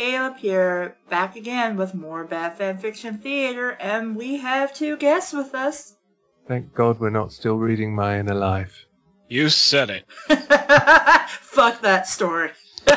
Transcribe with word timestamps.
Caleb 0.00 0.38
here, 0.38 0.96
back 1.10 1.36
again 1.36 1.76
with 1.76 1.94
more 1.94 2.24
Bad 2.24 2.56
Fan 2.56 2.78
Fiction 2.78 3.18
Theater, 3.18 3.68
and 3.68 4.16
we 4.16 4.38
have 4.38 4.72
two 4.72 4.96
guests 4.96 5.34
with 5.34 5.54
us. 5.54 5.94
Thank 6.48 6.72
God 6.72 6.98
we're 6.98 7.10
not 7.10 7.32
still 7.32 7.56
reading 7.56 7.94
My 7.94 8.18
Inner 8.18 8.34
Life. 8.34 8.86
You 9.28 9.50
said 9.50 9.90
it. 9.90 10.10
Fuck 11.28 11.82
that 11.82 12.06
story. 12.06 12.52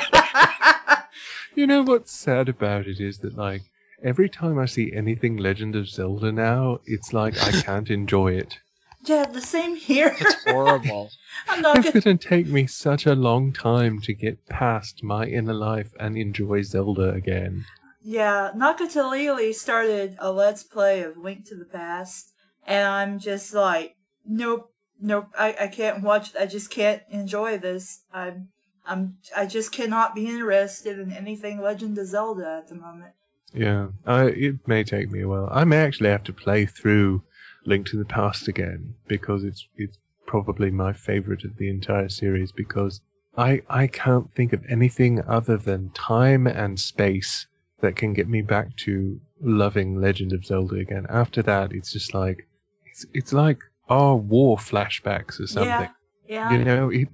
You 1.56 1.68
know 1.68 1.84
what's 1.84 2.12
sad 2.12 2.48
about 2.48 2.88
it 2.88 3.02
is 3.02 3.20
that, 3.20 3.38
like, 3.38 3.62
every 4.02 4.30
time 4.30 4.58
I 4.58 4.66
see 4.66 4.94
anything 4.94 5.36
Legend 5.36 5.76
of 5.76 5.90
Zelda 5.90 6.32
now, 6.32 6.80
it's 6.86 7.12
like 7.12 7.38
I 7.44 7.52
can't 7.52 7.92
enjoy 7.92 8.36
it. 8.38 8.58
Yeah, 9.06 9.26
the 9.26 9.42
same 9.42 9.76
here. 9.76 10.16
It's 10.20 10.44
horrible. 10.46 11.10
I'm 11.48 11.62
not 11.62 11.78
It's 11.78 11.90
gonna. 11.92 12.02
going 12.02 12.18
to 12.18 12.28
take 12.28 12.48
me 12.48 12.68
such 12.68 13.06
a 13.06 13.16
long 13.16 13.54
time 13.54 14.00
to 14.02 14.14
get 14.14 14.46
past 14.48 15.04
My 15.04 15.26
Inner 15.26 15.54
Life 15.54 15.92
and 16.00 16.18
enjoy 16.18 16.62
Zelda 16.62 17.10
again. 17.10 17.66
Yeah, 18.04 18.52
Nakatalili 18.56 19.54
started 19.54 20.18
a 20.20 20.32
Let's 20.32 20.64
Play 20.64 21.04
of 21.04 21.18
Link 21.18 21.48
to 21.48 21.56
the 21.56 21.66
Past, 21.66 22.32
and 22.68 22.86
I'm 22.88 23.20
just 23.20 23.54
like, 23.54 23.96
nope, 24.26 24.72
nope, 25.02 25.28
I, 25.38 25.56
I 25.62 25.68
can't 25.68 26.04
watch. 26.04 26.36
I 26.36 26.46
just 26.46 26.70
can't 26.70 27.02
enjoy 27.10 27.58
this. 27.60 28.02
I'm, 28.14 28.50
I'm, 28.86 29.18
I 29.36 29.46
just 29.46 29.72
cannot 29.72 30.16
be 30.16 30.28
interested 30.28 31.00
in 31.00 31.14
anything 31.14 31.62
Legend 31.62 31.98
of 31.98 32.08
Zelda 32.08 32.60
at 32.62 32.68
the 32.68 32.76
moment. 32.76 33.14
Yeah, 33.54 33.90
I, 34.06 34.26
it 34.26 34.68
may 34.68 34.84
take 34.84 35.10
me 35.12 35.22
a 35.22 35.28
while. 35.28 35.48
I 35.52 35.64
may 35.64 35.78
actually 35.78 36.10
have 36.10 36.24
to 36.26 36.34
play 36.34 36.66
through 36.66 37.24
Link 37.66 37.88
to 37.88 37.98
the 37.98 38.06
Past 38.06 38.48
again 38.48 38.96
because 39.08 39.44
it's 39.44 39.68
it's 39.76 39.98
probably 40.26 40.72
my 40.72 40.94
favorite 40.94 41.44
of 41.44 41.58
the 41.58 41.70
entire 41.70 42.10
series 42.10 42.52
because 42.52 43.02
I 43.38 43.62
I 43.70 43.88
can't 43.88 44.34
think 44.34 44.54
of 44.54 44.64
anything 44.70 45.22
other 45.22 45.58
than 45.58 45.90
time 45.92 46.48
and 46.48 46.80
space 46.80 47.48
that 47.82 47.96
can 47.96 48.14
get 48.14 48.28
me 48.28 48.42
back 48.42 48.76
to 48.78 49.20
loving 49.42 50.00
Legend 50.00 50.34
of 50.34 50.46
Zelda 50.46 50.76
again. 50.76 51.06
After 51.10 51.42
that, 51.44 51.74
it's 51.74 51.92
just 51.92 52.14
like 52.14 52.48
it's 52.86 53.06
it's 53.14 53.34
like 53.34 53.60
our 53.90 54.16
war 54.16 54.58
flashbacks 54.58 55.40
or 55.40 55.48
something. 55.48 55.90
Yeah, 56.28 56.52
yeah. 56.52 56.52
You 56.52 56.64
know, 56.64 56.90
it, 56.90 57.10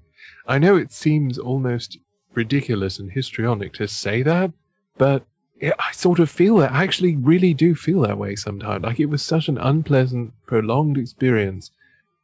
I 0.48 0.60
know 0.60 0.76
it 0.76 0.92
seems 0.92 1.38
almost 1.38 1.98
ridiculous 2.34 3.00
and 3.00 3.12
histrionic 3.12 3.74
to 3.74 3.88
say 3.88 4.22
that, 4.24 4.52
but 4.98 5.26
it, 5.59 5.74
I 5.78 5.92
sort 5.92 6.20
of 6.20 6.30
feel 6.30 6.58
that. 6.58 6.72
I 6.72 6.84
actually 6.84 7.16
really 7.16 7.53
do 7.53 7.75
feel 7.75 8.02
that 8.02 8.18
way 8.18 8.36
sometimes. 8.36 8.84
Like 8.84 9.00
it 9.00 9.08
was 9.08 9.22
such 9.22 9.50
an 9.50 9.58
unpleasant, 9.58 10.34
prolonged 10.46 10.97
experience. 10.97 11.72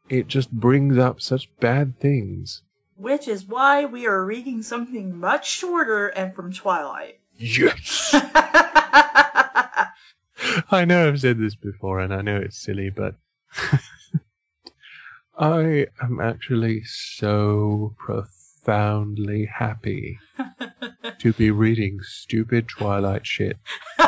It 0.09 0.27
just 0.27 0.51
brings 0.51 0.97
up 0.97 1.21
such 1.21 1.49
bad 1.59 1.99
things. 1.99 2.61
Which 2.97 3.27
is 3.27 3.45
why 3.45 3.85
we 3.85 4.07
are 4.07 4.25
reading 4.25 4.61
something 4.61 5.19
much 5.19 5.49
shorter 5.49 6.07
and 6.07 6.33
from 6.33 6.53
Twilight. 6.53 7.19
Yes! 7.37 8.11
I 10.71 10.85
know 10.85 11.07
I've 11.07 11.19
said 11.19 11.37
this 11.37 11.55
before 11.55 11.99
and 11.99 12.13
I 12.13 12.21
know 12.21 12.37
it's 12.37 12.57
silly, 12.57 12.89
but 12.89 13.15
I 15.37 15.87
am 16.01 16.21
actually 16.21 16.83
so 16.85 17.93
profoundly 17.97 19.45
happy 19.45 20.19
to 21.19 21.33
be 21.33 21.51
reading 21.51 21.99
stupid 22.01 22.67
Twilight 22.67 23.25
shit. 23.25 23.57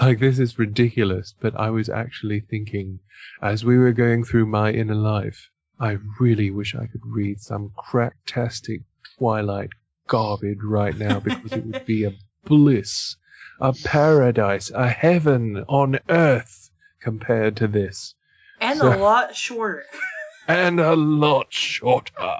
Like, 0.00 0.18
this 0.18 0.38
is 0.38 0.58
ridiculous, 0.58 1.34
but 1.38 1.54
I 1.54 1.70
was 1.70 1.88
actually 1.88 2.40
thinking, 2.40 2.98
as 3.42 3.64
we 3.64 3.76
were 3.78 3.92
going 3.92 4.24
through 4.24 4.46
my 4.46 4.72
inner 4.72 4.94
life, 4.96 5.50
I 5.78 5.98
really 6.18 6.50
wish 6.50 6.74
I 6.74 6.86
could 6.86 7.02
read 7.04 7.40
some 7.40 7.70
cracktastic 7.78 8.82
Twilight 9.18 9.68
garbage 10.08 10.58
right 10.62 10.96
now 10.96 11.20
because 11.20 11.52
it 11.52 11.66
would 11.66 11.84
be 11.86 12.04
a 12.04 12.14
bliss, 12.46 13.16
a 13.60 13.74
paradise, 13.84 14.70
a 14.74 14.88
heaven 14.88 15.62
on 15.68 16.00
earth 16.08 16.70
compared 17.00 17.58
to 17.58 17.68
this. 17.68 18.14
and 18.60 18.78
So- 18.80 18.92
a 18.92 18.96
lot 18.96 19.36
shorter. 19.36 19.84
And 20.48 20.80
a 20.80 20.96
lot 20.96 21.52
shorter. 21.52 22.38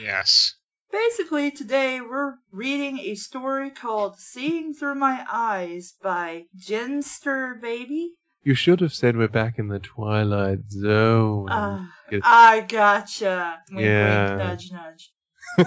Yes. 0.00 0.54
Basically, 0.92 1.50
today 1.50 2.00
we're 2.02 2.34
reading 2.50 2.98
a 2.98 3.14
story 3.14 3.70
called 3.70 4.18
Seeing 4.18 4.74
Through 4.74 4.96
My 4.96 5.24
Eyes 5.30 5.94
by 6.02 6.44
Genster 6.56 7.58
Baby. 7.60 8.12
You 8.42 8.54
should 8.54 8.80
have 8.82 8.92
said 8.92 9.16
we're 9.16 9.28
back 9.28 9.58
in 9.58 9.68
the 9.68 9.78
Twilight 9.78 10.70
Zone. 10.70 11.48
Uh, 11.48 11.86
I 12.22 12.60
gotcha. 12.60 13.58
Wink, 13.70 13.80
Yeah. 13.86 14.36
wink, 14.36 14.38
nudge, 14.38 14.70
nudge. 14.70 15.12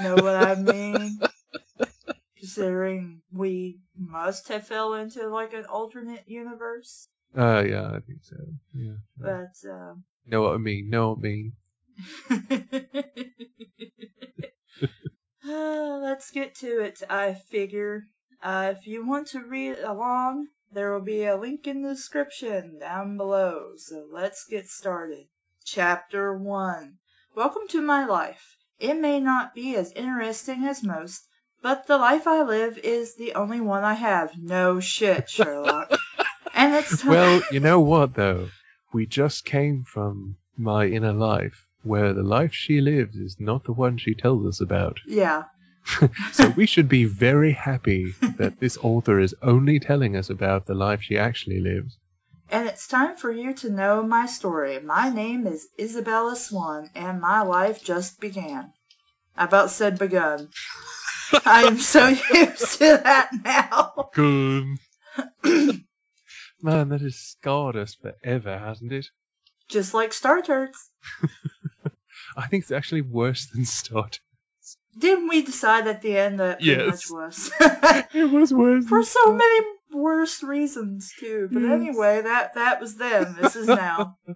Know 0.03 0.15
what 0.21 0.35
I 0.35 0.53
mean? 0.55 1.19
Considering 2.37 3.21
we 3.33 3.79
must 3.97 4.49
have 4.49 4.67
fell 4.67 4.93
into 4.93 5.27
like 5.29 5.53
an 5.53 5.65
alternate 5.65 6.25
universe, 6.27 7.07
Uh, 7.35 7.63
yeah, 7.67 7.87
I 7.87 7.99
think 8.01 8.19
so. 8.21 8.35
Yeah. 8.75 8.93
but 9.17 9.55
um, 9.71 10.03
Know 10.27 10.41
what 10.43 10.53
I 10.53 10.57
mean? 10.57 10.89
Know 10.91 11.09
what 11.13 11.17
I 11.17 11.21
mean? 11.21 11.53
Uh, 15.47 15.99
let's 16.01 16.31
get 16.31 16.55
to 16.55 16.79
it, 16.79 17.03
I 17.07 17.35
figure. 17.35 18.07
Uh, 18.41 18.73
if 18.75 18.87
you 18.87 19.05
want 19.05 19.27
to 19.27 19.41
read 19.41 19.77
along, 19.77 20.47
there 20.71 20.91
will 20.91 21.05
be 21.05 21.25
a 21.25 21.37
link 21.37 21.67
in 21.67 21.83
the 21.83 21.89
description 21.89 22.79
down 22.79 23.17
below. 23.17 23.73
So 23.77 24.07
let's 24.09 24.47
get 24.47 24.67
started. 24.67 25.27
Chapter 25.63 26.35
1 26.35 26.97
Welcome 27.35 27.67
to 27.69 27.81
my 27.81 28.05
life. 28.05 28.57
It 28.79 28.95
may 28.95 29.19
not 29.19 29.53
be 29.53 29.75
as 29.75 29.91
interesting 29.91 30.65
as 30.65 30.81
most, 30.81 31.27
but 31.61 31.85
the 31.85 31.97
life 31.97 32.25
I 32.25 32.41
live 32.41 32.79
is 32.79 33.15
the 33.15 33.35
only 33.35 33.61
one 33.61 33.83
I 33.83 33.93
have. 33.93 34.35
No 34.37 34.79
shit, 34.79 35.29
Sherlock. 35.29 35.91
and 36.55 36.73
it's 36.73 37.01
time. 37.01 37.11
Well, 37.11 37.41
you 37.51 37.59
know 37.59 37.81
what 37.81 38.15
though? 38.15 38.49
We 38.93 39.05
just 39.05 39.45
came 39.45 39.83
from 39.83 40.37
my 40.57 40.87
inner 40.87 41.13
life, 41.13 41.64
where 41.85 42.13
the 42.13 42.23
life 42.23 42.53
she 42.53 42.81
lives 42.81 43.15
is 43.15 43.37
not 43.39 43.63
the 43.63 43.73
one 43.73 43.97
she 43.97 44.15
tells 44.15 44.45
us 44.45 44.61
about. 44.61 44.99
yeah. 45.07 45.43
So 46.31 46.49
we 46.57 46.65
should 46.65 46.89
be 46.89 47.05
very 47.05 47.51
happy 47.51 48.15
that 48.37 48.59
this 48.59 48.77
author 48.81 49.19
is 49.19 49.35
only 49.41 49.79
telling 49.79 50.15
us 50.15 50.29
about 50.29 50.65
the 50.65 50.73
life 50.73 51.01
she 51.03 51.17
actually 51.17 51.59
lives. 51.59 51.97
And 52.49 52.67
it's 52.67 52.87
time 52.87 53.15
for 53.17 53.31
you 53.31 53.53
to 53.55 53.69
know 53.69 54.03
my 54.03 54.25
story. 54.25 54.79
My 54.79 55.09
name 55.09 55.47
is 55.47 55.67
Isabella 55.79 56.35
Swan, 56.35 56.89
and 56.95 57.21
my 57.21 57.41
life 57.41 57.83
just 57.83 58.19
began. 58.19 58.71
I 59.35 59.45
about 59.45 59.71
said 59.71 59.99
begun. 59.99 60.49
I 61.45 61.63
am 61.63 61.77
so 61.79 62.07
used 62.07 62.79
to 62.79 63.01
that 63.03 63.29
now. 63.43 64.09
Good. 64.13 64.77
Man, 66.61 66.89
that 66.89 67.01
has 67.01 67.15
scarred 67.15 67.75
us 67.75 67.95
forever, 67.95 68.57
hasn't 68.57 68.91
it? 68.91 69.07
Just 69.69 69.93
like 69.93 70.13
Star 70.13 70.41
Turds. 70.41 70.89
I 72.35 72.47
think 72.47 72.63
it's 72.63 72.71
actually 72.71 73.01
worse 73.01 73.45
than 73.47 73.65
Stott. 73.65 74.19
Didn't 74.97 75.27
we 75.27 75.41
decide 75.41 75.87
at 75.87 76.01
the 76.01 76.17
end 76.17 76.39
that 76.39 76.61
Yes. 76.61 76.87
much 76.87 77.09
was? 77.11 77.51
It 78.13 78.29
was 78.29 78.53
worse. 78.53 78.87
For 78.87 79.03
so 79.03 79.19
Stott. 79.21 79.37
many 79.37 79.65
worse 79.93 80.43
reasons 80.43 81.13
too. 81.19 81.49
But 81.51 81.63
Yes. 81.63 81.71
anyway, 81.71 82.21
that 82.21 82.55
that 82.55 82.79
was 82.81 82.95
then. 82.95 83.35
This 83.39 83.55
is 83.55 83.67
now. 83.67 84.17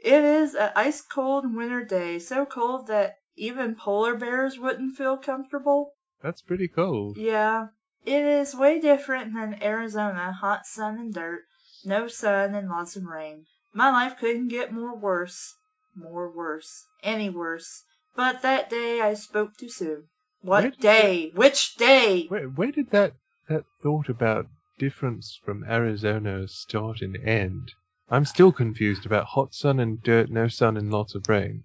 It 0.00 0.22
is 0.22 0.54
an 0.54 0.70
ice 0.76 1.02
cold 1.02 1.52
winter 1.52 1.84
day, 1.84 2.20
so 2.20 2.46
cold 2.46 2.86
that 2.86 3.16
even 3.34 3.74
polar 3.74 4.14
bears 4.14 4.56
wouldn't 4.56 4.96
feel 4.96 5.16
comfortable. 5.16 5.92
That's 6.22 6.40
pretty 6.40 6.68
cold. 6.68 7.16
Yeah, 7.16 7.68
it 8.06 8.24
is 8.24 8.54
way 8.54 8.78
different 8.80 9.34
than 9.34 9.60
Arizona, 9.60 10.30
hot 10.32 10.66
sun 10.66 10.98
and 10.98 11.12
dirt, 11.12 11.40
no 11.84 12.06
sun 12.06 12.54
and 12.54 12.68
lots 12.68 12.94
of 12.94 13.06
rain. 13.06 13.46
My 13.74 13.90
life 13.90 14.18
couldn't 14.18 14.48
get 14.48 14.72
more 14.72 14.94
worse, 14.96 15.52
more 15.96 16.30
worse, 16.30 16.86
any 17.02 17.30
worse. 17.30 17.84
But 18.16 18.42
that 18.42 18.70
day 18.70 19.00
I 19.00 19.14
spoke 19.14 19.56
too 19.56 19.68
soon. 19.68 20.08
What 20.40 20.78
day? 20.78 21.30
Which 21.34 21.76
day? 21.76 22.26
Where, 22.26 22.48
where 22.48 22.72
did 22.72 22.90
that, 22.90 23.14
that 23.48 23.64
thought 23.82 24.08
about 24.08 24.46
difference 24.78 25.38
from 25.44 25.64
Arizona 25.64 26.48
start 26.48 27.00
and 27.00 27.16
end? 27.16 27.72
I'm 28.08 28.24
still 28.24 28.52
confused 28.52 29.04
about 29.06 29.26
hot 29.26 29.54
sun 29.54 29.80
and 29.80 30.02
dirt, 30.02 30.30
no 30.30 30.48
sun 30.48 30.76
and 30.76 30.90
lots 30.90 31.14
of 31.14 31.28
rain. 31.28 31.64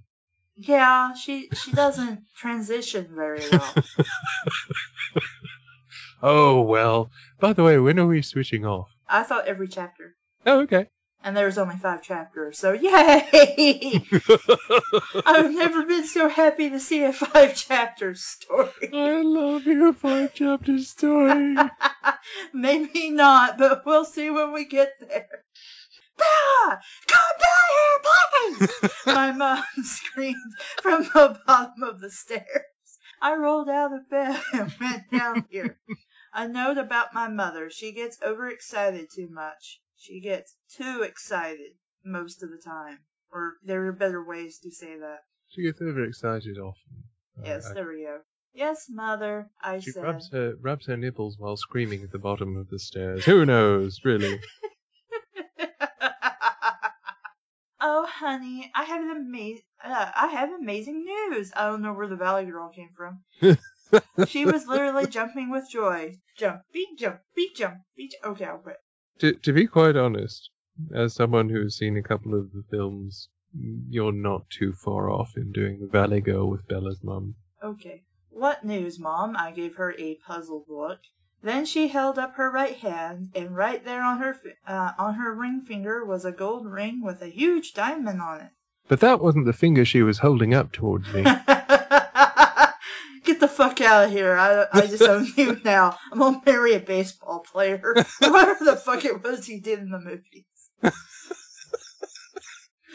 Yeah, 0.56 1.13
she 1.13 1.50
she 1.50 1.71
doesn't 1.71 2.24
transition 2.38 3.09
very 3.15 3.50
well. 3.51 3.74
Oh, 6.25 6.62
well. 6.62 7.12
By 7.41 7.51
the 7.51 7.63
way, 7.63 7.77
when 7.77 8.00
are 8.00 8.07
we 8.07 8.21
switching 8.21 8.65
off? 8.65 8.89
I 9.09 9.24
thought 9.24 9.45
every 9.45 9.68
chapter. 9.68 10.15
Oh, 10.45 10.62
okay. 10.62 10.88
And 11.25 11.37
there's 11.37 11.57
only 11.57 11.77
five 11.77 12.01
chapters, 12.01 12.59
so 12.59 12.73
yay! 12.73 14.03
I've 15.25 15.53
never 15.53 15.85
been 15.85 16.05
so 16.05 16.27
happy 16.27 16.71
to 16.71 16.81
see 16.81 17.03
a 17.03 17.13
five 17.13 17.55
chapter 17.55 18.13
story. 18.13 18.89
I 18.91 19.21
love 19.21 19.65
your 19.65 19.93
five 19.93 20.33
chapter 20.33 20.79
story. 20.79 21.55
Maybe 22.53 23.09
not, 23.09 23.57
but 23.57 23.85
we'll 23.85 24.03
see 24.03 24.29
when 24.31 24.51
we 24.51 24.65
get 24.65 24.95
there. 24.99 25.45
Bella! 26.17 26.81
Come 27.07 27.37
down 27.39 28.59
here, 28.59 28.67
please! 28.67 28.91
My 29.05 29.31
mom 29.31 29.63
screamed 29.81 30.53
from 30.81 31.03
the 31.03 31.39
bottom 31.47 31.83
of 31.83 32.01
the 32.01 32.11
stairs. 32.11 32.65
I 33.21 33.35
rolled 33.35 33.69
out 33.69 33.93
of 33.93 34.09
bed 34.09 34.41
and 34.51 34.73
went 34.81 35.09
down 35.09 35.45
here. 35.49 35.79
A 36.33 36.49
note 36.49 36.77
about 36.77 37.13
my 37.13 37.29
mother. 37.29 37.69
She 37.69 37.93
gets 37.93 38.17
overexcited 38.21 39.07
too 39.15 39.29
much. 39.31 39.79
She 40.03 40.19
gets 40.19 40.53
too 40.75 41.03
excited 41.03 41.71
most 42.03 42.44
of 42.44 42.50
the 42.51 42.57
time. 42.57 43.00
Or 43.31 43.53
there 43.63 43.85
are 43.88 43.94
better 43.94 44.21
ways 44.21 44.59
to 44.59 44.69
say 44.69 44.97
that. 45.00 45.19
she 45.47 45.61
gets 45.63 45.81
overexcited 45.81 46.57
often. 46.57 47.05
Uh, 47.39 47.44
Yes, 47.45 47.67
I- 47.69 47.73
there 47.75 47.88
we 47.88 48.03
go. 48.03 48.19
Yes, 48.53 48.88
mother, 48.89 49.50
I 49.61 49.79
she 49.79 49.91
said. 49.91 50.03
rubs 50.03 50.29
her 50.33 50.55
rubs 50.61 50.88
her 50.88 50.97
nipples 50.97 51.38
while 51.39 51.55
screaming 51.55 52.03
at 52.03 52.11
the 52.11 52.19
bottom 52.19 52.57
of 52.57 52.67
the 52.69 52.79
stairs. 52.79 53.23
Who 53.25 53.45
knows, 53.45 54.01
really? 54.03 54.39
oh, 57.81 58.05
honey, 58.05 58.69
I 58.75 58.83
have 58.83 59.01
an 59.01 59.11
amazing, 59.11 59.63
uh, 59.83 60.11
I 60.15 60.27
have 60.27 60.50
amazing 60.51 61.05
news. 61.05 61.51
I 61.55 61.67
don't 61.69 61.81
know 61.81 61.94
where 61.94 62.07
the 62.09 62.15
Valley 62.17 62.45
Girl 62.45 62.69
came 62.69 62.89
from. 62.95 63.23
she 64.27 64.45
was 64.45 64.67
literally 64.67 65.07
jumping 65.07 65.50
with 65.50 65.69
joy. 65.71 66.17
Jumpy, 66.38 66.88
jumpy, 66.97 67.51
jumpy. 67.55 68.09
Okay, 68.23 68.45
I'll 68.45 68.57
quit. 68.59 68.77
To 69.19 69.33
to 69.33 69.54
be 69.54 69.68
quite 69.68 69.95
honest, 69.95 70.50
as 70.94 71.13
someone 71.13 71.50
who's 71.50 71.77
seen 71.77 71.98
a 71.98 72.04
couple 72.04 72.33
of 72.33 72.51
the 72.51 72.63
films, 72.69 73.30
you're 73.89 74.12
not 74.12 74.50
too 74.50 74.74
far 74.74 75.10
off 75.10 75.38
in 75.38 75.51
doing 75.51 75.80
the 75.80 75.88
Valley 75.88 76.21
Girl 76.21 76.50
with 76.50 76.68
Bella's 76.68 77.04
mum. 77.04 77.36
Okay. 77.63 78.04
What 78.30 78.65
news, 78.65 79.00
Mom? 79.00 79.38
I 79.38 79.51
gave 79.51 79.75
her 79.75 79.94
a 79.98 80.15
puzzled 80.15 80.65
look. 80.68 81.00
Then 81.44 81.65
she 81.65 81.89
held 81.89 82.18
up 82.18 82.36
her 82.36 82.50
right 82.50 82.75
hand, 82.75 83.31
and 83.36 83.56
right 83.56 83.83
there 83.83 84.01
on 84.01 84.19
her 84.19 84.39
uh, 84.65 84.94
on 84.98 85.15
her 85.15 85.33
ring 85.33 85.62
finger 85.62 86.04
was 86.04 86.25
a 86.25 86.31
gold 86.31 86.65
ring 86.65 87.01
with 87.04 87.21
a 87.21 87.27
huge 87.27 87.74
diamond 87.74 88.21
on 88.21 88.42
it. 88.42 88.51
But 88.88 89.01
that 89.01 89.21
wasn't 89.21 89.45
the 89.45 89.54
finger 89.54 89.86
she 89.86 90.01
was 90.04 90.19
holding 90.19 90.54
up 90.54 90.71
towards 90.71 91.13
me. 91.13 91.24
The 93.43 93.49
fuck 93.49 93.81
out 93.81 94.05
of 94.05 94.11
here. 94.11 94.37
I, 94.37 94.67
I 94.71 94.87
just 94.87 95.03
own 95.03 95.27
you 95.35 95.59
now. 95.65 95.97
I'm 96.09 96.19
gonna 96.19 96.41
marry 96.45 96.75
a 96.75 96.79
baseball 96.79 97.39
player. 97.39 97.93
Whatever 98.21 98.63
the 98.63 98.77
fuck 98.77 99.03
it 99.03 99.21
was 99.21 99.45
he 99.45 99.59
did 99.59 99.79
in 99.79 99.89
the 99.89 99.99
movies. 99.99 100.45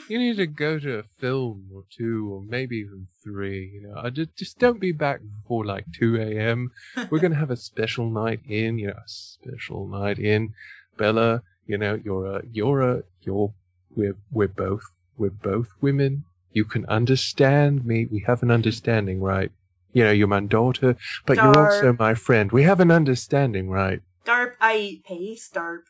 you 0.08 0.18
need 0.18 0.38
to 0.38 0.46
go 0.46 0.78
to 0.78 1.00
a 1.00 1.02
film 1.18 1.68
or 1.74 1.84
two, 1.94 2.32
or 2.32 2.40
maybe 2.40 2.78
even 2.78 3.08
three. 3.22 3.72
You 3.74 3.88
know, 3.88 4.00
I 4.02 4.08
just 4.08 4.34
just 4.36 4.58
don't 4.58 4.80
be 4.80 4.92
back 4.92 5.20
before 5.20 5.66
like 5.66 5.84
two 5.92 6.16
a.m. 6.16 6.70
We're 7.10 7.18
gonna 7.18 7.34
have 7.34 7.50
a 7.50 7.56
special 7.56 8.08
night 8.08 8.40
in. 8.48 8.78
You 8.78 8.86
know, 8.86 8.94
a 8.94 9.06
special 9.06 9.86
night 9.86 10.18
in. 10.18 10.54
Bella, 10.96 11.42
you 11.66 11.76
know, 11.76 12.00
you're 12.02 12.36
a 12.38 12.42
you're 12.50 12.80
a 12.80 13.02
you're 13.20 13.52
we're 13.94 14.16
we're 14.32 14.48
both 14.48 14.84
we're 15.18 15.28
both 15.28 15.68
women. 15.82 16.24
You 16.52 16.64
can 16.64 16.86
understand 16.86 17.84
me. 17.84 18.06
We 18.10 18.20
have 18.20 18.42
an 18.42 18.50
understanding, 18.50 19.20
right? 19.20 19.52
You 19.92 20.04
know, 20.04 20.12
you're 20.12 20.28
my 20.28 20.40
daughter, 20.40 20.96
but 21.26 21.38
you're 21.38 21.58
also 21.58 21.94
my 21.98 22.14
friend. 22.14 22.52
We 22.52 22.64
have 22.64 22.80
an 22.80 22.90
understanding, 22.90 23.70
right? 23.70 24.00
Darp, 24.24 24.54
I 24.60 24.76
eat 24.76 25.04
paste, 25.04 25.54
Darp. 25.54 25.84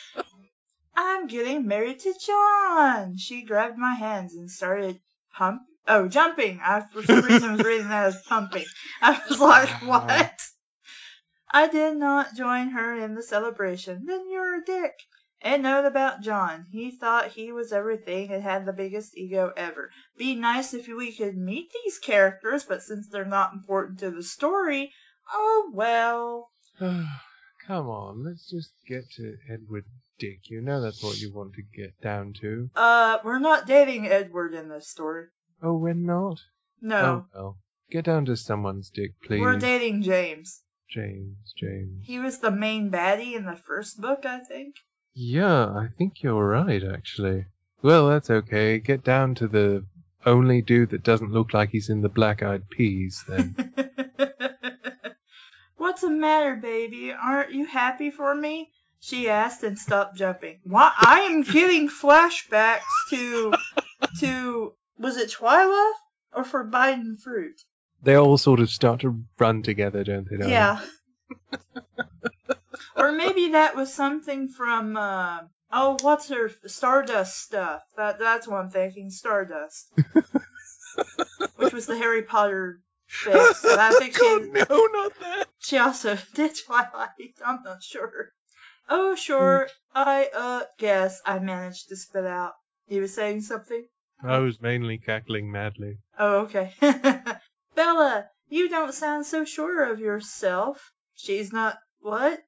I'm 0.95 1.27
getting 1.27 1.68
married 1.68 2.00
to 2.01 2.13
John. 2.25 3.18
She 3.18 3.44
grabbed 3.44 3.77
my 3.77 3.95
hands 3.95 4.36
and 4.36 4.50
started 4.50 5.00
pump. 5.33 5.63
Oh, 5.88 6.07
jumping. 6.07 6.60
I 6.63 6.81
for 6.81 7.04
some 7.04 7.24
reason 7.24 7.54
was 7.54 7.63
reading 7.63 7.89
that 7.89 8.07
as 8.07 8.21
pumping. 8.24 8.66
I 9.01 9.21
was 9.30 9.39
like, 9.39 9.69
what? 9.83 10.39
I 11.51 11.68
did 11.68 11.98
not 11.98 12.36
join 12.36 12.69
her 12.69 12.95
in 12.95 13.16
the 13.16 13.24
celebration. 13.24 14.06
Then 14.06 14.30
you're 14.30 14.62
a 14.62 14.66
dick. 14.66 14.94
A 15.41 15.57
note 15.57 15.85
about 15.85 16.21
John. 16.21 16.65
He 16.71 16.91
thought 16.91 17.27
he 17.27 17.51
was 17.51 17.71
everything 17.73 18.31
and 18.31 18.41
had 18.41 18.65
the 18.65 18.73
biggest 18.73 19.17
ego 19.17 19.51
ever. 19.55 19.91
Be 20.17 20.33
nice 20.35 20.73
if 20.73 20.87
we 20.87 21.11
could 21.11 21.37
meet 21.37 21.71
these 21.83 21.99
characters, 21.99 22.63
but 22.63 22.81
since 22.81 23.07
they're 23.09 23.25
not 23.25 23.53
important 23.53 23.99
to 23.99 24.11
the 24.11 24.23
story, 24.23 24.91
oh 25.31 25.71
well. 25.73 26.49
Come 26.79 27.89
on, 27.89 28.23
let's 28.23 28.49
just 28.49 28.71
get 28.87 29.09
to 29.17 29.35
Edward 29.51 29.85
Dick. 30.19 30.49
You 30.49 30.61
know 30.61 30.81
that's 30.81 31.03
what 31.03 31.19
you 31.19 31.33
want 31.33 31.53
to 31.55 31.63
get 31.75 31.99
down 32.01 32.33
to. 32.41 32.69
Uh, 32.75 33.17
we're 33.23 33.39
not 33.39 33.67
dating 33.67 34.07
Edward 34.07 34.53
in 34.53 34.69
this 34.69 34.87
story. 34.87 35.25
Oh, 35.61 35.73
we're 35.73 35.93
not? 35.93 36.39
No, 36.81 37.25
Oh, 37.33 37.39
well. 37.39 37.57
Get 37.91 38.05
down 38.05 38.25
to 38.25 38.35
someone's 38.37 38.89
dick, 38.89 39.11
please. 39.23 39.41
we're 39.41 39.57
dating 39.57 40.01
James. 40.03 40.61
James, 40.89 41.53
James. 41.57 42.05
He 42.05 42.19
was 42.19 42.39
the 42.39 42.51
main 42.51 42.89
baddie 42.91 43.35
in 43.35 43.45
the 43.45 43.55
first 43.55 43.99
book, 43.99 44.25
I 44.25 44.39
think. 44.39 44.75
Yeah, 45.15 45.65
I 45.65 45.88
think 45.97 46.21
you're 46.21 46.47
right, 46.47 46.83
actually. 46.83 47.45
Well, 47.81 48.09
that's 48.09 48.29
okay. 48.29 48.79
Get 48.79 49.03
down 49.03 49.35
to 49.35 49.47
the 49.47 49.85
only 50.25 50.62
dude 50.62 50.89
that 50.89 51.03
doesn't 51.03 51.31
look 51.31 51.54
like 51.54 51.69
he's 51.69 51.90
in 51.90 52.01
the 52.01 52.09
Black 52.09 52.44
Eyed 52.44 52.69
Peas, 52.69 53.23
then. 53.28 53.56
What's 55.78 56.01
the 56.01 56.09
matter, 56.09 56.56
baby? 56.56 57.13
Aren't 57.13 57.54
you 57.54 57.66
happy 57.66 58.11
for 58.11 58.35
me? 58.35 58.69
She 58.99 59.30
asked 59.30 59.63
and 59.63 59.78
stopped 59.80 60.18
jumping. 60.18 60.59
Why? 60.63 60.92
I 60.97 61.21
am 61.21 61.44
getting 61.44 61.90
flashbacks 61.90 62.81
to, 63.11 63.54
to 64.19 64.73
was 64.97 65.18
it 65.18 65.30
Twyla 65.31 65.92
or 66.33 66.44
Forbidden 66.44 67.18
Fruit? 67.18 67.61
they 68.06 68.16
all 68.16 68.37
sort 68.37 68.59
of 68.59 68.69
start 68.69 69.01
to 69.01 69.23
run 69.37 69.63
together, 69.63 70.04
don't 70.04 70.30
they? 70.30 70.37
darling? 70.37 70.51
Yeah. 70.54 70.80
or 72.95 73.11
maybe 73.11 73.49
that 73.49 73.75
was 73.75 73.94
something 73.94 74.49
from 74.49 74.97
uh, 74.97 75.39
oh, 75.71 75.97
what's 76.01 76.29
her 76.29 76.51
Stardust 76.65 77.37
stuff? 77.37 77.81
That 77.97 78.19
that's 78.19 78.47
what 78.47 78.57
I'm 78.57 78.69
thinking. 78.69 79.09
Stardust, 79.09 79.91
which 81.57 81.73
was 81.73 81.85
the 81.85 81.97
Harry 81.97 82.23
Potter 82.23 82.79
fix. 83.07 83.63
And 83.63 83.79
I 83.79 83.91
think 83.91 84.17
God, 84.17 84.44
she 84.44 84.51
no, 84.51 84.85
not 84.94 85.19
that. 85.19 85.47
she 85.59 85.77
also 85.77 86.17
did 86.33 86.51
Twilight. 86.65 87.09
I'm 87.45 87.59
not 87.63 87.83
sure. 87.83 88.31
Oh, 88.89 89.15
sure. 89.15 89.67
I 89.94 90.29
uh 90.33 90.63
guess 90.77 91.21
I 91.25 91.39
managed 91.39 91.89
to 91.89 91.95
spit 91.95 92.25
out. 92.25 92.53
You 92.87 93.01
were 93.01 93.07
saying 93.07 93.41
something? 93.41 93.85
I 94.23 94.39
was 94.39 94.61
mainly 94.61 94.97
cackling 94.97 95.51
madly. 95.51 95.97
Oh, 96.17 96.41
okay. 96.41 96.73
Bella, 97.75 98.25
you 98.47 98.69
don't 98.69 98.94
sound 98.94 99.25
so 99.25 99.44
sure 99.44 99.91
of 99.91 99.99
yourself. 99.99 100.91
She's 101.15 101.51
not. 101.51 101.77
What? 101.99 102.39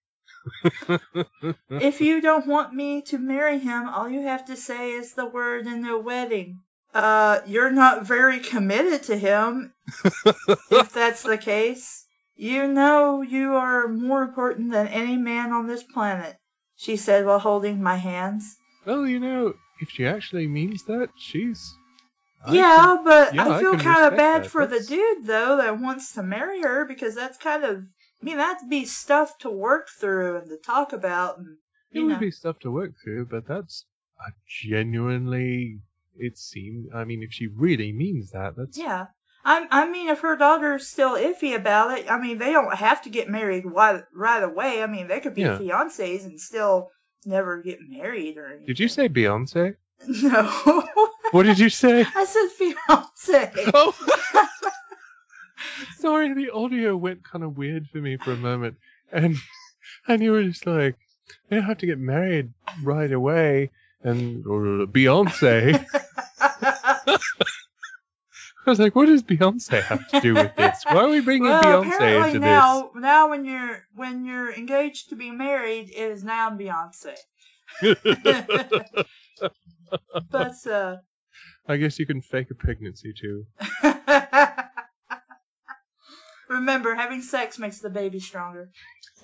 If 1.69 2.01
you 2.01 2.21
don't 2.21 2.47
want 2.47 2.73
me 2.73 3.01
to 3.03 3.17
marry 3.17 3.59
him, 3.59 3.87
all 3.89 4.09
you 4.09 4.21
have 4.23 4.45
to 4.45 4.55
say 4.55 4.91
is 4.91 5.13
the 5.13 5.25
word 5.25 5.67
in 5.67 5.81
the 5.81 5.97
wedding. 5.97 6.59
Uh, 6.93 7.41
you're 7.45 7.71
not 7.71 8.05
very 8.07 8.39
committed 8.39 9.03
to 9.03 9.17
him, 9.17 9.73
if 10.71 10.91
that's 10.93 11.23
the 11.23 11.37
case. 11.37 12.05
You 12.35 12.67
know 12.67 13.21
you 13.21 13.55
are 13.55 13.87
more 13.87 14.21
important 14.23 14.71
than 14.71 14.87
any 14.87 15.17
man 15.17 15.51
on 15.51 15.67
this 15.67 15.83
planet, 15.83 16.35
she 16.75 16.95
said 16.95 17.25
while 17.25 17.39
holding 17.39 17.81
my 17.83 17.95
hands. 17.97 18.55
well, 18.85 19.05
you 19.05 19.19
know, 19.19 19.53
if 19.81 19.89
she 19.89 20.05
actually 20.07 20.47
means 20.47 20.83
that, 20.85 21.09
she's. 21.17 21.73
I 22.45 22.53
yeah, 22.53 22.75
can- 22.95 23.03
but 23.03 23.33
yeah, 23.35 23.47
I 23.47 23.57
I 23.57 23.59
feel 23.59 23.77
kind 23.77 24.05
of 24.05 24.17
bad 24.17 24.43
that. 24.43 24.49
for 24.49 24.65
That's- 24.65 24.87
the 24.87 24.95
dude 24.95 25.25
though 25.25 25.57
that 25.57 25.79
wants 25.79 26.13
to 26.13 26.23
marry 26.23 26.61
her 26.61 26.85
because 26.85 27.15
that's 27.15 27.37
kind 27.37 27.63
of, 27.63 27.83
I 28.21 28.25
mean, 28.25 28.37
that'd 28.37 28.69
be 28.69 28.85
stuff 28.85 29.37
to 29.39 29.49
work 29.49 29.87
through 29.99 30.37
and 30.37 30.49
to 30.49 30.57
talk 30.57 30.93
about, 30.93 31.37
and 31.37 31.57
It 31.91 31.99
would 32.01 32.13
know. 32.13 32.19
be 32.19 32.31
stuff 32.31 32.59
to 32.59 32.71
work 32.71 32.93
through, 33.03 33.27
but 33.27 33.47
that's. 33.47 33.85
I 34.19 34.29
genuinely, 34.47 35.79
it 36.17 36.37
seemed. 36.37 36.89
I 36.93 37.03
mean, 37.03 37.21
if 37.21 37.31
she 37.31 37.47
really 37.47 37.91
means 37.91 38.31
that, 38.31 38.55
that's 38.55 38.77
Yeah. 38.77 39.07
I, 39.45 39.67
I 39.69 39.87
mean, 39.89 40.09
if 40.09 40.21
her 40.21 40.35
daughter's 40.35 40.87
still 40.87 41.11
iffy 41.13 41.55
about 41.55 41.97
it, 41.97 42.11
I 42.11 42.19
mean, 42.19 42.37
they 42.39 42.51
don't 42.51 42.73
have 42.75 43.03
to 43.03 43.09
get 43.09 43.29
married 43.29 43.63
right, 43.65 44.03
right 44.13 44.43
away. 44.43 44.81
I 44.83 44.87
mean, 44.87 45.07
they 45.07 45.19
could 45.19 45.35
be 45.35 45.41
Yeah. 45.41 45.57
fiancés 45.59 46.25
and 46.25 46.41
still 46.41 46.89
never 47.25 47.61
get 47.61 47.79
married 47.87 48.37
or 48.37 48.47
anything. 48.47 48.65
Did 48.65 48.79
you 48.79 48.87
say 48.87 49.07
Beyonce? 49.07 49.75
No. 50.07 50.87
What 51.31 51.43
did 51.43 51.59
you 51.59 51.69
say? 51.69 52.05
I 52.15 52.25
said 52.25 52.49
fiancé. 52.59 53.71
Oh, 53.73 53.93
sorry, 55.97 56.33
the 56.33 56.51
audio 56.51 56.95
went 56.95 57.23
kind 57.23 57.43
of 57.43 57.57
weird 57.57 57.87
for 57.87 57.97
me 57.99 58.17
for 58.17 58.31
a 58.31 58.37
moment, 58.37 58.77
and 59.11 59.35
and 60.07 60.21
you 60.21 60.31
were 60.31 60.43
just 60.43 60.65
like, 60.65 60.97
they 61.49 61.57
don't 61.57 61.65
have 61.65 61.79
to 61.79 61.85
get 61.85 61.99
married 61.99 62.53
right 62.83 63.11
away, 63.11 63.71
and 64.01 64.45
or 64.45 64.85
Beyonce. 64.87 65.85
I 68.65 68.69
was 68.69 68.79
like, 68.79 68.95
what 68.97 69.05
does 69.05 69.23
Beyonce 69.23 69.81
have 69.81 70.05
to 70.09 70.19
do 70.19 70.33
with 70.33 70.53
this? 70.57 70.83
Why 70.83 71.05
are 71.05 71.09
we 71.09 71.21
bringing 71.21 71.49
well, 71.49 71.83
Beyonce 71.85 72.27
into 72.27 72.39
now, 72.39 72.91
now 72.95 73.29
when 73.29 73.45
you're 73.45 73.85
when 73.95 74.25
you're 74.25 74.51
engaged 74.51 75.09
to 75.09 75.15
be 75.15 75.31
married, 75.31 75.89
it 75.89 76.11
is 76.11 76.23
now 76.23 76.49
Beyonce. 76.49 77.15
but 80.31 80.67
uh, 80.67 80.97
I 81.69 81.77
guess 81.77 81.97
you 81.97 82.05
can 82.05 82.21
fake 82.21 82.51
a 82.51 82.55
pregnancy 82.55 83.13
too. 83.13 83.45
Remember, 86.49 86.95
having 86.95 87.21
sex 87.21 87.57
makes 87.59 87.79
the 87.79 87.89
baby 87.89 88.19
stronger. 88.19 88.69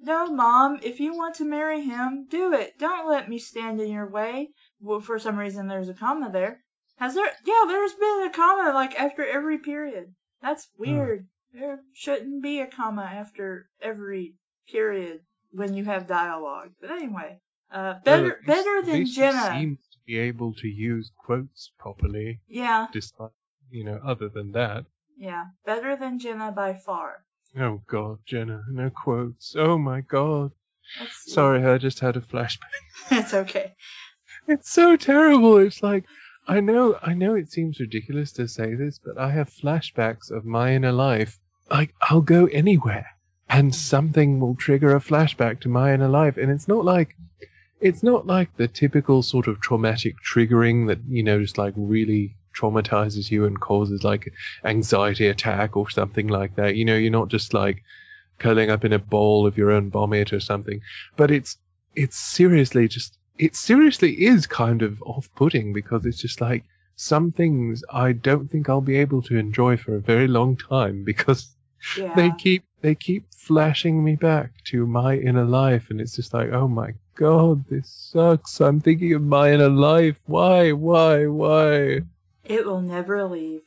no, 0.00 0.26
mom, 0.26 0.80
if 0.82 1.00
you 1.00 1.14
want 1.16 1.36
to 1.36 1.44
marry 1.44 1.80
him, 1.82 2.26
do 2.28 2.52
it. 2.54 2.78
Don't 2.78 3.08
let 3.08 3.28
me 3.28 3.38
stand 3.38 3.80
in 3.80 3.90
your 3.90 4.08
way. 4.08 4.50
Well, 4.80 5.00
for 5.00 5.18
some 5.18 5.36
reason, 5.36 5.68
there's 5.68 5.88
a 5.88 5.94
comma 5.94 6.30
there. 6.32 6.60
Has 6.96 7.14
there? 7.14 7.30
Yeah, 7.44 7.64
there's 7.68 7.94
been 7.94 8.24
a 8.26 8.30
comma 8.30 8.72
like 8.74 8.98
after 8.98 9.24
every 9.26 9.58
period. 9.58 10.14
That's 10.40 10.68
weird. 10.76 11.26
There 11.52 11.80
shouldn't 11.94 12.42
be 12.42 12.60
a 12.60 12.66
comma 12.66 13.02
after 13.02 13.68
every 13.80 14.34
period 14.70 15.20
when 15.52 15.74
you 15.74 15.84
have 15.84 16.06
dialogue. 16.06 16.70
But 16.80 16.90
anyway, 16.90 17.40
uh, 17.70 17.94
better 18.04 18.40
Well, 18.46 18.56
better 18.56 18.82
than 18.82 19.06
Jenna. 19.06 19.50
seems 19.52 19.78
to 19.92 19.98
be 20.06 20.18
able 20.18 20.54
to 20.54 20.68
use 20.68 21.10
quotes 21.24 21.70
properly, 21.78 22.40
Yeah, 22.48 22.86
despite 22.92 23.30
you 23.70 23.84
know. 23.84 24.00
Other 24.04 24.28
than 24.28 24.52
that, 24.52 24.84
yeah, 25.22 25.44
better 25.64 25.94
than 25.94 26.18
Jenna 26.18 26.50
by 26.50 26.74
far. 26.74 27.24
oh 27.56 27.80
God, 27.86 28.18
Jenna, 28.26 28.64
no 28.68 28.90
quotes. 28.90 29.54
Oh 29.56 29.78
my 29.78 30.00
God. 30.00 30.50
Sorry, 31.26 31.64
I 31.64 31.78
just 31.78 32.00
had 32.00 32.16
a 32.16 32.20
flashback. 32.20 32.58
it's 33.12 33.32
okay. 33.32 33.72
It's 34.48 34.68
so 34.68 34.96
terrible. 34.96 35.58
It's 35.58 35.80
like 35.80 36.06
I 36.48 36.58
know, 36.58 36.98
I 37.00 37.14
know 37.14 37.36
it 37.36 37.52
seems 37.52 37.78
ridiculous 37.78 38.32
to 38.32 38.48
say 38.48 38.74
this, 38.74 38.98
but 38.98 39.16
I 39.16 39.30
have 39.30 39.48
flashbacks 39.48 40.32
of 40.32 40.44
my 40.44 40.74
inner 40.74 40.90
life. 40.90 41.38
Like 41.70 41.94
I'll 42.02 42.20
go 42.20 42.46
anywhere, 42.46 43.06
and 43.48 43.72
something 43.72 44.40
will 44.40 44.56
trigger 44.56 44.96
a 44.96 45.00
flashback 45.00 45.60
to 45.60 45.68
my 45.68 45.94
inner 45.94 46.08
life, 46.08 46.36
and 46.36 46.50
it's 46.50 46.66
not 46.66 46.84
like 46.84 47.14
it's 47.80 48.02
not 48.02 48.26
like 48.26 48.56
the 48.56 48.66
typical 48.66 49.22
sort 49.22 49.46
of 49.46 49.60
traumatic 49.60 50.16
triggering 50.20 50.88
that 50.88 50.98
you 51.06 51.22
know 51.22 51.40
just 51.40 51.58
like 51.58 51.74
really 51.76 52.34
traumatizes 52.54 53.30
you 53.30 53.44
and 53.46 53.60
causes 53.60 54.04
like 54.04 54.32
anxiety 54.64 55.26
attack 55.28 55.76
or 55.76 55.88
something 55.90 56.28
like 56.28 56.56
that. 56.56 56.76
You 56.76 56.84
know, 56.84 56.96
you're 56.96 57.10
not 57.10 57.28
just 57.28 57.54
like 57.54 57.82
curling 58.38 58.70
up 58.70 58.84
in 58.84 58.92
a 58.92 58.98
ball 58.98 59.46
of 59.46 59.56
your 59.56 59.70
own 59.70 59.90
vomit 59.90 60.32
or 60.32 60.40
something, 60.40 60.80
but 61.16 61.30
it's 61.30 61.56
it's 61.94 62.16
seriously 62.16 62.88
just 62.88 63.18
it 63.38 63.54
seriously 63.56 64.12
is 64.26 64.46
kind 64.46 64.82
of 64.82 65.02
off-putting 65.02 65.72
because 65.72 66.04
it's 66.06 66.20
just 66.20 66.40
like 66.40 66.64
some 66.96 67.32
things 67.32 67.82
I 67.90 68.12
don't 68.12 68.50
think 68.50 68.68
I'll 68.68 68.80
be 68.80 68.96
able 68.98 69.22
to 69.22 69.36
enjoy 69.36 69.76
for 69.76 69.96
a 69.96 70.00
very 70.00 70.28
long 70.28 70.56
time 70.56 71.04
because 71.12 71.54
Yeah. 71.96 72.14
they 72.14 72.30
keep 72.30 72.64
they 72.80 72.94
keep 72.94 73.24
flashing 73.34 74.02
me 74.04 74.16
back 74.16 74.52
to 74.66 74.86
my 74.86 75.16
inner 75.16 75.44
life 75.44 75.90
and 75.90 76.00
it's 76.00 76.16
just 76.16 76.32
like 76.32 76.50
oh 76.52 76.68
my 76.68 76.94
god 77.14 77.64
this 77.68 77.88
sucks 78.12 78.60
i'm 78.60 78.80
thinking 78.80 79.12
of 79.14 79.22
my 79.22 79.52
inner 79.52 79.68
life 79.68 80.16
why 80.26 80.72
why 80.72 81.26
why 81.26 82.00
It 82.44 82.66
will 82.66 82.80
never 82.82 83.24
leave. 83.24 83.62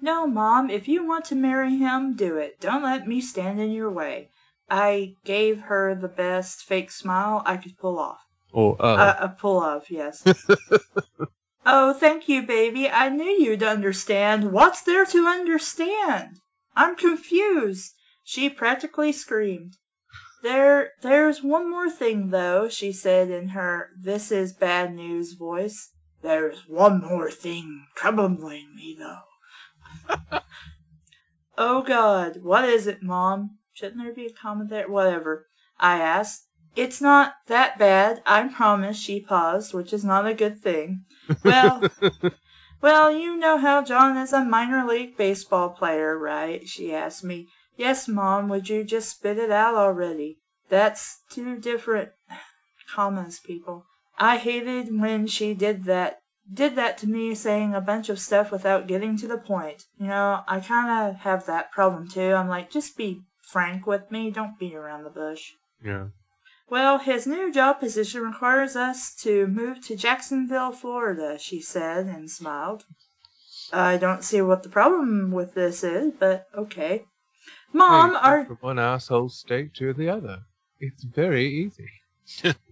No, 0.00 0.26
Mom, 0.26 0.70
if 0.70 0.88
you 0.88 1.06
want 1.06 1.26
to 1.26 1.34
marry 1.34 1.76
him, 1.76 2.14
do 2.14 2.36
it. 2.36 2.60
Don't 2.60 2.82
let 2.82 3.08
me 3.08 3.20
stand 3.20 3.60
in 3.60 3.72
your 3.72 3.90
way. 3.90 4.30
I 4.70 5.14
gave 5.24 5.60
her 5.62 5.94
the 5.94 6.08
best 6.08 6.64
fake 6.64 6.90
smile 6.90 7.42
I 7.44 7.56
could 7.56 7.76
pull 7.78 7.98
off. 7.98 8.20
or 8.52 8.76
uh, 8.80 8.96
Uh, 8.96 9.16
a 9.20 9.28
pull 9.30 9.58
off, 9.58 9.90
yes. 9.90 10.22
oh, 11.66 11.92
thank 11.94 12.28
you, 12.28 12.42
baby. 12.42 12.88
I 12.88 13.08
knew 13.08 13.24
you'd 13.24 13.62
understand. 13.62 14.52
What's 14.52 14.82
there 14.82 15.06
to 15.06 15.26
understand? 15.26 16.38
I'm 16.76 16.94
confused. 16.94 17.92
She 18.24 18.50
practically 18.50 19.12
screamed. 19.12 19.76
There, 20.42 20.92
there's 21.02 21.42
one 21.42 21.68
more 21.70 21.90
thing, 21.90 22.28
though, 22.30 22.68
she 22.68 22.92
said 22.92 23.30
in 23.30 23.48
her 23.48 23.90
this 23.98 24.30
is 24.30 24.52
bad 24.52 24.94
news 24.94 25.32
voice. 25.32 25.90
There's 26.20 26.66
one 26.68 27.00
more 27.00 27.30
thing 27.30 27.86
troubling 27.94 28.74
me, 28.74 28.96
though. 28.98 30.38
oh, 31.58 31.82
God, 31.82 32.42
what 32.42 32.64
is 32.64 32.86
it, 32.86 33.02
Mom? 33.02 33.58
Shouldn't 33.72 34.02
there 34.02 34.12
be 34.12 34.26
a 34.26 34.32
comma 34.32 34.64
there? 34.64 34.88
Whatever, 34.88 35.46
I 35.78 36.00
asked. 36.00 36.44
It's 36.74 37.00
not 37.00 37.34
that 37.46 37.78
bad, 37.78 38.22
I 38.26 38.48
promise, 38.48 38.98
she 38.98 39.20
paused, 39.20 39.72
which 39.72 39.92
is 39.92 40.04
not 40.04 40.26
a 40.26 40.34
good 40.34 40.60
thing. 40.60 41.04
Well, 41.44 41.88
well, 42.82 43.10
you 43.10 43.36
know 43.36 43.56
how 43.56 43.82
John 43.84 44.16
is 44.16 44.32
a 44.32 44.44
minor 44.44 44.86
league 44.86 45.16
baseball 45.16 45.70
player, 45.70 46.18
right? 46.18 46.68
She 46.68 46.94
asked 46.94 47.22
me. 47.22 47.48
Yes, 47.76 48.08
Mom, 48.08 48.48
would 48.48 48.68
you 48.68 48.82
just 48.82 49.10
spit 49.10 49.38
it 49.38 49.52
out 49.52 49.76
already? 49.76 50.38
That's 50.68 51.22
two 51.30 51.58
different 51.58 52.10
commas, 52.92 53.38
people. 53.38 53.86
I 54.18 54.36
hated 54.36 54.88
when 54.98 55.26
she 55.26 55.54
did 55.54 55.84
that. 55.84 56.20
Did 56.52 56.76
that 56.76 56.98
to 56.98 57.06
me, 57.08 57.34
saying 57.34 57.74
a 57.74 57.80
bunch 57.80 58.08
of 58.08 58.18
stuff 58.18 58.50
without 58.50 58.86
getting 58.86 59.18
to 59.18 59.28
the 59.28 59.36
point. 59.38 59.84
You 60.00 60.06
know, 60.06 60.42
I 60.48 60.60
kind 60.60 61.10
of 61.10 61.16
have 61.20 61.46
that 61.46 61.72
problem 61.72 62.08
too. 62.08 62.32
I'm 62.32 62.48
like, 62.48 62.70
just 62.70 62.96
be 62.96 63.22
frank 63.42 63.86
with 63.86 64.10
me. 64.10 64.30
Don't 64.30 64.58
beat 64.58 64.74
around 64.74 65.04
the 65.04 65.10
bush. 65.10 65.52
yeah 65.84 66.06
Well, 66.70 66.98
his 66.98 67.26
new 67.26 67.52
job 67.52 67.80
position 67.80 68.22
requires 68.22 68.76
us 68.76 69.14
to 69.24 69.46
move 69.46 69.84
to 69.86 69.96
Jacksonville, 69.96 70.72
Florida, 70.72 71.38
she 71.38 71.60
said 71.60 72.06
and 72.06 72.30
smiled. 72.30 72.84
I 73.72 73.98
don't 73.98 74.24
see 74.24 74.40
what 74.40 74.62
the 74.62 74.68
problem 74.70 75.30
with 75.30 75.52
this 75.54 75.84
is, 75.84 76.12
but 76.18 76.46
okay. 76.54 77.04
Mom, 77.72 78.12
Hey, 78.12 78.16
are 78.16 78.44
from 78.46 78.56
one 78.60 78.78
asshole 78.78 79.28
state 79.28 79.74
to 79.74 79.92
the 79.92 80.08
other 80.08 80.40
it's 80.80 81.02
very 81.02 81.46
easy 81.46 81.90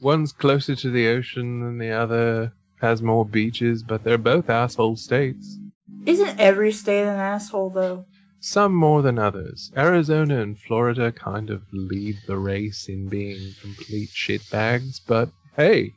one's 0.00 0.32
closer 0.32 0.74
to 0.74 0.90
the 0.90 1.08
ocean 1.08 1.60
than 1.60 1.78
the 1.78 1.90
other 1.90 2.52
has 2.80 3.02
more 3.02 3.24
beaches 3.24 3.82
but 3.82 4.02
they're 4.02 4.18
both 4.18 4.48
asshole 4.48 4.96
states 4.96 5.58
isn't 6.06 6.40
every 6.40 6.72
state 6.72 7.02
an 7.02 7.18
asshole 7.18 7.70
though? 7.70 8.06
Some 8.40 8.74
more 8.74 9.02
than 9.02 9.18
others. 9.18 9.70
Arizona 9.76 10.40
and 10.40 10.58
Florida 10.58 11.12
kind 11.12 11.50
of 11.50 11.62
lead 11.72 12.16
the 12.26 12.38
race 12.38 12.88
in 12.88 13.08
being 13.08 13.54
complete 13.60 14.08
shitbags, 14.08 15.00
but 15.06 15.28
hey, 15.56 15.92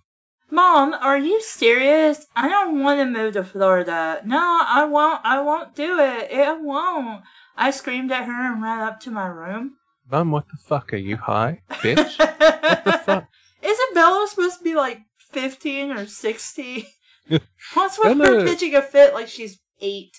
Mom, 0.52 0.94
are 0.94 1.18
you 1.18 1.42
serious? 1.42 2.26
I 2.36 2.50
don't 2.50 2.84
want 2.84 3.00
to 3.00 3.06
move 3.06 3.34
to 3.34 3.44
Florida. 3.44 4.22
No, 4.26 4.38
I 4.38 4.86
won't. 4.86 5.22
I 5.24 5.42
won't 5.42 5.74
do 5.74 6.00
it. 6.00 6.32
I 6.34 6.54
won't. 6.54 7.24
I 7.56 7.72
screamed 7.72 8.12
at 8.12 8.26
her 8.26 8.54
and 8.54 8.62
ran 8.62 8.82
up 8.82 9.00
to 9.02 9.12
my 9.12 9.28
room. 9.28 9.78
Mom, 10.12 10.32
what 10.32 10.48
the 10.50 10.58
fuck 10.58 10.94
are 10.94 10.98
you 10.98 11.16
high, 11.16 11.62
bitch? 11.70 12.20
what 12.20 12.84
the 12.84 12.92
fuck? 12.92 13.28
Isabella 13.64 14.28
supposed 14.30 14.60
to 14.60 14.64
be 14.64 14.76
like 14.76 15.00
15 15.32 15.92
or 15.92 16.06
16. 16.06 16.86
What's 17.74 17.98
with 18.00 18.18
her 18.18 18.46
pitching 18.46 18.76
a 18.76 18.82
fit 18.82 19.14
like 19.14 19.28
she's 19.28 19.60
8? 19.80 20.12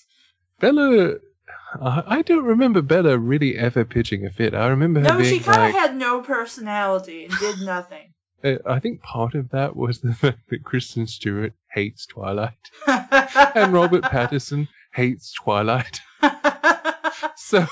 Bella, 0.60 1.14
I 1.80 2.22
don't 2.22 2.44
remember 2.44 2.82
Bella 2.82 3.18
really 3.18 3.56
ever 3.58 3.84
pitching 3.84 4.24
a 4.26 4.30
fit. 4.30 4.54
I 4.54 4.68
remember 4.68 5.00
her 5.00 5.08
No, 5.08 5.18
being 5.18 5.34
she 5.34 5.40
kind 5.40 5.60
of 5.60 5.74
like, 5.74 5.74
had 5.74 5.96
no 5.96 6.22
personality 6.22 7.24
and 7.26 7.34
did 7.38 7.60
nothing. 7.60 8.12
uh, 8.44 8.56
I 8.66 8.78
think 8.78 9.02
part 9.02 9.34
of 9.34 9.50
that 9.50 9.76
was 9.76 10.00
the 10.00 10.14
fact 10.14 10.38
that 10.50 10.64
Kristen 10.64 11.06
Stewart 11.06 11.52
hates 11.70 12.06
Twilight 12.06 12.52
and 12.86 13.72
Robert 13.72 14.02
Pattinson 14.04 14.68
hates 14.94 15.32
Twilight. 15.32 16.00
so 17.36 17.66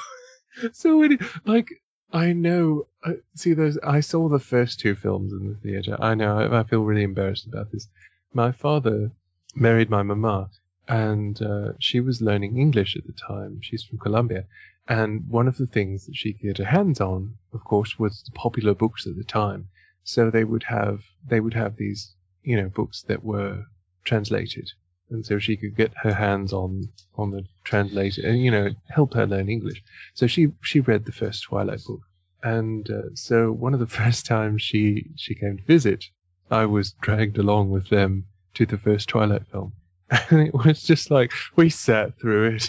so 0.73 0.99
when 0.99 1.19
like 1.47 1.69
I 2.13 2.33
know 2.33 2.87
uh, 3.05 3.15
see 3.35 3.55
those 3.55 3.79
I 3.79 4.01
saw 4.01 4.29
the 4.29 4.39
first 4.39 4.81
two 4.81 4.95
films 4.95 5.33
in 5.33 5.49
the 5.49 5.55
theater. 5.55 5.97
I 5.99 6.15
know 6.15 6.39
I, 6.39 6.61
I 6.61 6.63
feel 6.65 6.85
really 6.85 7.03
embarrassed 7.03 7.47
about 7.47 7.73
this. 7.73 7.89
My 8.33 8.53
father 8.53 9.13
married 9.55 9.91
my 9.91 10.03
mama 10.03 10.51
and 10.89 11.41
uh, 11.41 11.73
she 11.79 12.01
was 12.01 12.21
learning 12.21 12.59
English 12.59 12.97
at 12.97 13.07
the 13.07 13.13
time. 13.13 13.61
She's 13.63 13.83
from 13.83 13.99
Colombia. 13.99 14.47
And 14.89 15.29
one 15.29 15.49
of 15.49 15.57
the 15.57 15.67
things 15.67 16.07
that 16.07 16.17
she 16.17 16.33
could 16.33 16.43
get 16.43 16.59
her 16.59 16.65
hands 16.65 17.01
on, 17.01 17.37
of 17.53 17.63
course, 17.65 17.99
was 17.99 18.23
the 18.23 18.33
popular 18.33 18.75
books 18.75 19.07
at 19.07 19.17
the 19.17 19.25
time. 19.25 19.69
So 20.05 20.31
they 20.31 20.45
would 20.45 20.65
have 20.65 21.05
they 21.27 21.41
would 21.41 21.55
have 21.55 21.77
these 21.77 22.15
you 22.43 22.57
know 22.57 22.69
books 22.69 23.03
that 23.03 23.25
were 23.25 23.67
translated, 24.05 24.73
and 25.11 25.25
so 25.25 25.39
she 25.39 25.57
could 25.57 25.77
get 25.77 25.93
her 26.03 26.13
hands 26.13 26.53
on 26.53 26.89
on 27.17 27.31
the 27.31 27.45
translator 27.65 28.27
and 28.27 28.43
you 28.43 28.51
know 28.51 28.71
help 28.89 29.15
her 29.15 29.27
learn 29.27 29.49
English. 29.49 29.83
So 30.15 30.27
she 30.27 30.49
she 30.63 30.81
read 30.81 31.05
the 31.05 31.13
first 31.13 31.45
Twilight 31.45 31.85
book, 31.87 32.01
and 32.43 32.89
uh, 32.91 33.15
so 33.15 33.53
one 33.53 33.75
of 33.75 33.81
the 33.81 33.87
first 34.03 34.27
times 34.27 34.63
she 34.63 35.11
she 35.17 35.35
came 35.35 35.59
to 35.59 35.65
visit, 35.65 36.05
I 36.51 36.67
was 36.67 36.93
dragged 36.93 37.39
along 37.39 37.71
with 37.71 37.89
them 37.89 38.27
to 38.55 38.67
the 38.67 38.79
first 38.79 39.09
Twilight 39.09 39.47
film. 39.51 39.73
And 40.31 40.41
it 40.47 40.53
was 40.53 40.83
just 40.83 41.11
like 41.11 41.33
we 41.57 41.71
sat 41.71 42.19
through 42.19 42.57
it, 42.57 42.69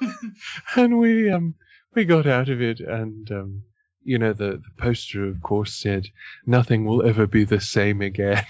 and 0.76 0.98
we 0.98 1.30
um 1.30 1.54
we 1.94 2.04
got 2.04 2.26
out 2.26 2.48
of 2.48 2.60
it, 2.60 2.80
and 2.80 3.30
um 3.30 3.62
you 4.02 4.18
know 4.18 4.32
the 4.32 4.62
the 4.62 4.70
poster 4.76 5.24
of 5.26 5.42
course 5.42 5.74
said 5.74 6.06
nothing 6.46 6.84
will 6.84 7.04
ever 7.04 7.26
be 7.26 7.44
the 7.44 7.60
same 7.60 8.02
again. 8.02 8.44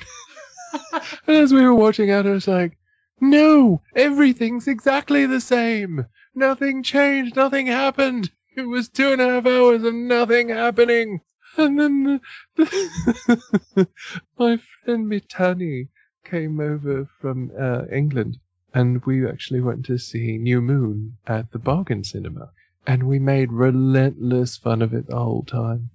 and 1.26 1.36
as 1.36 1.52
we 1.52 1.62
were 1.62 1.74
watching 1.74 2.10
out, 2.10 2.26
I 2.26 2.30
was 2.30 2.48
like, 2.48 2.76
no, 3.20 3.82
everything's 3.94 4.68
exactly 4.68 5.26
the 5.26 5.40
same. 5.40 6.06
Nothing 6.34 6.82
changed. 6.82 7.36
Nothing 7.36 7.66
happened. 7.66 8.30
It 8.56 8.62
was 8.62 8.88
two 8.88 9.12
and 9.12 9.20
a 9.20 9.28
half 9.28 9.46
hours 9.46 9.84
of 9.84 9.94
nothing 9.94 10.48
happening. 10.50 11.20
And 11.56 11.78
then 11.80 12.20
the, 12.56 13.88
my 14.38 14.58
friend 14.84 15.06
Mitani 15.06 15.88
came 16.24 16.60
over 16.60 17.08
from 17.20 17.50
uh, 17.58 17.86
England, 17.90 18.38
and 18.74 19.04
we 19.06 19.26
actually 19.26 19.60
went 19.60 19.86
to 19.86 19.98
see 19.98 20.36
New 20.36 20.60
Moon 20.60 21.16
at 21.26 21.50
the 21.52 21.58
Bargain 21.58 22.04
Cinema, 22.04 22.50
and 22.86 23.04
we 23.04 23.18
made 23.18 23.50
relentless 23.52 24.56
fun 24.58 24.82
of 24.82 24.92
it 24.92 25.06
the 25.06 25.16
whole 25.16 25.44
time. 25.44 25.90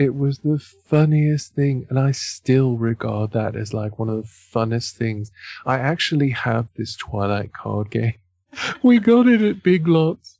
It 0.00 0.14
was 0.14 0.38
the 0.38 0.58
funniest 0.58 1.54
thing, 1.54 1.86
and 1.90 1.98
I 1.98 2.12
still 2.12 2.78
regard 2.78 3.32
that 3.32 3.54
as 3.54 3.74
like 3.74 3.98
one 3.98 4.08
of 4.08 4.22
the 4.22 4.30
funnest 4.50 4.92
things. 4.92 5.30
I 5.66 5.78
actually 5.78 6.30
have 6.30 6.68
this 6.74 6.96
Twilight 6.96 7.52
card 7.52 7.90
game. 7.90 8.14
We 8.82 8.98
got 8.98 9.28
it 9.28 9.42
at 9.42 9.62
Big 9.62 9.86
Lots, 9.86 10.38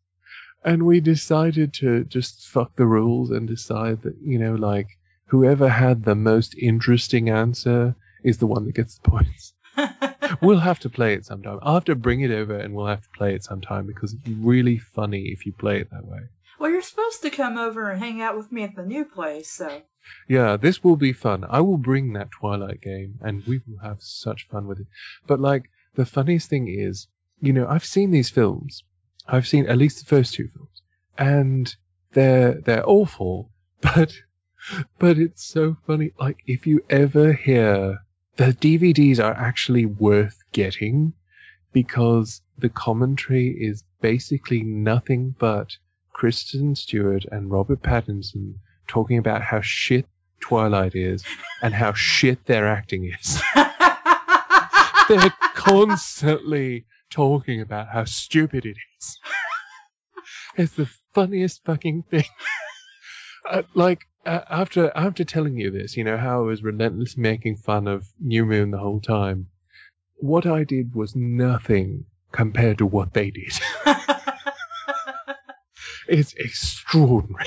and 0.64 0.87
we 0.87 1.00
decided 1.00 1.75
to 1.75 2.05
just 2.05 2.49
fuck 2.49 2.75
the 2.75 2.87
rules 2.87 3.31
and 3.31 3.47
decide 3.47 4.00
that, 4.05 4.17
you 4.23 4.38
know, 4.38 4.55
like, 4.55 4.97
whoever 5.26 5.69
had 5.69 6.05
the 6.05 6.14
most 6.14 6.55
interesting 6.55 7.29
answer 7.29 7.95
is 8.25 8.38
the 8.38 8.47
one 8.47 8.64
that 8.64 8.75
gets 8.75 8.97
the 8.97 9.11
points. 9.11 9.52
we'll 10.40 10.59
have 10.59 10.79
to 10.79 10.88
play 10.88 11.12
it 11.12 11.26
sometime. 11.26 11.59
I'll 11.61 11.75
have 11.75 11.85
to 11.85 11.95
bring 11.95 12.23
it 12.23 12.31
over 12.31 12.57
and 12.57 12.75
we'll 12.75 12.87
have 12.87 13.02
to 13.02 13.11
play 13.11 13.35
it 13.35 13.45
sometime 13.45 13.87
because 13.87 14.14
it's 14.14 14.26
really 14.26 14.79
funny 14.79 15.25
if 15.25 15.45
you 15.45 15.52
play 15.52 15.81
it 15.81 15.90
that 15.90 16.07
way. 16.07 16.21
Well, 16.61 16.71
you're 16.71 16.83
supposed 16.83 17.23
to 17.23 17.31
come 17.31 17.57
over 17.57 17.90
and 17.90 17.99
hang 17.99 18.21
out 18.21 18.37
with 18.37 18.52
me 18.52 18.64
at 18.64 18.76
the 18.76 18.85
new 18.85 19.07
place, 19.07 19.50
so. 19.50 19.81
Yeah, 20.29 20.59
this 20.59 20.85
will 20.85 20.97
be 20.97 21.14
fun. 21.14 21.47
I 21.49 21.62
will 21.62 21.79
bring 21.79 22.12
that 22.12 22.31
Twilight 22.31 22.83
game 22.83 23.19
and 23.23 23.43
we 23.47 23.62
will 23.67 23.79
have 23.79 24.02
such 24.02 24.47
fun 24.49 24.67
with 24.67 24.81
it. 24.81 24.87
But 25.26 25.40
like, 25.40 25.71
the 25.95 26.05
funniest 26.05 26.50
thing 26.50 26.69
is, 26.69 27.09
you 27.40 27.55
know, 27.55 27.67
I've 27.67 27.87
seen 27.87 28.11
these 28.11 28.29
films. 28.29 28.85
I've 29.26 29.49
seen 29.49 29.67
at 29.69 29.79
least 29.79 30.00
the 30.00 30.05
first 30.05 30.35
two 30.35 30.49
films. 30.49 30.83
And 31.17 31.75
they're, 32.12 32.61
they're 32.61 32.87
awful, 32.87 33.50
but, 33.81 34.12
but 34.99 35.19
it's 35.19 35.45
so 35.45 35.79
funny. 35.87 36.12
Like, 36.21 36.43
if 36.47 36.67
you 36.67 36.85
ever 36.90 37.33
hear 37.33 38.00
the 38.37 38.52
DVDs 38.52 39.19
are 39.19 39.33
actually 39.33 39.87
worth 39.87 40.38
getting 40.52 41.14
because 41.73 42.43
the 42.59 42.69
commentary 42.69 43.49
is 43.49 43.83
basically 44.02 44.62
nothing 44.62 45.35
but 45.38 45.76
Kristen 46.21 46.75
Stewart 46.75 47.25
and 47.33 47.50
Robert 47.50 47.83
Pattinson 47.83 48.57
talking 48.87 49.17
about 49.17 49.41
how 49.41 49.62
shit 49.62 50.05
Twilight 50.41 50.95
is 50.95 51.25
and 51.62 51.73
how 51.73 51.95
shit 51.95 52.45
their 52.45 52.69
acting 52.69 53.11
is. 53.19 53.41
They're 55.09 55.33
constantly 55.55 56.85
talking 57.09 57.62
about 57.62 57.89
how 57.89 58.05
stupid 58.05 58.67
it 58.67 58.77
is. 58.99 59.19
It's 60.56 60.75
the 60.75 60.91
funniest 61.15 61.65
fucking 61.65 62.02
thing. 62.11 62.25
Uh, 63.50 63.63
like 63.75 64.06
uh, 64.26 64.41
after 64.50 64.93
after 64.95 65.25
telling 65.25 65.56
you 65.56 65.71
this, 65.71 65.97
you 65.97 66.04
know 66.04 66.19
how 66.19 66.41
I 66.41 66.45
was 66.45 66.63
relentless 66.63 67.17
making 67.17 67.56
fun 67.56 67.89
of 67.89 68.06
New 68.21 68.45
Moon 68.45 68.73
the 68.73 68.78
whole 68.78 69.00
time. 69.00 69.47
What 70.17 70.45
I 70.45 70.65
did 70.65 70.95
was 70.95 71.17
nothing 71.17 72.04
compared 72.30 72.76
to 72.78 72.87
what 72.87 73.15
they 73.15 73.30
did. 73.30 73.59
it's 76.10 76.34
extraordinary. 76.34 77.46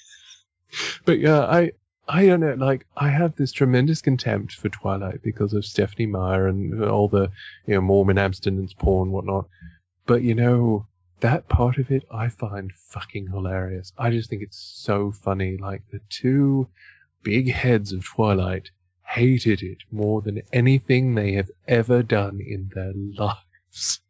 but 1.04 1.18
yeah, 1.18 1.40
I 1.40 1.72
I 2.08 2.26
don't 2.26 2.40
know. 2.40 2.54
Like 2.54 2.86
I 2.96 3.10
have 3.10 3.36
this 3.36 3.52
tremendous 3.52 4.00
contempt 4.00 4.54
for 4.54 4.68
Twilight 4.68 5.22
because 5.22 5.52
of 5.52 5.64
Stephenie 5.64 6.06
Meyer 6.06 6.46
and 6.46 6.82
all 6.84 7.08
the 7.08 7.30
you 7.66 7.74
know 7.74 7.80
Mormon 7.80 8.18
abstinence 8.18 8.72
porn 8.72 9.10
whatnot. 9.10 9.48
But 10.06 10.22
you 10.22 10.34
know 10.34 10.86
that 11.20 11.48
part 11.48 11.78
of 11.78 11.90
it 11.90 12.04
I 12.10 12.28
find 12.28 12.72
fucking 12.72 13.28
hilarious. 13.28 13.92
I 13.98 14.10
just 14.10 14.30
think 14.30 14.42
it's 14.42 14.58
so 14.58 15.12
funny. 15.12 15.56
Like 15.56 15.82
the 15.90 16.00
two 16.08 16.68
big 17.22 17.50
heads 17.50 17.92
of 17.92 18.04
Twilight 18.04 18.70
hated 19.06 19.62
it 19.62 19.78
more 19.90 20.22
than 20.22 20.42
anything 20.52 21.14
they 21.14 21.32
have 21.32 21.50
ever 21.68 22.02
done 22.02 22.40
in 22.40 22.70
their 22.74 22.92
lives. 23.18 24.00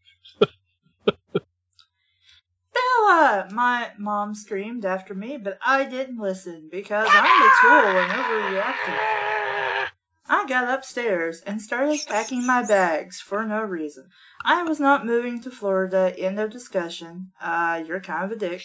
Bella! 2.97 3.49
My 3.51 3.91
mom 3.99 4.35
screamed 4.35 4.87
after 4.87 5.15
me, 5.15 5.37
but 5.37 5.59
I 5.65 5.85
didn't 5.85 6.19
listen 6.19 6.69
because 6.71 7.07
I'm 7.11 7.43
a 7.43 7.51
tool 7.61 7.71
and 7.71 8.11
overreacted. 8.11 9.91
I 10.29 10.47
got 10.49 10.73
upstairs 10.73 11.43
and 11.43 11.61
started 11.61 12.01
packing 12.07 12.47
my 12.47 12.63
bags 12.67 13.21
for 13.21 13.45
no 13.45 13.63
reason. 13.63 14.09
I 14.45 14.63
was 14.63 14.81
not 14.81 15.05
moving 15.05 15.43
to 15.43 15.51
Florida. 15.51 16.13
End 16.19 16.41
of 16.41 16.51
discussion. 16.51 17.33
Uh, 17.41 17.85
you're 17.87 18.01
kind 18.01 18.25
of 18.25 18.33
a 18.33 18.37
dick. 18.37 18.65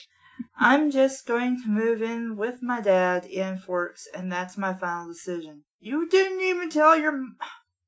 I'm 0.57 0.91
just 0.91 1.27
going 1.27 1.61
to 1.61 1.69
move 1.69 2.01
in 2.01 2.37
with 2.37 2.63
my 2.63 2.79
dad 2.79 3.25
in 3.25 3.57
Forks, 3.57 4.07
and 4.13 4.31
that's 4.31 4.57
my 4.57 4.73
final 4.73 5.07
decision. 5.07 5.63
You 5.79 6.07
didn't 6.07 6.41
even 6.41 6.69
tell 6.69 6.97
your. 6.97 7.19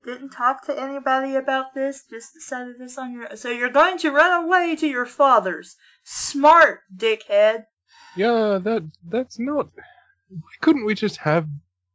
Didn't 0.06 0.30
talk 0.30 0.66
to 0.66 0.80
anybody 0.80 1.36
about 1.36 1.74
this? 1.74 2.04
Just 2.10 2.34
decided 2.34 2.78
this 2.78 2.98
on 2.98 3.13
your. 3.13 3.36
So 3.36 3.50
you're 3.50 3.70
going 3.70 3.98
to 4.00 4.12
run 4.12 4.44
away 4.44 4.76
to 4.76 4.88
your 4.88 5.06
father's. 5.06 5.76
Smart, 6.04 6.82
dickhead. 6.96 7.66
Yeah, 8.16 8.60
that 8.62 8.84
that's 9.08 9.39
not. 9.39 9.70
Why 10.30 10.52
couldn't 10.62 10.86
we 10.86 10.94
just 10.94 11.18
have 11.18 11.48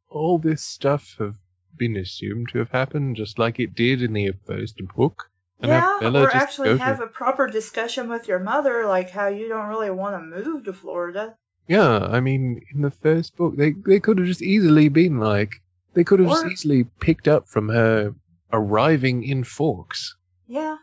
all 0.09 0.39
this 0.39 0.63
stuff 0.63 1.15
have 1.19 1.35
been 1.77 1.95
assumed 1.97 2.49
to 2.49 2.59
have 2.59 2.71
happened, 2.71 3.15
just 3.15 3.37
like 3.37 3.59
it 3.59 3.75
did 3.75 4.01
in 4.01 4.13
the 4.13 4.31
first 4.45 4.81
book? 4.95 5.29
And 5.61 5.69
Yeah, 5.69 5.97
Bella 5.99 6.23
or 6.23 6.35
actually 6.35 6.77
have 6.77 7.01
a 7.01 7.07
proper 7.07 7.47
discussion 7.47 8.09
with 8.09 8.27
your 8.27 8.39
mother, 8.39 8.85
like 8.85 9.09
how 9.09 9.27
you 9.27 9.49
don't 9.49 9.67
really 9.67 9.91
want 9.91 10.15
to 10.15 10.43
move 10.43 10.65
to 10.65 10.73
Florida. 10.73 11.35
Yeah, 11.67 11.99
I 11.99 12.21
mean, 12.21 12.61
in 12.73 12.81
the 12.81 12.91
first 12.91 13.35
book, 13.37 13.55
they 13.55 13.71
they 13.71 13.99
could 13.99 14.17
have 14.17 14.27
just 14.27 14.41
easily 14.41 14.89
been 14.89 15.19
like, 15.19 15.61
they 15.99 16.05
could 16.05 16.21
have 16.21 16.29
Or- 16.29 16.47
easily 16.49 16.85
picked 17.01 17.27
up 17.27 17.49
from 17.49 17.67
her 17.67 18.15
arriving 18.53 19.21
in 19.23 19.43
Forks. 19.43 20.15
Yeah. 20.47 20.77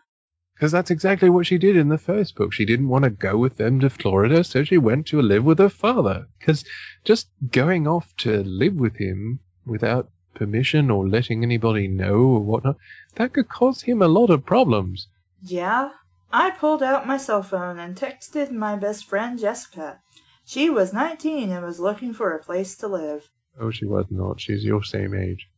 Because 0.53 0.73
that's 0.73 0.91
exactly 0.91 1.31
what 1.31 1.47
she 1.47 1.57
did 1.57 1.75
in 1.75 1.89
the 1.89 1.97
first 1.97 2.37
book. 2.37 2.53
She 2.53 2.67
didn't 2.67 2.89
want 2.91 3.05
to 3.05 3.11
go 3.11 3.39
with 3.39 3.57
them 3.57 3.81
to 3.81 3.89
Florida, 3.89 4.45
so 4.45 4.63
she 4.63 4.77
went 4.77 5.07
to 5.07 5.23
live 5.23 5.43
with 5.43 5.59
her 5.59 5.71
father. 5.71 6.27
Because 6.39 6.67
just 7.03 7.31
going 7.51 7.89
off 7.89 8.15
to 8.19 8.43
live 8.45 8.75
with 8.75 8.97
him 8.97 9.41
without 9.65 10.11
permission 10.35 10.91
or 10.91 11.09
letting 11.09 11.43
anybody 11.43 11.89
know 11.89 12.19
or 12.19 12.41
whatnot, 12.41 12.77
that 13.15 13.33
could 13.33 13.49
cause 13.49 13.81
him 13.81 14.03
a 14.03 14.09
lot 14.09 14.29
of 14.29 14.45
problems. 14.45 15.09
Yeah. 15.43 15.93
I 16.31 16.51
pulled 16.51 16.83
out 16.83 17.07
my 17.07 17.17
cell 17.17 17.43
phone 17.43 17.79
and 17.79 17.97
texted 17.97 18.51
my 18.51 18.77
best 18.77 19.07
friend 19.07 19.39
Jessica. 19.39 19.99
She 20.45 20.69
was 20.69 20.93
19 20.93 21.49
and 21.51 21.65
was 21.65 21.81
looking 21.81 22.13
for 22.13 22.33
a 22.33 22.45
place 22.45 22.77
to 22.77 22.89
live. 22.89 23.27
Oh, 23.59 23.71
she 23.71 23.87
was 23.87 24.07
not. 24.11 24.41
She's 24.41 24.65
your 24.65 24.83
same 24.83 25.15
age. 25.15 25.49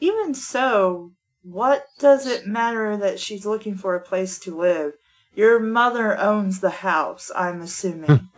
Even 0.00 0.34
so, 0.34 1.12
what 1.42 1.86
does 1.98 2.26
it 2.26 2.46
matter 2.46 2.98
that 2.98 3.18
she's 3.18 3.46
looking 3.46 3.76
for 3.76 3.94
a 3.94 4.00
place 4.00 4.40
to 4.40 4.56
live? 4.56 4.92
Your 5.34 5.60
mother 5.60 6.18
owns 6.18 6.60
the 6.60 6.70
house, 6.70 7.30
I'm 7.34 7.62
assuming. 7.62 8.28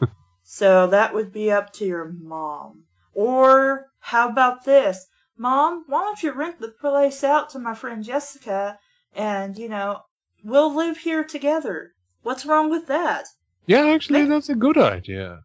so 0.44 0.88
that 0.88 1.14
would 1.14 1.32
be 1.32 1.50
up 1.50 1.72
to 1.74 1.84
your 1.84 2.06
mom. 2.06 2.84
Or 3.14 3.86
how 3.98 4.28
about 4.28 4.64
this? 4.64 5.06
Mom, 5.36 5.84
why 5.86 6.02
don't 6.02 6.22
you 6.22 6.32
rent 6.32 6.60
the 6.60 6.68
place 6.68 7.24
out 7.24 7.50
to 7.50 7.58
my 7.58 7.74
friend 7.74 8.04
Jessica 8.04 8.78
and, 9.14 9.58
you 9.58 9.68
know, 9.68 10.02
we'll 10.44 10.74
live 10.74 10.96
here 10.98 11.24
together. 11.24 11.92
What's 12.22 12.46
wrong 12.46 12.70
with 12.70 12.86
that? 12.88 13.26
Yeah, 13.66 13.86
actually, 13.86 14.26
that's 14.26 14.48
a 14.48 14.54
good 14.54 14.78
idea. 14.78 15.40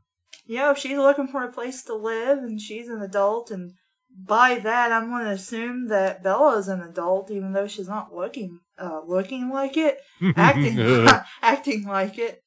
You 0.46 0.58
know, 0.58 0.72
if 0.72 0.78
she's 0.78 0.98
looking 0.98 1.28
for 1.28 1.44
a 1.44 1.52
place 1.52 1.84
to 1.84 1.96
live 1.96 2.40
and 2.40 2.60
she's 2.62 2.88
an 2.88 3.02
adult, 3.02 3.52
and 3.52 3.74
by 4.16 4.60
that 4.60 4.92
I'm 4.92 5.10
going 5.10 5.26
to 5.26 5.32
assume 5.32 5.88
that 5.90 6.24
Bella's 6.24 6.68
an 6.68 6.82
adult, 6.82 7.32
even 7.32 7.52
though 7.52 7.68
she's 7.68 7.88
not 7.88 8.14
looking 8.14 8.60
uh, 8.78 9.02
looking 9.06 9.50
like 9.50 9.78
it, 9.78 9.98
acting 10.36 10.78
acting 11.42 11.86
like 11.86 12.18
it. 12.18 12.42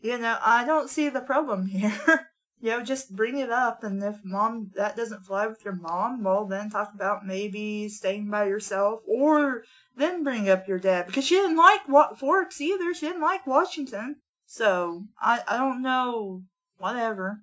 You 0.00 0.18
know, 0.18 0.36
I 0.40 0.64
don't 0.64 0.90
see 0.90 1.08
the 1.08 1.20
problem 1.20 1.66
here. 1.66 1.92
you 2.60 2.70
know, 2.70 2.82
just 2.82 3.14
bring 3.14 3.38
it 3.38 3.50
up, 3.50 3.82
and 3.84 4.02
if 4.02 4.16
mom 4.24 4.70
that 4.74 4.96
doesn't 4.96 5.26
fly 5.26 5.46
with 5.46 5.64
your 5.64 5.74
mom, 5.74 6.22
well, 6.22 6.46
then 6.46 6.70
talk 6.70 6.92
about 6.94 7.26
maybe 7.26 7.88
staying 7.88 8.30
by 8.30 8.46
yourself, 8.46 9.00
or 9.06 9.62
then 9.96 10.24
bring 10.24 10.48
up 10.48 10.68
your 10.68 10.78
dad 10.78 11.06
because 11.06 11.24
she 11.24 11.36
didn't 11.36 11.56
like 11.56 11.88
wa- 11.88 12.14
Forks 12.14 12.60
either. 12.60 12.94
She 12.94 13.06
didn't 13.06 13.22
like 13.22 13.46
Washington, 13.46 14.16
so 14.46 15.04
I 15.20 15.40
I 15.46 15.56
don't 15.56 15.82
know, 15.82 16.42
whatever. 16.78 17.40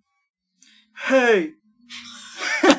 Hey, 0.98 1.52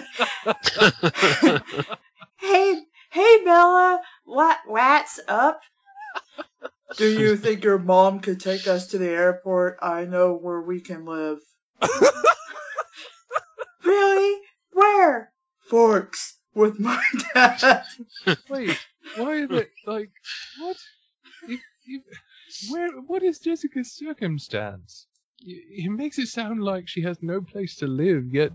hey, 2.41 2.83
hey, 3.11 3.45
Bella, 3.45 4.01
what 4.25 4.59
what's 4.67 5.21
up? 5.29 5.61
Do 6.97 7.07
you 7.07 7.37
think 7.37 7.65
your 7.65 7.79
mom 7.79 8.21
could 8.21 8.41
take 8.41 8.67
us 8.67 8.89
to 8.89 8.99
the 8.99 9.09
airport? 9.09 9.79
I 9.83 10.05
know 10.05 10.35
where 10.35 10.61
we 10.61 10.81
can 10.81 11.05
live. 11.05 11.39
really? 13.85 14.41
Where? 14.73 15.31
Forks 15.69 16.39
with 16.55 16.81
my 16.81 17.03
dad. 17.35 17.85
Wait, 18.49 18.79
why 19.17 19.35
is 19.35 19.51
it 19.51 19.71
like 19.87 20.11
what? 20.59 20.77
If, 21.49 21.61
if, 21.87 22.03
where? 22.71 22.91
What 22.93 23.23
is 23.23 23.41
Jessica's 23.41 23.93
circumstance? 23.93 25.07
Y- 25.45 25.85
It 25.85 25.91
makes 25.91 26.19
it 26.19 26.29
sound 26.29 26.63
like 26.63 26.89
she 26.89 27.03
has 27.03 27.23
no 27.23 27.41
place 27.41 27.77
to 27.77 27.87
live, 27.87 28.33
yet 28.33 28.53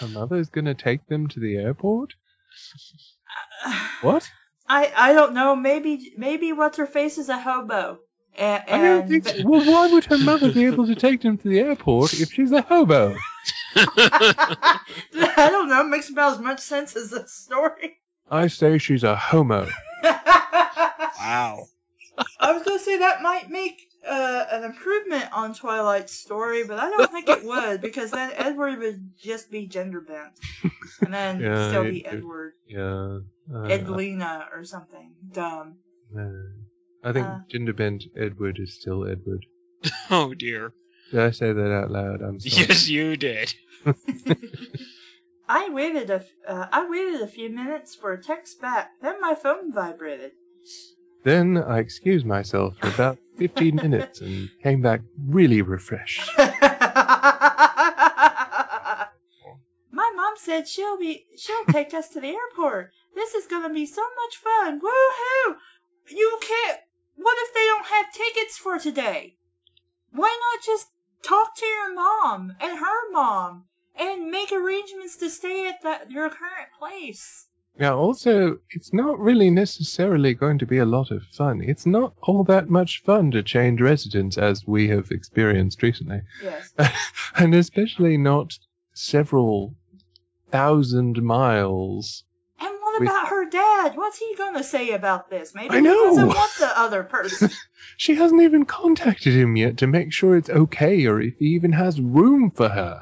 her 0.00 0.08
mother's 0.08 0.48
gonna 0.48 0.74
take 0.74 1.06
them 1.06 1.28
to 1.28 1.40
the 1.40 1.56
airport. 1.56 2.14
What? 4.02 4.28
I 4.68 4.92
I 4.96 5.12
don't 5.12 5.34
know. 5.34 5.54
Maybe 5.56 6.14
maybe 6.16 6.52
what's 6.52 6.78
her 6.78 6.86
face 6.86 7.18
is 7.18 7.28
a 7.28 7.38
hobo. 7.38 7.98
And, 8.36 8.64
I 8.68 8.78
don't 8.78 9.08
think. 9.08 9.28
So. 9.28 9.34
Well, 9.44 9.64
why 9.64 9.86
would 9.86 10.04
her 10.06 10.18
mother 10.18 10.50
be 10.50 10.64
able 10.70 10.86
to 10.86 10.96
take 10.96 11.20
them 11.22 11.38
to 11.38 11.48
the 11.48 11.60
airport 11.60 12.14
if 12.14 12.32
she's 12.32 12.50
a 12.50 12.62
hobo? 12.62 13.16
I 13.76 14.80
don't 15.50 15.68
know. 15.68 15.82
It 15.82 15.88
makes 15.88 16.10
about 16.10 16.32
as 16.34 16.38
much 16.40 16.60
sense 16.60 16.96
as 16.96 17.10
the 17.10 17.26
story. 17.28 17.98
I 18.30 18.48
say 18.48 18.78
she's 18.78 19.04
a 19.04 19.14
homo. 19.16 19.68
Wow. 21.18 21.68
I 22.38 22.52
was 22.52 22.62
gonna 22.64 22.78
say 22.78 22.98
that 22.98 23.22
might 23.22 23.48
make 23.50 23.80
uh, 24.08 24.44
an 24.52 24.64
improvement 24.64 25.26
on 25.32 25.54
Twilight's 25.54 26.12
story, 26.12 26.64
but 26.64 26.78
I 26.78 26.90
don't 26.90 27.10
think 27.10 27.28
it 27.28 27.44
would 27.52 27.80
because 27.80 28.10
then 28.10 28.32
Edward 28.34 28.78
would 28.78 29.10
just 29.18 29.50
be 29.50 29.66
gender 29.66 30.00
bent, 30.00 30.32
and 31.00 31.12
then 31.12 31.40
Yeah, 31.40 31.68
still 31.68 31.84
be 31.84 32.00
it- 32.00 32.12
Edward, 32.14 32.52
Yeah. 32.66 33.18
Uh, 33.54 33.64
Edwina 33.68 34.48
or 34.54 34.64
something 34.64 35.14
dumb. 35.32 35.76
uh, 36.16 37.08
I 37.08 37.12
think 37.12 37.26
Uh. 37.26 37.38
gender 37.50 37.72
bent 37.74 38.04
Edward 38.16 38.58
is 38.58 38.78
still 38.80 39.06
Edward. 39.06 39.44
Oh 40.10 40.32
dear. 40.34 40.72
Did 41.10 41.20
I 41.20 41.30
say 41.30 41.52
that 41.52 41.72
out 41.72 41.90
loud? 41.90 42.22
I'm 42.22 42.40
sorry. 42.40 42.66
Yes, 42.68 42.88
you 42.88 43.16
did. 43.16 43.52
I 45.48 45.68
waited 45.68 46.08
a 46.10 46.14
f- 46.14 46.30
uh, 46.48 46.66
I 46.72 46.88
waited 46.88 47.20
a 47.20 47.26
few 47.26 47.50
minutes 47.50 47.94
for 47.94 48.12
a 48.12 48.22
text 48.22 48.60
back. 48.62 48.92
Then 49.02 49.20
my 49.20 49.34
phone 49.34 49.72
vibrated. 49.74 50.32
Then 51.22 51.58
I 51.58 51.78
excused 51.80 52.24
myself 52.24 52.76
for 52.80 52.88
about 52.88 53.18
15 53.36 53.76
minutes 53.76 54.20
and 54.20 54.50
came 54.62 54.82
back 54.82 55.00
really 55.26 55.62
refreshed. 55.62 56.30
My 56.38 56.50
mom 60.14 60.34
said 60.36 60.68
she'll 60.68 60.98
be 60.98 61.24
she'll 61.36 61.64
take 61.70 61.94
us 61.94 62.10
to 62.10 62.20
the 62.20 62.28
airport. 62.28 62.92
This 63.14 63.34
is 63.34 63.46
gonna 63.46 63.72
be 63.72 63.86
so 63.86 64.02
much 64.02 64.36
fun. 64.36 64.80
Woohoo! 64.80 65.56
You 66.10 66.38
can't 66.40 66.80
what 67.16 67.36
if 67.38 67.54
they 67.54 67.66
don't 67.66 67.86
have 67.86 68.12
tickets 68.12 68.58
for 68.58 68.78
today? 68.78 69.36
Why 70.10 70.36
not 70.40 70.64
just 70.64 70.86
talk 71.22 71.56
to 71.56 71.66
your 71.66 71.94
mom 71.94 72.54
and 72.60 72.78
her 72.78 73.12
mom 73.12 73.64
and 73.96 74.30
make 74.30 74.52
arrangements 74.52 75.16
to 75.16 75.30
stay 75.30 75.68
at 75.68 75.82
that 75.82 76.10
your 76.10 76.28
current 76.28 76.68
place? 76.78 77.46
Now, 77.76 77.98
also, 77.98 78.58
it's 78.70 78.92
not 78.92 79.18
really 79.18 79.50
necessarily 79.50 80.32
going 80.34 80.58
to 80.58 80.66
be 80.66 80.78
a 80.78 80.84
lot 80.84 81.10
of 81.10 81.24
fun. 81.24 81.60
It's 81.60 81.86
not 81.86 82.14
all 82.22 82.44
that 82.44 82.68
much 82.68 83.02
fun 83.02 83.32
to 83.32 83.42
change 83.42 83.80
residence 83.80 84.38
as 84.38 84.64
we 84.66 84.88
have 84.88 85.10
experienced 85.10 85.82
recently. 85.82 86.20
Yes. 86.42 86.72
and 87.36 87.52
especially 87.54 88.16
not 88.16 88.56
several 88.92 89.74
thousand 90.52 91.20
miles. 91.20 92.22
And 92.60 92.72
what 92.80 93.00
We- 93.00 93.06
about 93.08 93.26
her 93.28 93.50
dad? 93.50 93.96
What's 93.96 94.18
he 94.18 94.34
gonna 94.38 94.62
say 94.62 94.92
about 94.92 95.28
this? 95.28 95.52
Maybe 95.52 95.70
I 95.74 95.80
he 95.80 95.86
doesn't 95.86 96.28
want 96.28 96.52
the 96.60 96.78
other 96.78 97.02
person. 97.16 97.50
She 97.96 98.14
hasn't 98.14 98.42
even 98.42 98.64
contacted 98.66 99.34
him 99.34 99.56
yet 99.56 99.78
to 99.78 99.88
make 99.88 100.12
sure 100.12 100.36
it's 100.36 100.48
okay 100.50 101.06
or 101.06 101.20
if 101.20 101.38
he 101.38 101.46
even 101.46 101.72
has 101.72 102.00
room 102.00 102.52
for 102.52 102.68
her. 102.68 103.00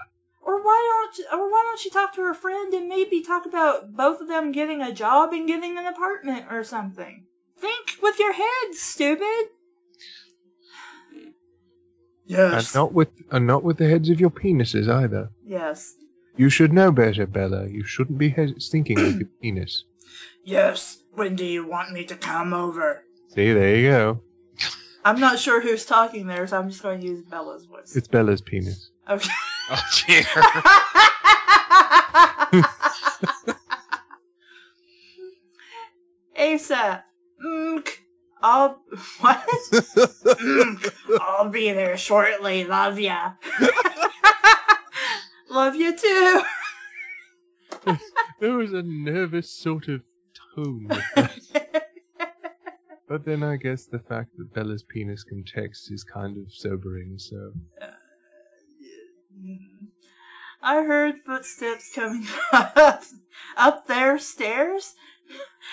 Or 1.18 1.24
why 1.28 1.32
don't 1.32 1.40
or 1.40 1.50
why 1.50 1.62
don't 1.64 1.84
you 1.84 1.90
talk 1.90 2.14
to 2.14 2.22
her 2.22 2.34
friend 2.34 2.72
and 2.74 2.88
maybe 2.88 3.22
talk 3.22 3.46
about 3.46 3.92
both 3.92 4.20
of 4.20 4.28
them 4.28 4.52
getting 4.52 4.82
a 4.82 4.92
job 4.92 5.32
and 5.32 5.46
getting 5.46 5.78
an 5.78 5.86
apartment 5.86 6.46
or 6.50 6.64
something? 6.64 7.26
Think 7.58 7.86
with 8.02 8.18
your 8.18 8.32
head, 8.32 8.74
stupid. 8.74 9.48
Yes. 12.26 12.66
And 12.66 12.74
not 12.74 12.92
with 12.92 13.08
and 13.30 13.46
not 13.46 13.62
with 13.62 13.78
the 13.78 13.88
heads 13.88 14.08
of 14.10 14.20
your 14.20 14.30
penises 14.30 14.88
either. 14.88 15.30
Yes. 15.44 15.94
You 16.36 16.48
should 16.48 16.72
know 16.72 16.90
better, 16.90 17.26
Bella. 17.26 17.66
You 17.66 17.84
shouldn't 17.84 18.18
be 18.18 18.30
he- 18.30 18.54
thinking 18.70 18.96
with 18.96 19.16
your 19.16 19.28
penis. 19.42 19.84
Yes. 20.44 20.98
When 21.12 21.36
do 21.36 21.44
you 21.44 21.66
want 21.66 21.92
me 21.92 22.04
to 22.06 22.16
come 22.16 22.54
over? 22.54 23.04
See, 23.34 23.52
there 23.52 23.76
you 23.76 23.90
go. 23.90 24.20
I'm 25.04 25.20
not 25.20 25.38
sure 25.38 25.60
who's 25.60 25.84
talking 25.84 26.26
there, 26.26 26.46
so 26.46 26.58
I'm 26.58 26.70
just 26.70 26.82
going 26.82 27.00
to 27.00 27.06
use 27.06 27.22
Bella's 27.22 27.64
voice. 27.66 27.94
It's 27.96 28.08
Bella's 28.08 28.40
penis. 28.40 28.90
Okay. 29.08 29.30
Oh 29.74 29.82
dear. 30.06 30.22
ASAP. 36.38 37.02
Mk. 37.42 37.42
Mm, 37.42 37.88
I'll 38.42 38.82
what? 39.20 39.48
Mk. 40.42 40.92
I'll 41.20 41.48
be 41.48 41.72
there 41.72 41.96
shortly. 41.96 42.64
Love 42.64 43.00
ya. 43.00 43.32
Love 45.50 45.74
you 45.74 45.96
too. 45.96 46.42
There 48.40 48.56
was 48.56 48.72
a 48.72 48.82
nervous 48.82 49.50
sort 49.50 49.86
of 49.86 50.02
tone. 50.56 50.88
but 53.08 53.24
then 53.24 53.44
I 53.44 53.56
guess 53.56 53.86
the 53.86 54.00
fact 54.00 54.36
that 54.36 54.52
Bella's 54.52 54.82
penis 54.82 55.22
can 55.22 55.44
text 55.44 55.92
is 55.92 56.02
kind 56.02 56.36
of 56.36 56.52
sobering, 56.52 57.18
so. 57.18 57.52
I 60.62 60.82
heard 60.82 61.22
footsteps 61.26 61.92
coming 61.94 62.26
up, 62.52 63.04
up 63.56 63.86
their 63.86 64.18
stairs, 64.18 64.94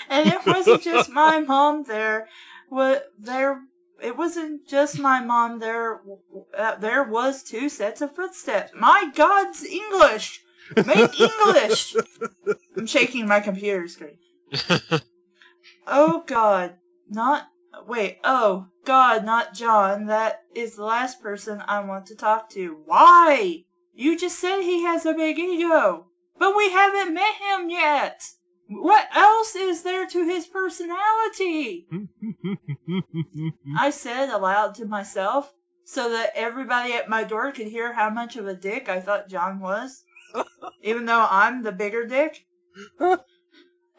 and 0.09 0.27
it 0.27 0.45
wasn't 0.45 0.83
just 0.83 1.09
my 1.13 1.39
mom 1.39 1.83
there. 1.83 2.27
What 2.69 3.05
there? 3.19 3.61
It 4.01 4.17
wasn't 4.17 4.67
just 4.67 4.97
my 4.97 5.19
mom 5.19 5.59
there. 5.59 6.01
Uh, 6.57 6.75
there 6.75 7.03
was 7.03 7.43
two 7.43 7.69
sets 7.69 8.01
of 8.01 8.15
footsteps. 8.15 8.71
My 8.73 9.11
God's 9.13 9.63
English! 9.63 10.41
Make 10.75 11.19
English! 11.19 11.95
I'm 12.77 12.87
shaking 12.87 13.27
my 13.27 13.41
computer 13.41 13.87
screen. 13.87 14.17
Oh 15.91 16.23
God, 16.25 16.75
not 17.09 17.47
wait. 17.87 18.19
Oh 18.23 18.67
God, 18.89 19.23
not 19.23 19.53
John. 19.53 20.07
That 20.07 20.41
is 20.55 20.75
the 20.75 20.83
last 20.83 21.21
person 21.21 21.61
I 21.67 21.81
want 21.81 22.07
to 22.07 22.15
talk 22.15 22.49
to. 22.53 22.75
Why? 22.85 23.63
You 23.93 24.17
just 24.17 24.39
said 24.39 24.61
he 24.61 24.81
has 24.81 25.05
a 25.05 25.13
big 25.13 25.37
ego, 25.37 26.07
but 26.39 26.57
we 26.57 26.71
haven't 26.71 27.13
met 27.13 27.35
him 27.35 27.69
yet. 27.69 28.27
What 28.67 29.07
else 29.15 29.55
is 29.55 29.83
there 29.83 30.07
to 30.07 30.25
his 30.25 30.47
personality? 30.47 31.87
I 33.77 33.91
said 33.91 34.29
aloud 34.29 34.73
to 34.75 34.87
myself, 34.87 35.53
so 35.85 36.09
that 36.09 36.31
everybody 36.33 36.93
at 36.93 37.07
my 37.07 37.25
door 37.25 37.51
could 37.51 37.67
hear 37.67 37.93
how 37.93 38.09
much 38.09 38.37
of 38.37 38.47
a 38.47 38.55
dick 38.55 38.89
I 38.89 39.01
thought 39.01 39.29
John 39.29 39.59
was, 39.59 40.03
even 40.81 41.05
though 41.05 41.27
I'm 41.29 41.61
the 41.61 41.71
bigger 41.71 42.07
dick, 42.07 42.43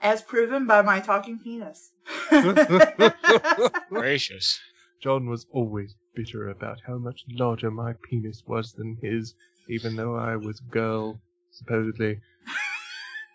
as 0.03 0.21
proven 0.21 0.67
by 0.67 0.83
my 0.83 0.99
talking 0.99 1.39
penis. 1.39 1.93
Gracious. 3.89 4.59
John 5.01 5.31
was 5.31 5.47
always 5.51 5.95
bitter 6.15 6.51
about 6.51 6.79
how 6.87 6.99
much 6.99 7.25
larger 7.31 7.71
my 7.71 7.95
penis 8.05 8.43
was 8.47 8.75
than 8.75 8.99
his, 9.01 9.35
even 9.67 9.97
though 9.97 10.15
I 10.15 10.37
was 10.37 10.61
a 10.61 10.71
girl, 10.71 11.19
supposedly. 11.51 12.21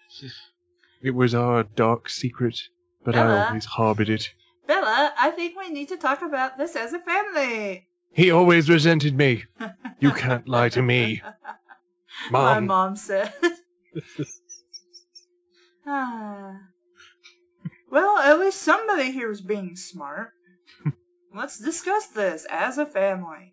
it 1.01 1.09
was 1.09 1.33
our 1.33 1.63
dark 1.63 2.07
secret, 2.07 2.59
but 3.03 3.15
I 3.15 3.47
always 3.47 3.65
harbored 3.65 4.09
it. 4.09 4.29
Bella, 4.67 5.11
I 5.17 5.31
think 5.31 5.57
we 5.57 5.69
need 5.69 5.89
to 5.89 5.97
talk 5.97 6.21
about 6.21 6.59
this 6.59 6.75
as 6.75 6.93
a 6.93 6.99
family. 6.99 7.87
He 8.13 8.29
always 8.29 8.69
resented 8.69 9.15
me. 9.15 9.45
You 9.99 10.11
can't 10.11 10.47
lie 10.47 10.69
to 10.69 10.83
me. 10.83 11.21
Mom. 11.23 11.33
My 12.31 12.53
Mom. 12.59 12.67
mom 12.67 12.95
said. 12.95 13.33
Ah. 15.87 16.59
well, 17.91 18.17
at 18.19 18.39
least 18.39 18.61
somebody 18.61 19.11
here 19.11 19.31
is 19.31 19.41
being 19.41 19.75
smart. 19.75 20.31
Let's 21.35 21.59
discuss 21.59 22.07
this 22.07 22.45
as 22.49 22.77
a 22.77 22.85
family. 22.85 23.51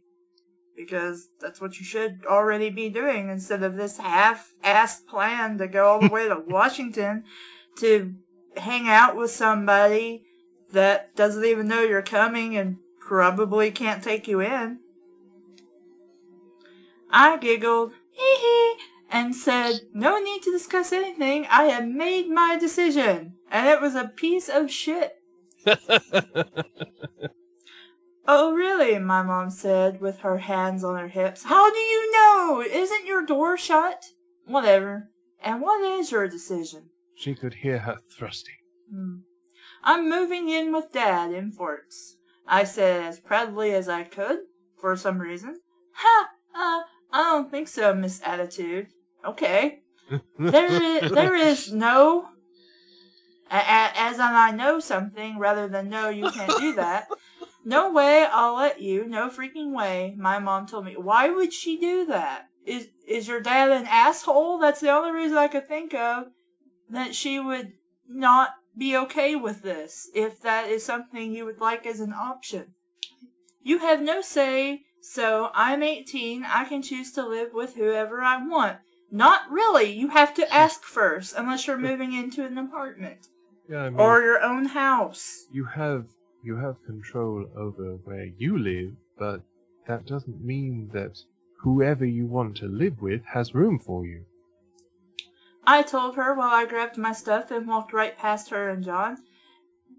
because 0.77 1.29
that's 1.41 1.61
what 1.61 1.79
you 1.79 1.85
should 1.85 2.25
already 2.27 2.71
be 2.71 2.89
doing 2.89 3.29
instead 3.29 3.63
of 3.63 3.77
this 3.77 3.99
half-assed 3.99 5.07
plan 5.07 5.59
to 5.59 5.69
go 5.69 5.87
all 5.87 6.01
the 6.01 6.09
way 6.09 6.29
to 6.29 6.43
Washington 6.47 7.25
to 7.79 8.15
hang 8.57 8.89
out 8.89 9.17
with 9.17 9.31
somebody 9.31 10.25
that 10.73 11.15
doesn't 11.15 11.45
even 11.45 11.69
know 11.69 11.83
you're 11.83 12.03
coming 12.03 12.57
and 12.57 12.79
probably 13.01 13.71
can't 13.71 14.03
take 14.03 14.29
you 14.29 14.41
in. 14.41 14.79
I 17.11 17.37
giggled, 17.37 17.93
hee 18.13 18.37
hee, 18.41 18.75
and 19.11 19.35
said, 19.35 19.79
No 19.93 20.19
need 20.19 20.43
to 20.45 20.53
discuss 20.53 20.93
anything. 20.93 21.47
I 21.51 21.65
have 21.65 21.87
made 21.87 22.31
my 22.31 22.59
decision. 22.59 23.35
And 23.51 23.69
it 23.69 23.81
was 23.81 23.95
a 23.95 24.09
piece 24.09 24.49
of 24.49 24.71
shit. 24.71 25.13
Oh, 28.27 28.53
really? 28.53 28.99
My 28.99 29.23
mom 29.23 29.51
said, 29.51 30.01
with 30.01 30.19
her 30.21 30.39
hands 30.39 30.85
on 30.85 30.97
her 30.97 31.09
hips. 31.09 31.43
How 31.43 31.71
do 31.73 31.79
you 31.79 32.13
know? 32.13 32.63
Isn't 32.63 33.07
your 33.07 33.27
door 33.27 33.57
shut? 33.57 34.03
Whatever. 34.47 35.09
And 35.43 35.61
what 35.61 35.99
is 35.99 36.11
your 36.11 36.29
decision? 36.29 36.85
She 37.17 37.35
could 37.35 37.55
hear 37.55 37.79
her 37.79 37.99
thrusting. 38.17 38.55
Hmm. 38.91 39.17
I'm 39.83 40.09
moving 40.09 40.49
in 40.49 40.73
with 40.73 40.93
Dad 40.93 41.33
in 41.33 41.51
Forks. 41.51 42.15
I 42.47 42.65
said 42.65 43.05
as 43.07 43.19
proudly 43.19 43.75
as 43.75 43.89
I 43.89 44.05
could, 44.05 44.39
for 44.81 44.97
some 44.97 45.19
reason. 45.19 45.59
Ha! 45.95 46.29
Uh, 46.55 46.83
I 47.13 47.23
don't 47.33 47.51
think 47.51 47.67
so, 47.69 47.93
Miss 47.95 48.21
Attitude. 48.25 48.87
Okay. 49.25 49.81
There 50.39 50.67
is, 50.67 51.11
there 51.11 51.35
is 51.35 51.73
no, 51.73 52.29
a- 53.51 53.55
a- 53.57 53.93
as 53.97 54.17
in 54.17 54.21
I 54.23 54.51
know 54.53 54.79
something 54.81 55.39
rather 55.39 55.69
than 55.69 55.89
no, 55.89 56.09
you 56.11 56.31
can't 56.31 56.59
do 56.61 56.75
that. 56.75 57.09
No 57.65 57.93
way, 57.93 58.25
I'll 58.25 58.57
let 58.57 58.81
you. 58.81 59.07
No 59.07 59.29
freaking 59.29 59.73
way. 59.73 60.15
My 60.17 60.39
mom 60.39 60.67
told 60.67 60.85
me. 60.85 60.97
Why 60.97 61.29
would 61.29 61.53
she 61.53 61.79
do 61.79 62.07
that? 62.07 62.49
Is 62.67 62.89
is 63.07 63.29
your 63.29 63.41
dad 63.41 63.71
an 63.71 63.87
asshole? 63.87 64.59
That's 64.59 64.81
the 64.81 64.91
only 64.91 65.13
reason 65.13 65.37
I 65.37 65.49
could 65.49 65.69
think 65.69 65.95
of 65.95 66.27
that 66.91 67.15
she 67.15 67.39
would 67.39 67.73
not 68.09 68.51
be 68.77 68.97
okay 68.97 69.37
with 69.37 69.63
this 69.63 70.09
if 70.15 70.43
that 70.43 70.71
is 70.71 70.85
something 70.85 71.33
you 71.33 71.45
would 71.45 71.61
like 71.61 71.87
as 71.87 72.01
an 72.01 72.13
option. 72.13 72.75
You 73.63 73.79
have 73.79 74.01
no 74.01 74.23
say, 74.23 74.83
so 75.03 75.49
I'm 75.53 75.83
18. 75.83 76.45
I 76.45 76.65
can 76.65 76.83
choose 76.83 77.13
to 77.13 77.27
live 77.27 77.53
with 77.53 77.75
whoever 77.75 78.21
I 78.21 78.45
want. 78.47 78.79
Not 79.11 79.51
really. 79.51 79.93
You 79.93 80.09
have 80.09 80.35
to 80.35 80.55
ask 80.55 80.83
first, 80.99 81.35
unless 81.37 81.67
you're 81.67 81.79
moving 81.79 82.13
into 82.13 82.45
an 82.45 82.59
apartment 82.59 83.19
Yeah, 83.69 83.83
I 83.83 83.91
mean, 83.91 84.01
or 84.01 84.23
your 84.23 84.43
own 84.43 84.65
house. 84.65 85.45
you 85.53 85.65
have 85.65 86.07
you 86.43 86.57
have 86.57 86.85
control 86.85 87.47
over 87.57 87.95
where 88.05 88.27
you 88.37 88.59
live, 88.59 88.95
but 89.19 89.43
that 89.87 90.07
doesn't 90.07 90.45
mean 90.45 90.91
that 90.93 91.19
whoever 91.61 92.05
you 92.05 92.27
want 92.27 92.57
to 92.57 92.67
live 92.67 93.01
with 93.01 93.25
has 93.25 93.55
room 93.55 93.79
for 93.79 94.05
you. 94.05 94.25
I 95.65 95.83
told 95.83 96.17
her 96.17 96.35
while 96.35 96.53
I 96.53 96.67
grabbed 96.67 96.99
my 96.99 97.13
stuff 97.13 97.53
and 97.53 97.69
walked 97.69 97.93
right 97.93 98.17
past 98.19 98.51
her 98.51 98.69
and 98.69 98.85
John. 98.85 99.19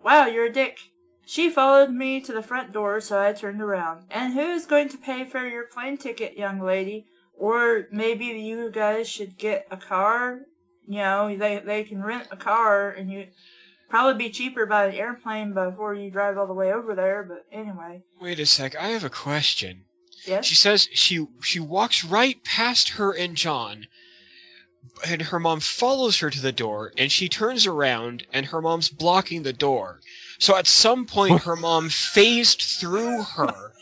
Wow, 0.03 0.25
you're 0.25 0.47
a 0.47 0.51
dick. 0.51 0.77
She 1.25 1.49
followed 1.49 1.89
me 1.89 2.19
to 2.21 2.33
the 2.33 2.43
front 2.43 2.73
door, 2.73 2.99
so 2.99 3.17
I 3.17 3.31
turned 3.31 3.61
around. 3.61 4.07
And 4.11 4.33
who's 4.33 4.65
going 4.65 4.89
to 4.89 4.97
pay 4.97 5.23
for 5.23 5.47
your 5.47 5.67
plane 5.67 5.97
ticket, 5.97 6.37
young 6.37 6.59
lady? 6.59 7.05
Or 7.33 7.87
maybe 7.91 8.25
you 8.25 8.69
guys 8.69 9.07
should 9.07 9.37
get 9.37 9.67
a 9.71 9.77
car. 9.77 10.41
You 10.85 10.97
know, 10.97 11.35
they 11.37 11.59
they 11.59 11.85
can 11.85 12.03
rent 12.03 12.27
a 12.31 12.35
car, 12.35 12.89
and 12.91 13.09
you 13.09 13.27
probably 13.93 14.25
be 14.25 14.31
cheaper 14.31 14.65
by 14.65 14.87
an 14.87 14.95
airplane 14.95 15.53
before 15.53 15.93
you 15.93 16.09
drive 16.09 16.35
all 16.35 16.47
the 16.47 16.53
way 16.53 16.73
over 16.73 16.95
there. 16.95 17.21
But 17.21 17.45
anyway, 17.51 18.01
Wait 18.19 18.39
a 18.39 18.45
sec. 18.47 18.75
I 18.75 18.87
have 18.87 19.03
a 19.03 19.09
question. 19.09 19.85
yes. 20.25 20.45
She 20.45 20.55
says 20.55 20.89
she 20.91 21.27
she 21.43 21.59
walks 21.59 22.03
right 22.03 22.43
past 22.43 22.89
her 22.89 23.11
and 23.11 23.35
John, 23.35 23.85
and 25.05 25.21
her 25.21 25.39
mom 25.39 25.59
follows 25.59 26.17
her 26.21 26.31
to 26.31 26.41
the 26.41 26.51
door, 26.51 26.91
and 26.97 27.11
she 27.11 27.29
turns 27.29 27.67
around, 27.67 28.25
and 28.33 28.47
her 28.47 28.63
mom's 28.63 28.89
blocking 28.89 29.43
the 29.43 29.53
door. 29.53 29.99
So 30.39 30.57
at 30.57 30.65
some 30.65 31.05
point, 31.05 31.43
her 31.43 31.55
mom 31.55 31.89
phased 31.89 32.63
through 32.63 33.21
her 33.21 33.73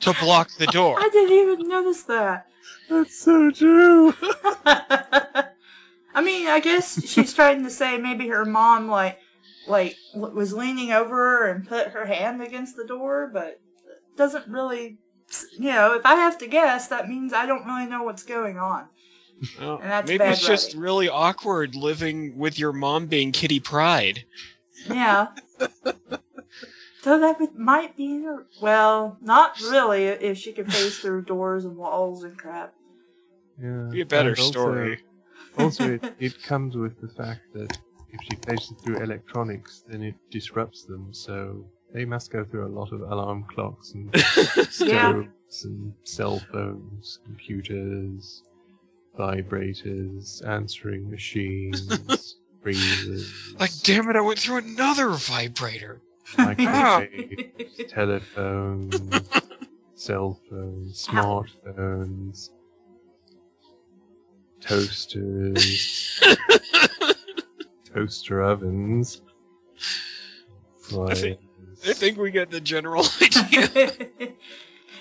to 0.00 0.14
block 0.14 0.48
the 0.58 0.66
door. 0.66 0.96
I 0.98 1.10
didn't 1.10 1.36
even 1.36 1.68
notice 1.68 2.04
that. 2.04 2.46
That's 2.88 3.18
so 3.18 3.50
true. 3.50 4.14
I 4.64 6.22
mean, 6.22 6.48
I 6.48 6.60
guess 6.60 7.06
she's 7.06 7.34
trying 7.34 7.64
to 7.64 7.70
say 7.70 7.98
maybe 7.98 8.28
her 8.28 8.46
mom 8.46 8.88
like 8.88 9.18
like 9.66 9.96
was 10.14 10.52
leaning 10.52 10.92
over 10.92 11.48
and 11.48 11.68
put 11.68 11.88
her 11.88 12.04
hand 12.04 12.42
against 12.42 12.76
the 12.76 12.86
door, 12.86 13.30
but 13.32 13.60
doesn't 14.16 14.48
really. 14.48 14.98
You 15.58 15.70
know, 15.70 15.94
if 15.94 16.04
I 16.04 16.16
have 16.16 16.38
to 16.38 16.46
guess, 16.46 16.88
that 16.88 17.08
means 17.08 17.32
I 17.32 17.46
don't 17.46 17.64
really 17.64 17.86
know 17.86 18.02
what's 18.02 18.24
going 18.24 18.58
on. 18.58 18.86
Well, 19.58 19.78
And 19.80 19.90
that's 19.90 20.06
maybe 20.06 20.18
bad 20.18 20.32
it's 20.34 20.46
just 20.46 20.68
writing. 20.68 20.80
really 20.80 21.08
awkward 21.08 21.74
living 21.74 22.36
with 22.36 22.58
your 22.58 22.72
mom 22.74 23.06
being 23.06 23.32
Kitty 23.32 23.58
Pryde. 23.60 24.24
Yeah. 24.88 25.28
so 27.02 27.18
that 27.18 27.40
would, 27.40 27.56
might 27.56 27.96
be 27.96 28.22
her. 28.22 28.46
Well, 28.60 29.16
not 29.22 29.58
really. 29.62 30.04
If 30.04 30.38
she 30.38 30.52
could 30.52 30.70
phase 30.72 30.98
through 30.98 31.22
doors 31.22 31.64
and 31.64 31.76
walls 31.76 32.24
and 32.24 32.36
crap. 32.36 32.74
Yeah. 33.62 33.88
Be 33.90 34.02
a 34.02 34.06
better 34.06 34.30
and 34.30 34.38
also- 34.38 34.50
story. 34.50 35.00
Also, 35.58 35.94
it, 35.94 36.14
it 36.20 36.42
comes 36.42 36.76
with 36.76 37.00
the 37.00 37.08
fact 37.08 37.40
that 37.54 37.78
if 38.12 38.20
she 38.22 38.36
faces 38.46 38.76
through 38.82 39.02
electronics, 39.02 39.84
then 39.88 40.02
it 40.02 40.14
disrupts 40.30 40.84
them, 40.84 41.12
so 41.12 41.64
they 41.92 42.04
must 42.04 42.30
go 42.30 42.44
through 42.44 42.66
a 42.66 42.72
lot 42.74 42.92
of 42.92 43.00
alarm 43.02 43.44
clocks 43.52 43.92
and 43.92 44.14
stoves 44.70 45.64
and 45.64 45.92
cell 46.04 46.40
phones, 46.52 47.18
computers, 47.24 48.42
vibrators, 49.18 50.46
answering 50.46 51.10
machines, 51.10 52.36
freezers, 52.62 53.54
Like, 53.58 53.72
damn 53.82 54.08
it, 54.08 54.16
I 54.16 54.20
went 54.20 54.38
through 54.38 54.58
another 54.58 55.10
vibrator. 55.10 56.00
microwaves, 56.38 57.76
telephones, 57.88 59.28
cell 59.94 60.38
phones, 60.48 61.06
smartphones, 61.06 62.50
toasters, 64.60 66.20
toaster 67.94 68.42
ovens, 68.42 69.20
I 70.92 71.14
think- 71.14 71.40
I 71.84 71.92
think 71.94 72.16
we 72.18 72.30
get 72.30 72.50
the 72.50 72.60
general 72.60 73.04
idea. 73.20 73.68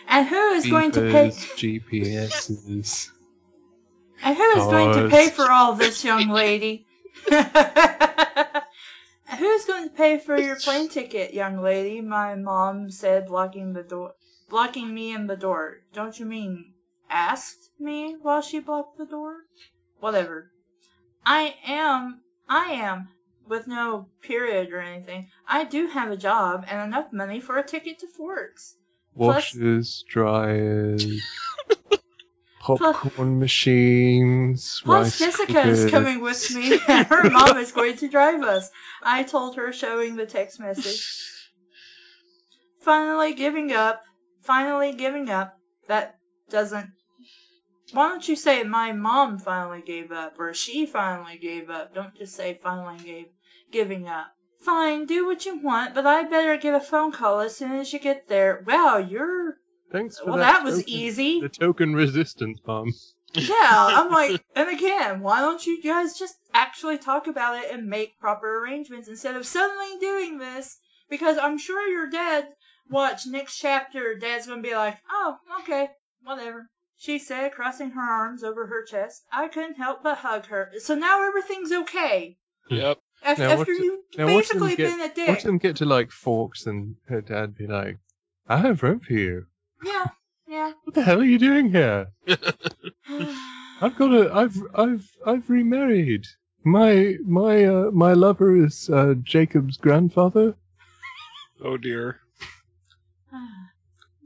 and 0.08 0.28
who 0.28 0.50
is 0.54 0.66
going 0.68 0.92
to 0.94 1.02
pay? 1.02 1.30
beepers, 1.30 1.90
GPSs. 1.92 3.10
And 4.24 4.36
who 4.38 4.44
is 4.44 4.66
going 4.66 4.94
to 5.04 5.10
pay 5.10 5.30
for 5.30 5.52
all 5.52 5.74
this, 5.74 6.04
young 6.04 6.30
lady? 6.30 6.86
Who's 9.40 9.66
going 9.66 9.88
to 9.90 9.96
pay 9.96 10.18
for 10.20 10.38
your 10.38 10.56
plane 10.58 10.90
ticket, 10.90 11.34
young 11.34 11.62
lady? 11.62 12.02
My 12.02 12.36
mom 12.36 12.92
said, 12.92 13.28
blocking 13.28 13.74
the 13.74 13.84
door, 13.84 14.14
blocking 14.50 14.94
me 14.94 15.14
in 15.14 15.28
the 15.28 15.38
door. 15.38 15.78
Don't 15.94 16.20
you 16.20 16.26
mean 16.26 16.74
asked 17.10 17.70
me 17.80 18.16
while 18.22 18.42
she 18.42 18.60
blocked 18.60 18.98
the 18.98 19.06
door? 19.06 19.38
Whatever. 20.00 20.52
I 21.26 21.56
am, 21.66 22.22
I 22.54 22.72
am, 22.74 23.08
with 23.48 23.66
no 23.66 24.10
period 24.22 24.74
or 24.74 24.82
anything. 24.82 25.30
I 25.48 25.64
do 25.64 25.88
have 25.88 26.12
a 26.12 26.18
job 26.18 26.66
and 26.68 26.82
enough 26.82 27.14
money 27.14 27.40
for 27.40 27.58
a 27.58 27.64
ticket 27.64 28.00
to 28.00 28.08
Forks. 28.08 28.76
Washers, 29.16 30.04
dryers, 30.10 31.06
popcorn 32.60 33.40
machines, 33.40 34.82
Plus, 34.84 35.18
Jessica 35.18 35.66
is 35.66 35.90
coming 35.90 36.20
with 36.20 36.54
me, 36.54 36.78
and 36.90 37.08
her 37.08 37.30
mom 37.30 37.56
is 37.56 37.72
going 37.72 37.96
to 37.98 38.10
drive 38.10 38.44
us. 38.44 38.70
I 39.02 39.24
told 39.24 39.56
her, 39.56 39.72
showing 39.72 40.18
the 40.18 40.26
text 40.26 40.60
message. 40.60 41.10
Finally 42.82 43.34
giving 43.34 43.72
up. 43.72 44.04
Finally 44.42 44.92
giving 44.96 45.30
up. 45.30 45.58
That 45.88 46.18
doesn't. 46.50 46.90
Why 47.94 48.10
don't 48.10 48.28
you 48.28 48.36
say 48.36 48.64
my 48.64 48.92
mom 48.94 49.38
finally 49.40 49.82
gave 49.82 50.12
up, 50.12 50.40
or 50.40 50.54
she 50.54 50.86
finally 50.86 51.38
gave 51.38 51.70
up? 51.70 51.94
Don't 51.94 52.16
just 52.16 52.36
say 52.36 52.60
finally 52.62 53.04
gave 53.04 53.26
giving 53.72 54.08
up. 54.08 54.28
Fine, 54.62 55.06
do 55.08 55.26
what 55.26 55.46
you 55.46 55.58
want, 55.60 55.96
but 55.96 56.06
I 56.06 56.24
better 56.24 56.56
get 56.58 56.76
a 56.76 56.80
phone 56.80 57.12
call 57.12 57.40
as 57.40 57.56
soon 57.56 57.72
as 57.74 57.92
you 57.92 58.00
get 58.00 58.28
there. 58.28 58.64
Wow, 58.66 58.98
you're. 58.98 59.56
Thanks 59.92 60.20
for 60.20 60.28
Well, 60.28 60.38
that. 60.38 60.60
that 60.60 60.64
was 60.64 60.80
token- 60.80 60.94
easy. 60.94 61.42
The 61.42 61.50
token 61.50 61.94
resistance 61.96 62.60
bomb. 62.60 62.94
Yeah, 63.34 63.56
I'm 63.62 64.10
like, 64.20 64.42
and 64.56 64.70
again, 64.70 65.22
why 65.22 65.40
don't 65.42 65.66
you 65.66 65.82
guys 65.82 66.18
just 66.20 66.36
actually 66.54 66.98
talk 67.00 67.28
about 67.28 67.64
it 67.64 67.72
and 67.72 67.88
make 67.88 68.20
proper 68.20 68.60
arrangements 68.60 69.08
instead 69.08 69.36
of 69.36 69.46
suddenly 69.46 70.00
doing 70.00 70.38
this? 70.38 70.78
Because 71.10 71.38
I'm 71.38 71.58
sure 71.58 71.86
your 71.88 72.10
dad, 72.10 72.48
watch 72.90 73.26
next 73.26 73.58
chapter, 73.58 74.16
dad's 74.16 74.48
gonna 74.48 74.62
be 74.62 74.76
like, 74.76 74.98
oh, 75.12 75.38
okay, 75.62 75.90
whatever. 76.24 76.70
She 77.02 77.18
said, 77.18 77.54
crossing 77.54 77.90
her 77.92 78.00
arms 78.02 78.44
over 78.44 78.68
her 78.68 78.84
chest. 78.86 79.24
I 79.34 79.48
couldn't 79.48 79.74
help 79.78 80.04
but 80.04 80.20
hug 80.20 80.46
her. 80.46 80.72
So 80.78 80.94
now 80.94 81.26
everything's 81.28 81.72
okay. 81.72 82.38
yep. 82.70 83.00
After, 83.24 83.42
Now, 83.44 83.50
after 83.50 83.58
watch 83.58 83.70
it- 83.70 83.84
you 83.84 84.04
now 84.20 84.34
watch 84.36 84.50
them 84.50 84.60
basically 84.60 84.76
get- 84.76 85.16
been 85.16 85.26
a 85.26 85.28
Watch 85.32 85.38
dick. 85.40 85.44
them 85.46 85.58
get 85.58 85.76
to 85.78 85.86
like 85.86 86.12
Forks 86.12 86.68
and 86.68 86.96
her 87.08 87.22
dad 87.22 87.56
be 87.58 87.66
like, 87.66 87.98
I 88.48 88.58
have 88.58 88.84
room 88.84 89.00
for 89.00 89.14
you. 89.14 89.48
Yeah, 89.84 90.06
yeah. 90.48 90.74
What 90.84 90.94
the 90.94 91.02
hell 91.02 91.22
are 91.22 91.26
you 91.26 91.40
doing 91.40 91.72
here? 91.72 92.10
I've 93.82 93.96
got 93.98 94.14
a. 94.14 94.32
I've 94.32 94.58
I've 94.76 95.10
I've 95.26 95.50
remarried. 95.50 96.26
My 96.64 97.16
my 97.26 97.64
uh, 97.66 97.90
my 97.92 98.14
lover 98.14 98.56
is 98.64 98.90
uh, 98.92 99.16
Jacob's 99.24 99.78
grandfather. 99.78 100.54
Oh 101.64 101.78
dear. 101.78 102.20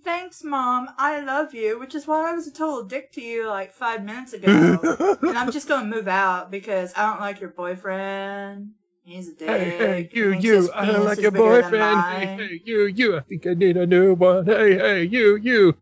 Thanks, 0.06 0.44
Mom. 0.44 0.88
I 1.00 1.22
love 1.22 1.56
you, 1.56 1.80
which 1.80 1.96
is 1.96 2.06
why 2.06 2.30
I 2.30 2.34
was 2.34 2.46
a 2.46 2.52
total 2.52 2.84
dick 2.84 3.12
to 3.13 3.22
you 3.22 3.48
like 3.48 3.74
five 3.74 4.04
minutes 4.04 4.34
ago. 4.34 4.48
and 5.22 5.36
I'm 5.36 5.52
just 5.52 5.68
gonna 5.68 5.88
move 5.88 6.08
out 6.08 6.52
because 6.52 6.94
I 6.96 7.10
don't 7.10 7.20
like 7.20 7.41
your 7.41 7.50
boyfriend. 7.50 8.74
He's 9.04 9.30
a 9.30 9.34
dick. 9.34 9.50
Hey, 9.50 9.70
hey, 9.78 10.10
you, 10.13 10.32
you, 10.34 10.70
I 10.76 10.86
don't 10.86 11.06
like 11.06 11.18
your 11.22 11.32
boyfriend. 11.32 12.02
Hey, 12.12 12.36
hey, 12.38 12.62
you, 12.63 12.86
you, 12.86 13.18
I 13.18 13.22
think 13.22 13.48
I 13.48 13.56
need 13.56 13.78
a 13.78 13.88
new 13.88 14.13
one. 14.13 14.46
Hey, 14.46 14.78
hey, 14.78 15.04
you, 15.06 15.38
you. 15.38 15.76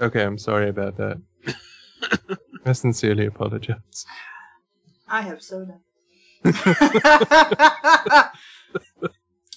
Okay, 0.00 0.24
I'm 0.24 0.38
sorry 0.38 0.68
about 0.68 0.96
that. 0.96 1.20
I 2.66 2.72
sincerely 2.72 3.26
apologize. 3.26 4.06
I 5.08 5.22
have 5.22 5.40
soda. 5.40 5.78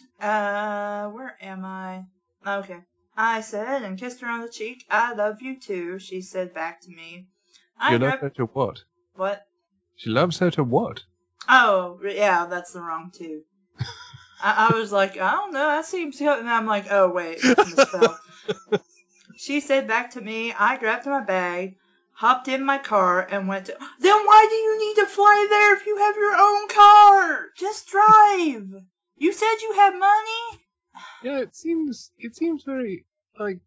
uh, 0.22 1.08
where 1.10 1.38
am 1.42 1.66
I? 1.66 2.04
Okay. 2.46 2.78
I 3.16 3.42
said 3.42 3.84
and 3.84 4.00
kissed 4.00 4.22
her 4.22 4.28
on 4.28 4.42
the 4.42 4.50
cheek. 4.50 4.86
I 4.90 5.14
love 5.14 5.42
you 5.42 5.60
too. 5.60 6.00
She 6.00 6.22
said 6.22 6.54
back 6.54 6.82
to 6.82 6.90
me. 6.90 7.28
I 7.80 7.94
you 7.94 8.00
love 8.00 8.20
her 8.20 8.30
to 8.32 8.46
what? 8.46 8.84
what? 9.16 9.46
She 9.96 10.10
loves 10.10 10.40
her 10.40 10.50
to 10.52 10.64
what? 10.64 11.04
Oh, 11.48 12.00
yeah, 12.04 12.48
that's 12.48 12.74
the 12.74 12.82
wrong 12.82 13.12
two. 13.14 13.44
I, 14.42 14.70
I 14.70 14.74
was 14.74 14.92
like, 14.92 15.18
I 15.18 15.32
don't 15.32 15.54
know, 15.54 15.68
that 15.68 15.86
seems 15.86 16.18
good. 16.18 16.40
And 16.40 16.50
I'm 16.50 16.66
like, 16.66 16.88
oh, 16.90 17.10
wait, 17.10 17.40
she 19.38 19.60
said 19.60 19.88
back 19.88 20.12
to 20.12 20.22
me, 20.22 20.54
I 20.54 20.78
grabbed 20.78 21.06
my 21.06 21.22
bag, 21.22 21.76
hopped 22.14 22.48
in 22.48 22.66
my 22.66 22.78
car, 22.78 23.28
and 23.30 23.48
went 23.48 23.68
to. 23.68 23.78
Then 24.00 24.26
why 24.26 24.48
do 24.50 24.56
you 24.56 24.80
need 24.80 24.96
to 25.02 25.08
fly 25.08 25.48
there 25.50 25.76
if 25.76 25.86
you 25.86 25.98
have 25.98 26.16
your 26.16 26.36
own 26.36 26.68
car? 26.70 27.46
Just 27.58 27.88
drive. 27.90 28.84
You 29.18 29.34
said 29.34 29.56
you 29.62 29.74
had 29.76 29.92
money? 29.92 30.63
Yeah, 31.24 31.40
it 31.40 31.56
seems 31.56 32.12
it 32.20 32.36
seems 32.36 32.64
very 32.64 33.06
like. 33.40 33.60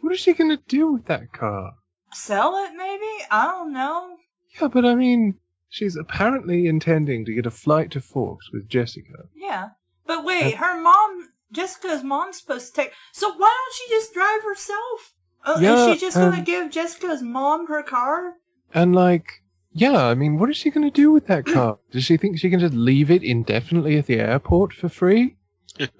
What 0.00 0.12
is 0.14 0.20
she 0.20 0.32
gonna 0.34 0.56
do 0.68 0.92
with 0.92 1.06
that 1.06 1.32
car? 1.32 1.74
Sell 2.12 2.64
it, 2.64 2.72
maybe? 2.76 3.24
I 3.30 3.46
don't 3.46 3.72
know. 3.72 4.16
Yeah, 4.60 4.68
but 4.68 4.84
I 4.84 4.94
mean, 4.94 5.34
she's 5.68 5.96
apparently 5.96 6.66
intending 6.66 7.24
to 7.26 7.34
get 7.34 7.46
a 7.46 7.50
flight 7.50 7.90
to 7.92 8.00
Forks 8.00 8.50
with 8.52 8.68
Jessica. 8.68 9.24
Yeah. 9.36 9.70
But 10.06 10.24
wait, 10.24 10.54
her 10.56 10.80
mom, 10.80 11.28
Jessica's 11.52 12.02
mom's 12.02 12.38
supposed 12.38 12.74
to 12.74 12.82
take. 12.82 12.92
So 13.12 13.28
why 13.36 13.54
don't 13.54 13.74
she 13.74 13.94
just 13.94 14.14
drive 14.14 14.42
herself? 14.42 15.12
Uh, 15.44 15.58
Yeah, 15.60 15.74
is 15.74 15.94
she 15.94 16.00
just 16.00 16.16
gonna 16.16 16.42
give 16.42 16.70
Jessica's 16.70 17.22
mom 17.22 17.66
her 17.66 17.82
car? 17.82 18.34
And 18.72 18.94
like, 18.94 19.42
yeah, 19.72 20.04
I 20.06 20.14
mean, 20.14 20.38
what 20.38 20.50
is 20.50 20.56
she 20.56 20.70
gonna 20.70 20.90
do 20.90 21.12
with 21.12 21.26
that 21.26 21.44
car? 21.46 21.78
Does 21.92 22.04
she 22.04 22.16
think 22.16 22.38
she 22.38 22.50
can 22.50 22.60
just 22.60 22.74
leave 22.74 23.10
it 23.10 23.22
indefinitely 23.22 23.98
at 23.98 24.06
the 24.06 24.18
airport 24.18 24.72
for 24.72 24.88
free? 24.88 25.36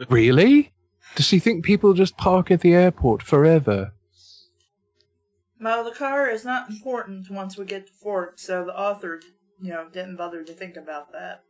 Really? 0.08 0.72
Does 1.16 1.26
she 1.26 1.38
think 1.38 1.64
people 1.64 1.94
just 1.94 2.16
park 2.16 2.50
at 2.50 2.60
the 2.60 2.74
airport 2.74 3.22
forever? 3.22 3.92
Well, 5.60 5.84
the 5.84 5.90
car 5.90 6.30
is 6.30 6.44
not 6.44 6.70
important 6.70 7.30
once 7.30 7.58
we 7.58 7.64
get 7.66 7.86
to 7.86 7.92
Fork, 7.92 8.38
so 8.38 8.64
the 8.64 8.78
author, 8.78 9.20
you 9.60 9.70
know, 9.70 9.88
didn't 9.92 10.16
bother 10.16 10.42
to 10.42 10.52
think 10.52 10.76
about 10.76 11.12
that. 11.12 11.42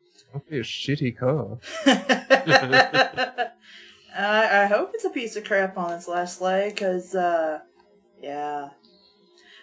Be 0.48 0.58
a 0.58 0.62
shitty 0.62 1.16
car. 1.16 1.58
I, 4.16 4.62
I 4.62 4.66
hope 4.66 4.90
it's 4.94 5.04
a 5.04 5.10
piece 5.10 5.36
of 5.36 5.44
crap 5.44 5.78
on 5.78 5.92
its 5.92 6.08
last 6.08 6.40
leg, 6.40 6.76
cause, 6.76 7.14
uh, 7.14 7.60
yeah. 8.20 8.70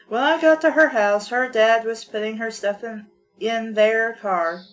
When 0.08 0.24
I 0.24 0.40
got 0.40 0.62
to 0.62 0.72
her 0.72 0.88
house, 0.88 1.30
her 1.30 1.50
dad 1.50 1.84
was 1.86 2.06
putting 2.06 2.38
her 2.38 2.52
stuff 2.52 2.84
in 2.84 3.08
in 3.40 3.74
their 3.74 4.14
car. 4.14 4.64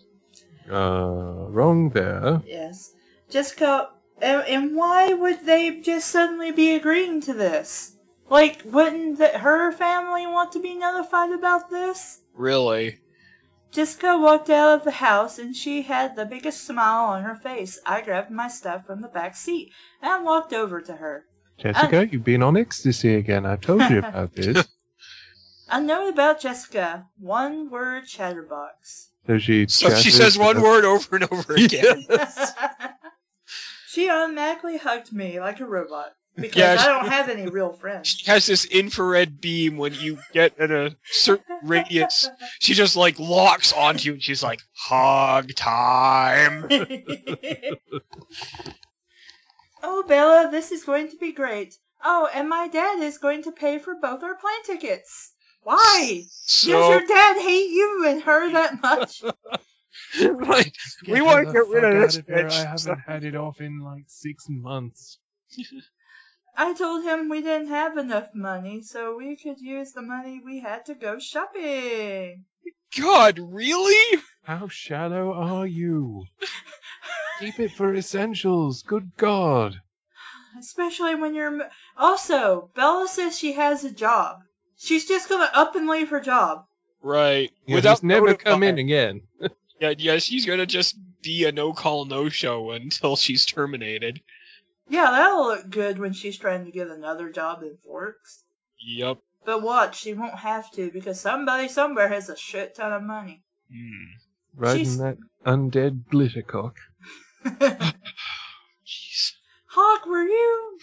Uh, 0.70 1.46
wrong 1.48 1.90
there. 1.90 2.40
Yes. 2.46 2.92
Jessica, 3.30 3.90
and, 4.20 4.46
and 4.46 4.76
why 4.76 5.12
would 5.12 5.44
they 5.44 5.80
just 5.80 6.08
suddenly 6.08 6.52
be 6.52 6.74
agreeing 6.74 7.20
to 7.22 7.34
this? 7.34 7.94
Like, 8.28 8.62
wouldn't 8.64 9.18
the, 9.18 9.28
her 9.28 9.72
family 9.72 10.26
want 10.26 10.52
to 10.52 10.60
be 10.60 10.74
notified 10.74 11.32
about 11.32 11.70
this? 11.70 12.20
Really? 12.34 12.98
Jessica 13.72 14.18
walked 14.18 14.50
out 14.50 14.78
of 14.78 14.84
the 14.84 14.92
house 14.92 15.38
and 15.38 15.54
she 15.54 15.82
had 15.82 16.14
the 16.14 16.24
biggest 16.24 16.64
smile 16.64 17.06
on 17.06 17.24
her 17.24 17.34
face. 17.34 17.80
I 17.84 18.02
grabbed 18.02 18.30
my 18.30 18.48
stuff 18.48 18.86
from 18.86 19.02
the 19.02 19.08
back 19.08 19.36
seat 19.36 19.72
and 20.00 20.24
walked 20.24 20.52
over 20.52 20.80
to 20.80 20.92
her. 20.94 21.24
Jessica, 21.58 22.06
you've 22.06 22.24
been 22.24 22.42
on 22.42 22.56
ecstasy 22.56 23.16
again. 23.16 23.44
I 23.44 23.56
told 23.56 23.82
you 23.90 23.98
about 24.04 24.34
this. 24.34 24.66
I 25.68 25.80
know 25.80 26.08
about 26.08 26.40
Jessica. 26.40 27.06
One 27.18 27.68
word 27.70 28.06
chatterbox. 28.06 29.08
So 29.26 29.38
she. 29.38 29.66
So 29.68 29.94
she 29.96 30.10
says 30.10 30.38
one 30.38 30.60
word 30.60 30.84
over 30.84 31.16
and 31.16 31.24
over 31.30 31.54
again. 31.56 32.06
she 33.94 34.10
automatically 34.10 34.76
hugged 34.76 35.12
me 35.12 35.38
like 35.38 35.60
a 35.60 35.66
robot 35.66 36.12
because 36.36 36.56
Yeah, 36.56 36.76
I 36.78 36.86
don't 36.88 37.08
have 37.08 37.28
any 37.28 37.46
real 37.46 37.72
friends. 37.72 38.08
She 38.08 38.30
has 38.30 38.44
this 38.46 38.64
infrared 38.64 39.40
beam 39.40 39.76
when 39.76 39.94
you 39.94 40.18
get 40.32 40.58
at 40.58 40.72
a 40.72 40.96
certain 41.04 41.60
radius. 41.62 42.28
She 42.60 42.74
just 42.74 42.96
like 42.96 43.20
locks 43.20 43.72
onto 43.72 44.06
you 44.08 44.14
and 44.14 44.22
she's 44.22 44.42
like, 44.42 44.60
hug 44.76 45.54
time. 45.54 46.66
oh, 49.82 50.02
Bella, 50.08 50.48
this 50.50 50.72
is 50.72 50.84
going 50.84 51.10
to 51.10 51.16
be 51.16 51.32
great. 51.32 51.76
Oh, 52.04 52.28
and 52.34 52.48
my 52.48 52.68
dad 52.68 53.00
is 53.00 53.18
going 53.18 53.44
to 53.44 53.52
pay 53.52 53.78
for 53.78 53.94
both 53.94 54.22
our 54.22 54.34
plane 54.34 54.64
tickets. 54.64 55.32
Why? 55.62 56.24
Does 56.24 56.66
your 56.66 57.06
dad 57.06 57.36
hate 57.40 57.70
you 57.70 58.04
and 58.06 58.22
her 58.22 58.52
that 58.52 58.82
much? 58.82 59.22
like, 60.48 60.74
we 61.08 61.22
Get 61.22 61.24
want 61.24 61.46
the 61.46 61.52
to 61.52 61.52
get 61.54 61.68
rid 61.68 61.84
of 61.84 62.02
out 62.02 62.08
this 62.08 62.16
of 62.16 62.26
here. 62.26 62.46
bitch. 62.46 62.52
I 62.52 62.64
haven't 62.66 63.00
had 63.06 63.24
it 63.24 63.36
off 63.36 63.60
in 63.60 63.80
like 63.80 64.04
six 64.08 64.46
months. 64.48 65.18
I 66.56 66.74
told 66.74 67.04
him 67.04 67.28
we 67.28 67.42
didn't 67.42 67.68
have 67.68 67.96
enough 67.98 68.28
money, 68.34 68.82
so 68.82 69.16
we 69.16 69.36
could 69.36 69.60
use 69.60 69.92
the 69.92 70.02
money 70.02 70.40
we 70.44 70.60
had 70.60 70.86
to 70.86 70.94
go 70.94 71.18
shopping. 71.18 72.44
God, 73.00 73.38
really? 73.40 74.20
How 74.44 74.68
shallow 74.68 75.32
are 75.32 75.66
you? 75.66 76.26
Keep 77.40 77.60
it 77.60 77.72
for 77.72 77.94
essentials. 77.94 78.82
Good 78.82 79.12
God. 79.16 79.80
Especially 80.58 81.14
when 81.16 81.34
you're. 81.34 81.62
m- 81.62 81.70
Also, 81.96 82.70
Bella 82.76 83.08
says 83.08 83.36
she 83.38 83.54
has 83.54 83.84
a 83.84 83.90
job. 83.90 84.40
She's 84.76 85.06
just 85.08 85.28
gonna 85.28 85.50
up 85.52 85.74
and 85.76 85.88
leave 85.88 86.10
her 86.10 86.20
job. 86.20 86.66
Right. 87.02 87.50
Yeah, 87.66 87.76
Without 87.76 87.92
just 87.92 88.04
never 88.04 88.34
come 88.34 88.62
in 88.62 88.78
again. 88.78 89.22
Yeah, 89.80 89.94
yeah, 89.98 90.18
she's 90.18 90.46
gonna 90.46 90.66
just 90.66 90.96
be 91.22 91.44
a 91.44 91.52
no 91.52 91.72
call, 91.72 92.04
no 92.04 92.28
show 92.28 92.70
until 92.70 93.16
she's 93.16 93.44
terminated. 93.46 94.20
Yeah, 94.88 95.10
that'll 95.10 95.46
look 95.46 95.68
good 95.70 95.98
when 95.98 96.12
she's 96.12 96.36
trying 96.38 96.66
to 96.66 96.70
get 96.70 96.88
another 96.88 97.30
job 97.30 97.62
in 97.62 97.76
Forks. 97.84 98.44
Yep. 98.86 99.18
But 99.44 99.62
watch, 99.62 99.98
she 100.00 100.14
won't 100.14 100.34
have 100.38 100.70
to 100.72 100.90
because 100.90 101.20
somebody 101.20 101.68
somewhere 101.68 102.08
has 102.08 102.28
a 102.28 102.36
shit 102.36 102.74
ton 102.74 102.92
of 102.92 103.02
money. 103.02 103.42
Hmm. 103.72 104.04
Riding 104.56 104.84
She's- 104.84 104.96
that 104.98 105.18
undead 105.44 106.04
glittercock. 106.04 106.74
Jeez. 108.86 109.32
Hawk, 109.66 110.06
were 110.06 110.22
you? 110.22 110.78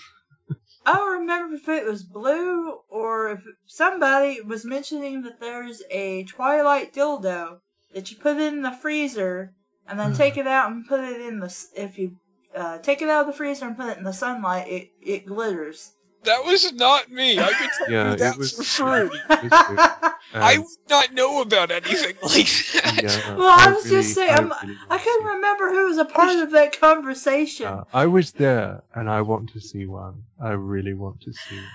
I 0.85 0.93
don't 0.95 1.19
remember 1.21 1.55
if 1.55 1.69
it 1.69 1.85
was 1.85 2.03
Blue 2.03 2.79
or 2.89 3.31
if 3.31 3.43
somebody 3.67 4.41
was 4.41 4.65
mentioning 4.65 5.21
that 5.23 5.39
there's 5.39 5.81
a 5.91 6.23
Twilight 6.23 6.93
dildo 6.93 7.59
that 7.93 8.11
you 8.11 8.17
put 8.17 8.37
it 8.37 8.53
in 8.53 8.61
the 8.61 8.71
freezer 8.71 9.53
and 9.87 9.99
then 9.99 10.13
take 10.13 10.37
it 10.37 10.47
out 10.47 10.71
and 10.71 10.87
put 10.87 10.99
it 11.01 11.21
in 11.21 11.39
the. 11.39 11.53
If 11.75 11.97
you 11.97 12.17
uh, 12.55 12.77
take 12.79 13.01
it 13.01 13.09
out 13.09 13.21
of 13.21 13.27
the 13.27 13.33
freezer 13.33 13.65
and 13.67 13.77
put 13.77 13.87
it 13.89 13.97
in 13.97 14.03
the 14.03 14.13
sunlight, 14.13 14.67
it 14.67 14.89
it 15.01 15.25
glitters. 15.25 15.91
That 16.23 16.45
was 16.45 16.71
not 16.73 17.09
me. 17.09 17.39
I 17.39 17.47
could 17.51 17.69
tell 17.79 17.89
Yeah, 17.91 18.07
you 18.09 18.13
it 18.13 18.19
that's 18.19 18.37
was- 18.37 18.51
for 18.53 18.63
free. 18.63 19.19
It 19.29 19.51
was. 19.51 20.11
I 20.33 20.53
Um, 20.55 20.59
would 20.61 20.89
not 20.89 21.13
know 21.13 21.41
about 21.41 21.71
anything 21.71 22.15
like 22.21 22.45
that. 22.73 22.99
yeah, 23.03 23.35
Well, 23.35 23.49
I 23.49 23.71
was 23.73 23.83
just 23.89 24.13
saying, 24.13 24.29
I'm- 24.29 24.53
really 24.61 24.77
I 24.89 24.95
want 24.95 25.01
couldn't 25.01 25.21
to. 25.23 25.33
remember 25.33 25.69
who 25.71 25.85
was 25.87 25.97
a 25.97 26.05
part 26.05 26.37
of 26.37 26.51
that 26.51 26.79
conversation. 26.79 27.65
Uh, 27.65 27.83
I 27.91 28.05
was 28.05 28.31
there, 28.33 28.83
and 28.93 29.09
I 29.09 29.21
want 29.23 29.49
to 29.53 29.59
see 29.59 29.87
one. 29.87 30.23
I 30.41 30.51
really 30.51 30.93
want 30.93 31.21
to 31.21 31.33
see 31.33 31.55
one. 31.57 31.65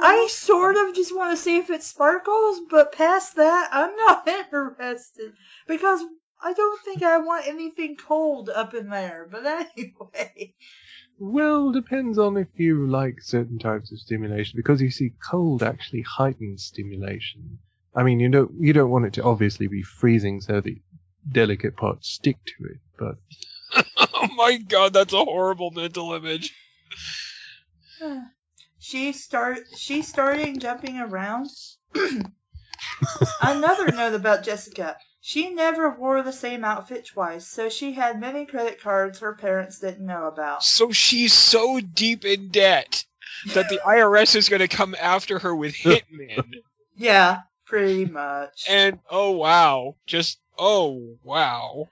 I 0.00 0.28
sort 0.30 0.76
of 0.76 0.94
just 0.94 1.14
want 1.14 1.36
to 1.36 1.42
see 1.42 1.58
if 1.58 1.70
it 1.70 1.82
sparkles, 1.82 2.60
but 2.70 2.92
past 2.92 3.36
that, 3.36 3.68
I'm 3.72 3.96
not 3.96 4.28
interested 4.52 5.32
because 5.66 6.02
I 6.42 6.52
don't 6.52 6.80
think 6.82 7.02
I 7.02 7.18
want 7.18 7.46
anything 7.46 7.96
cold 7.96 8.48
up 8.48 8.74
in 8.74 8.90
there. 8.90 9.28
But 9.30 9.44
anyway, 9.46 10.54
Well, 11.18 11.72
depends 11.72 12.18
on 12.18 12.36
if 12.36 12.48
you 12.56 12.86
like 12.86 13.20
certain 13.20 13.58
types 13.58 13.90
of 13.90 13.98
stimulation, 13.98 14.56
because 14.56 14.80
you 14.80 14.90
see, 14.90 15.12
cold 15.30 15.62
actually 15.62 16.02
heightens 16.02 16.64
stimulation. 16.64 17.58
I 17.94 18.04
mean, 18.04 18.20
you 18.20 18.28
don't 18.28 18.52
you 18.60 18.72
don't 18.72 18.90
want 18.90 19.06
it 19.06 19.14
to 19.14 19.24
obviously 19.24 19.66
be 19.66 19.82
freezing 19.82 20.40
so 20.40 20.60
the 20.60 20.80
delicate 21.30 21.76
parts 21.76 22.08
stick 22.08 22.36
to 22.46 22.64
it, 22.66 22.78
but 22.98 23.16
oh 24.14 24.28
my 24.36 24.58
god, 24.58 24.92
that's 24.92 25.12
a 25.12 25.24
horrible 25.24 25.70
mental 25.70 26.12
image. 26.14 26.54
she 28.88 29.12
start 29.12 29.58
she 29.76 30.02
started 30.02 30.60
jumping 30.60 30.98
around. 30.98 31.50
Another 33.42 33.88
note 33.92 34.14
about 34.14 34.44
Jessica. 34.44 34.96
She 35.20 35.50
never 35.50 35.90
wore 35.90 36.22
the 36.22 36.32
same 36.32 36.64
outfit 36.64 37.06
twice, 37.06 37.46
so 37.46 37.68
she 37.68 37.92
had 37.92 38.18
many 38.18 38.46
credit 38.46 38.80
cards 38.80 39.18
her 39.18 39.34
parents 39.34 39.80
didn't 39.80 40.06
know 40.06 40.26
about. 40.26 40.62
So 40.62 40.90
she's 40.90 41.34
so 41.34 41.80
deep 41.80 42.24
in 42.24 42.48
debt 42.48 43.04
that 43.52 43.68
the 43.68 43.80
IRS 43.84 44.36
is 44.36 44.48
going 44.48 44.60
to 44.60 44.68
come 44.68 44.96
after 44.98 45.38
her 45.38 45.54
with 45.54 45.74
hitmen. 45.76 46.44
Yeah, 46.96 47.40
pretty 47.66 48.06
much. 48.06 48.64
and 48.70 49.00
oh 49.10 49.32
wow, 49.32 49.96
just 50.06 50.38
oh 50.58 51.16
wow. 51.22 51.88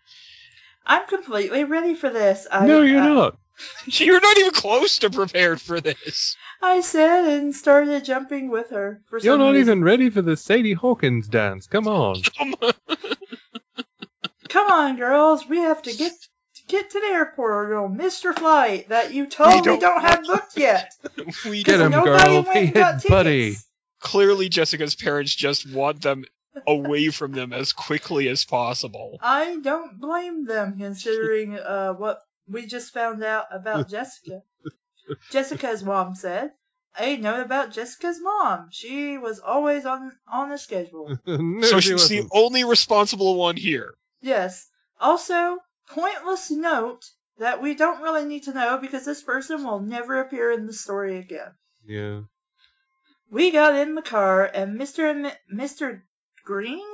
I'm 0.86 1.06
completely 1.06 1.64
ready 1.64 1.94
for 1.94 2.08
this. 2.08 2.46
I, 2.50 2.66
no, 2.66 2.80
you're 2.80 3.00
uh, 3.00 3.08
not. 3.08 3.38
You're 3.86 4.20
not 4.20 4.38
even 4.38 4.52
close 4.52 4.98
to 4.98 5.10
prepared 5.10 5.60
for 5.60 5.80
this. 5.80 6.36
I 6.62 6.80
said 6.80 7.24
and 7.38 7.54
started 7.54 8.04
jumping 8.04 8.50
with 8.50 8.70
her. 8.70 9.02
For 9.08 9.18
You're 9.18 9.38
not 9.38 9.50
reason. 9.52 9.60
even 9.60 9.84
ready 9.84 10.10
for 10.10 10.22
the 10.22 10.36
Sadie 10.36 10.72
Hawkins 10.74 11.28
dance. 11.28 11.66
Come 11.66 11.86
on. 11.88 12.16
Come 12.38 12.54
on, 12.62 12.72
Come 14.48 14.70
on, 14.70 14.96
girls, 14.96 15.46
we 15.48 15.58
have 15.58 15.82
to 15.82 15.94
get 15.94 16.12
get 16.68 16.90
to 16.90 17.00
the 17.00 17.06
airport 17.06 17.52
or 17.52 17.72
you'll 17.74 17.88
miss 17.88 18.24
your 18.24 18.32
flight 18.32 18.88
that 18.88 19.12
you 19.14 19.26
totally 19.26 19.62
don't- 19.62 19.80
don't, 19.80 20.00
have 20.00 20.24
booked 20.24 20.56
yet. 20.56 20.92
we 21.44 21.62
Get 21.62 21.80
him, 21.80 21.92
Nobody 21.92 22.24
girl. 22.24 22.42
went 22.42 22.48
and 22.56 22.66
He 22.66 22.72
got 22.72 23.02
hit 23.02 23.10
Buddy. 23.10 23.44
tickets. 23.50 23.66
clearly 24.00 24.48
Jessica's 24.48 24.94
parents 24.96 25.34
just 25.34 25.70
want 25.72 26.02
them 26.02 26.24
away 26.66 27.10
from 27.10 27.32
them 27.32 27.52
as 27.52 27.72
quickly 27.72 28.28
as 28.28 28.44
possible. 28.44 29.18
I 29.22 29.58
don't 29.62 30.00
blame 30.00 30.44
them 30.46 30.78
considering 30.78 31.54
uh, 31.58 31.92
what 31.92 32.20
we 32.48 32.66
just 32.66 32.92
found 32.92 33.22
out 33.24 33.46
about 33.50 33.88
Jessica. 33.90 34.42
Jessica's 35.30 35.82
mom 35.82 36.14
said. 36.14 36.52
A 36.98 37.18
know 37.18 37.42
about 37.42 37.72
Jessica's 37.72 38.18
mom. 38.22 38.68
She 38.70 39.18
was 39.18 39.38
always 39.38 39.84
on 39.84 40.12
on 40.32 40.48
the 40.48 40.56
schedule. 40.56 41.18
no, 41.26 41.60
so 41.60 41.78
she 41.80 41.90
she's 41.90 42.08
the 42.08 42.16
wasn't. 42.22 42.30
only 42.32 42.64
responsible 42.64 43.36
one 43.36 43.56
here. 43.56 43.94
Yes. 44.22 44.66
Also, 44.98 45.58
pointless 45.90 46.50
note 46.50 47.04
that 47.38 47.60
we 47.60 47.74
don't 47.74 48.00
really 48.02 48.24
need 48.24 48.44
to 48.44 48.54
know 48.54 48.78
because 48.78 49.04
this 49.04 49.22
person 49.22 49.62
will 49.62 49.80
never 49.80 50.20
appear 50.20 50.50
in 50.52 50.66
the 50.66 50.72
story 50.72 51.18
again. 51.18 51.52
Yeah. 51.86 52.20
We 53.30 53.50
got 53.50 53.74
in 53.74 53.94
the 53.94 54.00
car 54.02 54.44
and 54.46 54.80
Mr. 54.80 55.10
and 55.10 55.22
Mi- 55.24 55.64
Mr. 55.66 56.00
Green, 56.46 56.86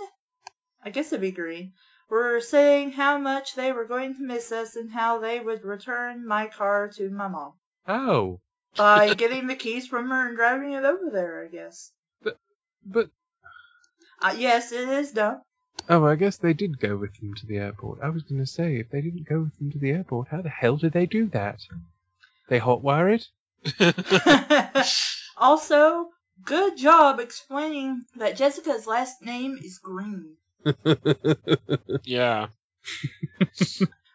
I 0.84 0.90
guess 0.90 1.08
it'd 1.12 1.20
be 1.20 1.30
Green, 1.30 1.74
were 2.12 2.40
saying 2.42 2.92
how 2.92 3.16
much 3.16 3.54
they 3.54 3.72
were 3.72 3.86
going 3.86 4.14
to 4.14 4.22
miss 4.22 4.52
us 4.52 4.76
and 4.76 4.90
how 4.92 5.18
they 5.18 5.40
would 5.40 5.64
return 5.64 6.26
my 6.26 6.46
car 6.46 6.88
to 6.96 7.08
my 7.08 7.26
mom 7.26 7.52
Oh. 7.88 8.40
by 8.76 9.14
getting 9.22 9.46
the 9.46 9.56
keys 9.56 9.86
from 9.86 10.10
her 10.10 10.28
and 10.28 10.36
driving 10.36 10.72
it 10.72 10.84
over 10.84 11.08
there. 11.10 11.42
I 11.42 11.48
guess. 11.48 11.90
But 12.84 13.08
Uh, 14.20 14.34
yes, 14.36 14.72
it 14.72 14.88
is 14.88 15.12
dumb. 15.12 15.40
oh, 15.88 16.04
I 16.04 16.16
guess 16.16 16.36
they 16.36 16.52
did 16.52 16.78
go 16.78 16.96
with 16.98 17.14
them 17.18 17.32
to 17.34 17.46
the 17.46 17.56
airport. 17.56 18.00
I 18.02 18.10
was 18.10 18.22
going 18.24 18.40
to 18.40 18.46
say, 18.46 18.76
if 18.76 18.90
they 18.90 19.00
didn't 19.00 19.26
go 19.28 19.40
with 19.40 19.56
them 19.58 19.72
to 19.72 19.78
the 19.78 19.92
airport, 19.92 20.28
how 20.28 20.42
the 20.42 20.50
hell 20.50 20.76
did 20.76 20.92
they 20.92 21.06
do 21.06 21.26
that? 21.28 21.60
They 22.48 22.60
hotwire 22.60 23.08
it? 23.16 23.26
also, 25.36 26.08
good 26.44 26.76
job 26.76 27.20
explaining 27.20 28.04
that 28.16 28.36
Jessica's 28.36 28.86
last 28.86 29.22
name 29.22 29.58
is 29.64 29.78
Green. 29.78 30.36
Yeah. 32.04 32.48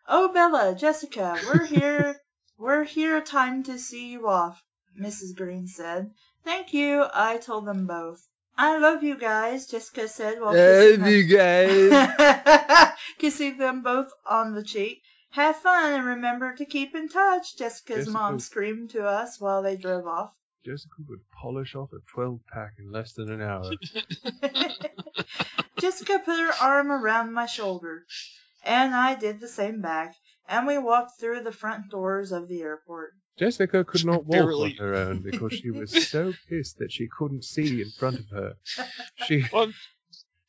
Oh, 0.08 0.32
Bella, 0.34 0.76
Jessica, 0.76 1.38
we're 1.46 1.66
here. 1.66 2.16
we're 2.58 2.84
here 2.84 3.22
time 3.22 3.64
to 3.64 3.78
see 3.78 4.10
you 4.12 4.28
off, 4.28 4.62
Mrs. 5.00 5.36
Green 5.36 5.68
said. 5.68 6.12
Thank 6.46 6.74
you, 6.74 7.06
I 7.14 7.38
told 7.38 7.66
them 7.66 7.88
both. 7.88 8.26
I 8.58 8.78
love 8.80 9.04
you 9.04 9.18
guys, 9.18 9.68
Jessica 9.68 10.08
said 10.08 10.40
while 10.42 10.54
kissing 10.54 10.92
them. 10.92 11.02
Love 11.02 11.12
you 11.12 11.28
guys. 11.38 12.92
kissing 13.20 13.58
them 13.58 13.84
both 13.84 14.10
on 14.26 14.54
the 14.56 14.64
cheek. 14.64 15.02
Have 15.32 15.58
fun 15.58 15.94
and 15.94 16.06
remember 16.06 16.56
to 16.56 16.66
keep 16.66 16.96
in 16.96 17.10
touch, 17.10 17.58
Jessica's 17.58 17.98
Jessica- 18.06 18.12
mom 18.12 18.40
screamed 18.40 18.92
to 18.92 19.06
us 19.06 19.40
while 19.40 19.62
they 19.62 19.76
drove 19.76 20.08
off. 20.08 20.32
Jessica 20.66 20.96
would 21.08 21.20
polish 21.42 21.76
off 21.76 21.90
a 21.94 22.00
12 22.14 22.40
pack 22.52 22.72
in 22.80 22.92
less 22.92 23.14
than 23.14 23.30
an 23.32 23.42
hour. 23.42 23.70
Jessica 25.80 26.20
put 26.24 26.40
her 26.40 26.52
arm 26.62 26.92
around 26.92 27.34
my 27.34 27.46
shoulder, 27.46 28.06
and 28.64 28.94
I 28.96 29.16
did 29.16 29.40
the 29.40 29.48
same 29.48 29.82
back, 29.82 30.16
and 30.48 30.66
we 30.68 30.78
walked 30.78 31.20
through 31.20 31.44
the 31.44 31.52
front 31.52 31.90
doors 31.90 32.32
of 32.32 32.48
the 32.48 32.62
airport. 32.62 33.12
Jessica 33.38 33.84
could 33.84 34.06
not 34.06 34.26
walk 34.26 34.32
Barely. 34.32 34.72
on 34.80 34.86
her 34.88 34.96
own 34.96 35.22
because 35.22 35.54
she 35.54 35.70
was 35.70 35.92
so 36.10 36.34
pissed 36.50 36.80
that 36.80 36.92
she 36.92 37.08
couldn't 37.08 37.44
see 37.44 37.82
in 37.82 37.90
front 37.92 38.20
of 38.20 38.30
her. 38.30 38.54
She 39.28 39.44
Well, 39.54 39.72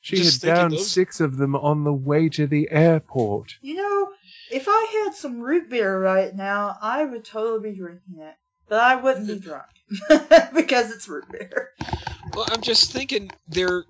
she 0.01 0.17
had 0.17 0.25
just 0.25 0.43
downed 0.43 0.73
those- 0.73 0.91
six 0.91 1.21
of 1.21 1.37
them 1.37 1.55
on 1.55 1.85
the 1.85 1.93
way 1.93 2.31
to 2.31 2.47
the 2.47 2.71
airport. 2.71 3.57
You 3.61 3.75
know, 3.77 4.09
if 4.51 4.67
I 4.69 5.05
had 5.05 5.15
some 5.15 5.41
root 5.41 5.69
beer 5.69 6.01
right 6.01 6.35
now, 6.35 6.77
I 6.81 7.05
would 7.05 7.25
totally 7.27 7.71
be 7.73 7.77
drinking 7.77 8.21
it. 8.21 8.35
But 8.71 8.81
I 8.81 8.97
wouldn't 8.97 9.27
be 9.27 9.39
drunk 9.39 9.67
because 10.55 10.91
it's 10.91 11.09
root 11.09 11.25
beer. 11.31 11.71
well, 12.35 12.47
I'm 12.51 12.61
just 12.63 12.93
thinking 12.93 13.31
they're 13.49 13.85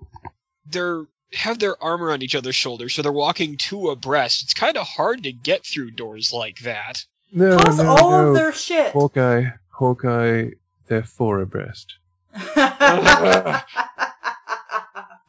they're 0.69 1.03
have 1.33 1.59
their 1.59 1.81
arm 1.81 2.01
around 2.03 2.23
each 2.23 2.35
other's 2.35 2.55
shoulders, 2.55 2.93
so 2.93 3.01
they're 3.01 3.11
walking 3.11 3.57
two 3.57 3.89
abreast. 3.89 4.43
It's 4.43 4.53
kind 4.53 4.77
of 4.77 4.87
hard 4.87 5.23
to 5.23 5.31
get 5.31 5.65
through 5.65 5.91
doors 5.91 6.31
like 6.33 6.59
that. 6.59 7.05
No, 7.31 7.57
Plus 7.57 7.77
no, 7.77 7.85
all 7.87 8.11
no. 8.11 8.27
of 8.29 8.35
their 8.35 8.51
shit. 8.53 8.93
Hawkye, 8.93 9.53
Hawkye, 9.77 10.53
they're 10.87 11.03
four 11.03 11.41
abreast. 11.41 11.95
that 12.55 13.65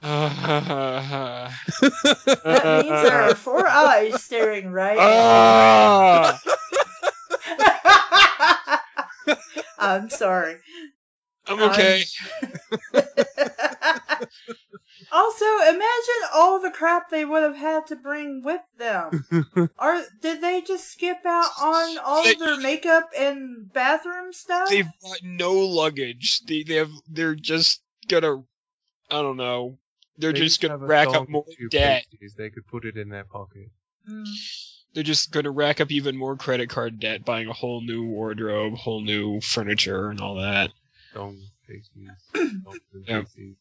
Ah. 0.03 1.61
means 1.73 3.03
there 3.03 3.23
are 3.23 3.35
four 3.35 3.67
eyes 3.69 4.23
staring 4.23 4.71
right 4.71 4.97
Ah! 4.99 6.41
at 6.41 6.45
you. 9.29 9.35
I'm 9.79 10.09
sorry. 10.11 10.57
I'm 11.47 11.61
okay. 11.71 12.05
also, 15.13 15.45
imagine 15.45 16.23
all 16.35 16.61
the 16.61 16.71
crap 16.71 17.11
they 17.11 17.25
would 17.25 17.43
have 17.43 17.57
had 17.57 17.87
to 17.89 17.97
bring 17.97 18.43
with 18.43 18.61
them. 18.79 19.25
Or 19.79 20.03
did 20.21 20.43
they 20.43 20.61
just 20.61 20.93
skip 20.93 21.25
out 21.25 21.51
on 21.59 21.99
all 22.05 22.31
of 22.31 22.39
their 22.39 22.59
makeup 22.59 23.09
and 23.17 23.73
bathroom 23.73 24.33
stuff? 24.33 24.69
They've 24.69 24.85
got 25.03 25.23
no 25.23 25.55
luggage. 25.55 26.41
They 26.47 26.63
they 26.65 26.75
have 26.75 26.91
they're 27.09 27.35
just 27.35 27.81
gonna 28.09 28.43
I 29.11 29.23
don't 29.23 29.39
know. 29.39 29.79
They're 30.19 30.33
They 30.33 30.41
just 30.41 30.61
gonna 30.61 30.77
rack 30.77 31.09
up 31.09 31.29
more 31.31 31.47
two 31.57 31.69
debt. 31.71 32.05
places. 32.11 32.35
They 32.37 32.51
could 32.51 32.67
put 32.67 32.85
it 32.85 32.99
in 32.99 33.09
their 33.09 33.25
pocket. 33.25 33.71
Mm. 34.09 34.27
They're 34.93 35.03
just 35.03 35.31
gonna 35.33 35.51
rack 35.51 35.81
up 35.81 35.91
even 35.91 36.17
more 36.17 36.37
credit 36.37 36.69
card 36.69 37.01
debt, 37.01 37.25
buying 37.25 37.49
a 37.49 37.55
whole 37.55 37.81
new 37.81 38.05
wardrobe, 38.05 38.75
whole 38.75 39.01
new 39.01 39.41
furniture, 39.41 40.11
and 40.11 40.21
all 40.21 40.37
that. 40.37 40.73
Dong 41.15 41.41
cases, 41.67 41.91
dolphin 42.65 43.05
Yeah. 43.07 43.23
cases, 43.23 43.57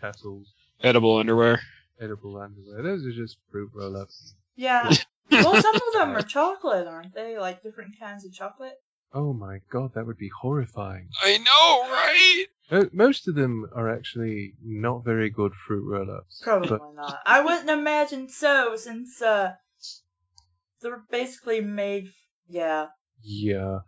tassels, 0.00 0.52
Edible 0.82 1.16
underwear. 1.16 1.60
edible 2.00 2.36
underwear. 2.38 2.82
Those 2.82 3.06
are 3.06 3.12
just 3.12 3.36
fruit 3.50 3.70
roll-ups. 3.74 4.34
Yeah. 4.56 4.90
Well, 5.30 5.62
some 5.62 5.74
of 5.74 5.92
them 5.94 6.14
are 6.14 6.20
chocolate, 6.22 6.86
aren't 6.86 7.14
they? 7.14 7.38
Like 7.38 7.62
different 7.62 7.98
kinds 7.98 8.26
of 8.26 8.34
chocolate. 8.34 8.74
Oh 9.14 9.32
my 9.32 9.60
god, 9.70 9.94
that 9.94 10.06
would 10.06 10.18
be 10.18 10.28
horrifying. 10.28 11.08
I 11.22 11.38
know, 11.38 11.90
right? 11.90 12.92
Most 12.92 13.28
of 13.28 13.34
them 13.34 13.66
are 13.74 13.88
actually 13.88 14.54
not 14.62 15.04
very 15.04 15.30
good 15.30 15.52
fruit 15.66 15.88
roll-ups. 15.88 16.42
Probably 16.42 16.68
But 16.68 16.94
not. 16.94 17.18
I 17.24 17.42
wouldn't 17.42 17.70
imagine 17.70 18.28
so, 18.28 18.76
since 18.76 19.22
uh, 19.22 19.52
they're 20.82 21.02
basically 21.10 21.62
made. 21.62 22.10
Yeah. 22.48 22.88
yeah, 23.22 23.78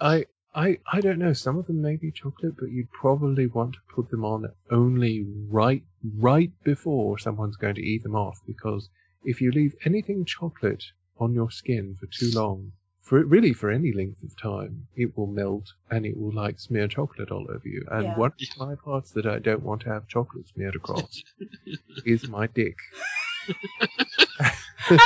I, 0.00 0.24
I, 0.54 0.78
I 0.90 1.00
don't 1.00 1.18
know. 1.18 1.32
Some 1.32 1.58
of 1.58 1.66
them 1.66 1.82
may 1.82 1.96
be 1.96 2.12
chocolate, 2.12 2.54
but 2.58 2.70
you'd 2.70 2.90
probably 2.92 3.46
want 3.46 3.74
to 3.74 3.80
put 3.94 4.10
them 4.10 4.24
on 4.24 4.46
only 4.70 5.26
right, 5.50 5.82
right 6.18 6.52
before 6.62 7.18
someone's 7.18 7.56
going 7.56 7.74
to 7.74 7.82
eat 7.82 8.02
them 8.04 8.14
off, 8.14 8.40
because 8.46 8.88
if 9.24 9.40
you 9.40 9.50
leave 9.50 9.74
anything 9.84 10.24
chocolate 10.24 10.84
on 11.18 11.34
your 11.34 11.50
skin 11.50 11.96
for 11.98 12.06
too 12.06 12.30
long, 12.32 12.72
for 13.00 13.22
really 13.24 13.52
for 13.52 13.70
any 13.70 13.92
length 13.92 14.22
of 14.22 14.36
time, 14.40 14.86
it 14.96 15.16
will 15.16 15.26
melt 15.26 15.72
and 15.90 16.06
it 16.06 16.16
will 16.16 16.32
like 16.32 16.58
smear 16.60 16.86
chocolate 16.88 17.30
all 17.30 17.46
over 17.50 17.66
you. 17.68 17.84
And 17.90 18.06
Yeah. 18.08 18.14
one 18.14 18.32
of 18.32 18.58
my 18.58 18.74
parts 18.76 19.10
that 19.12 19.26
I 19.26 19.40
don't 19.40 19.62
want 19.62 19.82
to 19.82 19.88
have 19.90 20.06
chocolate 20.08 20.48
smeared 20.48 20.76
across 20.76 21.22
is 22.06 22.26
my 22.28 22.46
dick. 22.46 22.76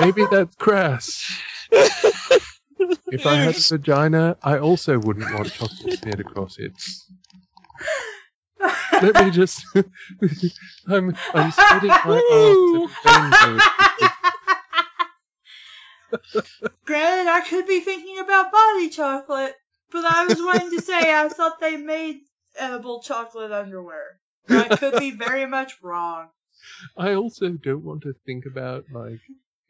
Maybe 0.00 0.24
that's 0.30 0.54
crass. 0.56 1.24
If 1.70 3.26
I 3.26 3.36
had 3.36 3.56
a 3.56 3.60
vagina, 3.60 4.36
I 4.42 4.58
also 4.58 4.98
wouldn't 4.98 5.32
want 5.32 5.52
chocolate 5.52 5.98
smeared 5.98 6.20
across 6.20 6.58
it. 6.58 6.72
Let 9.02 9.24
me 9.24 9.30
just. 9.30 9.64
I'm 10.88 11.16
I'm 11.32 11.50
spreading 11.50 11.88
my 11.88 12.22
arms 12.30 12.92
Granted, 16.84 17.30
I 17.30 17.40
could 17.48 17.66
be 17.66 17.80
thinking 17.80 18.18
about 18.18 18.52
body 18.52 18.88
chocolate, 18.90 19.54
but 19.90 20.04
I 20.04 20.26
was 20.26 20.38
wanting 20.40 20.70
to 20.70 20.82
say 20.82 21.14
I 21.14 21.28
thought 21.28 21.60
they 21.60 21.76
made 21.76 22.20
edible 22.56 23.02
chocolate 23.02 23.52
underwear. 23.52 24.18
I 24.48 24.76
could 24.76 24.98
be 24.98 25.10
very 25.10 25.46
much 25.46 25.74
wrong. 25.82 26.28
I 26.96 27.14
also 27.14 27.50
don't 27.50 27.84
want 27.84 28.02
to 28.02 28.14
think 28.26 28.44
about 28.46 28.84
like 28.92 29.20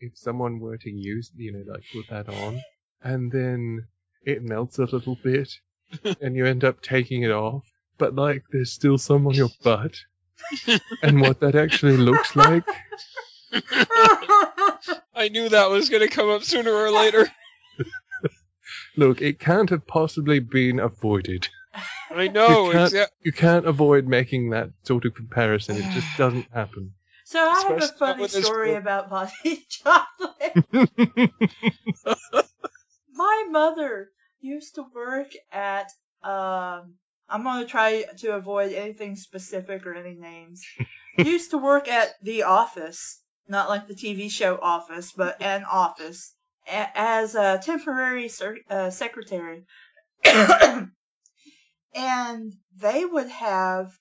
if 0.01 0.17
someone 0.17 0.59
were 0.61 0.77
to 0.79 0.91
use, 0.91 1.31
you 1.37 1.53
know, 1.53 1.65
like 1.73 1.83
put 1.93 2.07
that 2.11 2.29
on, 2.29 2.61
and 3.03 3.31
then 3.33 3.87
it 4.25 4.43
melts 4.43 4.79
a 4.79 4.85
little 4.85 5.17
bit, 5.23 5.53
and 6.21 6.35
you 6.37 6.47
end 6.47 6.65
up 6.65 6.81
taking 6.83 7.23
it 7.23 7.31
off, 7.31 7.65
but 7.99 8.15
like 8.15 8.43
there's 8.53 8.73
still 8.73 8.99
some 8.99 9.27
on 9.27 9.35
your 9.35 9.51
butt, 9.63 9.97
and 11.03 11.21
what 11.21 11.41
that 11.41 11.55
actually 11.55 11.97
looks 11.97 12.35
like. 12.37 12.65
I 15.17 15.29
knew 15.31 15.49
that 15.49 15.71
was 15.71 15.89
going 15.89 16.03
to 16.03 16.09
come 16.15 16.29
up 16.29 16.43
sooner 16.43 16.73
or 16.73 16.91
later. 16.91 17.27
Look, 18.97 19.23
it 19.23 19.39
can't 19.39 19.71
have 19.71 19.87
possibly 19.87 20.41
been 20.41 20.79
avoided. 20.81 21.49
I 22.11 22.29
know. 22.29 22.67
You 22.67 22.73
can't- 22.73 22.93
exa- 22.93 23.07
You 23.23 23.33
can't 23.33 23.67
avoid 23.67 24.07
making 24.07 24.51
that 24.51 24.71
sort 24.83 25.05
of 25.05 25.15
comparison. 25.15 25.77
It 25.77 25.91
just 25.93 26.07
doesn't 26.17 26.47
happen. 26.53 26.95
So 27.25 27.39
I 27.41 27.63
have 27.69 27.83
a 27.83 27.89
funny 27.89 28.29
story 28.29 28.75
about 28.75 29.09
body 29.11 29.67
chocolate. 29.69 31.31
My 33.13 33.47
mother 33.51 34.11
used 34.41 34.75
to 34.75 34.85
work 34.95 35.29
at 35.51 35.91
um 36.23 36.95
I'm 37.29 37.43
gonna 37.43 37.65
try 37.67 38.05
to 38.19 38.35
avoid 38.35 38.73
anything 38.73 39.17
specific 39.17 39.87
or 39.87 39.95
any 39.95 40.15
names. 40.15 40.63
used 41.19 41.51
to 41.53 41.59
work 41.59 41.89
at 41.89 42.09
the 42.23 42.43
office, 42.43 43.21
not 43.49 43.69
like 43.71 43.89
the 43.89 43.95
TV 43.95 44.31
show 44.31 44.59
Office, 44.61 45.13
but 45.17 45.41
an 45.41 45.65
office 45.65 46.35
a- 46.67 46.91
as 46.95 47.35
a 47.35 47.59
temporary 47.63 48.29
ser- 48.29 48.59
uh, 48.69 48.91
secretary. 48.91 49.65
and 51.95 52.53
they 52.77 53.05
would 53.05 53.29
have 53.29 53.93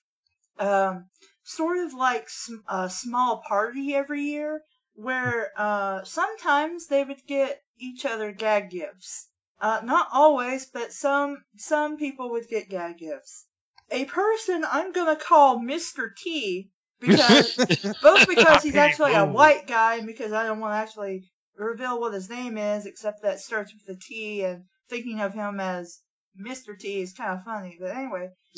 um 0.58 1.06
sort 1.44 1.78
of 1.78 1.94
like 1.94 2.28
a 2.68 2.90
small 2.90 3.42
party 3.46 3.94
every 3.94 4.22
year 4.22 4.62
where 4.94 5.50
uh, 5.56 6.02
sometimes 6.04 6.86
they 6.86 7.04
would 7.04 7.24
get 7.26 7.62
each 7.78 8.04
other 8.04 8.32
gag 8.32 8.70
gifts. 8.70 9.28
Uh, 9.60 9.80
not 9.84 10.08
always, 10.12 10.66
but 10.66 10.92
some 10.92 11.42
some 11.56 11.96
people 11.96 12.32
would 12.32 12.48
get 12.48 12.68
gag 12.68 12.98
gifts. 12.98 13.46
A 13.90 14.04
person 14.06 14.64
I'm 14.68 14.92
gonna 14.92 15.16
call 15.16 15.58
Mr. 15.58 16.14
T 16.16 16.70
because 16.98 17.56
both 18.02 18.26
because 18.28 18.62
he's 18.62 18.76
actually 18.76 19.14
a 19.14 19.24
white 19.24 19.66
guy 19.66 19.96
and 19.96 20.06
because 20.06 20.32
I 20.32 20.44
don't 20.44 20.60
want 20.60 20.72
to 20.72 20.78
actually 20.78 21.24
reveal 21.56 22.00
what 22.00 22.14
his 22.14 22.28
name 22.28 22.58
is, 22.58 22.86
except 22.86 23.22
that 23.22 23.34
it 23.34 23.40
starts 23.40 23.72
with 23.72 23.96
a 23.96 24.00
T 24.00 24.42
and 24.44 24.64
thinking 24.88 25.20
of 25.20 25.34
him 25.34 25.60
as 25.60 26.00
Mr. 26.38 26.78
T 26.78 27.00
is 27.00 27.12
kind 27.12 27.38
of 27.38 27.44
funny. 27.44 27.76
But 27.80 27.90
anyway, 27.90 28.30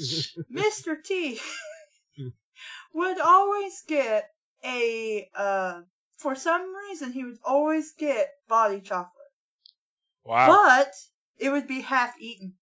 Mr. 0.53 1.03
T 1.05 1.39
would 2.95 3.21
always 3.21 3.83
get 3.87 4.29
a 4.65 5.29
uh 5.35 5.83
for 6.17 6.35
some 6.35 6.75
reason 6.89 7.13
he 7.13 7.25
would 7.25 7.39
always 7.45 7.93
get 7.93 8.29
body 8.49 8.81
chocolate. 8.81 9.13
wow. 10.25 10.47
But 10.47 10.93
it 11.39 11.51
would 11.51 11.67
be 11.67 11.81
half 11.81 12.15
eaten. 12.21 12.55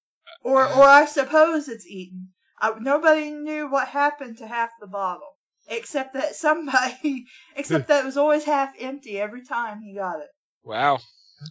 Or 0.43 0.67
or 0.67 0.85
I 0.85 1.07
suppose 1.07 1.69
it's 1.69 1.87
eaten. 1.87 2.33
Uh, 2.61 2.75
nobody 2.81 3.31
knew 3.31 3.71
what 3.71 3.89
happened 3.89 4.39
to 4.39 4.47
half 4.47 4.71
the 4.81 4.87
bottle. 4.87 5.37
Except 5.67 6.15
that 6.15 6.35
somebody 6.35 7.27
except 7.57 7.89
that 7.89 8.03
it 8.03 8.05
was 8.05 8.17
always 8.17 8.45
half 8.45 8.75
empty 8.79 9.19
every 9.19 9.45
time 9.45 9.81
he 9.81 9.95
got 9.95 10.21
it. 10.21 10.29
Wow. 10.63 11.01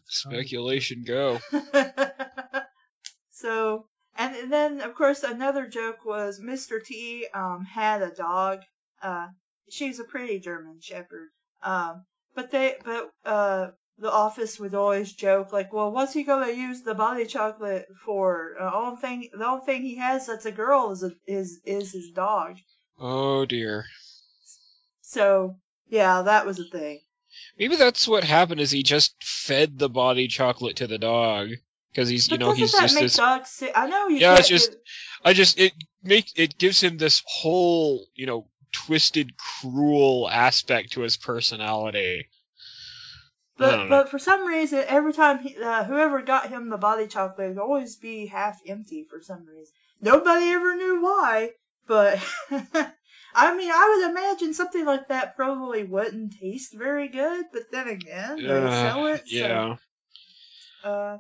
Speculation 0.06 1.04
go. 1.06 1.39
so, 3.32 3.88
and 4.18 4.51
then 4.51 4.82
of 4.82 4.95
course 4.95 5.24
another 5.24 5.68
joke 5.68 6.05
was 6.05 6.39
Mr. 6.39 6.84
T 6.84 7.28
um 7.34 7.66
had 7.66 8.01
a 8.01 8.11
dog. 8.11 8.61
Uh, 9.01 9.28
she's 9.70 9.99
a 9.99 10.03
pretty 10.03 10.39
German 10.39 10.80
Shepherd. 10.82 11.30
Um, 11.61 12.05
but 12.36 12.51
they, 12.51 12.76
but 12.84 13.11
uh, 13.26 13.68
the 13.97 14.11
office 14.11 14.59
would 14.59 14.74
always 14.74 15.14
joke 15.14 15.53
like, 15.53 15.72
well, 15.72 15.91
what's 15.91 16.14
he 16.14 16.24
gonna 16.24 16.51
use 16.51 16.82
the 16.82 16.95
body 16.95 17.26
chocolate 17.26 17.88
for? 18.05 18.55
Uh, 18.59 18.95
thing, 18.95 19.30
the 19.34 19.45
only 19.45 19.66
thing 19.66 19.82
he 19.82 19.95
has 19.97 20.28
that's 20.28 20.45
a 20.45 20.51
girl 20.51 20.91
is 20.91 21.03
a, 21.03 21.11
is 21.28 21.59
is 21.66 21.91
his 21.91 22.11
dog. 22.11 22.57
Oh 22.99 23.45
dear. 23.45 23.86
So 25.01 25.57
yeah, 25.88 26.24
that 26.24 26.45
was 26.45 26.59
a 26.59 26.66
thing. 26.66 27.01
Maybe 27.57 27.76
that's 27.76 28.07
what 28.07 28.24
happened. 28.24 28.61
Is 28.61 28.72
he 28.72 28.84
just 28.84 29.16
fed 29.24 29.78
the 29.78 29.89
body 29.89 30.28
chocolate 30.28 30.78
to 30.78 30.88
the 30.88 30.97
dog 30.97 31.49
because 31.94 32.10
he's 32.10 32.28
you 32.28 32.38
But 32.38 32.46
know 32.46 32.50
doesn't 32.52 32.64
he's 32.64 32.72
that 32.74 32.82
just 32.82 32.96
make 32.96 33.04
this. 33.04 33.52
sick? 33.52 33.72
I 33.76 33.88
know 33.88 34.08
you. 34.08 34.20
Yeah, 34.20 34.38
it's 34.39 34.48
just- 34.48 34.76
I 35.26 35.34
just 35.34 35.60
it 35.60 35.74
make 36.04 36.32
it 36.38 36.58
gives 36.58 36.82
him 36.82 36.98
this 36.98 37.22
whole 37.26 38.08
you 38.16 38.26
know 38.26 38.48
twisted, 38.72 39.34
cruel 39.38 40.28
aspect 40.30 40.94
to 40.94 41.02
his 41.02 41.18
personality. 41.18 42.28
But 43.58 43.88
but 43.88 44.10
for 44.10 44.18
some 44.20 44.46
reason, 44.48 44.84
every 44.88 45.14
time 45.14 45.39
he, 45.39 45.56
uh, 45.58 45.84
whoever 45.84 46.22
got 46.24 46.50
him 46.50 46.70
the 46.70 46.78
body 46.78 47.08
chocolate 47.08 47.50
would 47.50 47.60
always 47.60 47.96
be 47.98 48.26
half 48.26 48.60
empty 48.68 49.06
for 49.10 49.22
some 49.22 49.46
reason. 49.46 49.74
Nobody 50.02 50.48
ever 50.48 50.76
knew 50.76 51.02
why, 51.04 51.52
but 51.88 52.18
I 53.36 53.56
mean, 53.56 53.72
I 53.72 53.96
would 54.02 54.10
imagine 54.12 54.54
something 54.54 54.86
like 54.86 55.08
that 55.10 55.36
probably 55.36 55.84
wouldn't 55.84 56.34
taste 56.39 56.74
very 56.74 57.08
good. 57.08 57.46
But 57.54 57.72
then 57.72 57.88
again, 57.88 58.41
they 58.41 58.48
Uh, 58.50 58.84
sell 58.84 59.06
it. 59.08 59.24
yeah. 59.28 59.76
So, 60.84 60.89
uh, 60.89 61.18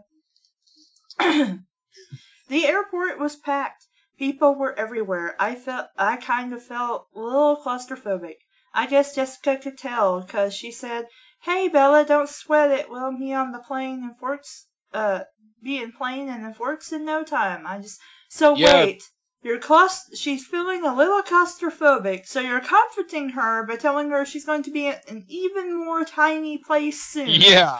the 1.19 2.65
airport 2.65 3.19
was 3.19 3.35
packed. 3.35 3.85
People 4.17 4.55
were 4.55 4.73
everywhere. 4.77 5.35
I 5.39 5.55
felt 5.55 5.87
I 5.97 6.17
kind 6.17 6.53
of 6.53 6.63
felt 6.63 7.07
a 7.15 7.19
little 7.19 7.57
claustrophobic. 7.57 8.35
I 8.73 8.87
guess 8.87 9.15
Jessica 9.15 9.57
could 9.57 9.77
tell 9.77 10.21
because 10.21 10.53
she 10.53 10.71
said, 10.71 11.07
"Hey 11.41 11.67
Bella, 11.67 12.05
don't 12.05 12.29
sweat 12.29 12.71
it. 12.71 12.89
We'll 12.89 13.17
be 13.17 13.33
on 13.33 13.51
the 13.51 13.59
plane 13.59 14.03
in 14.03 14.15
Forks, 14.19 14.65
uh, 14.93 15.21
be 15.61 15.81
in 15.81 15.91
plane 15.91 16.29
and 16.29 16.45
in 16.45 16.53
Forks 16.53 16.91
in 16.91 17.05
no 17.05 17.23
time." 17.23 17.65
I 17.67 17.79
just 17.79 17.99
so 18.29 18.55
Yeah. 18.55 18.73
wait. 18.85 19.03
You're 19.41 19.59
claust- 19.59 20.15
she's 20.15 20.45
feeling 20.47 20.85
a 20.85 20.95
little 20.95 21.21
claustrophobic, 21.21 22.25
so 22.27 22.39
you're 22.39 22.61
comforting 22.61 23.29
her 23.29 23.65
by 23.65 23.75
telling 23.75 24.09
her 24.11 24.25
she's 24.25 24.45
going 24.45 24.63
to 24.63 24.71
be 24.71 24.87
in 24.87 24.95
an 25.09 25.25
even 25.27 25.75
more 25.75 26.05
tiny 26.05 26.59
place 26.59 27.03
soon. 27.03 27.27
Yeah. 27.41 27.79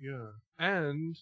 Yeah. 0.00 0.28
And 0.58 1.14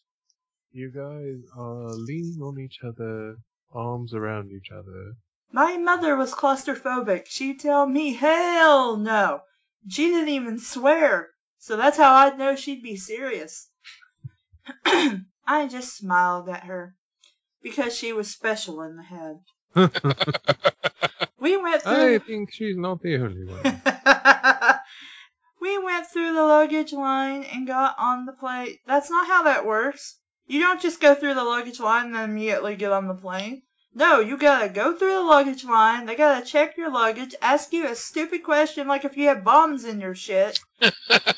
you 0.73 0.91
guys 0.91 1.43
are 1.57 1.95
leaning 1.95 2.41
on 2.43 2.59
each 2.59 2.79
other, 2.85 3.37
arms 3.73 4.15
around 4.15 4.53
each 4.53 4.71
other. 4.71 5.15
My 5.53 5.77
mother 5.77 6.17
was 6.17 6.33
claustrophobic. 6.33 7.27
She'd 7.27 7.61
tell 7.61 7.87
me, 7.87 8.15
hell 8.15 8.97
no. 8.97 9.41
She 9.89 10.09
didn't 10.09 10.29
even 10.29 10.59
swear. 10.59 11.31
So 11.59 11.77
that's 11.77 11.97
how 11.97 12.15
I'd 12.15 12.39
know 12.39 12.57
she'd 12.57 12.83
be 12.83 12.97
serious. 12.97 13.69
I 14.85 15.67
just 15.69 15.97
smiled 15.97 16.49
at 16.49 16.65
her 16.65 16.95
because 17.63 17.97
she 17.97 18.13
was 18.13 18.31
special 18.31 18.83
in 18.83 18.97
the 18.97 19.03
head. 19.03 19.41
We 21.41 21.57
went 21.57 21.83
through. 21.83 22.17
I 22.17 22.19
think 22.19 22.53
she's 22.53 22.77
not 22.77 23.01
the 23.01 23.17
only 23.17 23.47
one. 23.47 23.83
We 25.61 25.77
went 25.79 26.07
through 26.07 26.33
the 26.33 26.43
luggage 26.43 26.93
line 26.93 27.45
and 27.45 27.67
got 27.67 27.95
on 27.99 28.25
the 28.25 28.33
plane. 28.33 28.79
That's 28.87 29.11
not 29.11 29.27
how 29.27 29.43
that 29.45 29.67
works. 29.67 30.19
You 30.51 30.59
don't 30.59 30.83
just 30.83 31.01
go 31.01 31.15
through 31.15 31.35
the 31.35 31.45
luggage 31.45 31.79
line 31.79 32.07
and 32.07 32.15
then 32.17 32.31
immediately 32.31 32.75
get 32.75 32.91
on 32.91 33.07
the 33.07 33.15
plane. 33.15 33.63
No, 33.95 34.19
you 34.19 34.37
gotta 34.37 34.69
go 34.69 34.97
through 34.97 35.13
the 35.13 35.21
luggage 35.21 35.63
line. 35.63 36.07
They 36.07 36.17
gotta 36.17 36.45
check 36.45 36.77
your 36.77 36.91
luggage, 36.91 37.37
ask 37.41 37.73
you 37.73 37.87
a 37.87 37.95
stupid 37.95 38.43
question 38.43 38.89
like 38.89 39.05
if 39.05 39.17
you 39.17 39.29
have 39.29 39.45
bombs 39.45 39.85
in 39.85 40.01
your 40.01 40.17
shit, 40.17 40.59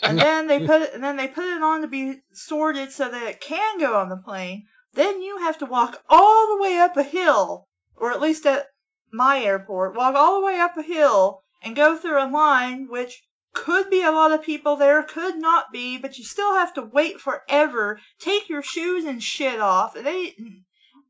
and 0.03 0.19
then 0.19 0.47
they 0.47 0.67
put 0.67 0.81
it, 0.81 0.95
and 0.95 1.05
then 1.05 1.17
they 1.17 1.29
put 1.29 1.45
it 1.45 1.63
on 1.63 1.83
to 1.83 1.89
be 1.89 2.23
sorted 2.33 2.91
so 2.91 3.11
that 3.11 3.29
it 3.29 3.43
can 3.43 3.79
go 3.79 3.97
on 3.97 4.09
the 4.09 4.17
plane. 4.17 4.67
Then 4.95 5.21
you 5.21 5.37
have 5.41 5.59
to 5.59 5.67
walk 5.67 6.03
all 6.09 6.49
the 6.49 6.63
way 6.63 6.79
up 6.79 6.97
a 6.97 7.03
hill, 7.03 7.69
or 7.97 8.13
at 8.13 8.21
least 8.23 8.47
at 8.47 8.69
my 9.13 9.41
airport, 9.41 9.95
walk 9.95 10.15
all 10.15 10.41
the 10.41 10.47
way 10.47 10.59
up 10.59 10.79
a 10.79 10.83
hill 10.83 11.43
and 11.63 11.77
go 11.77 11.99
through 11.99 12.23
a 12.23 12.33
line 12.33 12.89
which 12.89 13.23
could 13.53 13.91
be 13.91 14.03
a 14.03 14.11
lot 14.11 14.33
of 14.33 14.43
people 14.43 14.77
there, 14.77 15.03
could 15.03 15.37
not 15.37 15.73
be, 15.73 15.99
but 15.99 16.19
you 16.19 16.25
still 16.25 16.55
have 16.55 16.75
to 16.75 16.83
wait 16.83 17.21
forever. 17.21 18.01
Take 18.19 18.49
your 18.49 18.63
shoes 18.63 19.05
and 19.05 19.23
shit 19.23 19.61
off, 19.61 19.97
and 19.97 20.07
they 20.07 20.35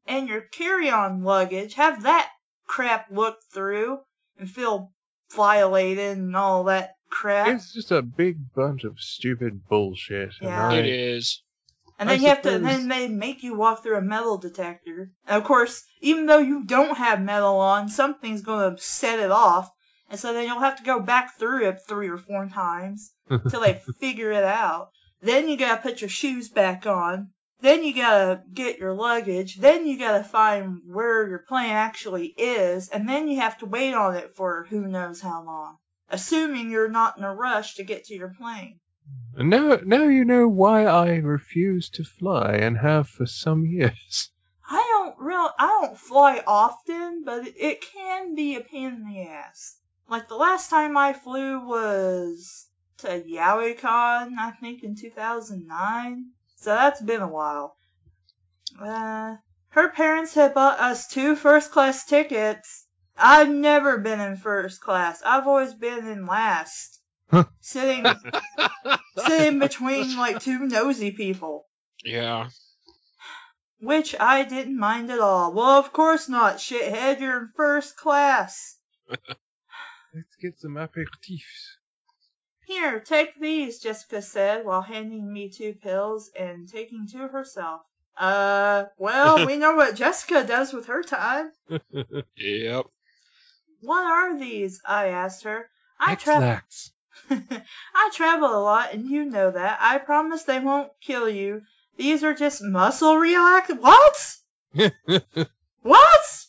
and 0.06 0.28
your 0.28 0.40
carry-on 0.40 1.22
luggage. 1.22 1.74
Have 1.74 2.02
that 2.02 2.30
crap 2.66 3.06
looked 3.10 3.44
through 3.52 3.98
and 4.38 4.50
feel 4.50 4.92
violated 5.34 6.18
and 6.18 6.36
all 6.36 6.64
that 6.64 6.94
crap. 7.10 7.48
It's 7.48 7.72
just 7.72 7.92
a 7.92 8.02
big 8.02 8.52
bunch 8.54 8.84
of 8.84 8.98
stupid 8.98 9.66
bullshit. 9.68 10.32
Yeah. 10.40 10.70
And 10.70 10.74
I, 10.74 10.78
It 10.78 10.86
is. 10.86 11.42
And 11.98 12.10
I 12.10 12.14
then 12.14 12.22
you 12.22 12.28
have 12.28 12.42
to, 12.42 12.54
and 12.54 12.64
then 12.64 12.88
they 12.88 13.06
make 13.08 13.42
you 13.42 13.54
walk 13.54 13.82
through 13.82 13.98
a 13.98 14.02
metal 14.02 14.38
detector. 14.38 15.12
And 15.26 15.36
of 15.36 15.44
course, 15.44 15.84
even 16.00 16.26
though 16.26 16.38
you 16.38 16.64
don't 16.64 16.96
have 16.96 17.20
metal 17.20 17.58
on, 17.58 17.88
something's 17.88 18.42
gonna 18.42 18.76
set 18.78 19.20
it 19.20 19.30
off. 19.30 19.70
And 20.12 20.20
so 20.20 20.34
then 20.34 20.46
you'll 20.46 20.60
have 20.60 20.76
to 20.76 20.82
go 20.82 21.00
back 21.00 21.38
through 21.38 21.66
it 21.68 21.80
three 21.88 22.10
or 22.10 22.18
four 22.18 22.46
times 22.46 23.14
until 23.30 23.60
they 23.62 23.80
figure 23.98 24.30
it 24.30 24.44
out. 24.44 24.90
Then 25.22 25.48
you 25.48 25.56
gotta 25.56 25.80
put 25.80 26.02
your 26.02 26.10
shoes 26.10 26.50
back 26.50 26.84
on. 26.86 27.30
Then 27.62 27.82
you 27.82 27.94
gotta 27.94 28.42
get 28.52 28.78
your 28.78 28.92
luggage. 28.92 29.56
Then 29.56 29.86
you 29.86 29.98
gotta 29.98 30.22
find 30.22 30.80
where 30.84 31.26
your 31.26 31.38
plane 31.48 31.70
actually 31.70 32.26
is. 32.26 32.90
And 32.90 33.08
then 33.08 33.26
you 33.26 33.40
have 33.40 33.56
to 33.60 33.66
wait 33.66 33.94
on 33.94 34.14
it 34.14 34.36
for 34.36 34.66
who 34.68 34.86
knows 34.86 35.22
how 35.22 35.44
long. 35.44 35.78
Assuming 36.10 36.70
you're 36.70 36.90
not 36.90 37.16
in 37.16 37.24
a 37.24 37.34
rush 37.34 37.76
to 37.76 37.82
get 37.82 38.04
to 38.04 38.14
your 38.14 38.34
plane. 38.34 38.80
Now, 39.34 39.78
now 39.82 40.02
you 40.08 40.26
know 40.26 40.46
why 40.46 40.84
I 40.84 41.14
refuse 41.14 41.88
to 41.88 42.04
fly 42.04 42.56
and 42.56 42.76
have 42.76 43.08
for 43.08 43.24
some 43.24 43.64
years. 43.66 44.30
I 44.68 44.86
don't 44.90 45.18
real 45.18 45.48
I 45.58 45.68
don't 45.80 45.98
fly 45.98 46.42
often, 46.46 47.22
but 47.24 47.44
it 47.46 47.80
can 47.80 48.34
be 48.34 48.56
a 48.56 48.60
pain 48.60 48.92
in 48.92 49.04
the 49.06 49.22
ass. 49.22 49.78
Like 50.12 50.28
the 50.28 50.36
last 50.36 50.68
time 50.68 50.98
I 50.98 51.14
flew 51.14 51.66
was 51.66 52.66
to 52.98 53.06
YowieCon, 53.08 54.36
I 54.38 54.52
think 54.60 54.82
in 54.82 54.94
2009. 54.94 56.26
So 56.56 56.74
that's 56.74 57.00
been 57.00 57.22
a 57.22 57.26
while. 57.26 57.78
Uh, 58.78 59.36
her 59.70 59.88
parents 59.88 60.34
had 60.34 60.52
bought 60.52 60.78
us 60.78 61.08
two 61.08 61.34
first 61.34 61.70
class 61.72 62.04
tickets. 62.04 62.86
I've 63.16 63.48
never 63.48 63.96
been 64.00 64.20
in 64.20 64.36
first 64.36 64.82
class. 64.82 65.22
I've 65.24 65.46
always 65.46 65.72
been 65.72 66.06
in 66.06 66.26
last. 66.26 67.00
Sitting 67.62 68.04
sitting 69.26 69.60
between 69.60 70.18
like 70.18 70.40
two 70.40 70.58
nosy 70.58 71.12
people. 71.12 71.66
Yeah. 72.04 72.50
Which 73.80 74.14
I 74.20 74.44
didn't 74.44 74.78
mind 74.78 75.10
at 75.10 75.20
all. 75.20 75.54
Well, 75.54 75.78
of 75.78 75.90
course 75.94 76.28
not, 76.28 76.56
shithead. 76.56 77.18
You're 77.18 77.44
in 77.44 77.52
first 77.56 77.96
class. 77.96 78.76
Let's 80.14 80.36
get 80.40 80.60
some 80.60 80.74
aperitifs. 80.74 81.76
Here, 82.66 83.00
take 83.00 83.38
these, 83.40 83.80
Jessica 83.80 84.22
said 84.22 84.64
while 84.64 84.82
handing 84.82 85.32
me 85.32 85.48
two 85.48 85.74
pills 85.74 86.30
and 86.38 86.68
taking 86.68 87.08
two 87.10 87.28
herself. 87.28 87.82
Uh, 88.16 88.84
well, 88.98 89.46
we 89.46 89.56
know 89.56 89.74
what 89.74 89.96
Jessica 89.96 90.44
does 90.44 90.72
with 90.72 90.86
her 90.86 91.02
time. 91.02 91.50
Yep. 92.36 92.86
What 93.80 94.04
are 94.04 94.38
these? 94.38 94.80
I 94.86 95.08
asked 95.08 95.44
her. 95.44 95.68
I 95.98 96.14
travel. 96.14 96.60
I 97.30 98.10
travel 98.12 98.48
a 98.48 98.62
lot, 98.62 98.92
and 98.92 99.08
you 99.08 99.24
know 99.24 99.50
that. 99.50 99.78
I 99.80 99.98
promise 99.98 100.44
they 100.44 100.60
won't 100.60 100.92
kill 101.00 101.28
you. 101.28 101.62
These 101.96 102.22
are 102.22 102.34
just 102.34 102.62
muscle 102.62 103.16
relax. 103.16 103.70
What? 103.72 104.36
What? 105.82 106.46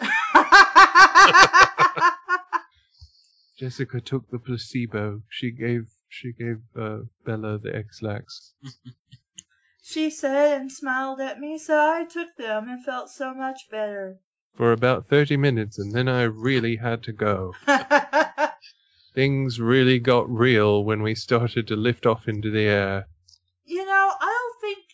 Ex-Lax. 0.00 0.10
Jessica 3.58 4.00
took 4.00 4.30
the 4.30 4.38
placebo. 4.38 5.22
She 5.28 5.50
gave 5.50 5.86
she 6.08 6.32
gave 6.32 6.58
uh, 6.78 6.98
Bella 7.24 7.58
the 7.58 7.74
Ex-Lax. 7.74 8.52
she 9.82 10.10
said 10.10 10.60
and 10.60 10.70
smiled 10.70 11.20
at 11.20 11.40
me, 11.40 11.58
so 11.58 11.76
I 11.76 12.04
took 12.04 12.36
them 12.36 12.68
and 12.68 12.84
felt 12.84 13.10
so 13.10 13.34
much 13.34 13.68
better. 13.70 14.18
for 14.56 14.72
about 14.72 15.08
30 15.08 15.36
minutes 15.36 15.78
and 15.78 15.92
then 15.92 16.08
I 16.08 16.22
really 16.22 16.76
had 16.76 17.02
to 17.04 17.12
go. 17.12 17.54
Things 19.14 19.60
really 19.60 19.98
got 20.00 20.28
real 20.28 20.84
when 20.84 21.02
we 21.02 21.14
started 21.14 21.68
to 21.68 21.76
lift 21.76 22.06
off 22.06 22.26
into 22.28 22.50
the 22.50 22.62
air. 22.62 23.06
you 23.64 23.84
know, 23.84 24.12
I 24.20 24.26
don't 24.40 24.60
think 24.60 24.84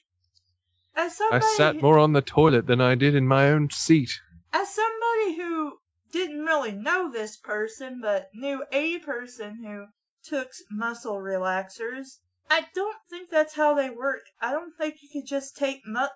as 0.97 1.19
I 1.33 1.39
sat 1.57 1.81
more 1.81 1.99
on 1.99 2.13
the 2.13 2.21
toilet 2.23 2.67
than 2.67 2.81
I 2.81 2.95
did 2.95 3.15
in 3.15 3.27
my 3.27 3.51
own 3.51 3.71
seat. 3.71 4.21
As 4.53 4.75
somebody 4.75 5.37
who 5.37 5.79
didn't 6.13 6.45
really 6.45 6.73
know 6.73 7.11
this 7.11 7.37
person 7.37 8.01
but 8.01 8.29
knew 8.35 8.65
a 8.73 8.99
person 8.99 9.63
who 9.63 9.87
took 10.25 10.51
muscle 10.71 11.17
relaxers, 11.17 12.19
I 12.49 12.67
don't 12.75 12.97
think 13.09 13.31
that's 13.31 13.55
how 13.55 13.75
they 13.75 13.91
work. 13.91 14.23
I 14.41 14.53
don't 14.53 14.77
think 14.77 15.03
you 15.03 15.09
could 15.13 15.27
just 15.29 15.57
take 15.57 15.87
mu- 15.87 16.07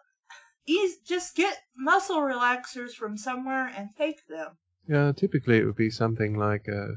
eas- 0.67 0.99
just 1.07 1.37
get 1.37 1.57
muscle 1.77 2.19
relaxers 2.19 2.93
from 2.93 3.17
somewhere 3.17 3.67
and 3.67 3.91
take 3.97 4.27
them. 4.27 4.57
Yeah, 4.89 5.13
typically 5.13 5.59
it 5.59 5.65
would 5.65 5.77
be 5.77 5.91
something 5.91 6.37
like 6.37 6.69
a 6.69 6.97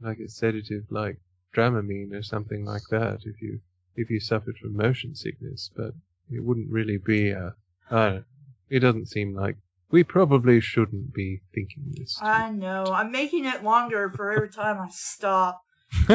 like 0.00 0.18
a 0.18 0.28
sedative 0.28 0.90
like 0.90 1.18
Dramamine 1.54 2.12
or 2.12 2.22
something 2.22 2.64
like 2.64 2.82
that 2.90 3.20
if 3.24 3.40
you 3.42 3.60
if 3.94 4.10
you 4.10 4.20
suffered 4.20 4.56
from 4.56 4.74
motion 4.74 5.14
sickness, 5.14 5.70
but 5.76 5.94
it 6.30 6.40
wouldn't 6.40 6.70
really 6.70 6.96
be 6.96 7.30
a 7.30 7.54
I 7.90 8.08
don't 8.08 8.24
it 8.70 8.80
doesn't 8.80 9.06
seem 9.06 9.34
like 9.34 9.58
we 9.92 10.02
probably 10.02 10.60
shouldn't 10.60 11.14
be 11.14 11.42
thinking 11.54 11.94
this. 11.96 12.18
I 12.20 12.50
know. 12.50 12.84
I'm 12.86 13.12
making 13.12 13.44
it 13.44 13.62
longer 13.62 14.10
for 14.10 14.32
every 14.32 14.48
time 14.50 14.80
I 14.80 14.88
stop. 14.90 15.62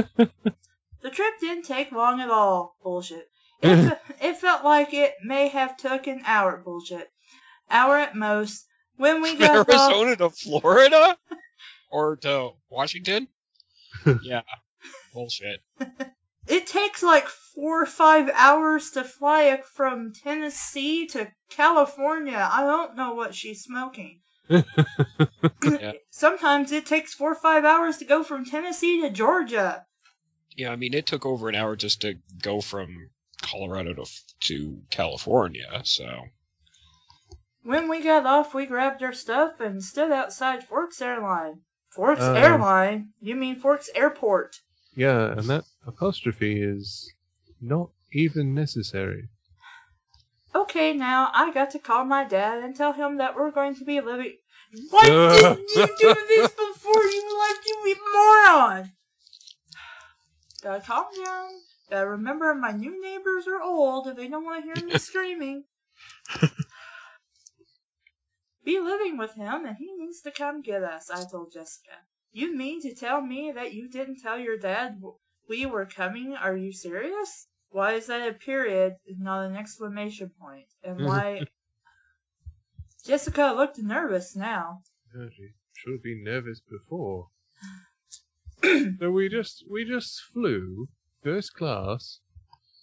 The 1.01 1.09
trip 1.11 1.39
didn't 1.39 1.63
take 1.63 1.91
long 1.91 2.19
at 2.19 2.29
all. 2.29 2.75
Bullshit. 2.83 3.29
It, 3.61 3.97
it 4.21 4.37
felt 4.37 4.63
like 4.63 4.93
it 4.93 5.13
may 5.23 5.47
have 5.47 5.77
took 5.77 6.07
an 6.07 6.21
hour. 6.25 6.57
Bullshit. 6.57 7.09
Hour 7.69 7.97
at 7.97 8.15
most. 8.15 8.65
When 8.97 9.21
we 9.21 9.35
got 9.35 9.55
off, 9.55 9.69
Arizona 9.69 10.15
to 10.17 10.29
Florida? 10.31 11.17
or 11.91 12.17
to 12.17 12.51
Washington? 12.69 13.27
yeah. 14.23 14.41
Bullshit. 15.13 15.61
It 16.47 16.67
takes 16.67 17.03
like 17.03 17.27
four 17.27 17.83
or 17.83 17.85
five 17.85 18.29
hours 18.33 18.91
to 18.91 19.03
fly 19.03 19.61
from 19.73 20.13
Tennessee 20.13 21.07
to 21.07 21.27
California. 21.49 22.37
I 22.51 22.61
don't 22.61 22.95
know 22.95 23.13
what 23.15 23.35
she's 23.35 23.63
smoking. 23.63 24.21
Yeah. 25.63 25.91
Sometimes 26.09 26.71
it 26.71 26.85
takes 26.85 27.13
four 27.13 27.31
or 27.33 27.35
five 27.35 27.65
hours 27.65 27.97
to 27.97 28.05
go 28.05 28.23
from 28.23 28.45
Tennessee 28.45 29.01
to 29.01 29.09
Georgia. 29.09 29.85
Yeah, 30.55 30.71
I 30.71 30.75
mean, 30.77 30.93
it 30.93 31.05
took 31.05 31.25
over 31.25 31.49
an 31.49 31.55
hour 31.55 31.75
just 31.75 32.01
to 32.01 32.15
go 32.41 32.61
from 32.61 33.09
Colorado 33.41 33.93
to 33.93 34.05
to 34.47 34.81
California. 34.89 35.81
So 35.83 36.07
When 37.63 37.89
we 37.89 38.01
got 38.01 38.25
off, 38.25 38.53
we 38.53 38.65
grabbed 38.65 39.03
our 39.03 39.13
stuff 39.13 39.59
and 39.59 39.83
stood 39.83 40.11
outside 40.11 40.63
Forks 40.63 41.01
Airline. 41.01 41.59
Forks 41.89 42.21
Uh. 42.21 42.33
Airline? 42.33 43.09
You 43.19 43.35
mean 43.35 43.59
Forks 43.59 43.89
Airport? 43.93 44.55
Yeah, 44.97 45.33
and 45.33 45.43
that 45.43 45.63
apostrophe 45.85 46.59
is 46.59 47.13
not 47.61 47.91
even 48.11 48.55
necessary. 48.55 49.29
Okay, 50.55 50.93
now 50.93 51.29
I 51.35 51.53
got 51.53 51.69
to 51.71 51.79
call 51.79 52.03
my 52.03 52.23
dad 52.23 52.63
and 52.63 52.75
tell 52.75 52.93
him 52.93 53.17
that 53.17 53.35
we're 53.35 53.51
going 53.51 53.75
to 53.75 53.85
be 53.85 54.01
living. 54.01 54.37
Why 54.89 55.19
didn't 55.29 55.69
you 55.69 55.95
do 55.99 56.15
this 56.29 56.51
before 56.51 57.03
you 57.03 57.39
left, 57.39 57.67
you 57.67 57.95
moron? 58.11 58.91
Gotta 60.63 60.81
calm 60.81 61.05
down. 61.23 61.51
Gotta 61.91 62.07
remember 62.07 62.55
my 62.55 62.71
new 62.71 62.99
neighbors 62.99 63.47
are 63.47 63.61
old 63.61 64.07
and 64.07 64.17
they 64.17 64.27
don't 64.27 64.45
want 64.45 64.65
to 64.65 64.67
hear 64.67 64.83
me 64.83 64.97
screaming. 64.97 65.63
be 68.65 68.79
living 68.79 69.19
with 69.19 69.35
him 69.35 69.65
and 69.65 69.77
he 69.77 69.93
needs 69.95 70.21
to 70.21 70.31
come 70.31 70.63
get 70.63 70.81
us, 70.83 71.11
I 71.11 71.23
told 71.29 71.53
Jessica. 71.53 71.93
You 72.31 72.55
mean 72.55 72.81
to 72.81 72.93
tell 72.93 73.21
me 73.21 73.51
that 73.53 73.73
you 73.73 73.89
didn't 73.89 74.21
tell 74.21 74.37
your 74.37 74.57
dad 74.57 75.01
we 75.49 75.65
were 75.65 75.85
coming? 75.85 76.35
Are 76.35 76.55
you 76.55 76.71
serious? 76.71 77.47
Why 77.69 77.93
is 77.93 78.07
that 78.07 78.27
a 78.27 78.33
period 78.33 78.95
and 79.07 79.19
not 79.19 79.45
an 79.45 79.55
exclamation 79.55 80.31
point? 80.39 80.67
And 80.83 80.97
mm-hmm. 80.97 81.07
why. 81.07 81.41
Jessica 83.05 83.53
looked 83.55 83.77
nervous 83.77 84.35
now. 84.35 84.81
Yeah, 85.15 85.27
she 85.35 85.49
should 85.73 85.93
have 85.93 86.03
been 86.03 86.23
nervous 86.23 86.59
before. 86.59 87.29
so 88.99 89.11
we 89.11 89.29
just 89.29 89.63
we 89.69 89.85
just 89.85 90.21
flew 90.33 90.89
first 91.23 91.53
class, 91.53 92.19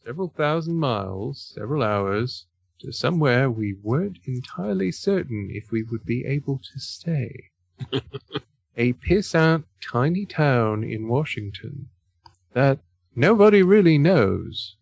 several 0.05 0.29
thousant 0.29 0.77
miles, 0.77 1.53
several 1.55 1.83
hours, 1.83 2.47
to 2.81 2.93
somewhere 2.93 3.51
we 3.51 3.75
weren't 3.83 4.19
entirely 4.25 4.93
certain 4.93 5.49
if 5.51 5.71
we 5.71 5.83
would 5.83 6.05
be 6.05 6.25
able 6.25 6.59
to 6.59 6.79
stay. 6.79 7.51
A 8.77 8.93
pissant 8.93 9.65
tiny 9.81 10.27
town 10.27 10.83
in 10.83 11.09
Washington 11.09 11.89
that 12.55 12.79
nobody 13.15 13.63
really 13.63 13.99
knows. 13.99 14.77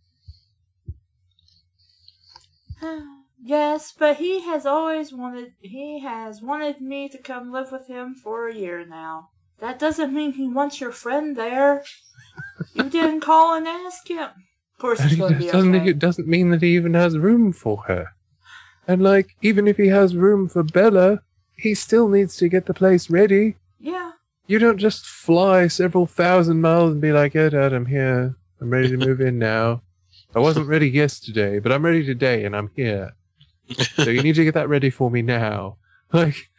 yes, 3.42 3.92
but 3.98 4.16
he 4.16 4.40
has 4.40 4.64
always 4.66 5.12
wanted. 5.12 5.52
He 5.60 6.00
has 6.00 6.40
wanted 6.40 6.80
me 6.80 7.08
to 7.10 7.18
come 7.18 7.52
live 7.52 7.70
with 7.72 7.86
him 7.86 8.14
for 8.14 8.48
a 8.48 8.54
year 8.54 8.86
now. 8.86 9.30
That 9.60 9.78
doesn't 9.78 10.12
mean 10.12 10.32
he 10.32 10.48
wants 10.48 10.80
your 10.80 10.92
friend 10.92 11.36
there. 11.36 11.84
You 12.74 12.90
didn't 12.90 13.20
call 13.20 13.54
and 13.54 13.68
ask 13.68 14.08
him. 14.08 14.28
Of 14.28 14.78
course, 14.78 15.00
it's 15.04 15.14
going 15.14 15.34
to 15.34 15.38
be 15.38 15.50
doesn't, 15.50 15.74
okay. 15.74 15.90
it 15.90 15.98
doesn't 15.98 16.26
mean 16.26 16.50
that 16.50 16.62
he 16.62 16.76
even 16.76 16.94
has 16.94 17.16
room 17.16 17.52
for 17.52 17.82
her. 17.82 18.08
And 18.88 19.02
like, 19.02 19.36
even 19.42 19.68
if 19.68 19.76
he 19.76 19.88
has 19.88 20.16
room 20.16 20.48
for 20.48 20.62
Bella, 20.62 21.22
he 21.56 21.74
still 21.74 22.08
needs 22.08 22.38
to 22.38 22.48
get 22.48 22.66
the 22.66 22.74
place 22.74 23.08
ready. 23.10 23.56
You 24.46 24.58
don't 24.58 24.78
just 24.78 25.06
fly 25.06 25.68
several 25.68 26.06
thousand 26.06 26.60
miles 26.60 26.92
and 26.92 27.00
be 27.00 27.12
like, 27.12 27.34
yeah, 27.34 27.48
Dad, 27.48 27.72
I'm 27.72 27.86
here. 27.86 28.36
I'm 28.60 28.70
ready 28.70 28.88
to 28.88 28.96
move 28.96 29.20
in 29.20 29.38
now. 29.38 29.82
I 30.34 30.40
wasn't 30.40 30.68
ready 30.68 30.88
yesterday, 30.88 31.58
but 31.58 31.72
I'm 31.72 31.84
ready 31.84 32.04
today 32.04 32.44
and 32.44 32.56
I'm 32.56 32.70
here. 32.74 33.12
So 33.94 34.10
you 34.10 34.22
need 34.22 34.34
to 34.34 34.44
get 34.44 34.54
that 34.54 34.68
ready 34.68 34.90
for 34.90 35.10
me 35.10 35.22
now. 35.22 35.76
Like, 36.12 36.50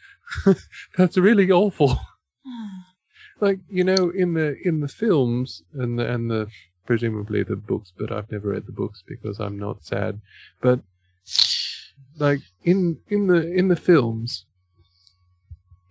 that's 0.98 1.18
really 1.18 1.52
awful. 1.52 2.00
Like, 3.40 3.60
you 3.70 3.84
know, 3.84 4.10
in 4.10 4.34
the 4.34 4.56
in 4.64 4.80
the 4.80 4.88
films 4.88 5.64
and 5.74 6.00
the 6.00 6.10
and 6.10 6.32
the 6.32 6.48
presumably 6.86 7.44
the 7.44 7.58
books, 7.58 7.92
but 7.98 8.12
I've 8.12 8.32
never 8.32 8.50
read 8.50 8.66
the 8.66 8.72
books 8.72 9.04
because 9.06 9.40
I'm 9.40 9.60
not 9.60 9.84
sad. 9.84 10.22
But 10.62 10.80
like 12.18 12.40
in 12.64 13.00
in 13.10 13.28
the 13.28 13.46
in 13.46 13.68
the 13.68 13.76
films, 13.76 14.46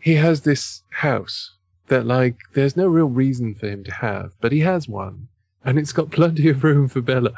he 0.01 0.15
has 0.15 0.41
this 0.41 0.83
house 0.91 1.55
that 1.89 2.07
like 2.07 2.37
there's 2.55 2.77
no 2.77 2.87
real 2.87 3.09
reason 3.09 3.55
for 3.55 3.69
him 3.69 3.85
to 3.85 3.93
have, 3.93 4.33
but 4.41 4.53
he 4.53 4.61
has 4.61 4.89
one, 4.89 5.29
and 5.65 5.79
it's 5.79 5.93
got 5.93 6.11
plenty 6.11 6.49
of 6.49 6.63
room 6.63 6.89
for 6.89 7.01
Bella, 7.01 7.35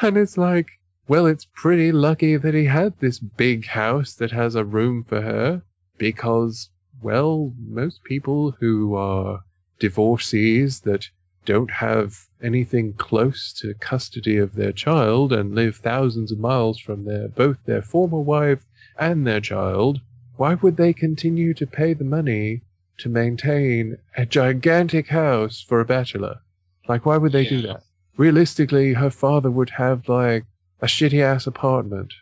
and 0.00 0.16
it's 0.16 0.36
like. 0.36 0.68
Well, 1.08 1.26
it's 1.26 1.48
pretty 1.56 1.90
lucky 1.90 2.36
that 2.36 2.54
he 2.54 2.66
had 2.66 2.96
this 3.00 3.18
big 3.18 3.66
house 3.66 4.14
that 4.14 4.30
has 4.30 4.54
a 4.54 4.64
room 4.64 5.02
for 5.02 5.20
her 5.20 5.62
because, 5.98 6.70
well, 7.02 7.52
most 7.58 8.04
people 8.04 8.52
who 8.60 8.94
are 8.94 9.42
divorcees 9.80 10.80
that 10.82 11.08
don't 11.44 11.70
have 11.70 12.16
anything 12.40 12.92
close 12.92 13.52
to 13.54 13.74
custody 13.74 14.36
of 14.36 14.54
their 14.54 14.70
child 14.70 15.32
and 15.32 15.56
live 15.56 15.76
thousands 15.76 16.30
of 16.30 16.38
miles 16.38 16.78
from 16.78 17.04
their 17.04 17.26
both 17.26 17.58
their 17.64 17.82
former 17.82 18.20
wife 18.20 18.64
and 18.96 19.26
their 19.26 19.40
child, 19.40 20.00
why 20.36 20.54
would 20.54 20.76
they 20.76 20.92
continue 20.92 21.52
to 21.54 21.66
pay 21.66 21.92
the 21.92 22.04
money 22.04 22.62
to 23.00 23.08
maintain 23.08 23.98
a 24.16 24.24
gigantic 24.26 25.08
house 25.08 25.60
for 25.60 25.80
a 25.80 25.84
bachelor? 25.84 26.40
Like, 26.88 27.06
why 27.06 27.16
would 27.16 27.32
they 27.32 27.46
do 27.46 27.62
that? 27.62 27.82
Realistically, 28.16 28.92
her 28.94 29.10
father 29.10 29.50
would 29.50 29.70
have 29.70 30.08
like 30.08 30.44
a 30.80 30.86
shitty 30.86 31.22
ass 31.22 31.46
apartment 31.46 32.12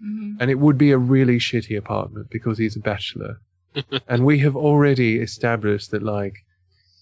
hmm 0.00 0.36
and 0.40 0.50
it 0.50 0.58
would 0.58 0.78
be 0.78 0.92
a 0.92 0.98
really 0.98 1.38
shitty 1.38 1.76
apartment 1.76 2.30
because 2.30 2.58
he's 2.58 2.76
a 2.76 2.80
bachelor. 2.80 3.40
and 4.08 4.24
we 4.24 4.38
have 4.38 4.54
already 4.54 5.16
established 5.16 5.90
that 5.90 6.02
like 6.02 6.44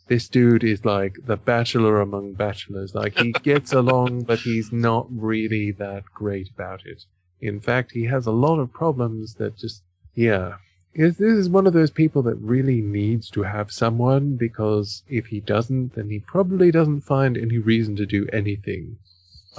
this 0.08 0.28
dude 0.28 0.64
is 0.64 0.84
like 0.84 1.18
the 1.26 1.36
bachelor 1.36 2.00
among 2.00 2.32
bachelors. 2.32 2.94
Like 2.94 3.18
he 3.18 3.32
gets 3.50 3.72
along, 3.72 4.22
but 4.22 4.38
he's 4.38 4.72
not 4.72 5.06
really 5.10 5.72
that 5.72 6.04
great 6.14 6.48
about 6.50 6.86
it. 6.86 7.04
In 7.40 7.60
fact, 7.60 7.92
he 7.92 8.04
has 8.04 8.26
a 8.26 8.30
lot 8.32 8.58
of 8.58 8.72
problems 8.72 9.34
that 9.34 9.58
just 9.58 9.82
yeah. 10.14 10.56
This 10.96 11.18
this 11.18 11.34
is 11.34 11.50
one 11.50 11.66
of 11.66 11.74
those 11.74 11.90
people 11.90 12.22
that 12.22 12.36
really 12.36 12.80
needs 12.80 13.28
to 13.30 13.42
have 13.42 13.70
someone 13.70 14.36
because 14.36 15.02
if 15.08 15.26
he 15.26 15.40
doesn't, 15.40 15.94
then 15.94 16.08
he 16.08 16.20
probably 16.20 16.70
doesn't 16.70 17.02
find 17.02 17.36
any 17.36 17.58
reason 17.58 17.96
to 17.96 18.06
do 18.06 18.26
anything 18.32 18.96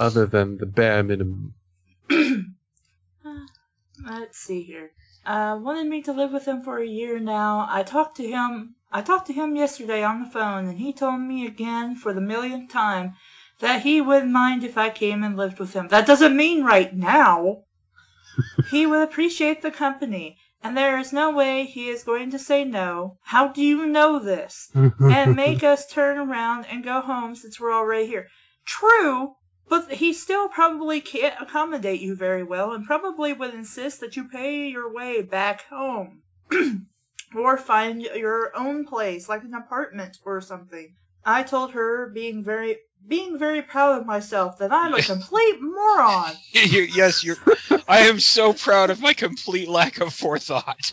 other 0.00 0.26
than 0.26 0.58
the 0.58 0.66
bare 0.66 1.04
minimum. 1.04 1.54
Let's 4.04 4.38
see 4.38 4.62
here. 4.62 4.90
Uh, 5.24 5.58
wanted 5.62 5.86
me 5.86 6.02
to 6.02 6.12
live 6.12 6.32
with 6.32 6.44
him 6.44 6.62
for 6.62 6.78
a 6.78 6.86
year 6.86 7.20
now. 7.20 7.66
I 7.70 7.84
talked 7.84 8.16
to 8.16 8.26
him. 8.26 8.74
I 8.90 9.02
talked 9.02 9.28
to 9.28 9.32
him 9.32 9.54
yesterday 9.54 10.02
on 10.02 10.22
the 10.22 10.30
phone, 10.30 10.66
and 10.66 10.78
he 10.78 10.92
told 10.92 11.20
me 11.20 11.46
again 11.46 11.94
for 11.94 12.12
the 12.12 12.20
millionth 12.20 12.72
time 12.72 13.14
that 13.60 13.82
he 13.82 14.00
wouldn't 14.00 14.32
mind 14.32 14.64
if 14.64 14.76
I 14.76 14.90
came 14.90 15.22
and 15.22 15.36
lived 15.36 15.58
with 15.58 15.72
him. 15.72 15.88
That 15.88 16.06
doesn't 16.06 16.36
mean 16.36 16.64
right 16.64 16.92
now. 16.92 17.64
he 18.70 18.86
would 18.86 19.02
appreciate 19.02 19.62
the 19.62 19.70
company, 19.70 20.38
and 20.62 20.76
there 20.76 20.98
is 20.98 21.12
no 21.12 21.30
way 21.30 21.64
he 21.64 21.88
is 21.88 22.02
going 22.02 22.30
to 22.32 22.38
say 22.38 22.64
no. 22.64 23.18
How 23.22 23.48
do 23.48 23.62
you 23.62 23.86
know 23.86 24.18
this? 24.18 24.70
and 24.74 25.36
make 25.36 25.62
us 25.62 25.86
turn 25.86 26.18
around 26.18 26.66
and 26.66 26.82
go 26.84 27.00
home 27.00 27.36
since 27.36 27.60
we're 27.60 27.72
already 27.72 28.06
here. 28.06 28.28
True, 28.64 29.34
but 29.68 29.92
he 29.92 30.12
still 30.12 30.48
probably 30.48 31.00
can't 31.00 31.40
accommodate 31.40 32.00
you 32.00 32.14
very 32.16 32.42
well 32.42 32.72
and 32.72 32.86
probably 32.86 33.32
would 33.32 33.54
insist 33.54 34.00
that 34.00 34.16
you 34.16 34.28
pay 34.28 34.68
your 34.68 34.92
way 34.92 35.22
back 35.22 35.62
home. 35.66 36.22
or 37.34 37.58
find 37.58 38.02
your 38.02 38.56
own 38.56 38.86
place, 38.86 39.28
like 39.28 39.44
an 39.44 39.54
apartment 39.54 40.18
or 40.24 40.40
something. 40.40 40.94
I 41.24 41.42
told 41.42 41.72
her, 41.72 42.08
being 42.08 42.42
very 42.42 42.78
being 43.06 43.38
very 43.38 43.62
proud 43.62 44.00
of 44.00 44.06
myself, 44.06 44.58
that 44.58 44.72
I'm 44.72 44.94
a 44.94 45.02
complete 45.14 45.60
moron. 45.60 46.32
You- 46.52 46.82
yes, 46.82 47.22
you're. 47.24 47.36
I 47.86 48.06
am 48.08 48.18
so 48.20 48.52
proud 48.52 48.90
of 48.90 49.00
my 49.00 49.12
complete 49.14 49.68
lack 49.68 50.00
of 50.00 50.12
forethought. 50.12 50.90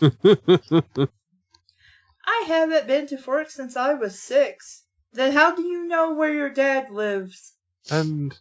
I 2.28 2.44
haven't 2.46 2.86
been 2.86 3.06
to 3.08 3.18
Forks 3.18 3.54
since 3.54 3.76
I 3.76 3.94
was 3.94 4.20
six. 4.20 4.82
Then 5.12 5.32
how 5.32 5.54
do 5.54 5.62
you 5.62 5.86
know 5.86 6.14
where 6.14 6.32
your 6.32 6.50
dad 6.50 6.90
lives? 6.90 7.52
And 7.90 8.36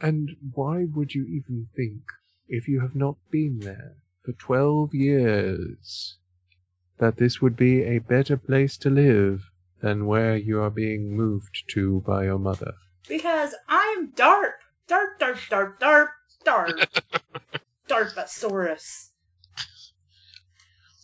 and 0.00 0.36
why 0.54 0.84
would 0.84 1.14
you 1.14 1.24
even 1.24 1.68
think, 1.74 2.02
if 2.48 2.68
you 2.68 2.80
have 2.80 2.94
not 2.94 3.16
been 3.30 3.60
there 3.60 3.94
for 4.24 4.32
twelve 4.32 4.94
years, 4.94 6.16
that 6.98 7.16
this 7.16 7.40
would 7.40 7.56
be 7.56 7.82
a 7.82 7.98
better 7.98 8.36
place 8.36 8.76
to 8.78 8.90
live 8.90 9.50
than 9.80 10.06
where 10.06 10.36
you 10.36 10.60
are 10.60 10.70
being 10.70 11.16
moved 11.16 11.64
to 11.68 12.02
by 12.06 12.24
your 12.24 12.38
mother? 12.38 12.74
Because 13.08 13.54
I'm 13.68 14.10
DARP. 14.10 14.54
DARP, 14.88 15.18
DARP, 15.18 15.38
DARP, 15.48 15.78
DARP, 15.80 16.08
DARP. 16.44 17.02
Darpasaurus. 17.88 19.10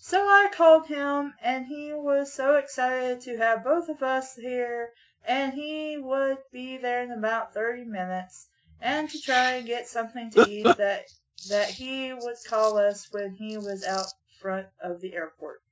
So 0.01 0.19
I 0.19 0.51
called 0.53 0.87
him, 0.87 1.33
and 1.43 1.67
he 1.67 1.93
was 1.93 2.33
so 2.33 2.57
excited 2.57 3.23
to 3.23 3.37
have 3.39 3.65
both 3.65 3.89
of 3.89 4.03
us 4.03 4.35
here, 4.35 4.91
and 5.25 5.55
he 5.55 5.97
would 5.97 6.39
be 6.53 6.77
there 6.77 7.03
in 7.03 7.13
about 7.13 7.55
30 7.55 7.85
minutes, 7.85 8.47
and 8.81 9.09
to 9.09 9.21
try 9.21 9.53
and 9.53 9.67
get 9.67 9.89
something 9.89 10.31
to 10.33 10.47
eat 10.49 10.65
that 10.77 11.05
that 11.49 11.71
he 11.71 12.13
would 12.13 12.37
call 12.47 12.79
us 12.79 13.09
when 13.11 13.33
he 13.33 13.57
was 13.57 13.85
out 13.85 14.07
front 14.41 14.67
of 14.83 15.01
the 15.01 15.15
airport. 15.15 15.63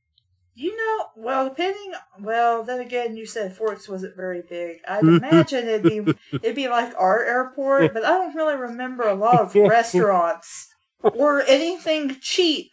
You 0.61 0.77
know, 0.77 1.07
well, 1.17 1.49
depending, 1.49 1.95
well, 2.21 2.65
then 2.65 2.81
again, 2.81 3.17
you 3.17 3.25
said 3.25 3.57
Forks 3.57 3.89
wasn't 3.89 4.15
very 4.15 4.43
big. 4.43 4.81
I'd 4.87 5.03
imagine 5.05 5.67
it'd 5.67 5.83
be 5.83 6.15
it'd 6.33 6.55
be 6.55 6.69
like 6.69 6.93
our 6.99 7.25
airport, 7.25 7.95
but 7.95 8.05
I 8.05 8.11
don't 8.11 8.37
really 8.37 8.57
remember 8.57 9.05
a 9.05 9.15
lot 9.15 9.41
of 9.41 9.55
restaurants 9.55 10.69
or 11.03 11.41
anything 11.41 12.15
cheap 12.21 12.73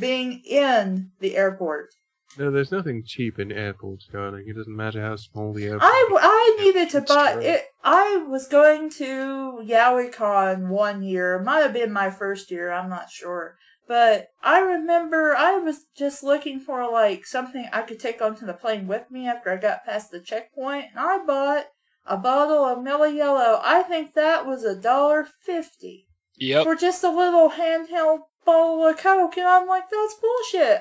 being 0.00 0.40
in 0.46 1.10
the 1.20 1.36
airport. 1.36 1.90
No, 2.38 2.50
there's 2.50 2.72
nothing 2.72 3.04
cheap 3.04 3.38
in 3.38 3.52
airports, 3.52 4.08
darling. 4.10 4.48
It 4.48 4.56
doesn't 4.56 4.74
matter 4.74 5.02
how 5.02 5.16
small 5.16 5.52
the 5.52 5.66
airport. 5.66 5.82
I, 5.82 6.08
I 6.18 6.56
needed 6.64 6.88
to 6.90 7.02
buy 7.02 7.38
it. 7.38 7.66
I 7.82 8.24
was 8.28 8.48
going 8.48 8.88
to 8.92 9.60
YowieCon 9.62 10.68
one 10.68 11.02
year. 11.02 11.38
Might 11.42 11.64
have 11.64 11.74
been 11.74 11.92
my 11.92 12.08
first 12.08 12.50
year. 12.50 12.72
I'm 12.72 12.88
not 12.88 13.10
sure. 13.10 13.58
But 13.86 14.28
I 14.42 14.60
remember 14.60 15.34
I 15.36 15.58
was 15.58 15.78
just 15.96 16.22
looking 16.22 16.60
for 16.60 16.90
like 16.90 17.26
something 17.26 17.68
I 17.72 17.82
could 17.82 18.00
take 18.00 18.22
onto 18.22 18.46
the 18.46 18.54
plane 18.54 18.86
with 18.86 19.10
me 19.10 19.28
after 19.28 19.50
I 19.50 19.56
got 19.56 19.84
past 19.84 20.10
the 20.10 20.20
checkpoint, 20.20 20.86
and 20.90 20.98
I 20.98 21.18
bought 21.24 21.66
a 22.06 22.16
bottle 22.16 22.64
of 22.64 22.82
Mellow 22.82 23.04
Yellow. 23.06 23.60
I 23.62 23.82
think 23.82 24.14
that 24.14 24.46
was 24.46 24.64
a 24.64 24.74
dollar 24.80 25.28
fifty 25.40 26.06
Yep. 26.36 26.64
for 26.64 26.74
just 26.74 27.04
a 27.04 27.10
little 27.10 27.50
handheld 27.50 28.20
bottle 28.44 28.86
of 28.86 28.96
Coke, 28.96 29.36
and 29.36 29.46
I'm 29.46 29.66
like, 29.66 29.84
that's 29.90 30.14
bullshit. 30.14 30.80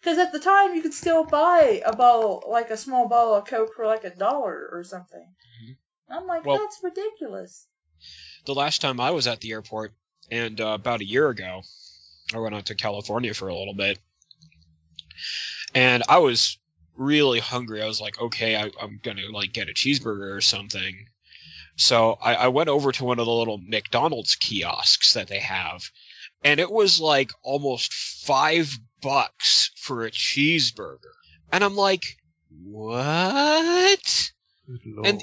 Because 0.00 0.18
at 0.18 0.32
the 0.32 0.40
time 0.40 0.74
you 0.74 0.82
could 0.82 0.94
still 0.94 1.24
buy 1.24 1.82
a 1.84 1.94
bottle, 1.96 2.44
like 2.48 2.70
a 2.70 2.76
small 2.76 3.08
bottle 3.08 3.34
of 3.34 3.46
Coke 3.46 3.74
for 3.74 3.86
like 3.86 4.04
a 4.04 4.14
dollar 4.14 4.68
or 4.72 4.84
something. 4.84 5.26
I'm 6.08 6.26
like, 6.26 6.44
Well- 6.44 6.58
that's 6.58 6.80
ridiculous. 6.82 7.66
The 8.46 8.54
last 8.54 8.80
time 8.80 9.00
I 9.00 9.10
was 9.12 9.26
at 9.26 9.40
the 9.40 9.52
airport, 9.52 9.92
and 10.30 10.60
uh, 10.60 10.68
about 10.68 11.00
a 11.00 11.06
year 11.06 11.28
ago, 11.30 11.62
I 12.34 12.40
went 12.40 12.54
out 12.54 12.66
to 12.66 12.74
California 12.74 13.34
for 13.34 13.48
a 13.48 13.56
little 13.56 13.74
bit, 13.74 13.98
and 15.74 16.02
I 16.08 16.18
was 16.18 16.58
really 16.96 17.40
hungry. 17.40 17.82
I 17.82 17.86
was 17.86 18.00
like, 18.00 18.20
okay, 18.20 18.56
I, 18.56 18.70
I'm 18.80 19.00
gonna 19.02 19.28
like 19.32 19.52
get 19.52 19.68
a 19.68 19.72
cheeseburger 19.72 20.36
or 20.36 20.40
something. 20.40 21.06
So 21.76 22.16
I, 22.22 22.34
I 22.34 22.48
went 22.48 22.68
over 22.68 22.92
to 22.92 23.04
one 23.04 23.18
of 23.18 23.26
the 23.26 23.32
little 23.32 23.58
McDonald's 23.58 24.36
kiosks 24.36 25.14
that 25.14 25.28
they 25.28 25.40
have, 25.40 25.82
and 26.44 26.60
it 26.60 26.70
was 26.70 27.00
like 27.00 27.32
almost 27.42 27.92
five 27.92 28.76
bucks 29.02 29.70
for 29.76 30.04
a 30.04 30.10
cheeseburger. 30.10 30.98
And 31.52 31.64
I'm 31.64 31.76
like, 31.76 32.04
what? 32.62 34.30
And 35.04 35.22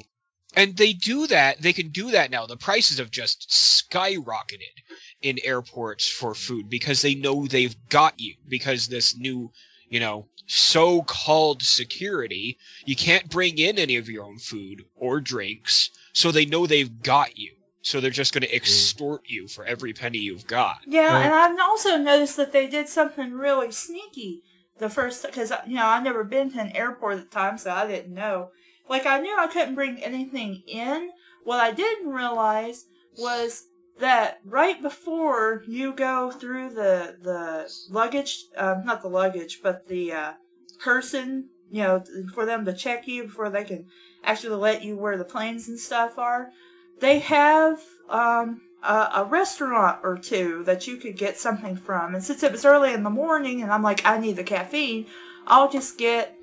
and 0.53 0.75
they 0.75 0.93
do 0.93 1.27
that. 1.27 1.61
They 1.61 1.73
can 1.73 1.89
do 1.89 2.11
that 2.11 2.31
now. 2.31 2.45
The 2.45 2.57
prices 2.57 2.99
have 2.99 3.11
just 3.11 3.49
skyrocketed 3.49 4.75
in 5.21 5.37
airports 5.43 6.07
for 6.07 6.33
food 6.33 6.69
because 6.69 7.01
they 7.01 7.15
know 7.15 7.45
they've 7.45 7.75
got 7.89 8.19
you. 8.19 8.35
Because 8.47 8.87
this 8.87 9.17
new, 9.17 9.51
you 9.89 9.99
know, 9.99 10.27
so-called 10.47 11.61
security, 11.61 12.57
you 12.85 12.95
can't 12.95 13.29
bring 13.29 13.57
in 13.57 13.79
any 13.79 13.97
of 13.97 14.09
your 14.09 14.25
own 14.25 14.37
food 14.37 14.85
or 14.95 15.21
drinks, 15.21 15.91
so 16.13 16.31
they 16.31 16.45
know 16.45 16.65
they've 16.65 17.01
got 17.01 17.37
you. 17.37 17.53
So 17.83 17.99
they're 17.99 18.11
just 18.11 18.33
going 18.33 18.43
to 18.43 18.49
mm. 18.49 18.55
extort 18.55 19.23
you 19.25 19.47
for 19.47 19.65
every 19.65 19.93
penny 19.93 20.19
you've 20.19 20.45
got. 20.45 20.79
Yeah, 20.85 21.13
Right. 21.13 21.25
and 21.25 21.33
I've 21.33 21.59
also 21.59 21.97
noticed 21.97 22.37
that 22.37 22.51
they 22.51 22.67
did 22.67 22.87
something 22.89 23.33
really 23.33 23.71
sneaky 23.71 24.43
the 24.77 24.89
first 24.89 25.23
because 25.23 25.51
you 25.67 25.75
know 25.75 25.85
I've 25.85 26.03
never 26.03 26.23
been 26.23 26.51
to 26.51 26.59
an 26.59 26.75
airport 26.75 27.19
at 27.19 27.29
the 27.29 27.35
time, 27.35 27.57
so 27.57 27.71
I 27.71 27.87
didn't 27.87 28.13
know. 28.13 28.49
Like 28.89 29.05
I 29.05 29.19
knew 29.19 29.35
I 29.37 29.47
couldn't 29.47 29.75
bring 29.75 30.03
anything 30.03 30.63
in. 30.67 31.09
What 31.43 31.59
I 31.59 31.71
didn't 31.71 32.09
realize 32.09 32.83
was 33.17 33.63
that 34.01 34.39
right 34.45 34.81
before 34.81 35.63
you 35.67 35.93
go 35.93 36.31
through 36.31 36.71
the 36.71 37.15
the 37.21 37.73
luggage, 37.89 38.45
um, 38.57 38.85
not 38.85 39.01
the 39.01 39.07
luggage, 39.07 39.61
but 39.63 39.87
the 39.87 40.13
uh, 40.13 40.33
person, 40.79 41.49
you 41.71 41.83
know, 41.83 42.03
for 42.33 42.45
them 42.45 42.65
to 42.65 42.73
check 42.73 43.07
you 43.07 43.23
before 43.23 43.49
they 43.49 43.63
can 43.63 43.87
actually 44.23 44.55
let 44.55 44.83
you 44.83 44.97
where 44.97 45.17
the 45.17 45.23
planes 45.23 45.67
and 45.67 45.79
stuff 45.79 46.17
are, 46.17 46.51
they 46.99 47.19
have 47.19 47.81
um, 48.09 48.61
a, 48.83 49.09
a 49.15 49.27
restaurant 49.29 49.99
or 50.03 50.17
two 50.17 50.63
that 50.65 50.87
you 50.87 50.97
could 50.97 51.17
get 51.17 51.37
something 51.37 51.75
from. 51.75 52.15
And 52.15 52.23
since 52.23 52.43
it 52.43 52.51
was 52.51 52.65
early 52.65 52.93
in 52.93 53.03
the 53.03 53.09
morning 53.09 53.61
and 53.61 53.71
I'm 53.71 53.83
like, 53.83 54.05
I 54.05 54.19
need 54.19 54.35
the 54.35 54.43
caffeine, 54.43 55.07
I'll 55.47 55.69
just 55.69 55.97
get 55.97 56.35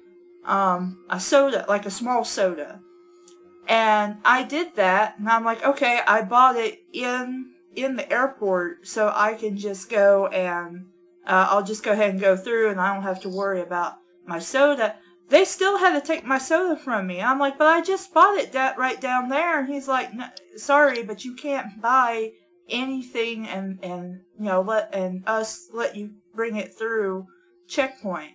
um, 0.44 0.98
a 1.10 1.20
soda, 1.20 1.66
like 1.68 1.86
a 1.86 1.90
small 1.90 2.24
soda. 2.24 2.80
And 3.68 4.16
I 4.24 4.44
did 4.44 4.76
that, 4.76 5.18
and 5.18 5.28
I'm 5.28 5.44
like, 5.44 5.62
okay, 5.62 6.00
I 6.06 6.22
bought 6.22 6.56
it 6.56 6.82
in 6.92 7.52
in 7.76 7.96
the 7.96 8.10
airport, 8.10 8.88
so 8.88 9.12
I 9.14 9.34
can 9.34 9.58
just 9.58 9.90
go 9.90 10.26
and 10.26 10.86
uh, 11.26 11.48
I'll 11.50 11.62
just 11.62 11.84
go 11.84 11.92
ahead 11.92 12.10
and 12.10 12.20
go 12.20 12.36
through, 12.36 12.70
and 12.70 12.80
I 12.80 12.94
don't 12.94 13.02
have 13.02 13.20
to 13.22 13.28
worry 13.28 13.60
about 13.60 13.98
my 14.26 14.38
soda. 14.38 14.96
They 15.28 15.44
still 15.44 15.76
had 15.76 16.00
to 16.00 16.06
take 16.06 16.24
my 16.24 16.38
soda 16.38 16.76
from 16.80 17.06
me. 17.06 17.20
I'm 17.20 17.38
like, 17.38 17.58
but 17.58 17.66
I 17.66 17.82
just 17.82 18.14
bought 18.14 18.38
it 18.38 18.52
that 18.52 18.78
right 18.78 18.98
down 18.98 19.28
there. 19.28 19.60
And 19.60 19.68
he's 19.68 19.86
like, 19.86 20.10
sorry, 20.56 21.02
but 21.02 21.26
you 21.26 21.34
can't 21.34 21.82
buy 21.82 22.32
anything 22.70 23.48
and 23.48 23.78
and 23.82 24.20
you 24.38 24.44
know 24.44 24.60
let 24.60 24.94
and 24.94 25.26
us 25.26 25.68
let 25.72 25.96
you 25.96 26.10
bring 26.34 26.56
it 26.56 26.74
through 26.74 27.26
checkpoint. 27.66 28.32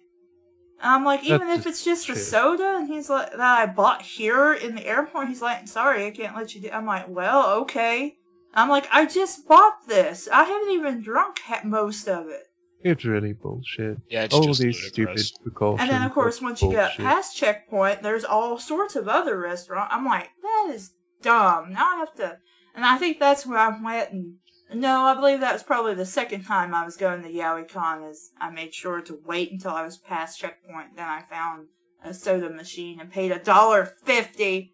And 0.83 0.91
I'm 0.91 1.05
like, 1.05 1.23
even 1.23 1.47
That's 1.47 1.61
if 1.61 1.67
it's 1.67 1.85
just 1.85 2.09
a 2.09 2.15
soda, 2.17 2.75
and 2.77 2.89
he's 2.89 3.09
like, 3.09 3.31
that 3.31 3.39
I 3.39 3.65
bought 3.67 4.01
here 4.01 4.53
in 4.53 4.75
the 4.75 4.85
airport, 4.85 5.29
he's 5.29 5.41
like, 5.41 5.65
sorry, 5.69 6.05
I 6.05 6.11
can't 6.11 6.35
let 6.35 6.53
you 6.53 6.61
do. 6.61 6.69
I'm 6.71 6.85
like, 6.85 7.07
well, 7.07 7.61
okay. 7.61 8.17
I'm 8.53 8.67
like, 8.67 8.87
I 8.91 9.05
just 9.05 9.47
bought 9.47 9.87
this. 9.87 10.27
I 10.27 10.43
haven't 10.43 10.71
even 10.71 11.01
drunk 11.01 11.39
ha- 11.39 11.61
most 11.63 12.09
of 12.09 12.27
it. 12.27 12.43
It's 12.81 13.05
really 13.05 13.31
bullshit. 13.31 13.97
Yeah, 14.09 14.23
it's 14.25 14.35
All 14.35 14.43
just 14.43 14.59
these 14.59 14.75
ludicrous. 14.97 15.27
stupid 15.29 15.43
precautions. 15.43 15.79
And 15.79 15.89
then, 15.89 16.01
of 16.05 16.13
course, 16.13 16.41
once 16.41 16.61
you 16.61 16.71
get 16.71 16.97
past 16.97 17.37
checkpoint, 17.37 18.03
there's 18.03 18.25
all 18.25 18.59
sorts 18.59 18.97
of 18.97 19.07
other 19.07 19.39
restaurants. 19.39 19.93
I'm 19.95 20.03
like, 20.03 20.29
that 20.41 20.71
is 20.75 20.91
dumb. 21.21 21.71
Now 21.71 21.95
I 21.95 21.95
have 21.99 22.13
to. 22.15 22.37
And 22.75 22.83
I 22.83 22.97
think 22.97 23.19
that's 23.19 23.45
where 23.45 23.57
I 23.57 23.69
went 23.81 24.11
and. 24.11 24.35
No, 24.73 25.01
I 25.01 25.15
believe 25.15 25.39
that 25.41 25.53
was 25.53 25.63
probably 25.63 25.93
the 25.95 26.05
second 26.05 26.45
time 26.45 26.73
I 26.73 26.85
was 26.85 26.97
going 26.97 27.23
to 27.23 27.29
YowieCon. 27.29 28.09
Is 28.11 28.31
I 28.39 28.49
made 28.51 28.73
sure 28.73 29.01
to 29.01 29.19
wait 29.25 29.51
until 29.51 29.71
I 29.71 29.83
was 29.83 29.97
past 29.97 30.39
checkpoint. 30.39 30.95
Then 30.95 31.07
I 31.07 31.21
found 31.29 31.67
a 32.03 32.13
soda 32.13 32.49
machine 32.49 32.99
and 32.99 33.11
paid 33.11 33.31
a 33.31 33.39
dollar 33.39 33.85
fifty 34.05 34.73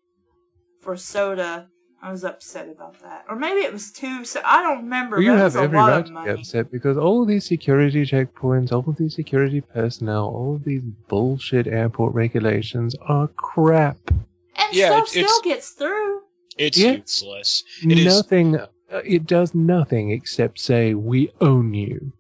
for 0.82 0.96
soda. 0.98 1.68
I 2.02 2.12
was 2.12 2.24
upset 2.24 2.70
about 2.70 3.02
that, 3.02 3.26
or 3.28 3.36
maybe 3.36 3.60
it 3.60 3.74
was 3.74 3.92
two. 3.92 4.24
So 4.24 4.40
I 4.46 4.64
don't 4.64 4.84
remember. 4.84 5.18
Well, 5.18 5.24
you 5.24 5.32
but 5.32 5.36
it 5.36 5.38
have 5.40 5.46
was 5.48 5.56
a 5.58 5.62
every 5.64 5.78
lot 5.78 5.90
right 5.90 6.00
of 6.00 6.06
to 6.06 6.24
be 6.24 6.30
upset 6.40 6.72
because 6.72 6.98
all 6.98 7.22
of 7.24 7.28
these 7.28 7.46
security 7.46 8.06
checkpoints, 8.06 8.72
all 8.72 8.86
of 8.88 8.96
these 8.96 9.16
security 9.16 9.60
personnel, 9.60 10.28
all 10.28 10.56
of 10.56 10.64
these 10.64 10.82
bullshit 11.10 11.68
airport 11.68 12.14
regulations 12.14 12.96
are 13.02 13.28
crap. 13.28 13.98
And 14.10 14.74
Yeah, 14.74 14.92
stuff 15.04 15.14
it's- 15.14 15.30
still 15.30 15.42
gets 15.42 15.72
through. 15.72 16.22
It's 16.58 16.78
Yeah. 16.78 16.92
useless. 16.92 17.66
It 17.84 17.98
is- 18.00 18.06
nothing. 18.06 18.56
uh, 18.56 18.68
Uh, 18.92 19.02
it 19.06 19.26
does 19.28 19.54
nothing 19.54 20.12
except 20.12 20.60
say 20.60 20.94
we 20.94 21.32
own 21.42 21.74
you. 21.74 22.12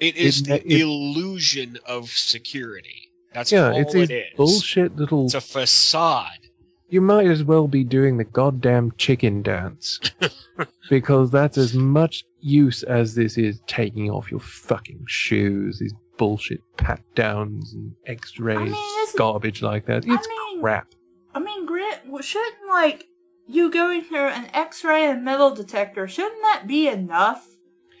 It 0.00 0.16
is 0.16 0.40
It- 0.40 0.46
the 0.46 0.66
it- 0.74 0.80
illusion 0.80 1.78
of 1.86 2.08
security. 2.10 3.10
That's 3.32 3.52
yeah, 3.52 3.70
all 3.72 3.80
it's 3.80 3.94
it 3.94 4.10
is. 4.10 4.24
bullshit 4.36 4.96
little. 4.96 5.26
It's 5.26 5.34
a 5.34 5.40
facade. 5.40 6.38
You 6.88 7.00
might 7.00 7.26
as 7.26 7.42
well 7.44 7.66
be 7.68 7.84
doing 7.84 8.16
the 8.16 8.24
goddamn 8.24 8.92
chicken 8.96 9.42
dance. 9.42 10.00
because 10.88 11.30
that's 11.30 11.58
as 11.58 11.74
much 11.74 12.24
use 12.40 12.82
as 12.82 13.14
this 13.14 13.36
is 13.36 13.60
taking 13.66 14.10
off 14.10 14.30
your 14.30 14.40
fucking 14.40 15.04
shoes, 15.06 15.78
these 15.80 15.92
bullshit 16.16 16.60
pat 16.78 17.02
downs 17.14 17.74
and 17.74 17.92
x 18.06 18.38
rays, 18.38 18.58
I 18.58 18.64
mean, 18.64 19.06
garbage 19.18 19.62
like 19.62 19.86
that. 19.86 20.04
I 20.04 20.08
mean- 20.08 20.60
crap. 20.60 20.88
I 21.34 21.38
mean, 21.40 21.66
Grant, 21.66 22.00
shouldn't 22.24 22.68
like 22.70 23.04
you 23.48 23.70
going 23.70 24.02
through 24.02 24.28
an 24.28 24.48
X-ray 24.52 25.06
and 25.06 25.24
metal 25.24 25.54
detector? 25.54 26.08
Shouldn't 26.08 26.42
that 26.42 26.66
be 26.66 26.88
enough? 26.88 27.46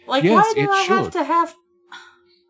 Like, 0.06 0.24
Yes, 0.24 0.34
why 0.34 0.52
do 0.54 0.70
I 0.70 0.82
have 0.82 1.10
to 1.12 1.24
have? 1.24 1.54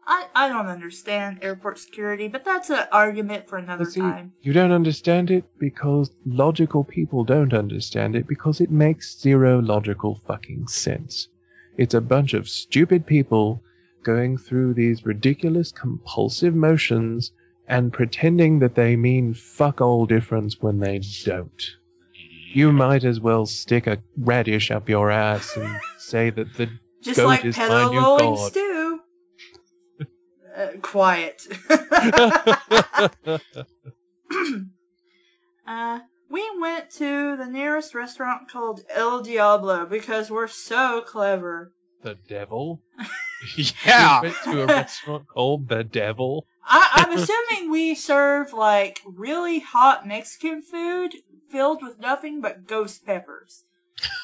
I 0.07 0.27
I 0.35 0.49
don't 0.49 0.67
understand 0.67 1.39
airport 1.43 1.79
security, 1.79 2.29
but 2.29 2.45
that's 2.45 2.71
an 2.71 2.85
argument 2.93 3.49
for 3.49 3.59
another 3.59 3.85
see, 3.87 4.01
time. 4.01 4.33
you 4.41 4.53
don't 4.53 4.71
understand 4.71 5.31
it 5.31 5.45
because 5.59 6.11
logical 6.25 6.85
people 6.85 7.25
don't 7.25 7.53
understand 7.53 8.15
it 8.15 8.29
because 8.29 8.61
it 8.61 8.71
makes 8.71 9.19
zero 9.19 9.59
logical 9.61 10.21
fucking 10.27 10.69
sense. 10.69 11.29
It's 11.77 11.95
a 11.95 12.01
bunch 12.01 12.35
of 12.35 12.49
stupid 12.49 13.05
people 13.05 13.63
going 14.05 14.39
through 14.39 14.75
these 14.75 15.05
ridiculous 15.05 15.73
compulsive 15.73 16.55
motions 16.55 17.33
and 17.67 17.93
pretending 17.93 18.61
that 18.61 18.77
they 18.77 18.95
mean 18.95 19.35
fuck 19.35 19.81
all 19.81 20.07
difference 20.07 20.63
when 20.63 20.79
they 20.79 21.01
don't. 21.25 21.77
You 22.53 22.73
might 22.73 23.05
as 23.05 23.21
well 23.21 23.47
stick 23.47 23.87
a 23.87 23.99
radish 24.17 24.71
up 24.71 24.89
your 24.89 25.11
ass 25.11 25.57
and 25.57 25.79
say 25.99 26.31
that 26.31 26.55
the 26.55 26.71
Just 27.03 27.17
goat 27.19 27.27
like 27.27 27.45
is 27.45 27.57
my 27.57 27.65
pedo 27.65 27.91
new 27.91 27.99
rolling 28.01 28.35
god. 28.35 28.51
stew. 28.51 29.01
uh, 30.57 30.67
quiet. 30.83 31.47
uh, 35.67 36.01
we 36.31 36.51
went 36.61 36.91
to 36.93 37.37
the 37.37 37.47
nearest 37.47 37.95
restaurant 37.95 38.51
called 38.51 38.81
El 38.91 39.23
Diablo 39.23 39.87
because 39.87 40.31
we're 40.31 40.49
so 40.49 41.03
clever. 41.07 41.73
the 42.03 42.17
devil. 42.29 42.83
Yeah. 43.85 44.23
We 44.23 44.29
went 44.29 44.43
to 44.45 44.63
a 44.63 44.67
restaurant 44.67 45.27
called 45.29 45.69
the 45.69 45.85
devil. 45.85 46.47
I, 46.65 47.05
I'm 47.07 47.13
assuming 47.19 47.71
we 47.71 47.95
serve 47.95 48.55
like 48.55 48.99
really 49.05 49.59
hot 49.61 50.07
Mexican 50.07 50.63
food 50.63 51.13
filled 51.51 51.83
with 51.83 51.99
nothing 51.99 52.41
but 52.41 52.67
ghost 52.67 53.05
peppers. 53.05 53.65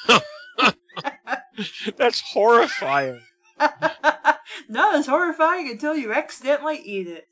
That's 1.97 2.21
horrifying. 2.21 3.21
no, 4.69 4.95
it's 4.95 5.07
horrifying 5.07 5.69
until 5.69 5.95
you 5.95 6.13
accidentally 6.13 6.77
eat 6.77 7.07
it. 7.07 7.27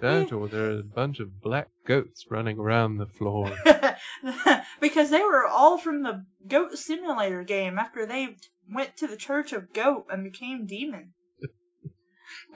That 0.00 0.32
or 0.32 0.48
there 0.48 0.70
are 0.72 0.80
a 0.80 0.82
bunch 0.82 1.20
of 1.20 1.40
black 1.40 1.68
goats 1.86 2.26
running 2.28 2.58
around 2.58 2.96
the 2.96 3.06
floor. 3.06 3.56
because 4.80 5.10
they 5.10 5.22
were 5.22 5.46
all 5.46 5.78
from 5.78 6.02
the 6.02 6.24
Goat 6.48 6.76
Simulator 6.76 7.44
game 7.44 7.78
after 7.78 8.04
they 8.04 8.34
went 8.68 8.96
to 8.96 9.06
the 9.06 9.16
Church 9.16 9.52
of 9.52 9.72
Goat 9.72 10.06
and 10.10 10.24
became 10.24 10.66
demon. 10.66 11.12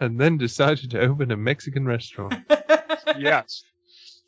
and 0.01 0.21
then 0.21 0.39
decided 0.39 0.91
to 0.91 1.01
open 1.01 1.31
a 1.31 1.37
Mexican 1.37 1.87
restaurant. 1.87 2.35
Yes. 3.17 3.63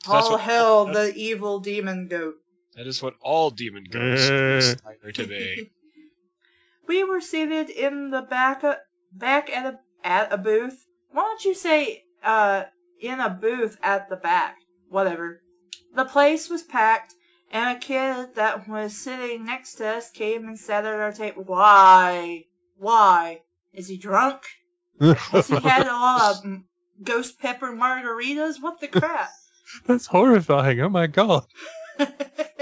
That's 0.07 0.27
All 0.27 0.33
what- 0.33 0.41
hell, 0.41 0.85
that's- 0.87 1.13
the 1.15 1.19
evil 1.21 1.61
demon 1.61 2.09
goat. 2.09 2.37
That 2.77 2.87
is 2.87 3.03
what 3.03 3.15
all 3.21 3.51
demon 3.51 3.85
goats 3.91 4.23
aspire 4.29 5.13
to 5.13 5.27
be. 5.27 5.71
we 6.87 7.03
were 7.05 7.21
seated 7.21 7.71
in 7.71 8.11
the 8.11 8.23
back 8.23 8.63
uh, 8.65 8.77
back 9.13 9.51
at 9.51 9.67
a 9.75 9.79
at 10.07 10.33
a 10.33 10.39
booth. 10.39 10.79
Why 11.11 11.23
don't 11.23 11.45
you 11.45 11.55
say 11.55 12.05
uh 12.23 12.65
in 13.01 13.19
a 13.21 13.31
booth 13.31 13.77
at 13.83 14.09
the 14.09 14.17
back? 14.17 14.57
Whatever. 14.89 15.41
The 15.95 16.05
place 16.05 16.49
was 16.49 16.63
packed, 16.63 17.13
and 17.51 17.77
a 17.77 17.81
kid 17.81 18.37
that 18.37 18.69
was 18.69 18.97
sitting 18.97 19.45
next 19.47 19.75
to 19.77 19.87
us 19.89 20.11
came 20.13 20.47
and 20.47 20.59
sat 20.59 20.85
at 20.87 20.95
our 20.95 21.13
table. 21.13 21.43
Why? 21.45 22.45
Why? 22.77 23.41
Is 23.73 23.89
he 23.89 23.97
drunk? 23.99 24.43
Has 25.01 25.49
he 25.49 25.57
had 25.59 25.87
a 25.87 25.93
lot 25.93 26.37
of 26.45 26.61
ghost 27.03 27.41
pepper 27.41 27.73
margaritas? 27.73 28.63
What 28.63 28.81
the 28.81 28.89
crap? 28.89 29.31
That's 29.87 30.07
horrifying. 30.07 30.81
Oh 30.81 30.89
my 30.89 31.07
god. 31.07 31.47
I 31.99 32.07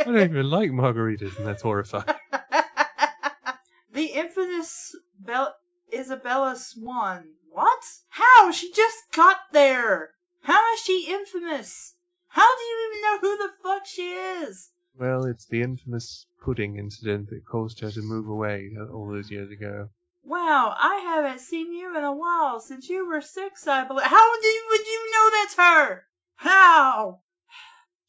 don't 0.05 0.19
even 0.19 0.51
like 0.51 0.71
margaritas, 0.71 1.37
and 1.39 1.47
that's 1.47 1.63
horrifying. 1.63 2.05
the 3.93 4.05
infamous 4.05 4.97
Bel- 5.19 5.55
Isabella 5.93 6.57
Swan. 6.57 7.25
What? 7.51 7.83
How? 8.09 8.53
She 8.53 8.73
just 8.73 8.99
got 9.13 9.39
there. 9.53 10.11
How 10.43 10.75
is 10.75 10.81
she 10.81 11.07
infamous? 11.09 11.95
How 12.29 12.57
do 12.57 12.63
you 12.63 12.91
even 12.91 13.03
know 13.03 13.19
who 13.19 13.37
the 13.39 13.53
fuck 13.63 13.87
she 13.87 14.13
is? 14.13 14.71
Well, 14.99 15.25
it's 15.25 15.47
the 15.47 15.63
infamous 15.63 16.27
pudding 16.43 16.79
incident 16.79 17.31
that 17.31 17.47
caused 17.47 17.81
her 17.81 17.91
to 17.91 18.03
move 18.03 18.29
away 18.29 18.77
all 18.93 19.09
those 19.09 19.31
years 19.31 19.51
ago. 19.51 19.91
Wow, 20.23 20.75
I 20.77 20.97
haven't 20.97 21.41
seen 21.41 21.73
you 21.73 21.97
in 21.97 22.03
a 22.05 22.13
while 22.13 22.61
since 22.61 22.89
you 22.89 23.07
were 23.07 23.21
six, 23.21 23.67
I 23.67 23.85
believe. 23.85 24.07
How 24.07 24.41
did 24.41 24.63
would 24.69 24.87
you 24.87 25.11
know 25.13 25.31
that's 25.31 25.57
her? 25.57 26.07
How? 26.37 27.21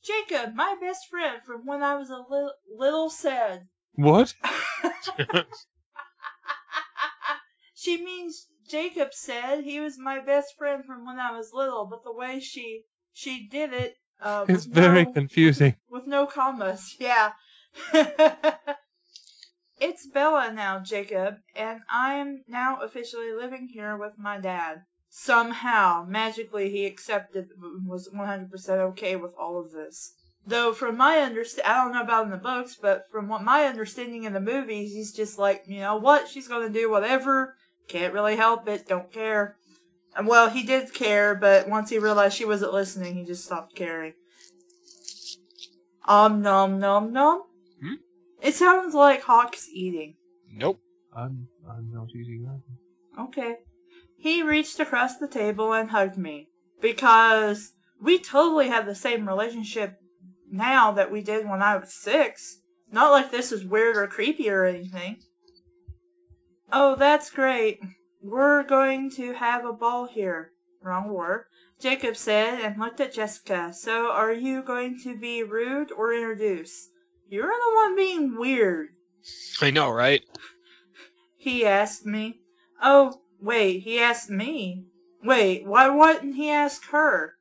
Jacob, 0.03 0.53
my 0.55 0.75
best 0.79 1.07
friend 1.09 1.41
from 1.45 1.65
when 1.65 1.83
I 1.83 1.95
was 1.95 2.09
a 2.09 2.17
little, 2.17 2.53
little 2.77 3.09
said. 3.09 3.67
What? 3.95 4.33
she 7.75 8.03
means 8.03 8.47
Jacob 8.69 9.13
said 9.13 9.63
he 9.63 9.79
was 9.79 9.97
my 9.97 10.19
best 10.19 10.55
friend 10.57 10.85
from 10.85 11.05
when 11.05 11.19
I 11.19 11.31
was 11.31 11.51
little, 11.53 11.85
but 11.85 12.03
the 12.03 12.13
way 12.13 12.39
she 12.39 12.83
she 13.13 13.47
did 13.47 13.73
it 13.73 13.95
uh, 14.21 14.45
It's 14.47 14.65
very 14.65 15.05
no, 15.05 15.13
confusing. 15.13 15.75
with 15.89 16.07
no 16.07 16.25
commas. 16.25 16.95
Yeah. 16.99 17.31
it's 19.79 20.07
Bella 20.07 20.51
now, 20.51 20.79
Jacob, 20.79 21.35
and 21.55 21.81
I'm 21.89 22.43
now 22.47 22.81
officially 22.81 23.33
living 23.33 23.67
here 23.67 23.95
with 23.97 24.13
my 24.17 24.39
dad. 24.39 24.83
Somehow, 25.19 26.05
magically, 26.07 26.69
he 26.69 26.85
accepted 26.85 27.49
and 27.59 27.87
was 27.87 28.07
100% 28.07 28.69
okay 28.91 29.15
with 29.15 29.33
all 29.37 29.59
of 29.59 29.71
this. 29.71 30.13
Though 30.45 30.73
from 30.73 30.95
my 30.95 31.17
understand, 31.17 31.67
I 31.67 31.83
don't 31.83 31.93
know 31.93 32.03
about 32.03 32.25
in 32.25 32.31
the 32.31 32.37
books, 32.37 32.77
but 32.79 33.09
from 33.09 33.27
what 33.27 33.43
my 33.43 33.65
understanding 33.65 34.25
in 34.25 34.33
the 34.33 34.39
movies, 34.39 34.93
he's 34.93 35.13
just 35.13 35.39
like, 35.39 35.63
you 35.65 35.79
know 35.79 35.97
what, 35.97 36.27
she's 36.29 36.47
gonna 36.47 36.69
do 36.69 36.91
whatever. 36.91 37.55
Can't 37.87 38.13
really 38.13 38.35
help 38.35 38.67
it. 38.67 38.87
Don't 38.87 39.11
care. 39.11 39.57
And 40.15 40.27
well, 40.27 40.51
he 40.51 40.63
did 40.63 40.93
care, 40.93 41.33
but 41.33 41.67
once 41.67 41.89
he 41.89 41.97
realized 41.97 42.37
she 42.37 42.45
wasn't 42.45 42.73
listening, 42.73 43.15
he 43.15 43.25
just 43.25 43.43
stopped 43.43 43.75
caring. 43.75 44.13
Om 46.05 46.43
nom 46.43 46.79
nom 46.79 47.11
nom. 47.11 47.41
Hmm? 47.81 47.95
It 48.43 48.53
sounds 48.53 48.93
like 48.93 49.23
Hawk's 49.23 49.67
eating. 49.67 50.15
Nope. 50.53 50.79
I'm 51.11 51.47
I'm 51.67 51.91
not 51.91 52.09
eating 52.15 52.43
that. 52.43 53.23
Okay. 53.23 53.55
He 54.17 54.41
reached 54.41 54.79
across 54.79 55.17
the 55.17 55.27
table 55.27 55.73
and 55.73 55.89
hugged 55.89 56.17
me 56.17 56.49
because 56.81 57.71
we 58.01 58.19
totally 58.19 58.69
have 58.69 58.85
the 58.85 58.95
same 58.95 59.27
relationship 59.27 59.97
now 60.51 60.93
that 60.93 61.11
we 61.11 61.21
did 61.21 61.47
when 61.47 61.61
I 61.61 61.77
was 61.77 61.93
six. 61.93 62.59
Not 62.91 63.11
like 63.11 63.31
this 63.31 63.51
is 63.51 63.63
weird 63.63 63.97
or 63.97 64.07
creepy 64.07 64.49
or 64.49 64.65
anything. 64.65 65.17
Oh, 66.71 66.95
that's 66.95 67.29
great. 67.29 67.79
We're 68.21 68.63
going 68.63 69.11
to 69.11 69.33
have 69.33 69.65
a 69.65 69.73
ball 69.73 70.07
here. 70.07 70.51
Wrong 70.81 71.09
word. 71.09 71.45
Jacob 71.79 72.17
said 72.17 72.59
and 72.61 72.79
looked 72.79 72.99
at 72.99 73.13
Jessica. 73.13 73.73
So 73.73 74.09
are 74.11 74.33
you 74.33 74.63
going 74.63 74.99
to 75.03 75.17
be 75.17 75.43
rude 75.43 75.91
or 75.91 76.13
introduce? 76.13 76.89
You're 77.29 77.47
the 77.47 77.75
one 77.75 77.95
being 77.95 78.37
weird. 78.37 78.89
I 79.61 79.71
know, 79.71 79.91
right? 79.91 80.23
He 81.35 81.65
asked 81.65 82.05
me. 82.05 82.39
Oh, 82.81 83.21
wait, 83.41 83.79
he 83.79 83.99
asked 83.99 84.29
me. 84.29 84.85
Wait, 85.23 85.65
why 85.65 85.89
wouldn't 85.89 86.35
he 86.35 86.49
ask 86.49 86.83
her? 86.89 87.35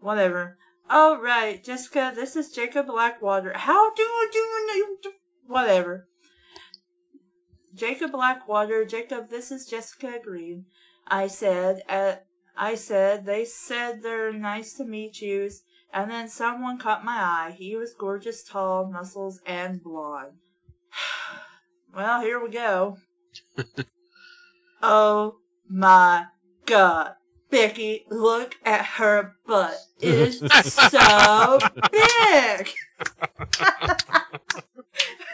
Whatever. 0.00 0.56
Oh, 0.88 1.20
right, 1.20 1.62
Jessica, 1.62 2.12
this 2.14 2.36
is 2.36 2.52
Jacob 2.52 2.86
Blackwater. 2.86 3.52
How 3.52 3.92
do 3.92 4.02
you 4.02 4.98
do, 5.02 5.12
whatever. 5.46 6.08
Jacob 7.74 8.12
Blackwater, 8.12 8.84
Jacob, 8.84 9.28
this 9.28 9.50
is 9.50 9.66
Jessica 9.66 10.20
Green. 10.22 10.66
I 11.06 11.26
said, 11.26 11.82
uh, 11.88 12.16
I 12.56 12.76
said, 12.76 13.26
they 13.26 13.44
said 13.44 14.02
they're 14.02 14.32
nice 14.32 14.74
to 14.74 14.84
meet 14.84 15.20
yous, 15.20 15.60
and 15.92 16.10
then 16.10 16.28
someone 16.28 16.78
caught 16.78 17.04
my 17.04 17.16
eye. 17.16 17.54
He 17.56 17.76
was 17.76 17.94
gorgeous, 17.94 18.44
tall, 18.44 18.86
muscles, 18.86 19.40
and 19.44 19.82
blonde. 19.82 20.38
well, 21.94 22.20
here 22.22 22.40
we 22.40 22.50
go. 22.50 22.96
oh 24.86 25.36
my 25.68 26.24
god. 26.64 27.14
Becky, 27.50 28.04
look 28.10 28.54
at 28.64 28.84
her 28.84 29.36
butt. 29.46 29.76
It 30.00 30.14
is 30.14 30.38
so 30.38 31.60
big. 31.92 32.68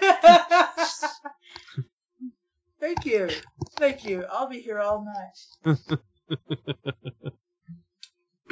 Thank 2.81 3.07
you. 3.07 3.31
Thank 3.79 4.05
you. 4.05 4.25
I'll 4.31 4.49
be 4.49 4.61
here 4.61 4.79
all 4.79 5.05
night. 5.05 5.39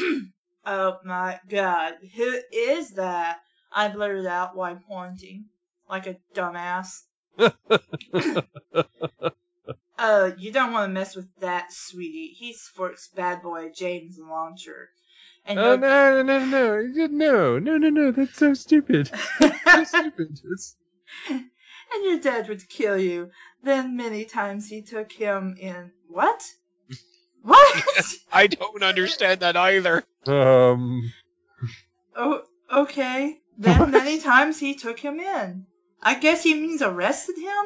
oh 0.65 0.97
my 1.05 1.39
god. 1.49 1.95
Who 2.17 2.39
is 2.53 2.91
that? 2.93 3.41
I 3.73 3.89
blurted 3.89 4.27
out 4.27 4.57
while 4.57 4.81
pointing. 4.89 5.47
Like 5.89 6.07
a 6.07 6.17
dumbass. 6.35 7.03
Oh, 10.03 10.33
you 10.39 10.51
don't 10.51 10.73
want 10.73 10.89
to 10.89 10.95
mess 10.95 11.15
with 11.15 11.29
that, 11.41 11.71
sweetie. 11.75 12.35
He's 12.35 12.63
sports 12.63 13.11
bad 13.15 13.43
boy 13.43 13.71
James 13.75 14.19
Lautner. 14.19 14.87
And 15.45 15.59
oh 15.59 15.77
no, 15.77 16.23
no, 16.23 16.39
no, 16.43 16.81
no, 16.81 17.07
no, 17.07 17.59
no, 17.59 17.77
no, 17.77 17.89
no! 17.91 18.11
That's 18.11 18.37
so 18.37 18.55
stupid. 18.55 19.11
So 19.41 19.85
stupid. 19.85 20.41
It's... 20.53 20.77
And 21.29 22.05
your 22.05 22.19
dad 22.19 22.49
would 22.49 22.67
kill 22.69 22.97
you. 22.97 23.31
Then 23.63 23.97
many 23.97 24.25
times 24.25 24.69
he 24.69 24.81
took 24.81 25.13
him 25.13 25.57
in. 25.61 25.93
What? 26.09 26.43
What? 27.43 27.85
I 28.33 28.47
don't 28.47 28.83
understand 28.83 29.41
that 29.41 29.57
either. 29.57 30.05
Um. 30.27 31.13
Oh, 32.17 32.43
okay. 32.73 33.39
Then 33.59 33.79
what? 33.81 33.91
many 33.91 34.19
times 34.21 34.59
he 34.59 34.77
took 34.77 34.99
him 34.99 35.21
in. 35.21 35.67
I 36.03 36.15
guess 36.15 36.43
he 36.43 36.55
means 36.55 36.81
arrested 36.81 37.37
him. 37.37 37.65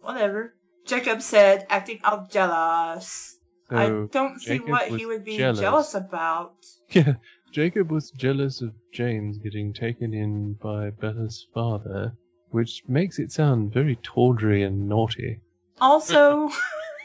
Whatever. 0.00 0.54
Jacob 0.90 1.22
said, 1.22 1.66
acting 1.70 2.00
all 2.02 2.26
jealous. 2.28 3.38
I 3.70 4.06
don't 4.10 4.40
see 4.40 4.58
Jacob 4.58 4.70
what 4.70 4.88
he 4.88 5.06
would 5.06 5.24
be 5.24 5.36
jealous. 5.36 5.60
jealous 5.60 5.94
about. 5.94 6.56
yeah, 6.90 7.14
Jacob 7.52 7.92
was 7.92 8.10
jealous 8.10 8.60
of 8.60 8.72
James 8.92 9.38
getting 9.38 9.72
taken 9.72 10.12
in 10.12 10.54
by 10.54 10.90
Bella's 10.90 11.46
father, 11.54 12.16
which 12.48 12.82
makes 12.88 13.20
it 13.20 13.30
sound 13.30 13.72
very 13.72 14.00
tawdry 14.02 14.64
and 14.64 14.88
naughty. 14.88 15.38
Also, 15.80 16.50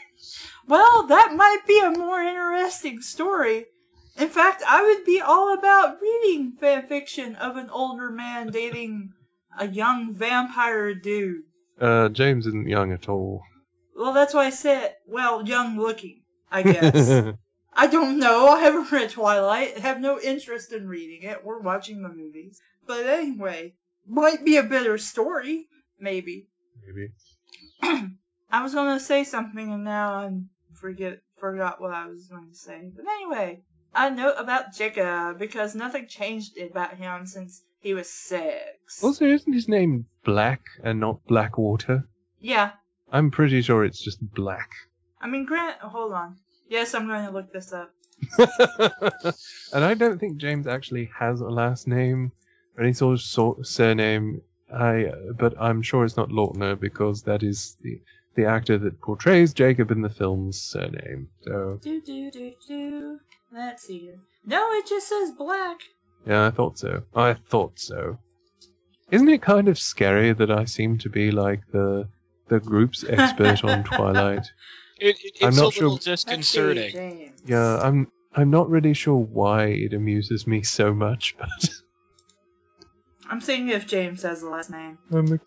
well, 0.66 1.06
that 1.06 1.36
might 1.36 1.62
be 1.68 1.78
a 1.78 1.96
more 1.96 2.20
interesting 2.20 3.00
story. 3.00 3.66
In 4.16 4.30
fact, 4.30 4.64
I 4.66 4.82
would 4.82 5.04
be 5.04 5.20
all 5.20 5.54
about 5.54 6.00
reading 6.02 6.56
fan 6.58 6.88
fiction 6.88 7.36
of 7.36 7.56
an 7.56 7.70
older 7.70 8.10
man 8.10 8.48
dating 8.48 9.12
a 9.56 9.68
young 9.68 10.12
vampire 10.12 10.92
dude. 10.92 11.44
Uh, 11.80 12.08
James 12.08 12.48
isn't 12.48 12.68
young 12.68 12.90
at 12.90 13.08
all. 13.08 13.44
Well, 13.96 14.12
that's 14.12 14.34
why 14.34 14.46
I 14.46 14.50
said, 14.50 14.94
well, 15.06 15.46
young 15.46 15.78
looking, 15.78 16.22
I 16.50 16.62
guess. 16.72 17.34
I 17.72 17.86
don't 17.86 18.18
know. 18.18 18.48
I 18.48 18.60
haven't 18.60 18.92
read 18.92 19.10
Twilight. 19.10 19.74
I 19.76 19.80
have 19.80 20.00
no 20.00 20.20
interest 20.20 20.72
in 20.72 20.88
reading 20.88 21.28
it 21.28 21.40
or 21.44 21.60
watching 21.60 22.02
the 22.02 22.08
movies. 22.08 22.60
But 22.86 23.06
anyway, 23.06 23.74
might 24.06 24.44
be 24.44 24.56
a 24.56 24.62
better 24.62 24.98
story, 24.98 25.68
maybe. 25.98 26.48
Maybe. 26.86 27.12
I 28.50 28.62
was 28.62 28.74
gonna 28.74 29.00
say 29.00 29.24
something 29.24 29.72
and 29.72 29.84
now 29.84 30.14
I 30.14 30.30
forget 30.74 31.20
forgot 31.38 31.80
what 31.80 31.92
I 31.92 32.06
was 32.06 32.26
going 32.28 32.48
to 32.48 32.54
say. 32.54 32.90
But 32.94 33.04
anyway, 33.06 33.62
I 33.94 34.10
know 34.10 34.32
about 34.32 34.74
Jacob 34.74 35.38
because 35.38 35.74
nothing 35.74 36.06
changed 36.06 36.58
about 36.58 36.94
him 36.94 37.26
since 37.26 37.62
he 37.80 37.94
was 37.94 38.08
six. 38.08 39.02
Also, 39.02 39.26
isn't 39.26 39.52
his 39.52 39.68
name 39.68 40.06
Black 40.24 40.62
and 40.82 41.00
not 41.00 41.24
Blackwater? 41.26 42.08
Yeah, 42.40 42.72
I'm 43.10 43.30
pretty 43.30 43.62
sure 43.62 43.84
it's 43.84 44.02
just 44.02 44.18
Black. 44.34 44.70
I 45.20 45.28
mean, 45.28 45.44
Grant. 45.46 45.78
Hold 45.80 46.12
on. 46.12 46.36
Yes, 46.68 46.94
I'm 46.94 47.06
going 47.06 47.24
to 47.26 47.32
look 47.32 47.52
this 47.52 47.72
up. 47.72 47.90
and 49.72 49.84
I 49.84 49.94
don't 49.94 50.18
think 50.18 50.38
James 50.38 50.66
actually 50.66 51.10
has 51.18 51.40
a 51.40 51.48
last 51.48 51.86
name 51.86 52.32
or 52.76 52.84
any 52.84 52.92
sort 52.92 53.20
of 53.20 53.66
surname. 53.66 54.40
I, 54.72 55.10
but 55.38 55.54
I'm 55.60 55.82
sure 55.82 56.04
it's 56.04 56.16
not 56.16 56.30
Lautner 56.30 56.78
because 56.78 57.22
that 57.22 57.42
is 57.42 57.76
the 57.82 58.00
the 58.34 58.44
actor 58.46 58.76
that 58.76 59.00
portrays 59.00 59.54
Jacob 59.54 59.90
in 59.90 60.02
the 60.02 60.10
film's 60.10 60.60
surname. 60.60 61.28
So 61.42 61.78
Do 61.82 62.02
do 62.02 62.30
do 62.30 62.52
do. 62.68 63.18
Let's 63.52 63.84
see 63.86 63.98
here. 64.00 64.18
No, 64.44 64.72
it 64.72 64.86
just 64.86 65.08
says 65.08 65.30
black. 65.38 65.78
yeah, 66.26 66.46
I 66.46 66.50
thought 66.50 66.78
so. 66.78 67.02
I 67.14 67.34
thought 67.34 67.78
so. 67.78 68.18
Isn't 69.10 69.28
it 69.28 69.40
kind 69.40 69.68
of 69.68 69.78
scary 69.78 70.32
that 70.34 70.50
I 70.50 70.64
seem 70.64 70.98
to 70.98 71.08
be 71.08 71.30
like 71.30 71.60
the 71.72 72.08
the 72.48 72.60
group's 72.60 73.04
expert 73.04 73.64
on 73.64 73.84
Twilight? 73.84 74.50
It, 74.98 75.18
it, 75.22 75.36
I'm 75.42 75.48
it's 75.48 75.56
not 75.56 75.62
a 75.62 75.66
little 75.66 75.72
sure- 75.72 75.90
Let's 75.90 76.04
disconcerting. 76.04 77.32
Yeah, 77.46 77.78
I'm 77.78 78.10
I'm 78.34 78.50
not 78.50 78.68
really 78.68 78.94
sure 78.94 79.16
why 79.16 79.66
it 79.66 79.94
amuses 79.94 80.46
me 80.46 80.62
so 80.62 80.92
much, 80.94 81.36
but 81.38 81.70
I'm 83.28 83.40
seeing 83.40 83.68
if 83.68 83.86
James 83.86 84.22
has 84.22 84.42
a 84.42 84.48
last 84.48 84.70
name. 84.70 84.98
I'm, 85.12 85.40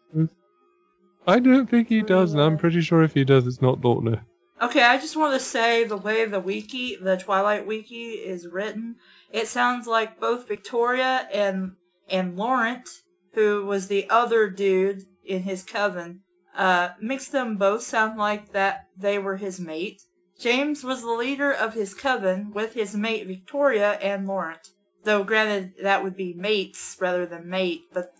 I 1.28 1.40
don't 1.40 1.70
think 1.70 1.90
he 1.90 2.02
does, 2.02 2.34
and 2.34 2.42
I'm 2.42 2.58
pretty 2.58 2.82
sure 2.82 3.04
if 3.04 3.14
he 3.14 3.24
does, 3.24 3.46
it's 3.46 3.62
not 3.62 3.82
Lautner. 3.82 4.22
Okay, 4.62 4.84
I 4.84 4.98
just 4.98 5.16
want 5.16 5.40
to 5.40 5.46
say 5.46 5.86
the 5.86 5.96
way 5.96 6.26
the 6.26 6.40
wiki, 6.40 6.98
the 6.98 7.16
Twilight 7.16 7.66
wiki, 7.66 8.10
is 8.12 8.46
written, 8.46 8.98
it 9.32 9.48
sounds 9.48 9.88
like 9.88 10.20
both 10.20 10.48
Victoria 10.48 11.28
and 11.34 11.74
and 12.10 12.36
Laurent, 12.36 12.90
who 13.34 13.66
was 13.66 13.88
the 13.88 14.10
other 14.10 14.50
dude 14.50 15.06
in 15.24 15.44
his 15.44 15.64
coven, 15.64 16.22
uh, 16.60 16.90
makes 17.00 17.30
them 17.30 17.56
both 17.56 17.82
sound 17.84 18.18
like 18.18 18.52
that 18.52 18.88
they 18.98 19.18
were 19.18 19.38
his 19.38 19.62
mate. 19.62 20.02
James 20.42 20.84
was 20.84 21.02
the 21.02 21.12
leader 21.12 21.54
of 21.54 21.74
his 21.74 21.94
coven 21.94 22.52
with 22.54 22.74
his 22.74 22.94
mate 22.94 23.26
Victoria 23.28 23.94
and 23.94 24.28
Laurent. 24.28 24.60
Though 25.06 25.24
granted 25.24 25.76
that 25.84 26.04
would 26.04 26.18
be 26.18 26.34
mates 26.34 26.98
rather 27.00 27.26
than 27.26 27.50
mate, 27.50 27.84
but 27.94 28.12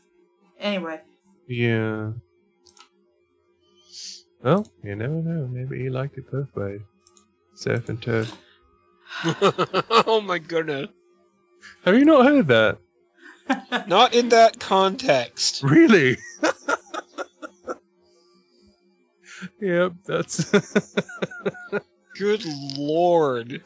anyway. 0.58 1.02
Yeah. 1.48 2.14
Well, 4.42 4.66
you 4.86 4.96
never 4.96 5.16
know. 5.16 5.46
Maybe 5.46 5.84
he 5.84 5.90
liked 5.90 6.18
it 6.18 6.32
both 6.32 6.56
ways. 6.56 6.80
Surf 7.56 7.90
and 7.90 8.02
turf. 8.02 8.32
oh 10.08 10.22
my 10.26 10.40
goodness. 10.40 10.88
Have 11.84 11.96
you 11.96 12.06
not 12.06 12.26
heard 12.26 12.48
that? 12.48 12.78
Not 13.88 14.14
in 14.14 14.30
that 14.30 14.62
context. 14.62 15.62
Really? 15.62 16.18
yep, 19.60 19.94
that's. 20.06 20.52
Good 22.18 22.44
lord. 22.78 23.62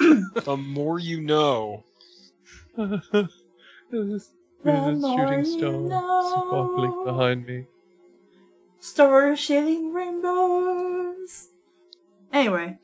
the 0.00 0.56
more 0.56 0.98
you 0.98 1.20
know. 1.20 1.84
It's 2.76 4.30
The 4.64 4.72
There's 4.72 5.00
more 5.00 5.16
shooting 5.16 5.44
you 5.44 5.58
stars 5.58 5.90
know. 5.90 6.46
sparkling 6.48 7.04
behind 7.04 7.46
me. 7.46 7.66
Stars 8.80 9.38
shooting 9.38 9.92
rainbows. 9.92 11.48
Anyway, 12.32 12.78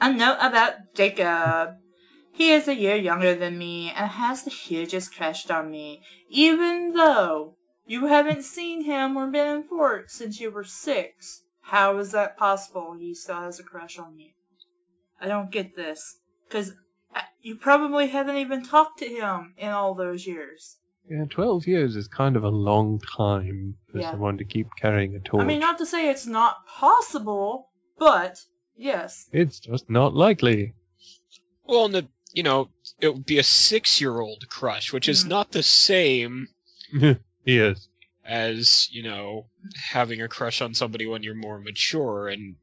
a 0.00 0.12
note 0.12 0.38
about 0.40 0.94
Jacob. 0.94 1.76
He 2.32 2.52
is 2.52 2.68
a 2.68 2.74
year 2.74 2.94
younger 2.94 3.34
than 3.34 3.58
me 3.58 3.90
and 3.90 4.08
has 4.08 4.44
the 4.44 4.50
hugest 4.50 5.16
crush 5.16 5.50
on 5.50 5.70
me, 5.70 6.02
even 6.28 6.92
though 6.92 7.56
you 7.90 8.06
haven't 8.06 8.44
seen 8.44 8.84
him 8.84 9.16
or 9.16 9.26
been 9.26 9.56
in 9.56 9.62
Fort 9.64 10.12
since 10.12 10.38
you 10.38 10.52
were 10.52 10.62
six. 10.62 11.42
How 11.60 11.98
is 11.98 12.12
that 12.12 12.36
possible? 12.36 12.94
He 12.96 13.14
still 13.14 13.40
has 13.40 13.58
a 13.58 13.64
crush 13.64 13.98
on 13.98 14.16
you. 14.16 14.30
I 15.20 15.26
don't 15.26 15.50
get 15.50 15.74
this. 15.74 16.16
Because 16.46 16.72
you 17.42 17.56
probably 17.56 18.06
haven't 18.06 18.36
even 18.36 18.62
talked 18.64 19.00
to 19.00 19.06
him 19.06 19.54
in 19.58 19.70
all 19.70 19.94
those 19.94 20.24
years. 20.24 20.76
Yeah, 21.10 21.24
12 21.28 21.66
years 21.66 21.96
is 21.96 22.06
kind 22.06 22.36
of 22.36 22.44
a 22.44 22.48
long 22.48 23.00
time 23.00 23.74
for 23.90 23.98
Yeah. 23.98 24.12
someone 24.12 24.38
to 24.38 24.44
keep 24.44 24.68
carrying 24.80 25.16
a 25.16 25.20
torch. 25.20 25.42
I 25.42 25.46
mean, 25.46 25.58
not 25.58 25.78
to 25.78 25.86
say 25.86 26.10
it's 26.10 26.26
not 26.26 26.64
possible, 26.66 27.70
but 27.98 28.38
yes. 28.76 29.28
It's 29.32 29.58
just 29.58 29.90
not 29.90 30.14
likely. 30.14 30.74
Well, 31.66 31.86
and 31.86 31.94
the 31.94 32.08
you 32.32 32.44
know 32.44 32.68
it 33.00 33.12
would 33.12 33.26
be 33.26 33.38
a 33.38 33.42
six-year-old 33.42 34.48
crush, 34.48 34.92
which 34.92 35.08
is 35.08 35.24
Mm. 35.24 35.28
not 35.30 35.50
the 35.50 35.64
same 35.64 36.46
yes. 37.44 37.88
as 38.24 38.88
you 38.90 39.02
know 39.02 39.46
having 39.74 40.22
a 40.22 40.28
crush 40.28 40.60
on 40.60 40.74
somebody 40.74 41.06
when 41.06 41.22
you're 41.22 41.34
more 41.34 41.58
mature 41.58 42.28
and 42.28 42.56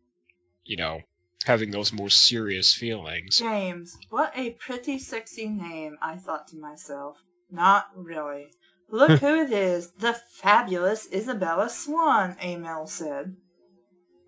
you 0.64 0.78
know 0.78 1.02
having 1.46 1.72
those 1.72 1.94
more 1.94 2.10
serious 2.10 2.74
feelings. 2.74 3.40
James, 3.40 3.98
what 4.10 4.34
a 4.36 4.52
pretty 4.52 5.00
sexy 5.00 5.48
name, 5.48 5.98
I 6.02 6.18
thought 6.18 6.50
to 6.50 6.58
myself. 6.58 7.18
Not 7.50 7.88
really. 7.96 8.48
Look 8.90 9.12
who 9.22 9.42
it 9.42 9.52
is, 9.52 9.90
the 9.92 10.14
fabulous 10.14 11.08
Isabella 11.12 11.70
Swan, 11.70 12.36
Amel 12.42 12.88
said. 12.88 13.36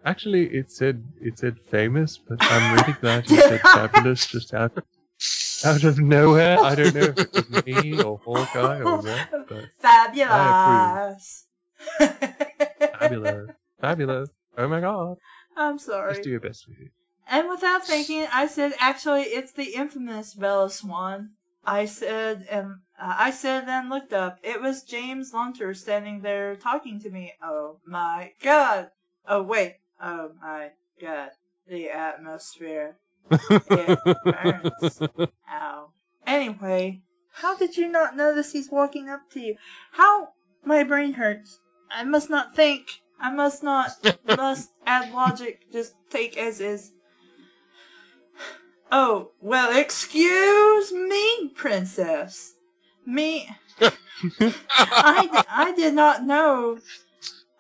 Actually, 0.06 0.46
it 0.46 0.72
said 0.72 1.04
it 1.22 1.38
said 1.38 1.60
famous, 1.70 2.18
but 2.18 2.38
I'm 2.42 2.78
really 2.78 2.98
glad 3.02 3.30
you 3.30 3.36
said 3.36 3.62
fabulous 3.64 4.26
just 4.26 4.54
out 4.54 4.78
out 5.66 5.84
of 5.84 6.00
nowhere. 6.00 6.58
I 6.64 6.76
don't 6.76 6.94
know 6.94 7.06
if 7.06 7.20
it 7.20 7.34
was 7.34 7.50
me 7.66 8.00
or 8.04 8.20
Hawkye 8.20 8.80
or 8.82 9.02
what, 9.02 9.48
but 9.50 9.70
Fabulous. 9.80 11.46
fabulous, 13.00 13.50
fabulous. 13.82 14.30
Oh 14.58 14.68
my 14.68 14.80
god! 14.82 15.18
I'm 15.58 15.80
sorry. 15.80 16.12
Just 16.12 16.18
sorry. 16.18 16.24
do 16.24 16.30
your 16.30 16.40
best 16.40 16.68
with 16.68 16.80
it. 16.80 16.92
And 17.28 17.48
without 17.50 17.86
thinking, 17.86 18.26
I 18.32 18.48
said, 18.48 18.74
actually, 18.80 19.22
it's 19.22 19.52
the 19.52 19.76
infamous 19.76 20.34
Bella 20.34 20.70
Swan. 20.70 21.32
I 21.64 21.86
said, 21.86 22.48
and 22.50 22.78
uh, 23.00 23.16
I 23.18 23.32
said, 23.32 23.68
and 23.68 23.90
looked 23.90 24.14
up. 24.14 24.40
It 24.42 24.62
was 24.62 24.84
James 24.84 25.32
Lautner 25.32 25.76
standing 25.76 26.22
there 26.22 26.56
talking 26.56 27.02
to 27.02 27.10
me. 27.10 27.34
Oh 27.44 27.80
my 27.86 28.32
God! 28.42 28.90
Oh 29.28 29.44
wait! 29.44 29.76
Oh 30.02 30.32
my 30.42 30.72
God! 31.00 31.30
The 31.68 31.90
atmosphere. 31.90 32.98
It. 33.32 34.00
Ow. 35.50 35.92
Anyway, 36.26 37.02
how 37.32 37.58
did 37.58 37.78
you 37.78 37.88
not 37.88 38.16
notice 38.16 38.52
he's 38.52 38.70
walking 38.70 39.10
up 39.10 39.22
to 39.32 39.40
you? 39.40 39.56
How? 39.92 40.30
My 40.64 40.84
brain 40.84 41.14
hurts. 41.14 41.60
I 41.92 42.04
must 42.04 42.30
not 42.30 42.56
think. 42.56 42.88
I 43.20 43.32
must 43.32 43.64
not. 43.64 43.92
must 44.38 44.70
add 44.86 45.14
logic. 45.14 45.62
Just 45.72 45.94
take 46.10 46.38
as 46.38 46.60
is. 46.60 46.92
Oh, 48.92 49.32
well, 49.40 49.78
excuse 49.78 50.92
me, 50.92 51.50
princess. 51.56 52.54
Me. 53.06 53.48
I, 53.82 55.44
I 55.50 55.74
did 55.76 55.94
not 55.94 56.24
know. 56.24 56.80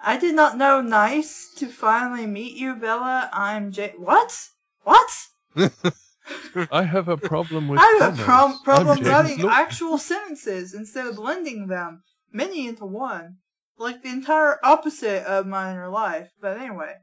I 0.01 0.17
did 0.17 0.35
not 0.35 0.57
know. 0.57 0.81
Nice 0.81 1.53
to 1.57 1.67
finally 1.67 2.25
meet 2.25 2.55
you, 2.55 2.75
Bella. 2.75 3.29
I'm 3.31 3.71
J. 3.71 3.93
What? 3.97 4.35
What? 4.83 5.09
I 6.71 6.83
have 6.83 7.07
a 7.07 7.17
problem 7.17 7.67
with. 7.67 7.79
I 7.79 7.97
have 8.01 8.19
a 8.19 8.23
I'm 8.23 8.59
problem 8.63 9.03
writing 9.03 9.39
Look- 9.39 9.51
actual 9.51 9.97
sentences 9.97 10.73
instead 10.73 11.07
of 11.07 11.15
blending 11.15 11.67
them, 11.67 12.03
many 12.31 12.67
into 12.67 12.85
one. 12.85 13.37
Like 13.77 14.03
the 14.03 14.09
entire 14.09 14.59
opposite 14.63 15.23
of 15.23 15.47
my 15.47 15.71
inner 15.71 15.87
life. 15.87 16.29
But 16.41 16.59
anyway. 16.59 16.95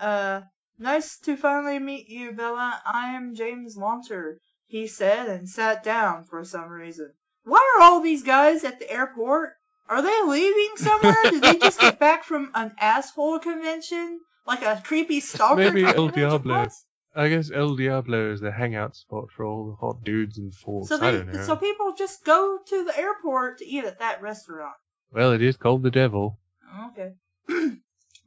Uh, 0.00 0.42
nice 0.78 1.18
to 1.20 1.36
finally 1.36 1.78
meet 1.78 2.08
you, 2.08 2.32
Bella. 2.32 2.80
I 2.86 3.14
am 3.16 3.34
James 3.34 3.76
Lautner, 3.76 4.36
he 4.66 4.86
said 4.86 5.28
and 5.28 5.48
sat 5.48 5.84
down 5.84 6.24
for 6.24 6.44
some 6.44 6.68
reason. 6.68 7.12
Why 7.44 7.76
are 7.76 7.82
all 7.82 8.00
these 8.00 8.22
guys 8.22 8.64
at 8.64 8.78
the 8.78 8.90
airport? 8.90 9.52
Are 9.88 10.02
they 10.02 10.22
leaving 10.22 10.76
somewhere? 10.76 11.16
Did 11.24 11.42
they 11.42 11.58
just 11.58 11.80
get 11.80 11.98
back 12.06 12.24
from 12.24 12.50
an 12.54 12.72
asshole 12.78 13.38
convention? 13.40 14.20
Like 14.46 14.62
a 14.62 14.80
creepy 14.84 15.20
stalker 15.20 15.56
Maybe 15.56 15.84
El? 15.84 16.08
Diablo. 16.08 16.60
What? 16.60 16.72
I 17.18 17.28
guess 17.28 17.50
El 17.50 17.74
Diablo 17.74 18.30
is 18.30 18.40
the 18.40 18.52
hangout 18.52 18.94
spot 18.94 19.32
for 19.32 19.44
all 19.44 19.70
the 19.70 19.74
hot 19.74 20.04
dudes 20.04 20.38
and 20.38 20.54
Forks. 20.54 20.88
So 20.88 20.94
I 20.94 21.10
they, 21.10 21.18
don't 21.18 21.32
know. 21.32 21.42
so 21.42 21.56
people 21.56 21.92
just 21.98 22.24
go 22.24 22.60
to 22.64 22.84
the 22.84 22.96
airport 22.96 23.58
to 23.58 23.66
eat 23.66 23.84
at 23.84 23.98
that 23.98 24.22
restaurant. 24.22 24.76
Well, 25.10 25.32
it 25.32 25.42
is 25.42 25.56
called 25.56 25.82
the 25.82 25.90
Devil. 25.90 26.38
Okay. 26.92 27.14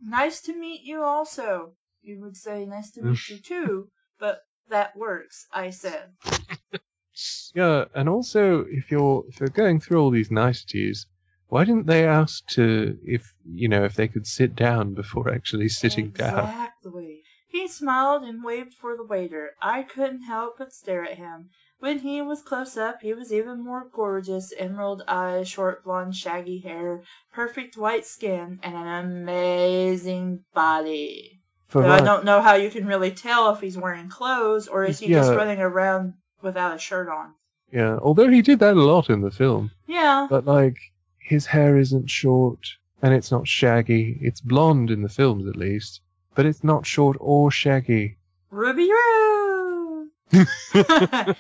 nice 0.04 0.42
to 0.42 0.54
meet 0.54 0.82
you 0.84 1.04
also. 1.04 1.72
You 2.02 2.20
would 2.20 2.36
say 2.36 2.66
nice 2.66 2.92
to 2.92 3.02
meet 3.02 3.30
you 3.30 3.38
too, 3.38 3.88
but 4.20 4.42
that 4.68 4.98
works, 4.98 5.48
I 5.54 5.70
said. 5.70 6.12
Yeah, 7.54 7.86
and 7.94 8.08
also 8.08 8.62
if 8.62 8.90
you're 8.90 9.26
if 9.28 9.42
you're 9.42 9.50
going 9.50 9.82
through 9.82 10.02
all 10.02 10.10
these 10.10 10.32
niceties, 10.32 11.06
why 11.50 11.66
didn't 11.66 11.86
they 11.86 12.08
ask 12.08 12.48
to 12.52 12.98
if 13.04 13.34
you 13.46 13.68
know 13.68 13.84
if 13.84 13.96
they 13.96 14.08
could 14.08 14.26
sit 14.26 14.56
down 14.56 14.94
before 14.94 15.30
actually 15.30 15.68
sitting 15.68 16.12
down? 16.12 16.40
Exactly. 16.40 17.24
He 17.52 17.68
smiled 17.68 18.24
and 18.24 18.44
waved 18.44 18.74
for 18.76 18.96
the 18.96 19.04
waiter. 19.04 19.52
I 19.62 19.84
couldn't 19.84 20.22
help 20.22 20.58
but 20.58 20.72
stare 20.72 21.04
at 21.04 21.18
him. 21.18 21.50
When 21.80 22.00
he 22.00 22.22
was 22.22 22.42
close 22.42 22.78
up, 22.78 23.02
he 23.02 23.14
was 23.14 23.34
even 23.34 23.64
more 23.66 23.86
gorgeous. 23.92 24.54
Emerald 24.58 25.04
eyes, 25.06 25.50
short 25.50 25.84
blonde 25.84 26.16
shaggy 26.16 26.60
hair, 26.60 27.02
perfect 27.34 27.76
white 27.76 28.06
skin, 28.06 28.60
and 28.64 28.74
an 28.76 28.88
amazing 28.88 30.46
body. 30.54 31.42
For 31.68 31.84
So 31.84 31.90
I 31.90 32.00
don't 32.00 32.24
know 32.24 32.42
how 32.42 32.54
you 32.56 32.70
can 32.70 32.86
really 32.86 33.12
tell 33.12 33.54
if 33.54 33.60
he's 33.60 33.78
wearing 33.78 34.08
clothes 34.08 34.70
or 34.70 34.86
is 34.86 35.00
he 35.00 35.08
just 35.10 35.34
running 35.34 35.60
around 35.60 36.14
without 36.42 36.76
a 36.76 36.80
shirt 36.80 37.10
on. 37.10 37.34
Yeah, 37.72 37.98
although 38.02 38.30
he 38.30 38.42
did 38.42 38.60
that 38.60 38.78
a 38.78 38.82
lot 38.82 39.10
in 39.10 39.22
the 39.22 39.32
film, 39.32 39.72
Yeah. 39.88 40.28
but 40.30 40.46
like 40.46 40.78
his 41.20 41.46
hair 41.48 41.78
isn't 41.78 42.10
short 42.10 42.78
and 43.02 43.14
it's 43.14 43.32
not 43.32 43.48
shaggy. 43.48 44.18
It's 44.22 44.40
blonde 44.40 44.90
in 44.92 45.02
the 45.02 45.10
films 45.10 45.48
at 45.48 45.56
least, 45.58 46.02
but 46.36 46.46
it's 46.46 46.64
not 46.64 46.86
short 46.86 47.18
or 47.20 47.52
shaggy. 47.52 48.18
Ruby 48.50 48.90
Roo! 48.92 50.10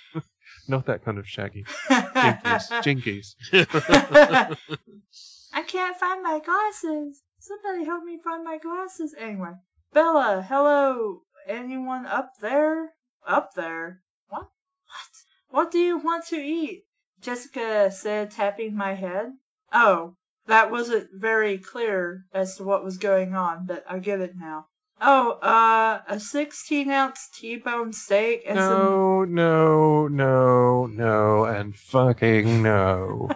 Not 0.68 0.86
that 0.86 1.04
kind 1.04 1.18
of 1.18 1.28
shaggy. 1.28 1.64
Jinkies. 1.90 3.36
Jinkies. 3.52 4.58
I 5.54 5.64
can't 5.64 5.98
find 5.98 6.24
my 6.24 6.40
glasses. 6.40 7.22
Somebody 7.40 7.84
help 7.84 8.04
me 8.04 8.20
find 8.24 8.44
my 8.44 8.58
glasses. 8.58 9.16
Anyway, 9.18 9.54
Bella, 9.94 10.46
hello. 10.48 11.24
Anyone 11.48 12.06
up 12.06 12.34
there? 12.40 12.94
Up 13.26 13.54
there? 13.56 14.02
What? 14.30 14.44
What? 14.44 15.12
What 15.50 15.72
do 15.72 15.80
you 15.80 15.98
want 15.98 16.28
to 16.28 16.38
eat? 16.38 16.86
Jessica 17.22 17.92
said, 17.92 18.32
tapping 18.32 18.76
my 18.76 18.94
head. 18.94 19.34
Oh, 19.74 20.16
that 20.48 20.72
wasn't 20.72 21.10
very 21.14 21.58
clear 21.58 22.26
as 22.34 22.58
to 22.58 22.64
what 22.64 22.84
was 22.84 22.98
going 22.98 23.36
on, 23.36 23.66
but 23.66 23.84
I 23.88 24.00
get 24.00 24.22
it 24.22 24.36
now. 24.36 24.68
Oh, 25.04 25.32
uh, 25.32 26.02
a 26.08 26.20
16 26.20 26.92
ounce 26.92 27.28
T-bone 27.34 27.92
steak 27.92 28.44
and 28.46 28.56
No, 28.56 29.24
no, 29.26 30.08
no, 30.08 30.86
no, 30.86 31.46
and 31.46 31.76
fucking 31.76 32.62
no. 32.62 33.30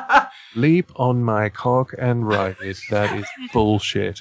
Leap 0.54 0.92
on 0.94 1.24
my 1.24 1.48
cock 1.48 1.92
and 1.98 2.26
ride 2.26 2.56
it. 2.60 2.78
That 2.90 3.18
is 3.18 3.26
bullshit. 3.52 4.20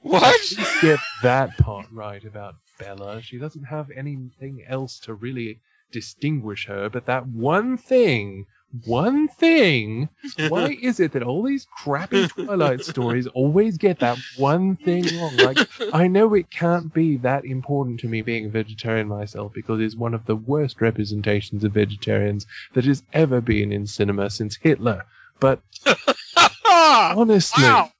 What? 0.00 0.40
Just 0.42 0.82
get 0.82 0.98
that 1.22 1.56
part 1.58 1.86
right 1.92 2.24
about 2.24 2.56
Bella. 2.80 3.22
She 3.22 3.38
doesn't 3.38 3.64
have 3.64 3.88
anything 3.96 4.64
else 4.66 4.98
to 5.00 5.14
really 5.14 5.60
distinguish 5.92 6.66
her, 6.66 6.88
but 6.88 7.06
that 7.06 7.28
one 7.28 7.76
thing, 7.76 8.46
one 8.84 9.28
thing. 9.28 10.08
Why 10.36 10.76
is 10.80 11.00
it 11.00 11.12
that 11.12 11.22
all 11.22 11.42
these 11.42 11.66
crappy 11.70 12.26
Twilight 12.26 12.84
stories 12.84 13.26
always 13.28 13.76
get 13.76 14.00
that 14.00 14.18
one 14.36 14.76
thing 14.76 15.18
wrong? 15.18 15.36
Like, 15.36 15.58
I 15.92 16.08
know 16.08 16.34
it 16.34 16.50
can't 16.50 16.92
be 16.92 17.16
that 17.18 17.44
important 17.44 18.00
to 18.00 18.08
me 18.08 18.22
being 18.22 18.46
a 18.46 18.50
vegetarian 18.50 19.08
myself 19.08 19.52
because 19.52 19.80
it's 19.80 19.96
one 19.96 20.14
of 20.14 20.26
the 20.26 20.36
worst 20.36 20.80
representations 20.80 21.64
of 21.64 21.72
vegetarians 21.72 22.46
that 22.74 22.84
has 22.84 23.02
ever 23.12 23.40
been 23.40 23.72
in 23.72 23.86
cinema 23.86 24.30
since 24.30 24.56
Hitler. 24.56 25.04
But 25.40 25.60
honestly, 26.64 27.62
Wow. 27.62 27.92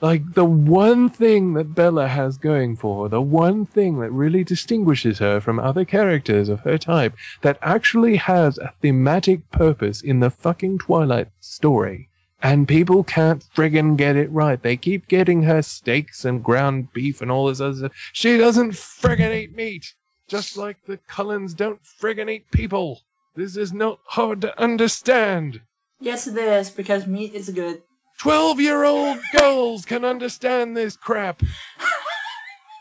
Like 0.00 0.34
the 0.34 0.44
one 0.44 1.08
thing 1.08 1.54
that 1.54 1.74
Bella 1.74 2.06
has 2.06 2.38
going 2.38 2.76
for 2.76 3.02
her, 3.02 3.08
the 3.08 3.20
one 3.20 3.66
thing 3.66 3.98
that 3.98 4.12
really 4.12 4.44
distinguishes 4.44 5.18
her 5.18 5.40
from 5.40 5.58
other 5.58 5.84
characters 5.84 6.48
of 6.48 6.60
her 6.60 6.78
type, 6.78 7.14
that 7.42 7.58
actually 7.62 8.14
has 8.14 8.58
a 8.58 8.72
thematic 8.80 9.50
purpose 9.50 10.00
in 10.00 10.20
the 10.20 10.30
fucking 10.30 10.78
Twilight 10.78 11.28
story. 11.40 12.08
And 12.40 12.68
people 12.68 13.02
can't 13.02 13.44
friggin' 13.56 13.96
get 13.96 14.14
it 14.14 14.30
right. 14.30 14.62
They 14.62 14.76
keep 14.76 15.08
getting 15.08 15.42
her 15.42 15.62
steaks 15.62 16.24
and 16.24 16.44
ground 16.44 16.92
beef 16.92 17.20
and 17.20 17.32
all 17.32 17.48
this 17.48 17.60
other 17.60 17.74
stuff. 17.74 17.92
She 18.12 18.38
doesn't 18.38 18.74
friggin' 18.74 19.34
eat 19.34 19.56
meat. 19.56 19.94
Just 20.28 20.56
like 20.56 20.76
the 20.86 20.98
Cullens 21.08 21.54
don't 21.54 21.82
friggin' 21.82 22.30
eat 22.30 22.48
people. 22.52 23.00
This 23.34 23.56
is 23.56 23.72
not 23.72 23.98
hard 24.04 24.42
to 24.42 24.60
understand. 24.60 25.60
Yes, 26.00 26.28
it 26.28 26.36
is 26.36 26.70
because 26.70 27.08
meat 27.08 27.34
is 27.34 27.50
good. 27.50 27.82
12 28.18 28.60
year 28.60 28.84
old 28.84 29.18
girls 29.36 29.84
can 29.84 30.04
understand 30.04 30.76
this 30.76 30.96
crap. 30.96 31.40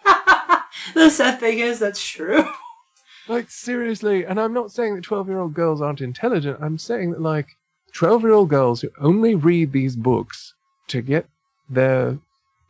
the 0.94 1.10
sad 1.10 1.40
thing 1.40 1.60
is 1.60 1.80
that's 1.80 2.06
true. 2.06 2.44
Like, 3.28 3.50
seriously. 3.52 4.26
And 4.26 4.40
I'm 4.40 4.54
not 4.54 4.72
saying 4.72 4.96
that 4.96 5.04
12 5.04 5.28
year 5.28 5.40
old 5.40 5.54
girls 5.54 5.82
aren't 5.82 6.02
intelligent. 6.02 6.60
I'm 6.62 6.78
saying 6.78 7.12
that, 7.12 7.22
like, 7.22 7.48
12 7.94 8.22
year 8.24 8.32
old 8.34 8.50
girls 8.50 8.82
who 8.82 8.90
only 9.00 9.36
read 9.36 9.72
these 9.72 9.96
books 9.96 10.54
to 10.88 11.02
get 11.02 11.28
their 11.70 12.18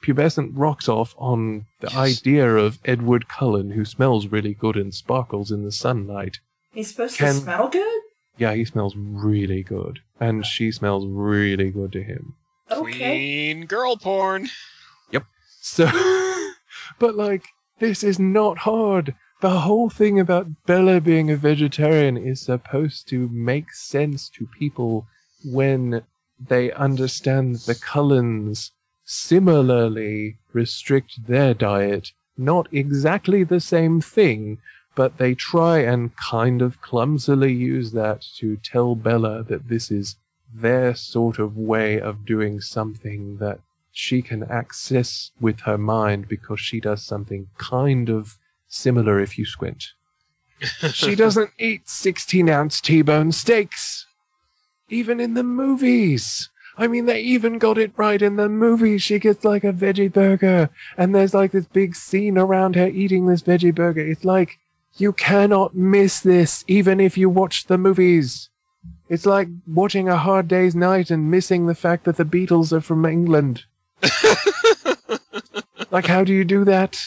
pubescent 0.03 0.51
rocks 0.55 0.89
off 0.89 1.13
on 1.17 1.65
the 1.79 1.89
Yes. 1.91 1.95
idea 1.95 2.55
of 2.55 2.79
Edward 2.85 3.27
Cullen, 3.27 3.69
who 3.69 3.85
smells 3.85 4.27
really 4.27 4.53
good 4.53 4.77
and 4.77 4.93
sparkles 4.93 5.51
in 5.51 5.63
the 5.63 5.71
sunlight. 5.71 6.39
He's 6.73 6.89
supposed 6.89 7.17
Can- 7.17 7.35
to 7.35 7.41
smell 7.41 7.67
good. 7.69 8.01
Yeah, 8.37 8.53
he 8.53 8.65
smells 8.65 8.95
really 8.95 9.63
good. 9.63 9.99
And 10.19 10.45
she 10.45 10.71
smells 10.71 11.05
really 11.07 11.69
good 11.71 11.91
to 11.93 12.03
him. 12.03 12.35
Okay. 12.69 12.97
Queen 12.97 13.65
girl 13.65 13.97
porn. 13.97 14.49
Yep. 15.11 15.23
So, 15.61 15.85
but 16.99 17.15
like, 17.15 17.45
this 17.79 18.03
is 18.03 18.19
not 18.19 18.57
hard. 18.57 19.15
The 19.39 19.59
whole 19.59 19.89
thing 19.89 20.19
about 20.19 20.65
Bella 20.65 20.99
being 20.99 21.29
a 21.29 21.35
vegetarian 21.35 22.17
is 22.17 22.41
supposed 22.41 23.07
to 23.09 23.29
make 23.29 23.71
sense 23.71 24.29
to 24.29 24.47
people 24.57 25.07
when 25.45 26.03
they 26.39 26.71
understand 26.71 27.55
the 27.57 27.75
Cullens 27.75 28.71
similarly 29.05 30.37
restrict 30.53 31.25
their 31.27 31.53
diet. 31.53 32.11
Not 32.37 32.67
exactly 32.73 33.43
the 33.43 33.59
same 33.59 34.01
thing, 34.01 34.59
but 34.95 35.17
they 35.17 35.35
try 35.35 35.79
and 35.79 36.15
kind 36.17 36.61
of 36.61 36.81
clumsily 36.81 37.53
use 37.53 37.91
that 37.91 38.23
to 38.37 38.57
tell 38.57 38.95
Bella 38.95 39.43
that 39.43 39.67
this 39.67 39.91
is 39.91 40.15
their 40.53 40.95
sort 40.95 41.39
of 41.39 41.57
way 41.57 41.99
of 41.99 42.25
doing 42.25 42.61
something 42.61 43.37
that 43.37 43.59
she 43.91 44.21
can 44.21 44.43
access 44.43 45.31
with 45.41 45.59
her 45.61 45.77
mind 45.77 46.27
because 46.27 46.59
she 46.59 46.79
does 46.79 47.03
something 47.03 47.47
kind 47.57 48.09
of 48.09 48.37
similar 48.67 49.19
if 49.19 49.37
you 49.37 49.45
squint. 49.45 49.93
she 50.93 51.15
doesn't 51.15 51.51
eat 51.57 51.87
16 51.89 52.49
ounce 52.49 52.81
T 52.81 53.01
bone 53.01 53.31
steaks. 53.31 54.05
Even 54.89 55.19
in 55.19 55.33
the 55.33 55.43
movies. 55.43 56.49
I 56.77 56.87
mean, 56.87 57.07
they 57.07 57.21
even 57.21 57.57
got 57.57 57.77
it 57.77 57.91
right 57.97 58.21
in 58.21 58.35
the 58.35 58.47
movie. 58.47 58.99
She 58.99 59.17
gets 59.19 59.43
like 59.43 59.63
a 59.63 59.73
veggie 59.73 60.13
burger, 60.13 60.69
and 60.95 61.13
there's 61.13 61.33
like 61.33 61.51
this 61.51 61.65
big 61.65 61.95
scene 61.95 62.37
around 62.37 62.75
her 62.75 62.87
eating 62.87 63.25
this 63.25 63.41
veggie 63.41 63.73
burger. 63.73 64.01
It's 64.01 64.23
like, 64.23 64.59
you 64.95 65.11
cannot 65.11 65.75
miss 65.75 66.19
this, 66.21 66.63
even 66.67 66.99
if 66.99 67.17
you 67.17 67.29
watch 67.29 67.65
the 67.65 67.77
movies. 67.77 68.49
It's 69.09 69.25
like 69.25 69.47
watching 69.65 70.09
A 70.09 70.17
Hard 70.17 70.47
Day's 70.47 70.75
Night 70.75 71.11
and 71.11 71.31
missing 71.31 71.65
the 71.65 71.75
fact 71.75 72.05
that 72.05 72.17
the 72.17 72.25
Beatles 72.25 72.73
are 72.73 72.81
from 72.81 73.05
England. 73.05 73.63
Like, 75.89 76.05
how 76.05 76.23
do 76.23 76.33
you 76.33 76.43
do 76.43 76.65
that? 76.65 76.99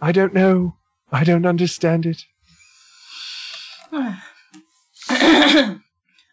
I 0.00 0.12
don't 0.12 0.32
know. 0.32 0.76
I 1.10 1.24
don't 1.24 1.46
understand 1.46 2.06
it. 2.06 2.24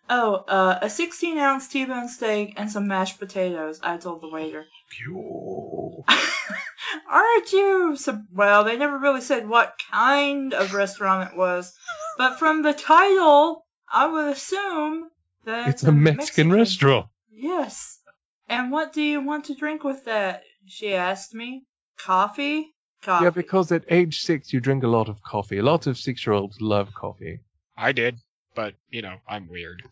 oh, 0.10 0.34
uh, 0.48 0.80
a 0.82 0.90
16 0.90 1.38
ounce 1.38 1.68
T-bone 1.68 2.08
steak 2.08 2.54
and 2.58 2.72
some 2.72 2.88
mashed 2.88 3.20
potatoes. 3.20 3.80
I 3.82 3.98
told 3.98 4.22
the 4.22 4.30
waiter. 4.30 4.66
Pure. 4.92 6.06
Aren't 7.10 7.52
you? 7.52 7.96
So, 7.98 8.22
well, 8.32 8.64
they 8.64 8.78
never 8.78 9.00
really 9.00 9.22
said 9.22 9.48
what 9.48 9.74
kind 9.92 10.54
of 10.54 10.74
restaurant 10.74 11.32
it 11.32 11.38
was, 11.38 11.74
but 12.18 12.38
from 12.38 12.62
the 12.62 12.74
title, 12.74 13.65
I 13.92 14.08
would 14.08 14.34
assume 14.34 15.10
that 15.46 15.70
It's 15.70 15.84
a 15.84 15.92
Mexican 15.92 16.52
restaurant. 16.52 17.08
Yes. 17.32 18.00
And 18.48 18.72
what 18.72 18.94
do 18.94 19.02
you 19.02 19.22
want 19.22 19.46
to 19.46 19.56
drink 19.56 19.84
with 19.84 20.06
that? 20.06 20.44
She 20.66 20.94
asked 20.94 21.34
me. 21.34 21.66
Coffee? 21.98 22.74
Coffee. 23.02 23.24
Yeah, 23.24 23.30
because 23.30 23.72
at 23.72 23.86
age 23.90 24.22
six 24.22 24.52
you 24.52 24.60
drink 24.60 24.84
a 24.84 24.88
lot 24.88 25.10
of 25.10 25.22
coffee. 25.22 25.58
A 25.58 25.64
lot 25.64 25.88
of 25.88 25.98
six-year-olds 25.98 26.60
love 26.62 26.94
coffee. 26.94 27.40
I 27.78 27.92
did, 27.92 28.18
but 28.56 28.76
you 28.90 29.02
know, 29.02 29.18
I'm 29.28 29.48
weird. 29.48 29.84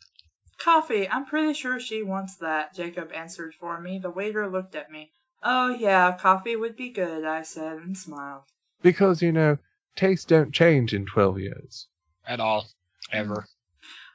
Coffee. 0.57 1.07
I'm 1.07 1.25
pretty 1.25 1.53
sure 1.53 1.79
she 1.79 2.03
wants 2.03 2.37
that, 2.37 2.73
Jacob 2.75 3.11
answered 3.13 3.53
for 3.59 3.79
me. 3.79 3.99
The 3.99 4.09
waiter 4.09 4.49
looked 4.49 4.75
at 4.75 4.91
me. 4.91 5.11
Oh, 5.43 5.69
yeah, 5.69 6.13
coffee 6.17 6.55
would 6.55 6.75
be 6.75 6.89
good, 6.89 7.25
I 7.25 7.41
said 7.41 7.77
and 7.77 7.97
smiled. 7.97 8.43
Because 8.81 9.21
you 9.21 9.31
know, 9.31 9.57
tastes 9.95 10.25
don't 10.25 10.53
change 10.53 10.93
in 10.93 11.05
twelve 11.05 11.39
years. 11.39 11.87
At 12.25 12.39
all. 12.39 12.65
Ever. 13.11 13.45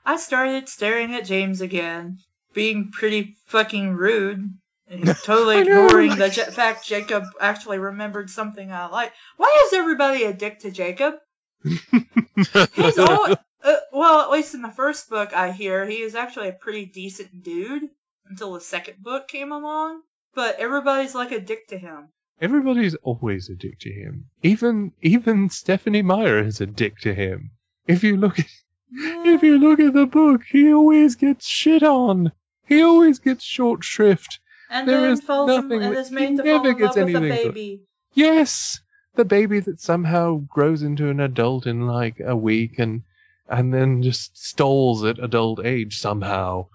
I 0.08 0.16
started 0.16 0.70
staring 0.70 1.14
at 1.14 1.26
James 1.26 1.60
again, 1.60 2.20
being 2.54 2.90
pretty 2.90 3.36
fucking 3.44 3.92
rude. 3.92 4.54
and 4.88 5.06
Totally 5.22 5.58
ignoring 5.58 6.16
the 6.16 6.30
j- 6.30 6.44
fact 6.44 6.86
Jacob 6.86 7.24
actually 7.38 7.78
remembered 7.78 8.30
something 8.30 8.72
I 8.72 8.86
like. 8.86 9.12
Why 9.36 9.64
is 9.66 9.74
everybody 9.74 10.24
a 10.24 10.32
dick 10.32 10.60
to 10.60 10.70
Jacob? 10.70 11.16
He's 11.62 12.98
all 12.98 13.36
uh, 13.62 13.76
well, 13.92 14.22
at 14.22 14.30
least 14.30 14.54
in 14.54 14.62
the 14.62 14.70
first 14.70 15.10
book 15.10 15.34
I 15.34 15.50
hear, 15.52 15.84
he 15.84 15.96
is 15.96 16.14
actually 16.14 16.48
a 16.48 16.52
pretty 16.52 16.86
decent 16.86 17.42
dude 17.42 17.82
until 18.30 18.54
the 18.54 18.62
second 18.62 19.02
book 19.02 19.28
came 19.28 19.52
along. 19.52 20.00
But 20.34 20.58
everybody's 20.58 21.14
like 21.14 21.32
a 21.32 21.40
dick 21.40 21.68
to 21.68 21.76
him. 21.76 22.08
Everybody's 22.40 22.94
always 22.94 23.50
a 23.50 23.56
dick 23.56 23.78
to 23.80 23.92
him. 23.92 24.30
Even 24.42 24.92
even 25.02 25.50
Stephenie 25.50 26.00
Meyer 26.00 26.38
is 26.38 26.62
a 26.62 26.66
dick 26.66 26.96
to 27.00 27.12
him. 27.12 27.50
If 27.86 28.02
you 28.04 28.16
look 28.16 28.38
at 28.38 28.46
if 28.92 29.42
you 29.42 29.58
look 29.58 29.80
at 29.80 29.92
the 29.92 30.06
book, 30.06 30.42
he 30.44 30.72
always 30.72 31.16
gets 31.16 31.46
shit 31.46 31.82
on. 31.82 32.32
He 32.66 32.82
always 32.82 33.18
gets 33.18 33.44
short 33.44 33.82
shrift. 33.84 34.40
and 34.70 34.88
there 34.88 35.00
then 35.00 35.12
is 35.12 35.20
falls 35.20 35.50
in, 35.50 35.56
nothing 35.56 35.82
and 35.82 35.96
is 35.96 36.08
he 36.08 36.14
made 36.14 36.36
to 36.36 36.42
never 36.44 36.58
fall 36.58 36.66
in 36.66 36.78
gets 36.78 36.96
love 36.96 37.04
with 37.06 37.14
a 37.14 37.18
anything 37.18 37.42
good. 37.44 37.54
baby. 37.54 37.82
Yes, 38.14 38.80
the 39.14 39.24
baby 39.24 39.60
that 39.60 39.80
somehow 39.80 40.36
grows 40.48 40.82
into 40.82 41.08
an 41.08 41.20
adult 41.20 41.66
in 41.66 41.86
like 41.86 42.20
a 42.20 42.36
week 42.36 42.78
and 42.78 43.02
and 43.48 43.72
then 43.72 44.02
just 44.02 44.36
stalls 44.36 45.04
at 45.04 45.18
adult 45.18 45.64
age 45.64 45.98
somehow. 45.98 46.66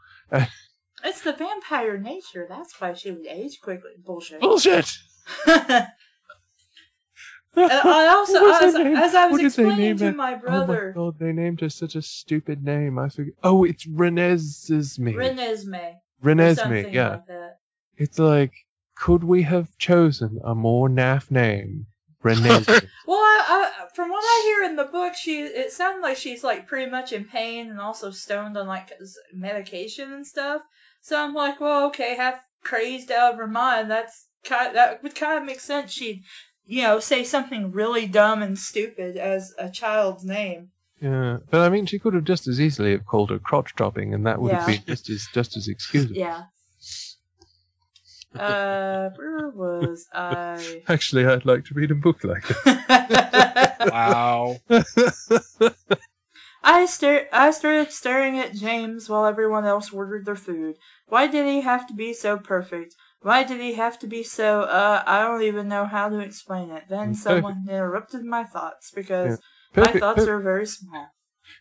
It's 1.06 1.22
the 1.22 1.34
vampire 1.34 1.98
nature. 1.98 2.48
That's 2.49 2.80
why 2.80 2.94
she 2.94 3.11
would 3.11 3.27
age 3.27 3.60
quickly. 3.61 3.91
Bullshit. 4.03 4.40
Bullshit. 4.41 4.90
And 7.55 7.71
I 7.71 8.07
also, 8.07 8.41
What 8.41 8.63
was 8.63 8.75
as, 8.75 8.84
name? 8.84 8.95
as 8.95 9.13
I 9.15 9.25
was 9.27 9.31
What 9.34 9.38
did 9.38 9.43
they 9.43 9.45
explaining 9.47 9.77
name 9.77 9.97
to 9.97 10.05
her? 10.05 10.11
my 10.13 10.34
Oh 10.34 10.38
brother, 10.39 10.93
my 10.95 11.01
god, 11.01 11.19
they 11.19 11.31
named 11.34 11.61
her 11.61 11.69
such 11.69 11.95
a 11.95 12.01
stupid 12.01 12.63
name. 12.63 12.97
I 12.97 13.09
forget. 13.09 13.34
Oh, 13.43 13.63
it's 13.63 13.85
Renesmee. 13.85 15.13
Renesmee. 15.15 15.93
or 15.93 16.30
Renesmee, 16.30 16.55
something 16.55 16.93
yeah. 16.93 17.09
like 17.09 17.27
that. 17.27 17.57
It's 17.97 18.17
like, 18.17 18.53
could 18.95 19.23
we 19.23 19.43
have 19.43 19.77
chosen 19.77 20.39
a 20.43 20.55
more 20.55 20.89
naff 20.89 21.30
name? 21.30 21.85
Renesmee. 22.23 22.88
Well, 23.05 23.19
I, 23.19 23.71
I, 23.84 23.88
from 23.93 24.09
what 24.09 24.23
I 24.23 24.41
hear 24.45 24.63
in 24.69 24.75
the 24.77 24.85
book, 24.85 25.13
she 25.13 25.41
it 25.41 25.71
sounds 25.73 26.01
like 26.01 26.17
she's 26.17 26.43
like 26.43 26.67
pretty 26.67 26.89
much 26.89 27.11
in 27.11 27.25
pain 27.25 27.69
and 27.69 27.80
also 27.80 28.11
stoned 28.11 28.57
on 28.57 28.65
like 28.65 28.91
medication 29.34 30.11
and 30.13 30.25
stuff. 30.25 30.61
So 31.01 31.21
I'm 31.21 31.34
like, 31.34 31.59
well, 31.59 31.88
okay, 31.88 32.15
half 32.15 32.39
crazed 32.63 33.11
out 33.11 33.34
of 33.34 33.39
her 33.39 33.47
mind. 33.47 33.91
That's 33.91 34.25
kind 34.45 34.75
that 34.75 35.03
would 35.03 35.15
kind 35.15 35.38
of 35.38 35.45
make 35.45 35.59
sense. 35.59 35.91
She'd, 35.91 36.23
you 36.65 36.84
know, 36.84 36.99
say 36.99 37.23
something 37.23 37.72
really 37.72 38.07
dumb 38.07 38.41
and 38.41 38.57
stupid 38.57 39.18
as 39.18 39.53
a 39.57 39.69
child's 39.69 40.23
name. 40.23 40.69
yeah, 41.02 41.38
but 41.49 41.61
I 41.61 41.69
mean, 41.69 41.85
she 41.85 41.99
could 41.99 42.14
have 42.14 42.23
just 42.23 42.48
as 42.48 42.60
easily 42.61 42.91
have 42.91 43.06
called 43.06 43.30
her 43.31 43.40
crotch 43.40 43.76
dropping, 43.76 44.14
and 44.14 44.26
that 44.26 44.40
would 44.41 44.52
have 44.53 44.68
been 44.68 44.84
just 44.88 45.10
as 45.10 45.27
just 45.34 45.57
as 45.57 45.68
excusable. 45.68 46.15
Yeah. 46.15 46.44
Uh, 48.35 49.10
where 49.15 49.49
was 49.49 50.07
I? 50.11 50.81
Actually, 50.88 51.26
I'd 51.27 51.45
like 51.45 51.65
to 51.65 51.76
read 51.76 51.91
a 51.91 51.95
book 51.95 52.23
like 52.23 52.48
that. 52.48 53.77
Wow. 53.91 54.57
I 56.64 56.85
stare. 56.85 57.27
I 57.34 57.52
started 57.52 57.91
staring 57.91 58.40
at 58.40 58.53
James 58.53 59.10
while 59.10 59.26
everyone 59.26 59.65
else 59.65 59.91
ordered 59.91 60.26
their 60.26 60.38
food. 60.38 60.77
Why 61.07 61.27
did 61.27 61.45
he 61.45 61.61
have 61.61 61.88
to 61.88 61.94
be 61.94 62.14
so 62.14 62.38
perfect? 62.38 62.95
Why 63.24 63.44
did 63.44 63.60
he 63.62 63.74
have 63.74 63.98
to 64.00 64.08
be 64.08 64.24
so? 64.24 64.62
Uh, 64.62 65.04
I 65.06 65.24
don't 65.24 65.44
even 65.44 65.68
know 65.70 65.86
how 65.86 66.10
to 66.10 66.20
explain 66.20 66.70
it. 66.72 66.84
Then 66.90 67.10
Mm, 67.12 67.16
someone 67.16 67.66
interrupted 67.70 68.24
my 68.24 68.44
thoughts 68.44 68.91
because 68.91 69.40
Perfect, 69.74 69.95
my 69.95 70.00
thoughts 70.02 70.26
per- 70.26 70.34
are 70.36 70.41
very 70.41 70.66
small. 70.68 71.08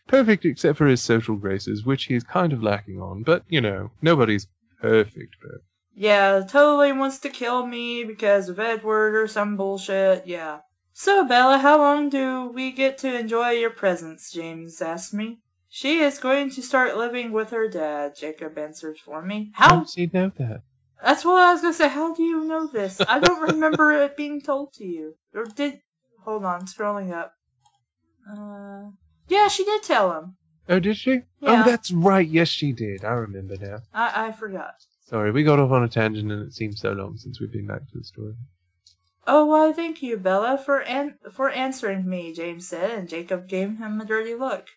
perfect 0.07 0.45
except 0.45 0.77
for 0.77 0.87
his 0.87 1.01
social 1.01 1.35
graces, 1.37 1.85
which 1.85 2.03
he's 2.05 2.23
kind 2.23 2.53
of 2.53 2.61
lacking 2.61 3.01
on. 3.01 3.23
But 3.23 3.43
you 3.47 3.61
know, 3.61 3.91
nobody's 4.01 4.45
perfect. 4.81 5.37
But 5.41 5.61
Yeah, 5.95 6.41
totally 6.47 6.91
wants 6.91 7.19
to 7.19 7.29
kill 7.29 7.65
me 7.65 8.03
because 8.03 8.49
of 8.49 8.59
Edward 8.59 9.15
or 9.15 9.27
some 9.27 9.55
bullshit. 9.57 10.27
Yeah. 10.27 10.59
So, 10.93 11.25
Bella, 11.25 11.57
how 11.57 11.77
long 11.77 12.09
do 12.09 12.49
we 12.53 12.71
get 12.71 12.99
to 12.99 13.17
enjoy 13.17 13.51
your 13.51 13.71
presence? 13.71 14.31
James 14.31 14.81
asked 14.81 15.13
me. 15.13 15.39
She 15.69 15.99
is 16.01 16.19
going 16.19 16.51
to 16.51 16.61
start 16.61 16.97
living 16.97 17.31
with 17.31 17.49
her 17.49 17.67
dad, 17.67 18.15
Jacob 18.15 18.57
answered 18.59 18.97
for 18.99 19.21
me. 19.21 19.51
How 19.55 19.69
How? 19.69 19.79
does 19.79 19.93
he 19.95 20.09
know 20.13 20.29
that? 20.37 20.61
That's 21.01 21.23
what 21.25 21.41
I 21.41 21.51
was 21.53 21.61
gonna 21.61 21.73
say. 21.73 21.87
How 21.89 22.13
do 22.13 22.23
you 22.23 22.43
know 22.45 22.67
this? 22.67 23.01
I 23.01 23.19
don't 23.19 23.41
remember 23.53 23.91
it 24.03 24.15
being 24.17 24.41
told 24.41 24.73
to 24.73 24.85
you. 24.85 25.15
Or 25.33 25.45
did. 25.45 25.79
Hold 26.23 26.45
on, 26.45 26.65
scrolling 26.67 27.11
up. 27.11 27.33
Uh. 28.29 28.91
Yeah, 29.27 29.47
she 29.47 29.65
did 29.65 29.83
tell 29.83 30.11
him. 30.17 30.35
Oh, 30.69 30.79
did 30.79 30.95
she? 30.97 31.21
Yeah. 31.41 31.63
Oh, 31.65 31.69
that's 31.69 31.91
right. 31.91 32.27
Yes, 32.27 32.47
she 32.47 32.71
did. 32.71 33.03
I 33.03 33.11
remember 33.13 33.57
now. 33.57 33.79
I, 33.93 34.27
I 34.27 34.31
forgot. 34.31 34.75
Sorry, 35.07 35.31
we 35.31 35.43
got 35.43 35.59
off 35.59 35.71
on 35.71 35.83
a 35.83 35.89
tangent, 35.89 36.31
and 36.31 36.47
it 36.47 36.53
seems 36.53 36.79
so 36.79 36.93
long 36.93 37.17
since 37.17 37.39
we've 37.39 37.51
been 37.51 37.67
back 37.67 37.81
to 37.91 37.97
the 37.97 38.03
story. 38.03 38.35
Oh, 39.27 39.45
why, 39.45 39.73
thank 39.73 40.01
you, 40.01 40.17
Bella, 40.17 40.57
for 40.57 40.81
an- 40.81 41.17
for 41.33 41.49
answering 41.49 42.07
me, 42.07 42.33
James 42.33 42.67
said, 42.67 42.91
and 42.91 43.09
Jacob 43.09 43.47
gave 43.47 43.77
him 43.77 43.99
a 43.99 44.05
dirty 44.05 44.35
look. 44.35 44.67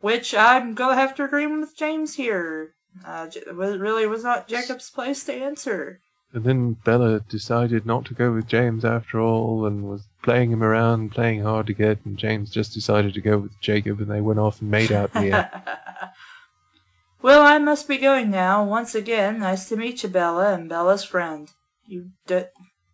Which 0.00 0.34
I'm 0.34 0.74
gonna 0.74 0.94
have 0.96 1.14
to 1.16 1.24
agree 1.24 1.46
with 1.46 1.76
James 1.76 2.14
here. 2.14 2.74
Uh, 3.04 3.28
it 3.34 3.46
really 3.54 4.06
was 4.06 4.22
not 4.24 4.48
Jacob's 4.48 4.90
place 4.90 5.24
to 5.24 5.32
answer. 5.34 6.00
And 6.32 6.44
then 6.44 6.72
Bella 6.74 7.20
decided 7.20 7.86
not 7.86 8.04
to 8.06 8.14
go 8.14 8.32
with 8.32 8.46
James 8.46 8.84
after 8.84 9.20
all, 9.20 9.66
and 9.66 9.82
was 9.88 10.02
playing 10.22 10.52
him 10.52 10.62
around, 10.62 11.10
playing 11.12 11.42
hard 11.42 11.66
to 11.66 11.72
get, 11.74 11.98
and 12.04 12.16
James 12.16 12.50
just 12.50 12.72
decided 12.74 13.14
to 13.14 13.20
go 13.20 13.38
with 13.38 13.60
Jacob, 13.60 14.00
and 14.00 14.08
they 14.10 14.20
went 14.20 14.38
off 14.38 14.60
and 14.60 14.70
made 14.70 14.92
out 14.92 15.10
in 15.14 15.22
the 15.22 15.32
end. 15.32 15.50
well, 17.22 17.42
I 17.42 17.58
must 17.58 17.88
be 17.88 17.98
going 17.98 18.30
now. 18.30 18.64
Once 18.64 18.94
again, 18.94 19.40
nice 19.40 19.68
to 19.70 19.76
meet 19.76 20.02
you, 20.02 20.08
Bella, 20.08 20.54
and 20.54 20.68
Bella's 20.68 21.04
friend. 21.04 21.48
You 21.86 22.10
d- 22.26 22.44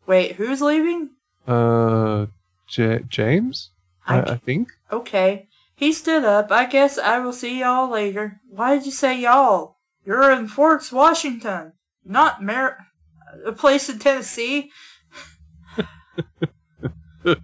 wait, 0.07 0.33
who's 0.37 0.63
leaving? 0.63 1.11
Uh, 1.47 2.27
J- 2.69 3.05
James? 3.09 3.71
I, 4.07 4.21
I- 4.21 4.33
I 4.33 4.37
think. 4.37 4.71
Okay. 4.91 5.49
He 5.77 5.93
stood 5.93 6.25
up. 6.25 6.51
I 6.53 6.65
guess 6.65 6.97
I 6.97 7.19
will 7.19 7.35
see 7.35 7.61
y'all 7.61 7.91
later. 7.91 8.41
Why 8.49 8.77
did 8.77 8.87
you 8.87 8.93
say 8.93 9.21
y'all? 9.21 9.76
You're 10.07 10.31
in 10.33 10.47
Forks, 10.49 10.93
Washington, 10.93 11.73
not 12.05 12.43
Mer- 12.43 12.79
a 13.45 13.53
place 13.53 13.89
in 13.91 13.99
Tennessee. 13.99 14.71
I 17.25 17.37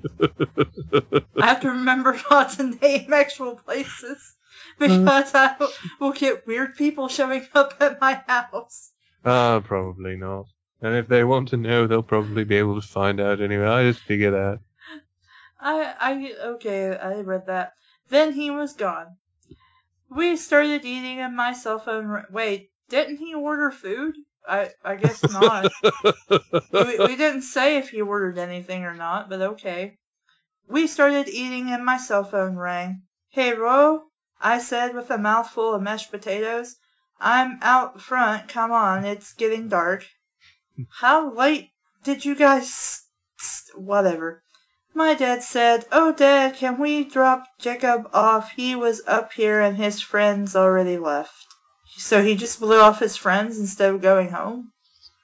have 1.41 1.61
to 1.63 1.71
remember 1.71 2.17
not 2.31 2.51
to 2.53 2.63
name 2.63 3.13
actual 3.13 3.57
places 3.57 4.37
because 4.79 5.35
I 5.35 5.57
will- 5.59 5.73
will 5.99 6.13
get 6.13 6.47
weird 6.47 6.77
people 6.77 7.09
showing 7.09 7.45
up 7.55 7.75
at 7.81 8.01
my 8.01 8.23
house. 8.27 8.93
Ah, 9.25 9.61
probably 9.65 10.17
not. 10.17 10.47
And 10.81 10.97
if 10.97 11.09
they 11.09 11.25
want 11.25 11.49
to 11.49 11.57
know, 11.57 11.87
they'll 11.87 12.03
probably 12.03 12.45
be 12.45 12.57
able 12.57 12.81
to 12.81 12.87
find 12.87 13.21
out 13.21 13.41
anyway. 13.41 13.67
I 13.67 13.85
just 13.91 14.01
figure 14.05 14.31
that. 14.33 14.61
I, 15.61 15.95
I, 16.01 16.35
okay, 16.55 16.97
I 16.97 17.21
read 17.21 17.47
that. 17.47 17.75
Then 18.09 18.33
he 18.33 18.51
was 18.51 18.75
gone. 18.75 19.17
We 20.15 20.37
started 20.37 20.85
eating 20.85 21.21
and 21.21 21.37
my 21.37 21.53
cell 21.53 21.79
phone. 21.79 22.25
Wait, 22.31 22.71
didn't 22.89 23.17
he 23.17 23.35
order 23.35 23.71
food? 23.71 24.17
I, 24.47 24.71
I 24.85 24.97
guess 24.97 25.23
not. 25.31 25.73
we, 26.31 26.99
we 26.99 27.17
didn't 27.17 27.43
say 27.43 27.79
if 27.79 27.91
he 27.91 28.03
ordered 28.03 28.39
anything 28.39 28.85
or 28.85 28.95
not, 28.95 29.31
but 29.31 29.41
okay. 29.41 29.97
We 30.69 30.87
started 30.87 31.29
eating 31.29 31.71
and 31.71 31.85
my 31.85 31.97
cell 31.97 32.25
phone 32.25 32.57
rang. 32.57 33.03
Hey, 33.31 33.55
Ro, 33.55 34.03
I 34.41 34.59
said 34.59 34.95
with 34.95 35.11
a 35.11 35.19
mouthful 35.19 35.75
of 35.75 35.83
mashed 35.83 36.11
potatoes. 36.11 36.77
I'm 37.21 37.59
out 37.63 38.01
front. 38.01 38.49
Come 38.49 38.73
on, 38.73 39.05
it's 39.05 39.33
getting 39.35 39.69
dark. 39.69 40.05
How 40.91 41.33
late 41.33 41.71
did 42.03 42.25
you 42.25 42.35
guys? 42.35 43.03
Whatever. 43.75 44.43
My 44.95 45.15
dad 45.15 45.43
said, 45.43 45.87
Oh, 45.91 46.13
Dad, 46.13 46.57
can 46.57 46.79
we 46.79 47.05
drop 47.05 47.47
Jacob 47.59 48.11
off? 48.13 48.53
He 48.53 48.75
was 48.77 49.03
up 49.07 49.33
here 49.33 49.61
and 49.61 49.77
his 49.77 50.01
friends 50.01 50.55
already 50.55 50.99
left. 50.99 51.47
So 51.97 52.23
he 52.23 52.37
just 52.37 52.61
blew 52.61 52.79
off 52.81 53.01
his 53.01 53.17
friends 53.17 53.59
instead 53.59 53.95
of 53.95 54.03
going 54.03 54.31
home? 54.31 54.71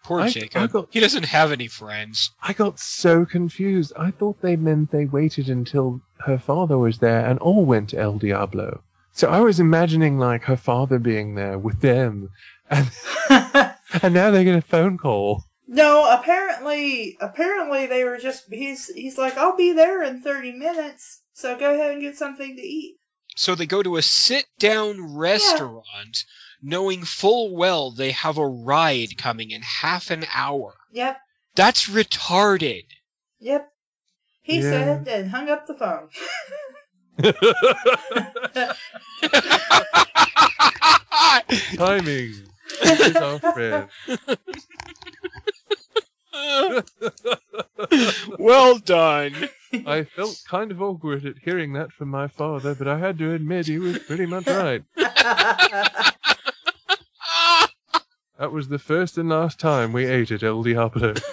Poor 0.04 0.20
I- 0.20 0.24
I 0.24 0.30
Jacob. 0.30 0.72
got- 0.72 0.86
He 0.90 1.00
doesn't 1.00 1.26
have 1.26 1.52
any 1.52 1.68
friends. 1.68 2.30
I 2.42 2.54
got 2.54 2.78
so 2.80 3.26
confused. 3.26 3.92
I 3.98 4.10
thought 4.10 4.40
they 4.40 4.56
meant 4.56 4.90
they 4.90 5.04
waited 5.04 5.50
until 5.50 6.00
her 6.24 6.38
father 6.38 6.78
was 6.78 6.98
there 6.98 7.26
and 7.26 7.38
all 7.38 7.64
went 7.64 7.90
to 7.90 7.98
El 7.98 8.18
Diablo. 8.18 8.82
So 9.12 9.28
I 9.28 9.40
was 9.40 9.60
imagining 9.60 10.18
like 10.18 10.44
her 10.44 10.56
father 10.56 10.98
being 10.98 11.34
there 11.34 11.58
with 11.58 11.80
them, 11.80 12.30
and 12.70 12.88
and 13.30 14.14
now 14.14 14.30
they 14.30 14.44
get 14.44 14.54
a 14.56 14.62
phone 14.62 14.96
call. 14.96 15.44
No, 15.68 16.10
apparently, 16.10 17.16
apparently 17.20 17.86
they 17.86 18.02
were 18.04 18.16
just, 18.18 18.44
he's, 18.50 18.86
he's 18.88 19.18
like, 19.18 19.36
I'll 19.36 19.56
be 19.56 19.72
there 19.72 20.02
in 20.02 20.22
30 20.22 20.52
minutes. 20.52 21.20
So 21.34 21.56
go 21.56 21.74
ahead 21.74 21.92
and 21.92 22.00
get 22.00 22.16
something 22.16 22.56
to 22.56 22.62
eat. 22.62 22.96
So 23.36 23.54
they 23.54 23.66
go 23.66 23.82
to 23.82 23.96
a 23.98 24.02
sit 24.02 24.46
down 24.58 25.14
restaurant 25.16 26.24
knowing 26.60 27.04
full 27.04 27.54
well 27.54 27.92
they 27.92 28.10
have 28.12 28.38
a 28.38 28.46
ride 28.46 29.16
coming 29.16 29.50
in 29.52 29.62
half 29.62 30.10
an 30.10 30.24
hour. 30.34 30.74
Yep, 30.92 31.18
That's 31.54 31.88
retarded. 31.88 32.84
yep. 33.38 33.70
He 34.42 34.60
Yeah. 34.62 34.70
said 34.70 35.08
and 35.08 35.30
hung 35.30 35.48
up 35.50 35.66
the 35.66 35.74
phone. 35.74 36.08
Timing. 41.76 42.34
This 42.82 43.00
is 43.00 43.16
our 43.16 43.38
friend. 43.38 43.88
well 48.38 48.78
done. 48.78 49.34
I 49.86 50.04
felt 50.04 50.42
kind 50.48 50.70
of 50.70 50.80
awkward 50.80 51.26
at 51.26 51.38
hearing 51.38 51.74
that 51.74 51.92
from 51.92 52.08
my 52.08 52.28
father, 52.28 52.74
but 52.74 52.88
I 52.88 52.98
had 52.98 53.18
to 53.18 53.32
admit 53.32 53.66
he 53.66 53.78
was 53.78 53.98
pretty 53.98 54.26
much 54.26 54.46
right. 54.46 54.82
That 58.38 58.52
was 58.52 58.68
the 58.68 58.78
first 58.78 59.18
and 59.18 59.28
last 59.28 59.58
time 59.58 59.92
we 59.92 60.06
ate 60.06 60.30
at 60.30 60.44
El 60.44 60.62
Diablo. 60.62 61.12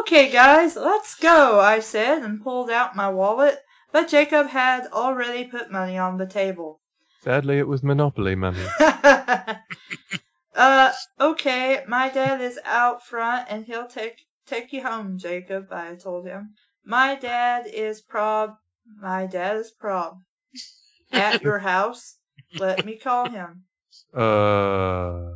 okay, 0.00 0.30
guys, 0.30 0.76
let's 0.76 1.14
go, 1.14 1.58
I 1.58 1.80
said 1.80 2.22
and 2.22 2.42
pulled 2.42 2.68
out 2.68 2.94
my 2.94 3.08
wallet, 3.08 3.58
but 3.90 4.10
Jacob 4.10 4.48
had 4.48 4.88
already 4.88 5.44
put 5.44 5.72
money 5.72 5.96
on 5.96 6.18
the 6.18 6.26
table. 6.26 6.81
Sadly, 7.22 7.58
it 7.58 7.68
was 7.68 7.84
Monopoly 7.84 8.34
money. 8.34 8.64
uh, 10.54 10.92
okay, 11.20 11.84
my 11.86 12.08
dad 12.08 12.40
is 12.40 12.58
out 12.64 13.06
front 13.06 13.46
and 13.48 13.64
he'll 13.64 13.86
take 13.86 14.16
take 14.46 14.72
you 14.72 14.82
home, 14.82 15.18
Jacob, 15.18 15.68
I 15.70 15.94
told 15.94 16.26
him. 16.26 16.54
My 16.84 17.14
dad 17.14 17.66
is 17.72 18.00
prob 18.00 18.56
my 19.00 19.26
dad 19.26 19.56
is 19.56 19.70
prob. 19.70 20.18
At 21.12 21.42
your 21.42 21.58
house. 21.72 22.16
Let 22.58 22.84
me 22.84 22.96
call 22.96 23.30
him. 23.30 23.64
Uh. 24.12 25.34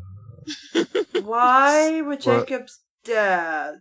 Why 1.22 2.00
would 2.00 2.24
What? 2.24 2.48
Jacob's 2.48 2.80
dad? 3.04 3.80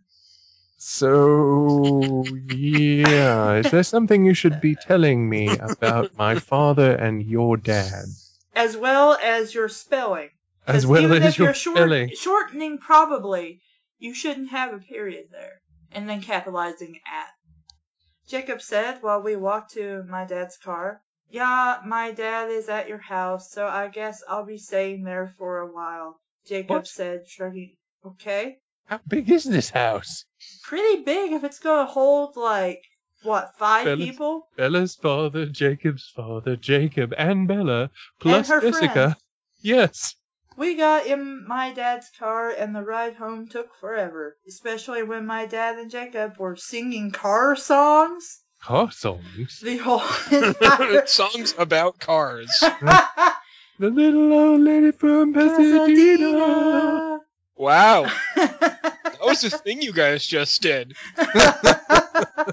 So, 0.87 2.35
yeah. 2.45 3.55
Is 3.55 3.71
there 3.71 3.81
something 3.81 4.23
you 4.23 4.35
should 4.35 4.61
be 4.61 4.75
telling 4.75 5.27
me 5.27 5.57
about 5.57 6.15
my 6.15 6.35
father 6.35 6.91
and 6.91 7.23
your 7.23 7.57
dad? 7.57 8.05
As 8.53 8.77
well 8.77 9.17
as 9.21 9.53
your 9.53 9.67
spelling. 9.67 10.29
As 10.67 10.85
well 10.85 11.01
even 11.01 11.23
as 11.23 11.33
if 11.33 11.39
your 11.39 11.47
you're 11.47 11.53
short, 11.55 11.77
spelling. 11.77 12.11
shortening 12.15 12.77
probably, 12.77 13.61
you 13.97 14.13
shouldn't 14.13 14.51
have 14.51 14.73
a 14.73 14.77
period 14.77 15.25
there. 15.31 15.59
And 15.91 16.07
then 16.07 16.21
capitalizing 16.21 16.99
at. 17.07 17.33
Jacob 18.27 18.61
said 18.61 19.01
while 19.01 19.23
we 19.23 19.35
walked 19.35 19.73
to 19.73 20.03
my 20.07 20.23
dad's 20.25 20.57
car. 20.57 21.01
Yeah, 21.31 21.79
my 21.83 22.11
dad 22.11 22.51
is 22.51 22.69
at 22.69 22.87
your 22.87 22.99
house, 22.99 23.51
so 23.51 23.67
I 23.67 23.87
guess 23.87 24.23
I'll 24.29 24.45
be 24.45 24.59
staying 24.59 25.03
there 25.03 25.33
for 25.39 25.59
a 25.59 25.73
while. 25.73 26.19
Jacob 26.45 26.69
What? 26.69 26.87
said, 26.87 27.27
shrugging. 27.27 27.75
Okay. 28.05 28.59
How 28.85 28.99
big 29.07 29.29
is 29.31 29.43
this 29.43 29.69
house? 29.69 30.25
Pretty 30.63 31.03
big 31.03 31.31
if 31.33 31.43
it's 31.43 31.59
gonna 31.59 31.85
hold 31.85 32.35
like, 32.35 32.81
what, 33.23 33.55
five 33.57 33.85
Fellas. 33.85 34.05
people? 34.05 34.47
Bella's 34.57 34.95
father, 34.95 35.45
Jacob's 35.47 36.11
father, 36.15 36.55
Jacob, 36.55 37.13
and 37.17 37.47
Bella, 37.47 37.89
plus 38.19 38.49
her 38.49 38.61
Jessica. 38.61 38.93
friends. 38.93 39.15
Yes. 39.61 40.15
We 40.57 40.75
got 40.75 41.05
in 41.07 41.45
my 41.47 41.73
dad's 41.73 42.09
car 42.17 42.49
and 42.49 42.75
the 42.75 42.81
ride 42.83 43.15
home 43.15 43.47
took 43.47 43.75
forever, 43.79 44.37
especially 44.47 45.03
when 45.03 45.25
my 45.25 45.47
dad 45.47 45.77
and 45.79 45.89
Jacob 45.91 46.37
were 46.37 46.55
singing 46.55 47.11
car 47.11 47.55
songs. 47.55 48.39
Car 48.61 48.91
songs. 48.91 49.59
The 49.61 49.77
whole 49.77 50.01
entire 50.31 51.05
Songs 51.07 51.55
about 51.57 51.99
cars. 51.99 52.63
The 53.77 53.89
little 53.89 54.31
old 54.31 54.61
lady 54.61 54.91
from 54.91 55.33
Pasadena. 55.33 57.19
Wow. 57.57 58.09
That 59.41 59.43
was 59.43 59.51
the 59.51 59.57
thing 59.57 59.81
you 59.81 59.91
guys 59.93 60.25
just 60.25 60.61
did. 60.61 60.95
if 61.17 62.49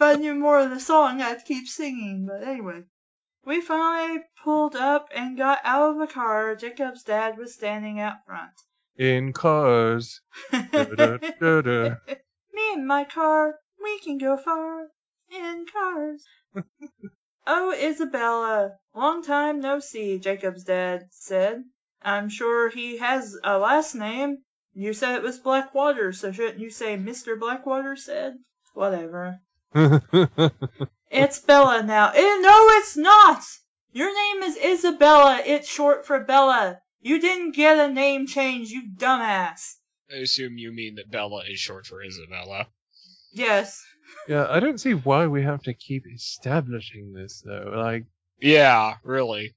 I 0.00 0.14
knew 0.14 0.34
more 0.34 0.60
of 0.60 0.70
the 0.70 0.78
song, 0.80 1.20
I'd 1.20 1.44
keep 1.44 1.66
singing. 1.66 2.26
But 2.26 2.46
anyway, 2.46 2.82
We 3.44 3.60
finally 3.60 4.20
pulled 4.44 4.76
up 4.76 5.08
and 5.14 5.36
got 5.36 5.58
out 5.64 5.90
of 5.90 5.98
the 5.98 6.06
car. 6.12 6.54
Jacob's 6.54 7.02
dad 7.02 7.36
was 7.36 7.54
standing 7.54 7.98
out 7.98 8.24
front. 8.26 8.52
In 8.96 9.32
cars. 9.32 10.20
Da-da-da-da. 10.52 11.96
Me 12.52 12.72
and 12.72 12.86
my 12.86 13.04
car, 13.04 13.54
we 13.82 13.98
can 14.00 14.18
go 14.18 14.36
far 14.36 14.86
in 15.30 15.66
cars. 15.72 16.24
oh, 17.46 17.72
Isabella, 17.72 18.72
long 18.94 19.22
time 19.22 19.60
no 19.60 19.80
see, 19.80 20.18
Jacob's 20.18 20.64
dad 20.64 21.06
said. 21.10 21.62
I'm 22.02 22.28
sure 22.28 22.68
he 22.70 22.98
has 22.98 23.36
a 23.42 23.58
last 23.58 23.94
name. 23.94 24.38
You 24.78 24.92
said 24.92 25.16
it 25.16 25.22
was 25.22 25.40
Blackwater, 25.40 26.12
so 26.12 26.30
shouldn't 26.30 26.60
you 26.60 26.70
say 26.70 26.96
Mr. 26.96 27.36
Blackwater 27.36 27.96
said? 27.96 28.34
Whatever. 28.74 29.40
It's 31.10 31.40
Bella 31.40 31.82
now. 31.82 32.10
Eh, 32.10 32.38
no, 32.40 32.66
it's 32.72 32.96
not! 32.96 33.42
Your 33.92 34.14
name 34.14 34.42
is 34.42 34.58
Isabella. 34.58 35.40
It's 35.44 35.66
short 35.66 36.06
for 36.06 36.22
Bella. 36.22 36.80
You 37.00 37.18
didn't 37.18 37.56
get 37.56 37.78
a 37.78 37.92
name 37.92 38.26
change, 38.26 38.68
you 38.68 38.82
dumbass. 38.94 39.76
I 40.12 40.16
assume 40.16 40.58
you 40.58 40.70
mean 40.70 40.96
that 40.96 41.10
Bella 41.10 41.44
is 41.50 41.58
short 41.58 41.86
for 41.86 42.02
Isabella. 42.02 42.68
Yes. 43.32 43.82
yeah, 44.28 44.46
I 44.50 44.60
don't 44.60 44.78
see 44.78 44.92
why 44.92 45.26
we 45.26 45.42
have 45.42 45.62
to 45.62 45.74
keep 45.74 46.04
establishing 46.06 47.14
this 47.14 47.42
though. 47.44 47.72
Like 47.74 48.04
Yeah, 48.38 48.96
really. 49.02 49.54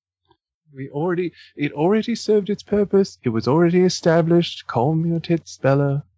We 0.73 0.89
already 0.89 1.33
it 1.55 1.73
already 1.73 2.15
served 2.15 2.49
its 2.49 2.63
purpose. 2.63 3.17
It 3.23 3.29
was 3.29 3.47
already 3.47 3.81
established. 3.81 4.67
Call 4.67 4.95
me 4.95 5.09
your 5.09 5.19
tits, 5.19 5.57
Bella. 5.57 6.03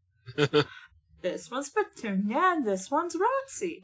This 1.23 1.49
one's 1.49 1.69
Petunia 1.69 2.37
and 2.37 2.67
this 2.67 2.91
one's 2.91 3.15
Roxy. 3.15 3.81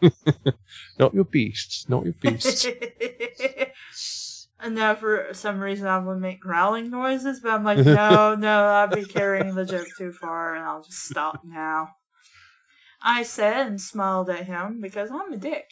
Not 0.99 1.13
your 1.13 1.23
beasts. 1.23 1.87
Not 1.87 2.03
your 2.03 2.13
beasts. 2.13 2.67
and 4.59 4.75
now 4.75 4.95
for 4.95 5.29
some 5.31 5.61
reason 5.61 5.87
I 5.87 5.99
would 5.99 6.19
make 6.19 6.41
growling 6.41 6.89
noises, 6.89 7.39
but 7.39 7.51
I'm 7.51 7.63
like, 7.63 7.77
no, 7.77 8.35
no, 8.35 8.65
I'd 8.65 8.91
be 8.93 9.05
carrying 9.05 9.55
the 9.55 9.63
joke 9.63 9.87
too 9.97 10.11
far 10.11 10.53
and 10.55 10.65
I'll 10.65 10.83
just 10.83 11.05
stop 11.05 11.45
now. 11.45 11.95
I 13.01 13.23
said 13.23 13.67
and 13.67 13.79
smiled 13.79 14.29
at 14.29 14.45
him 14.45 14.81
because 14.81 15.09
I'm 15.09 15.31
a 15.31 15.37
dick. 15.37 15.69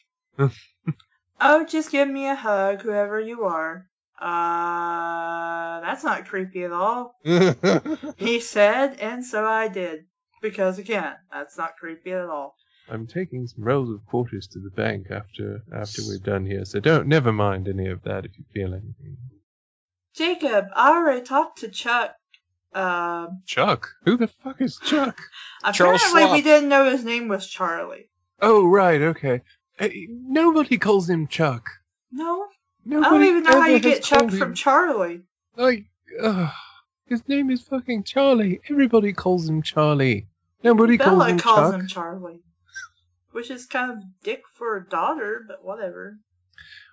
oh, 1.42 1.66
just 1.66 1.92
give 1.92 2.08
me 2.08 2.30
a 2.30 2.36
hug, 2.36 2.82
whoever 2.82 3.20
you 3.20 3.44
are. 3.44 3.87
Uh, 4.20 5.82
that's 5.82 6.04
not 6.04 6.26
creepy 6.28 6.64
at 6.64 6.72
all. 6.72 7.16
He 8.18 8.40
said, 8.40 9.00
and 9.00 9.24
so 9.24 9.46
I 9.46 9.68
did. 9.68 10.06
Because 10.42 10.80
again, 10.80 11.16
that's 11.32 11.58
not 11.58 11.78
creepy 11.80 12.12
at 12.12 12.26
all. 12.26 12.56
I'm 12.90 13.08
taking 13.08 13.48
some 13.48 13.64
rolls 13.64 13.90
of 13.90 14.06
quarters 14.06 14.48
to 14.54 14.60
the 14.60 14.70
bank 14.70 15.08
after 15.12 15.62
after 15.74 16.02
we're 16.08 16.20
done 16.20 16.46
here, 16.46 16.64
so 16.66 16.80
don't 16.80 17.08
never 17.08 17.32
mind 17.34 17.68
any 17.68 17.88
of 17.90 18.04
that 18.04 18.26
if 18.26 18.32
you 18.38 18.46
feel 18.54 18.74
anything. 18.74 19.18
Jacob, 20.16 20.68
I 20.74 20.92
already 20.92 21.26
talked 21.26 21.60
to 21.60 21.70
Chuck. 21.70 22.16
Um, 22.74 23.44
Chuck? 23.46 23.90
Who 24.06 24.18
the 24.18 24.28
fuck 24.28 24.62
is 24.62 24.80
Chuck? 24.84 25.20
Apparently 25.64 26.26
we 26.32 26.42
didn't 26.42 26.70
know 26.70 26.90
his 26.90 27.04
name 27.04 27.28
was 27.28 27.48
Charlie. 27.48 28.10
Oh 28.42 28.66
right, 28.68 29.02
okay. 29.02 29.42
Uh, 29.80 29.90
nobody 30.08 30.78
calls 30.78 31.10
him 31.10 31.28
Chuck. 31.28 31.66
No, 32.12 32.48
Nobody 32.88 33.06
I 33.06 33.10
don't 33.10 33.24
even 33.24 33.44
know 33.44 33.62
how 33.62 33.68
you 33.68 33.80
get 33.80 34.02
Chuck 34.02 34.32
from 34.32 34.54
Charlie. 34.54 35.24
Like, 35.58 35.86
ugh, 36.24 36.50
his 37.08 37.28
name 37.28 37.50
is 37.50 37.62
fucking 37.62 38.04
Charlie. 38.04 38.62
Everybody 38.70 39.12
calls 39.12 39.50
him 39.50 39.62
Charlie. 39.62 40.28
Nobody 40.64 40.98
calls 40.98 41.10
Bella 41.10 41.30
him 41.32 41.40
calls 41.40 41.72
Chuck. 41.72 41.82
him 41.82 41.88
Charlie, 41.88 42.40
which 43.32 43.52
is 43.52 43.66
kind 43.66 43.92
of 43.92 43.98
dick 44.24 44.44
for 44.54 44.78
a 44.78 44.86
daughter, 44.88 45.44
but 45.46 45.66
whatever. 45.66 46.18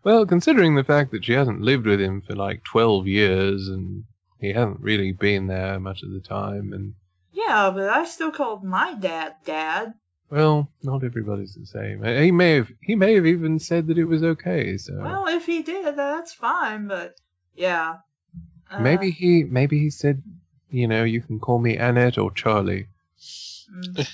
Well, 0.02 0.26
considering 0.26 0.74
the 0.74 0.82
fact 0.82 1.12
that 1.12 1.24
she 1.24 1.32
hasn't 1.32 1.60
lived 1.60 1.86
with 1.86 2.00
him 2.00 2.22
for 2.22 2.34
like 2.34 2.64
12 2.64 3.06
years 3.06 3.68
and 3.68 4.02
he 4.40 4.52
hasn't 4.52 4.80
really 4.80 5.12
been 5.12 5.46
there 5.46 5.78
much 5.78 6.02
of 6.02 6.10
the 6.10 6.20
time, 6.20 6.72
and, 6.72 6.94
Yeah, 7.32 7.70
but 7.72 7.88
I 7.88 8.04
still 8.04 8.32
called 8.32 8.64
my 8.64 8.94
dad 8.94 9.36
Dad. 9.44 9.94
Well, 10.35 10.69
not 10.82 11.05
everybody's 11.05 11.55
the 11.55 11.65
same. 11.65 12.02
He 12.02 12.32
may 12.32 12.56
have, 12.56 12.69
he 12.81 12.97
may 12.97 13.15
have 13.15 13.24
even 13.24 13.61
said 13.61 13.86
that 13.86 13.98
it 13.98 14.05
was 14.05 14.24
okay, 14.24 14.77
so. 14.78 14.94
Well, 15.01 15.28
if 15.28 15.47
he 15.47 15.62
did, 15.62 15.94
that's 15.97 16.32
fine. 16.35 16.89
But 16.89 17.15
yeah, 17.55 17.98
Uh, 18.69 18.81
maybe 18.81 19.12
he, 19.12 19.44
maybe 19.44 19.78
he 19.78 19.90
said, 19.90 20.23
you 20.70 20.89
know, 20.89 21.05
you 21.05 21.20
can 21.20 21.39
call 21.39 21.61
me 21.61 21.77
Annette 21.77 22.19
or 22.19 22.32
Charlie, 22.32 22.89
mm, 23.73 24.09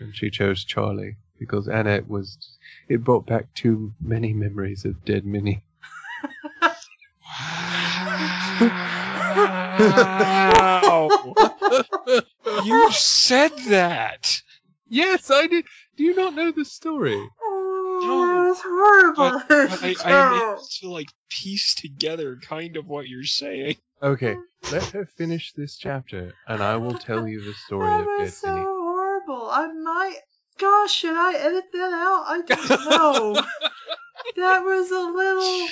and 0.00 0.16
she 0.16 0.28
chose 0.30 0.64
Charlie 0.64 1.14
because 1.38 1.68
Annette 1.68 2.08
was, 2.08 2.36
it 2.88 3.04
brought 3.04 3.26
back 3.26 3.54
too 3.54 3.92
many 4.00 4.32
memories 4.32 4.84
of 4.84 5.04
dead 5.04 5.24
Minnie. 5.24 5.62
Wow. 9.80 11.10
you 12.64 12.90
said 12.90 13.52
that. 13.68 14.42
Yes, 14.90 15.30
I 15.30 15.46
did. 15.46 15.64
Do 15.96 16.02
you 16.02 16.16
not 16.16 16.34
know 16.34 16.50
the 16.50 16.64
story? 16.64 17.14
Oh, 17.40 18.00
that 18.02 18.48
was 18.48 18.60
horrible. 18.60 19.42
But 19.48 19.82
I, 19.82 19.94
I 20.04 20.12
am 20.12 20.58
to 20.80 20.90
like 20.90 21.08
piece 21.28 21.76
together 21.76 22.36
kind 22.42 22.76
of 22.76 22.88
what 22.88 23.08
you're 23.08 23.22
saying. 23.22 23.76
Okay, 24.02 24.36
let 24.72 24.84
her 24.90 25.06
finish 25.06 25.52
this 25.52 25.76
chapter, 25.76 26.34
and 26.48 26.60
I 26.60 26.76
will 26.76 26.98
tell 26.98 27.28
you 27.28 27.44
the 27.44 27.54
story 27.54 27.88
that 27.88 28.00
of 28.00 28.06
was 28.06 28.30
Dead 28.30 28.34
so 28.34 28.54
horrible. 28.54 29.48
I 29.48 29.72
might. 29.72 30.18
Gosh, 30.58 30.92
should 30.92 31.16
I 31.16 31.34
edit 31.34 31.64
that 31.72 31.92
out? 31.92 32.24
I 32.26 32.42
don't 32.42 32.70
know. 32.90 33.34
that 34.36 34.64
was 34.64 34.90
a 34.90 35.00
little. 35.00 35.68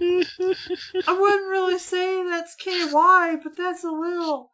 I 1.06 1.12
wouldn't 1.12 1.48
really 1.50 1.78
say 1.78 2.24
that's 2.24 2.54
KY, 2.56 3.36
but 3.42 3.56
that's 3.56 3.84
a 3.84 3.90
little. 3.90 4.50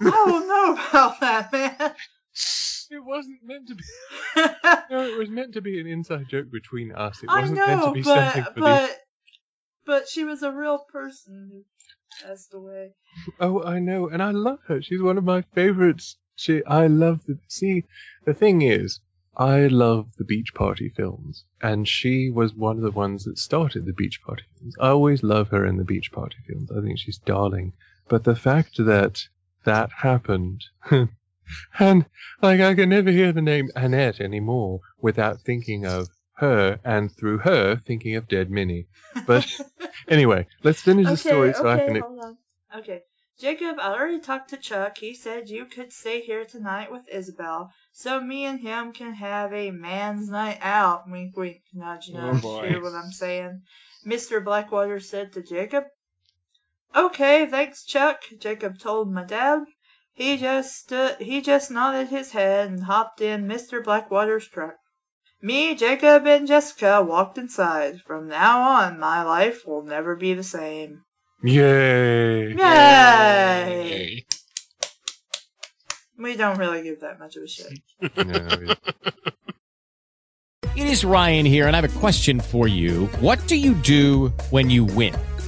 I 0.00 0.10
don't 0.10 0.48
know 0.48 0.72
about 0.88 1.20
that, 1.20 1.52
man. 1.52 1.92
It 2.90 3.04
wasn't 3.04 3.40
meant 3.42 3.68
to 3.68 3.74
be. 3.74 3.84
No, 4.90 5.06
it 5.08 5.16
was 5.16 5.30
meant 5.30 5.54
to 5.54 5.60
be 5.60 5.80
an 5.80 5.86
inside 5.86 6.28
joke 6.28 6.50
between 6.50 6.92
us. 6.92 7.22
It 7.22 7.28
wasn't 7.28 7.58
meant 7.58 7.80
to 7.80 7.86
know, 7.86 7.92
be 7.92 8.02
something 8.02 8.42
but 8.42 8.54
for 8.54 8.60
but 8.60 9.00
but 9.86 10.08
she 10.08 10.24
was 10.24 10.42
a 10.42 10.52
real 10.52 10.78
person 10.78 11.50
who 11.50 11.64
passed 12.26 12.52
away. 12.54 12.92
Oh, 13.40 13.62
I 13.62 13.78
know, 13.78 14.08
and 14.08 14.22
I 14.22 14.30
love 14.30 14.60
her. 14.66 14.82
She's 14.82 15.02
one 15.02 15.18
of 15.18 15.24
my 15.24 15.42
favorites. 15.54 16.16
She, 16.36 16.64
I 16.64 16.86
love 16.86 17.24
the. 17.26 17.38
See, 17.48 17.84
the 18.24 18.34
thing 18.34 18.62
is, 18.62 19.00
I 19.36 19.66
love 19.66 20.14
the 20.16 20.24
Beach 20.24 20.54
Party 20.54 20.88
films, 20.88 21.44
and 21.62 21.88
she 21.88 22.30
was 22.30 22.54
one 22.54 22.76
of 22.76 22.82
the 22.82 22.90
ones 22.90 23.24
that 23.24 23.38
started 23.38 23.84
the 23.84 23.92
Beach 23.92 24.20
Party 24.22 24.44
films. 24.58 24.76
I 24.80 24.88
always 24.88 25.22
love 25.22 25.48
her 25.48 25.64
in 25.66 25.76
the 25.76 25.84
Beach 25.84 26.12
Party 26.12 26.36
films. 26.46 26.70
I 26.70 26.80
think 26.80 26.98
she's 26.98 27.18
darling. 27.18 27.72
But 28.08 28.24
the 28.24 28.36
fact 28.36 28.76
that 28.78 29.26
that 29.64 29.90
happened, 29.90 30.64
and 31.78 32.06
like 32.42 32.60
I 32.60 32.74
can 32.74 32.88
never 32.88 33.10
hear 33.10 33.32
the 33.32 33.42
name 33.42 33.70
Annette 33.76 34.20
anymore 34.20 34.80
without 35.00 35.40
thinking 35.40 35.86
of 35.86 36.08
her, 36.38 36.80
and 36.84 37.10
through 37.12 37.38
her 37.38 37.76
thinking 37.86 38.16
of 38.16 38.26
Dead 38.28 38.50
Minnie. 38.50 38.86
But 39.26 39.46
anyway, 40.08 40.46
let's 40.62 40.80
finish 40.82 41.06
the 41.06 41.16
story 41.16 41.52
so 41.54 41.68
I 41.68 41.78
can. 41.78 42.00
hold 42.00 42.18
on. 42.24 42.36
Okay. 42.76 43.02
Jacob, 43.40 43.76
I 43.80 43.92
already 43.94 44.20
talked 44.20 44.50
to 44.50 44.56
Chuck. 44.56 44.96
He 44.98 45.14
said 45.14 45.48
you 45.48 45.64
could 45.64 45.92
stay 45.92 46.20
here 46.20 46.44
tonight 46.44 46.92
with 46.92 47.02
Isabel, 47.12 47.72
so 47.92 48.20
me 48.20 48.44
and 48.44 48.60
him 48.60 48.92
can 48.92 49.12
have 49.14 49.52
a 49.52 49.72
man's 49.72 50.28
night 50.28 50.58
out. 50.62 51.10
Wink, 51.10 51.36
wink, 51.36 51.62
nudge, 51.72 52.10
Oh, 52.14 52.32
nudge. 52.32 52.42
boy. 52.42 52.68
Hear 52.68 52.80
what 52.82 52.94
I'm 52.94 53.10
saying? 53.10 53.62
Mr. 54.06 54.42
Blackwater 54.44 55.00
said 55.00 55.32
to 55.32 55.42
Jacob. 55.42 55.84
Okay, 56.94 57.46
thanks, 57.46 57.84
Chuck. 57.84 58.22
Jacob 58.38 58.78
told 58.78 59.12
my 59.12 59.24
dad. 59.24 59.64
He 60.14 60.36
just 60.36 60.92
he 61.18 61.40
just 61.40 61.70
nodded 61.70 62.08
his 62.08 62.30
head 62.30 62.68
and 62.68 62.84
hopped 62.84 63.20
in 63.20 63.46
Mr. 63.46 63.82
Blackwater's 63.82 64.46
truck. 64.46 64.76
Me, 65.42 65.74
Jacob, 65.74 66.26
and 66.26 66.46
Jessica 66.46 67.02
walked 67.02 67.36
inside. 67.36 68.00
From 68.06 68.28
now 68.28 68.62
on, 68.62 68.98
my 68.98 69.22
life 69.24 69.66
will 69.66 69.82
never 69.82 70.16
be 70.16 70.32
the 70.34 70.42
same. 70.42 71.02
Yay! 71.42 72.54
Yay! 72.54 74.24
We 76.16 76.36
don't 76.36 76.58
really 76.58 76.82
give 76.82 77.00
that 77.00 77.18
much 77.18 77.36
of 77.36 77.42
a 77.42 77.48
shit. 77.48 78.78
It 80.76 80.88
is 80.88 81.04
Ryan 81.04 81.46
here, 81.46 81.68
and 81.68 81.76
I 81.76 81.80
have 81.80 81.96
a 81.96 82.00
question 82.00 82.40
for 82.40 82.66
you. 82.66 83.06
What 83.20 83.38
do 83.46 83.54
you 83.54 83.74
do 83.74 84.32
when 84.50 84.70
you 84.70 84.84
win? 84.84 85.14